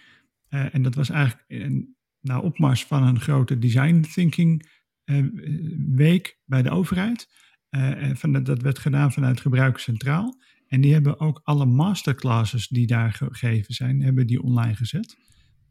en 0.50 0.82
dat 0.82 0.96
was 0.96 1.10
eigenlijk 1.10 1.46
een 1.48 1.96
nou, 2.22 2.44
opmars 2.44 2.86
van 2.86 3.04
een 3.04 3.20
grote 3.20 3.60
design 3.60 4.02
thinking 4.02 4.64
eh, 4.64 4.70
week 5.95 6.40
bij 6.45 6.61
de 6.61 6.69
overheid. 6.69 7.27
Uh, 7.69 8.15
van, 8.15 8.44
dat 8.44 8.61
werd 8.61 8.80
gedaan 8.80 9.11
vanuit 9.11 9.41
Gebruiker 9.41 9.81
Centraal. 9.81 10.41
En 10.68 10.81
die 10.81 10.94
hebben 10.94 11.19
ook 11.19 11.41
alle 11.44 11.65
masterclasses 11.65 12.68
die 12.68 12.88
daar 12.88 13.14
gegeven 13.14 13.73
zijn, 13.73 14.02
hebben 14.02 14.27
die 14.27 14.41
online 14.41 14.76
gezet. 14.76 15.18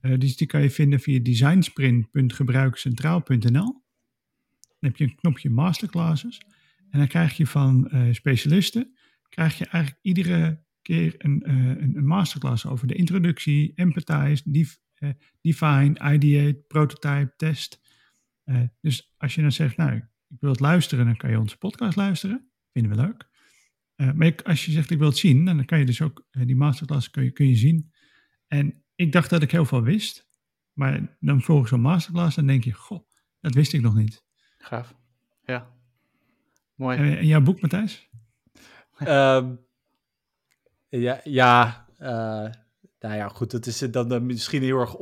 Uh, 0.01 0.19
dus 0.19 0.36
die 0.36 0.47
kan 0.47 0.62
je 0.62 0.70
vinden 0.70 1.01
via 1.01 1.20
designsprint.gebruikercentraal.nl. 1.20 3.51
Dan 3.51 4.90
heb 4.90 4.97
je 4.97 5.05
een 5.05 5.15
knopje 5.15 5.51
masterclasses. 5.51 6.40
En 6.90 6.98
dan 6.98 7.09
krijg 7.09 7.36
je 7.36 7.47
van 7.47 7.90
specialisten, 8.12 8.97
krijg 9.28 9.59
je 9.59 9.66
eigenlijk 9.66 10.05
iedere 10.05 10.65
keer 10.82 11.15
een, 11.19 11.51
een, 11.51 11.97
een, 11.97 12.06
masterclass 12.06 12.66
over 12.66 12.86
de 12.86 12.94
introductie, 12.94 13.73
empathize, 13.74 14.74
define, 15.40 16.12
ideate, 16.15 16.65
prototype, 16.69 17.32
test. 17.36 17.81
Uh, 18.49 18.62
dus 18.81 19.15
als 19.16 19.35
je 19.35 19.41
dan 19.43 19.53
zegt, 19.53 19.77
nou, 19.77 19.97
ik 20.29 20.41
wil 20.41 20.51
het 20.51 20.61
luisteren, 20.61 21.05
dan 21.05 21.16
kan 21.16 21.31
je 21.31 21.39
onze 21.39 21.59
podcast 21.59 21.97
luisteren. 21.97 22.51
Vinden 22.73 22.97
we 22.97 23.03
leuk. 23.03 23.29
Uh, 23.97 24.12
maar 24.12 24.43
als 24.43 24.65
je 24.65 24.73
zegt, 24.73 24.91
ik 24.91 24.99
wil 24.99 25.09
het 25.09 25.16
zien, 25.16 25.45
dan 25.45 25.65
kan 25.65 25.79
je 25.79 25.85
dus 25.85 26.03
ook 26.03 26.27
uh, 26.31 26.47
die 26.47 26.57
masterclass 26.57 27.11
kun 27.11 27.25
je, 27.25 27.31
kun 27.31 27.49
je 27.49 27.55
zien. 27.55 27.93
En 28.47 28.85
ik 28.95 29.12
dacht 29.12 29.31
dat 29.31 29.43
ik 29.43 29.51
heel 29.51 29.65
veel 29.65 29.83
wist. 29.83 30.29
Maar 30.73 31.16
dan 31.20 31.43
volgens 31.43 31.70
zo'n 31.70 31.81
masterclass, 31.81 32.37
dan 32.37 32.47
denk 32.47 32.65
je, 32.65 32.73
goh, 32.73 33.09
dat 33.41 33.55
wist 33.55 33.73
ik 33.73 33.81
nog 33.81 33.95
niet. 33.95 34.25
Gaaf. 34.59 34.95
Ja. 35.45 35.77
Mooi. 36.75 36.99
En, 36.99 37.19
en 37.19 37.27
jouw 37.27 37.41
boek, 37.41 37.61
Matthijs? 37.61 38.09
Um, 39.01 39.66
ja, 40.89 41.20
ja 41.25 41.87
nou 43.01 43.15
ja, 43.15 43.29
goed, 43.29 43.53
het 43.53 43.66
is 43.66 43.79
dan 43.79 44.27
misschien 44.27 44.62
heel 44.62 44.79
erg 44.79 44.95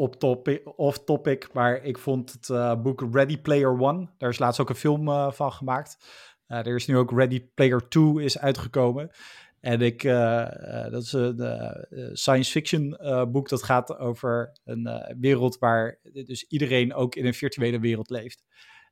off-topic, 0.76 1.52
maar 1.52 1.84
ik 1.84 1.98
vond 1.98 2.32
het 2.32 2.48
uh, 2.48 2.80
boek 2.82 3.08
Ready 3.12 3.38
Player 3.38 3.80
One, 3.80 4.08
daar 4.18 4.30
is 4.30 4.38
laatst 4.38 4.60
ook 4.60 4.68
een 4.68 4.74
film 4.74 5.08
uh, 5.08 5.30
van 5.30 5.52
gemaakt. 5.52 5.98
Er 6.46 6.74
is 6.74 6.86
nu 6.86 6.96
ook 6.96 7.10
Ready 7.10 7.48
Player 7.54 7.88
Two 7.88 8.18
is 8.18 8.38
uitgekomen. 8.38 9.10
En 9.60 9.80
ik, 9.80 10.02
dat 10.90 11.02
is 11.02 11.12
een 11.12 12.10
science 12.12 12.50
fiction 12.50 12.98
boek 13.32 13.48
dat 13.48 13.62
gaat 13.62 13.98
over 13.98 14.52
een 14.64 15.14
wereld 15.18 15.58
waar 15.58 15.98
dus 16.12 16.44
iedereen 16.48 16.94
ook 16.94 17.14
in 17.14 17.26
een 17.26 17.34
virtuele 17.34 17.80
wereld 17.80 18.10
leeft. 18.10 18.44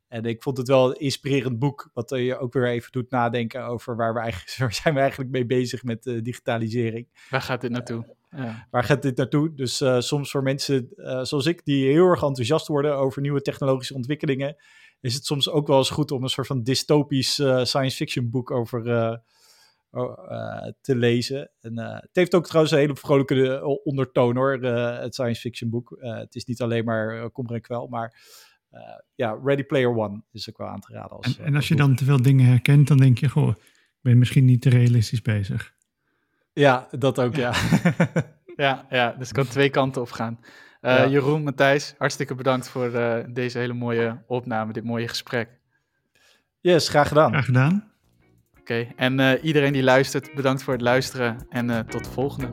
En 0.08 0.24
ik 0.24 0.42
vond 0.42 0.56
het 0.56 0.68
wel 0.68 0.88
een 0.88 1.00
inspirerend 1.00 1.58
boek, 1.58 1.90
wat 1.92 2.10
je 2.10 2.38
ook 2.38 2.52
weer 2.52 2.68
even 2.68 2.92
doet 2.92 3.10
nadenken 3.10 3.64
over 3.66 3.96
waar 3.96 4.14
we 4.14 4.20
eigenlijk 4.20 4.56
waar 4.58 4.72
zijn 4.72 4.94
we 4.94 5.00
eigenlijk 5.00 5.30
mee 5.30 5.46
bezig 5.46 5.82
met 5.82 6.02
digitalisering. 6.02 7.08
Waar 7.30 7.42
gaat 7.42 7.60
dit 7.60 7.70
naartoe? 7.70 8.16
Ja. 8.36 8.66
Waar 8.70 8.84
gaat 8.84 9.02
dit 9.02 9.16
naartoe? 9.16 9.54
Dus 9.54 9.80
uh, 9.80 10.00
soms 10.00 10.30
voor 10.30 10.42
mensen 10.42 10.88
uh, 10.96 11.22
zoals 11.22 11.46
ik, 11.46 11.64
die 11.64 11.86
heel 11.86 12.06
erg 12.06 12.22
enthousiast 12.22 12.66
worden 12.66 12.96
over 12.96 13.22
nieuwe 13.22 13.42
technologische 13.42 13.94
ontwikkelingen, 13.94 14.56
is 15.00 15.14
het 15.14 15.24
soms 15.26 15.50
ook 15.50 15.66
wel 15.66 15.78
eens 15.78 15.90
goed 15.90 16.10
om 16.10 16.22
een 16.22 16.28
soort 16.28 16.46
van 16.46 16.62
dystopisch 16.62 17.38
uh, 17.38 17.64
science 17.64 17.96
fiction 17.96 18.30
boek 18.30 18.50
over 18.50 18.82
te 20.80 20.96
lezen. 20.96 21.50
En, 21.60 21.78
het 21.78 22.10
heeft 22.12 22.34
ook 22.34 22.46
trouwens 22.46 22.74
een 22.74 22.80
hele 22.80 22.96
vrolijke 22.96 23.80
ondertoon 23.84 24.36
hoor, 24.36 24.52
het 24.52 25.14
science 25.14 25.40
fiction 25.40 25.70
boek. 25.70 25.96
het 26.00 26.34
is 26.34 26.44
niet 26.44 26.60
alleen 26.60 26.84
maar 26.84 27.30
kommer 27.30 27.54
en 27.54 27.60
kwel, 27.60 27.86
maar 27.86 28.22
ja, 29.14 29.40
Ready 29.44 29.64
Player 29.64 29.96
One 29.96 30.22
is 30.32 30.48
ook 30.48 30.58
wel 30.58 30.68
aan 30.68 30.80
te 30.80 30.92
raden. 30.92 31.16
Als, 31.16 31.38
en, 31.38 31.44
en 31.44 31.54
als 31.54 31.68
je 31.68 31.76
dan 31.76 31.94
te 31.94 32.04
veel 32.04 32.22
dingen 32.22 32.46
herkent, 32.46 32.88
dan 32.88 32.96
denk 32.96 33.18
je, 33.18 33.28
goh, 33.28 33.48
ik 33.48 34.00
ben 34.00 34.18
misschien 34.18 34.44
niet 34.44 34.62
te 34.62 34.68
realistisch 34.68 35.22
bezig. 35.22 35.73
Ja, 36.54 36.88
dat 36.90 37.20
ook, 37.20 37.34
ja. 37.34 37.52
Ja, 38.56 38.86
ja, 38.90 39.14
dus 39.18 39.28
het 39.28 39.36
kan 39.36 39.46
twee 39.46 39.70
kanten 39.70 40.02
op 40.02 40.10
gaan. 40.10 40.40
Uh, 40.82 41.08
Jeroen, 41.08 41.42
Matthijs, 41.42 41.94
hartstikke 41.98 42.34
bedankt 42.34 42.68
voor 42.68 42.90
uh, 42.90 43.16
deze 43.28 43.58
hele 43.58 43.72
mooie 43.72 44.22
opname, 44.26 44.72
dit 44.72 44.84
mooie 44.84 45.08
gesprek. 45.08 45.48
Yes, 46.60 46.88
graag 46.88 47.08
gedaan. 47.08 47.30
Graag 47.30 47.44
gedaan. 47.44 47.92
Oké, 48.50 48.60
okay. 48.60 48.92
en 48.96 49.18
uh, 49.20 49.44
iedereen 49.44 49.72
die 49.72 49.82
luistert, 49.82 50.34
bedankt 50.34 50.62
voor 50.62 50.72
het 50.72 50.82
luisteren 50.82 51.46
en 51.48 51.86
tot 51.86 52.04
de 52.04 52.10
volgende. 52.10 52.50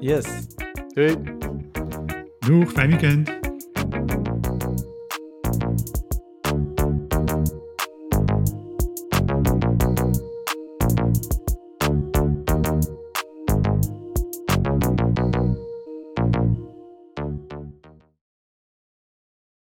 Yes. 0.00 0.46
Doei. 0.94 1.16
Doeg, 2.38 2.72
fijn 2.72 2.88
weekend. 2.88 3.41